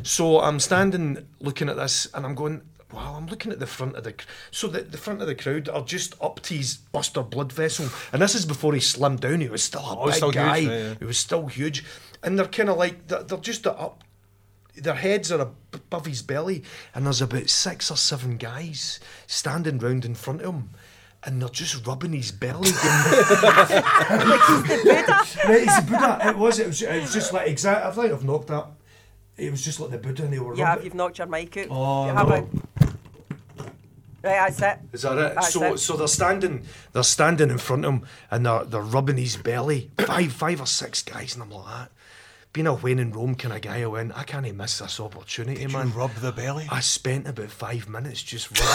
So 0.03 0.41
I'm 0.41 0.59
standing 0.61 1.27
looking 1.41 1.69
at 1.69 1.77
this, 1.77 2.07
and 2.15 2.25
I'm 2.25 2.35
going, 2.35 2.63
wow, 2.93 3.15
I'm 3.17 3.27
looking 3.27 3.53
at 3.53 3.59
the 3.61 3.67
front 3.67 3.97
of 3.97 4.05
the, 4.05 4.15
so 4.51 4.67
the, 4.69 4.81
the 4.81 4.97
front 4.99 5.21
of 5.21 5.27
the 5.27 5.35
crowd 5.35 5.69
are 5.69 5.83
just 5.85 6.15
up 6.23 6.41
to 6.41 6.55
his 6.55 6.77
Buster 6.77 7.23
Bloodvessel. 7.23 7.91
And 8.13 8.23
this 8.23 8.35
is 8.35 8.47
before 8.47 8.73
he 8.73 8.81
slimmed 8.81 9.21
down, 9.21 9.41
he 9.43 9.49
was 9.49 9.63
still 9.63 9.83
a 9.83 9.99
Oh, 9.99 10.07
big 10.07 10.15
still 10.15 10.31
huge, 10.31 10.35
guy. 10.37 10.57
yeah, 10.59 10.71
yeah. 10.89 10.95
He 10.99 11.05
was 11.05 11.19
still 11.19 11.47
huge. 11.49 11.85
And 12.23 12.39
they're 12.39 12.47
kind 12.47 12.71
of 12.71 12.79
like, 12.79 13.07
they're, 13.09 13.23
they're 13.25 13.39
just 13.39 13.67
up 13.67 14.05
their 14.83 14.95
heads 14.95 15.31
are 15.33 15.41
above 15.73 16.07
his 16.07 16.23
belly, 16.23 16.63
and 16.95 17.07
there's 17.07 17.23
about 17.23 17.49
six 17.51 17.91
or 17.91 17.97
seven 17.97 18.37
guys 18.37 19.01
standing 19.27 19.79
round 19.79 20.05
in 20.05 20.15
front 20.15 20.43
of 20.43 20.55
him, 20.55 20.71
and 21.25 21.41
they're 21.43 21.49
just 21.49 21.87
rubbing 21.87 22.13
his 22.13 22.31
belly. 22.33 22.71
Right, 25.49 25.63
it's 25.63 25.77
the 25.81 25.83
Buddha. 25.91 26.19
It 26.29 26.37
was. 26.39 26.59
It 26.59 26.67
was. 26.67 26.83
It 26.83 27.01
was 27.01 27.13
just 27.13 27.33
like 27.33 27.49
exactly. 27.49 27.89
I 27.89 27.91
think 27.91 28.13
I've 28.13 28.25
knocked 28.25 28.49
that. 28.49 28.67
It 29.37 29.51
was 29.51 29.65
just 29.65 29.81
like 29.81 29.91
the 29.91 29.99
Buddha, 29.99 30.25
and 30.25 30.33
they 30.33 30.39
were. 30.39 30.55
You 30.55 30.65
have, 30.65 30.77
rubbing- 30.77 30.85
you've 30.85 30.95
knocked 30.95 31.19
your 31.19 31.27
mic 31.27 31.57
out. 31.57 31.67
Oh, 31.71 32.07
you 32.07 32.15
have 32.15 32.29
no. 32.29 32.49
Right, 34.21 34.51
that's 34.51 34.61
it. 34.61 34.79
Is 34.93 35.03
that 35.03 35.17
it? 35.19 35.35
That's 35.35 35.53
so, 35.53 35.75
it. 35.75 35.79
so 35.79 35.97
they're 35.97 36.09
standing, 36.09 36.65
they're 36.93 37.05
standing 37.05 37.51
in 37.51 37.59
front 37.59 37.85
of 37.85 37.95
him, 37.95 38.07
and 38.31 38.45
they're 38.45 38.65
they're 38.65 38.81
rubbing 38.81 39.17
his 39.17 39.37
belly. 39.37 39.91
Five, 39.99 40.33
five 40.33 40.61
or 40.61 40.67
six 40.67 41.03
guys, 41.03 41.35
and 41.35 41.43
I'm 41.45 41.51
like 41.51 41.67
that. 41.67 41.93
Being 42.59 42.67
a 42.67 42.75
when 42.75 42.99
in 42.99 43.13
Rome 43.13 43.37
kind 43.37 43.55
of 43.55 43.61
guy, 43.61 43.83
I 43.83 43.87
went, 43.87 44.19
I 44.19 44.25
can't 44.25 44.53
miss 44.57 44.81
this 44.81 44.99
opportunity, 44.99 45.65
man. 45.69 45.93
rub 45.95 46.13
the 46.17 46.33
belly? 46.33 46.67
I 46.69 46.81
spent 46.81 47.29
about 47.29 47.51
five 47.53 47.89
minutes 47.89 48.21
just 48.21 48.51
rubbing. 48.59 48.67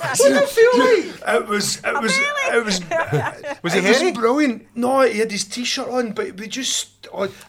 What 0.00 0.16
did 0.16 0.36
it 0.36 0.48
feel 0.48 0.78
like? 0.80 1.36
It 1.42 1.46
was, 1.46 1.76
it 1.84 2.02
was, 2.02 2.18
it 2.18 2.64
was, 2.64 2.80
Was 3.62 3.72
he 3.74 3.78
it 3.78 3.84
hairy? 3.84 4.10
brilliant. 4.10 4.66
No, 4.74 5.02
he 5.02 5.20
had 5.20 5.30
his 5.30 5.44
t-shirt 5.44 5.86
on, 5.88 6.10
but 6.10 6.36
we 6.38 6.48
just, 6.48 6.88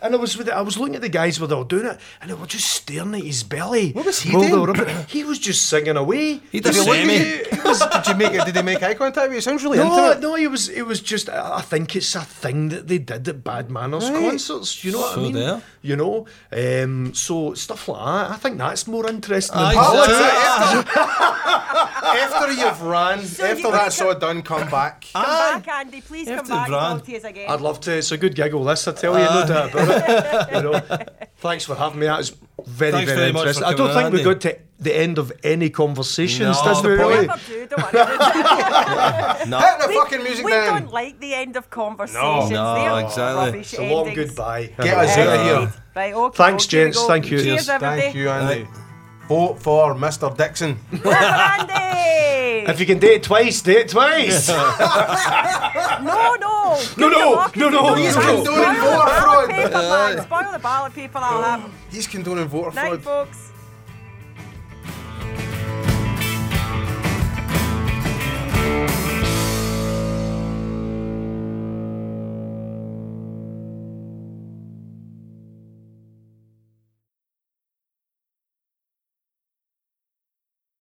and 0.03 0.14
I 0.14 0.18
was 0.18 0.38
with, 0.38 0.49
it, 0.49 0.53
I 0.53 0.61
was 0.61 0.77
looking 0.77 0.95
at 0.95 1.02
the 1.02 1.10
guys 1.10 1.39
where 1.39 1.48
they 1.48 1.56
were 1.56 1.64
doing 1.64 1.85
it, 1.88 1.99
and 2.22 2.30
they 2.30 2.35
were 2.35 2.45
just 2.45 2.69
staring 2.72 3.15
at 3.15 3.23
his 3.23 3.41
belly. 3.43 3.91
What 3.93 4.06
was 4.06 4.22
he 4.22 4.31
doing? 4.31 4.52
were 4.52 4.68
rubbing- 4.68 5.06
He 5.07 5.23
was 5.23 5.39
just 5.39 5.68
singing 5.68 5.98
away. 5.98 6.41
He 6.52 6.60
Did 6.60 6.64
does 6.73 6.76
he 6.76 6.81
look 6.81 6.95
semi. 6.95 7.18
He 7.18 7.61
was- 7.68 7.80
Did 7.80 8.07
you 8.07 8.15
make? 8.15 8.45
Did 8.45 8.56
he 8.56 8.61
make 8.61 8.84
eye 8.84 8.93
contact 8.93 9.30
with 9.30 9.31
you? 9.34 9.38
It 9.39 9.43
sounds 9.43 9.64
really 9.64 9.80
No, 9.80 9.85
intimate. 10.10 10.19
no, 10.22 10.35
it 10.35 10.48
was 10.52 10.69
it 10.69 10.84
was 10.85 10.99
just 10.99 11.27
I 11.30 11.57
I 11.57 11.61
think 11.61 11.95
it's 11.95 12.14
a 12.15 12.22
thing 12.22 12.69
that 12.69 12.88
they 12.88 12.98
did 12.98 13.27
at 13.27 13.43
Bad 13.43 13.72
Manners 13.72 14.10
Right. 14.10 14.10
Concerts. 14.19 14.83
You 14.83 14.91
know 14.93 14.99
what 14.99 15.13
So 15.15 15.19
I 15.19 15.23
mean? 15.23 15.33
there. 15.33 15.61
You 15.81 15.95
know, 15.95 16.25
um, 16.51 17.13
so 17.13 17.53
stuff 17.55 17.88
like 17.88 17.99
that. 18.05 18.31
I 18.31 18.35
think 18.38 18.57
that's 18.57 18.88
more 18.88 19.07
interesting. 19.09 19.57
Than 19.57 19.73
Oh, 19.77 20.03
exactly. 20.03 20.93
Ah. 20.95 22.13
after, 22.13 22.35
after 22.35 22.51
you've 22.61 22.81
ran, 22.83 23.25
So 23.25 23.45
after 23.45 23.61
you- 23.67 23.71
that's 23.71 24.01
all 24.01 24.15
done, 24.15 24.41
come 24.43 24.69
back. 24.69 25.05
Come 25.13 25.23
Aye. 25.25 25.59
back, 25.65 25.67
Andy. 25.85 26.01
Please 26.01 26.27
You 26.27 26.35
come 26.35 26.45
have 26.45 26.45
to 26.45 26.51
back 26.51 26.67
and 26.67 26.99
talk 26.99 27.05
to 27.05 27.17
us 27.17 27.23
again. 27.23 27.49
I'd 27.49 27.61
love 27.61 27.79
to. 27.81 27.97
It's 27.97 28.11
a 28.11 28.17
good 28.17 28.35
giggle. 28.35 28.63
This 28.63 28.88
I 28.88 28.91
tell 28.93 29.13
you, 29.13 29.23
no 29.25 29.29
ah. 29.29 29.45
doubt 29.45 29.71
about 29.73 30.49
it. 30.49 30.55
You 30.55 30.61
know, 30.71 31.07
thanks 31.38 31.65
for 31.65 31.75
having 31.75 31.99
me. 31.99 32.05
That 32.07 32.17
was 32.19 32.31
very, 32.65 32.91
Thanks 32.91 33.11
very, 33.11 33.19
very 33.19 33.31
much 33.33 33.39
interesting. 33.41 33.63
I 33.65 33.73
don't 33.73 33.93
think 33.93 34.13
we 34.13 34.19
on, 34.19 34.25
got 34.25 34.41
to 34.41 34.59
the 34.79 34.97
end 34.97 35.17
of 35.17 35.31
any 35.43 35.69
conversations. 35.69 36.57
No. 36.57 36.63
That's 36.65 36.81
we 36.81 36.89
the 36.89 36.95
really? 36.97 37.27
Never 37.27 37.41
do, 37.47 37.67
don't 37.67 37.93
worry. 37.93 38.05
No. 39.47 39.59
Hit 39.59 39.79
the 39.79 39.88
we, 39.89 39.95
fucking 39.95 40.23
music 40.23 40.45
we 40.45 40.51
down. 40.51 40.81
don't 40.81 40.93
like 40.93 41.19
the 41.19 41.33
end 41.33 41.55
of 41.55 41.69
conversations. 41.69 42.51
No, 42.51 42.75
They're 42.75 43.05
exactly. 43.05 43.59
It's 43.59 43.73
a 43.73 43.93
long 43.93 44.07
endings. 44.09 44.29
goodbye. 44.29 44.67
Get 44.77 44.97
us 44.97 45.17
out 45.17 45.27
of 45.27 45.45
here. 45.45 45.81
Right, 45.95 46.13
okay. 46.13 46.38
Thanks, 46.38 46.65
okay, 46.65 46.85
gents. 46.85 47.05
Thank 47.05 47.31
you. 47.31 47.38
Cheers, 47.41 47.45
Cheers. 47.45 47.69
everybody. 47.69 48.01
Thank 48.01 48.15
you, 48.15 48.29
Andy. 48.29 48.67
Vote 49.31 49.59
for 49.61 49.95
Mr. 49.95 50.35
Dixon. 50.35 50.75
Vote 50.91 51.03
for 51.03 51.15
Andy. 51.15 52.69
If 52.69 52.81
you 52.81 52.85
can 52.85 52.99
date 52.99 53.23
twice, 53.23 53.61
date 53.61 53.87
twice. 53.87 54.49
No, 56.01 56.35
no. 56.35 56.79
No, 56.97 57.07
no, 57.07 57.47
no, 57.55 57.69
no. 57.69 57.93
He's 57.95 58.13
condoning 58.15 58.81
voter 58.81 59.09
fraud. 59.21 60.23
Spoil 60.23 60.51
the 60.51 60.59
ballot 60.59 60.93
paper, 60.93 61.13
that'll 61.19 61.41
happen. 61.43 61.71
He's 61.89 62.07
condoning 62.07 62.47
voter 62.49 62.71
fraud. 62.71 62.91
Night, 62.91 63.01
folks. 63.01 63.50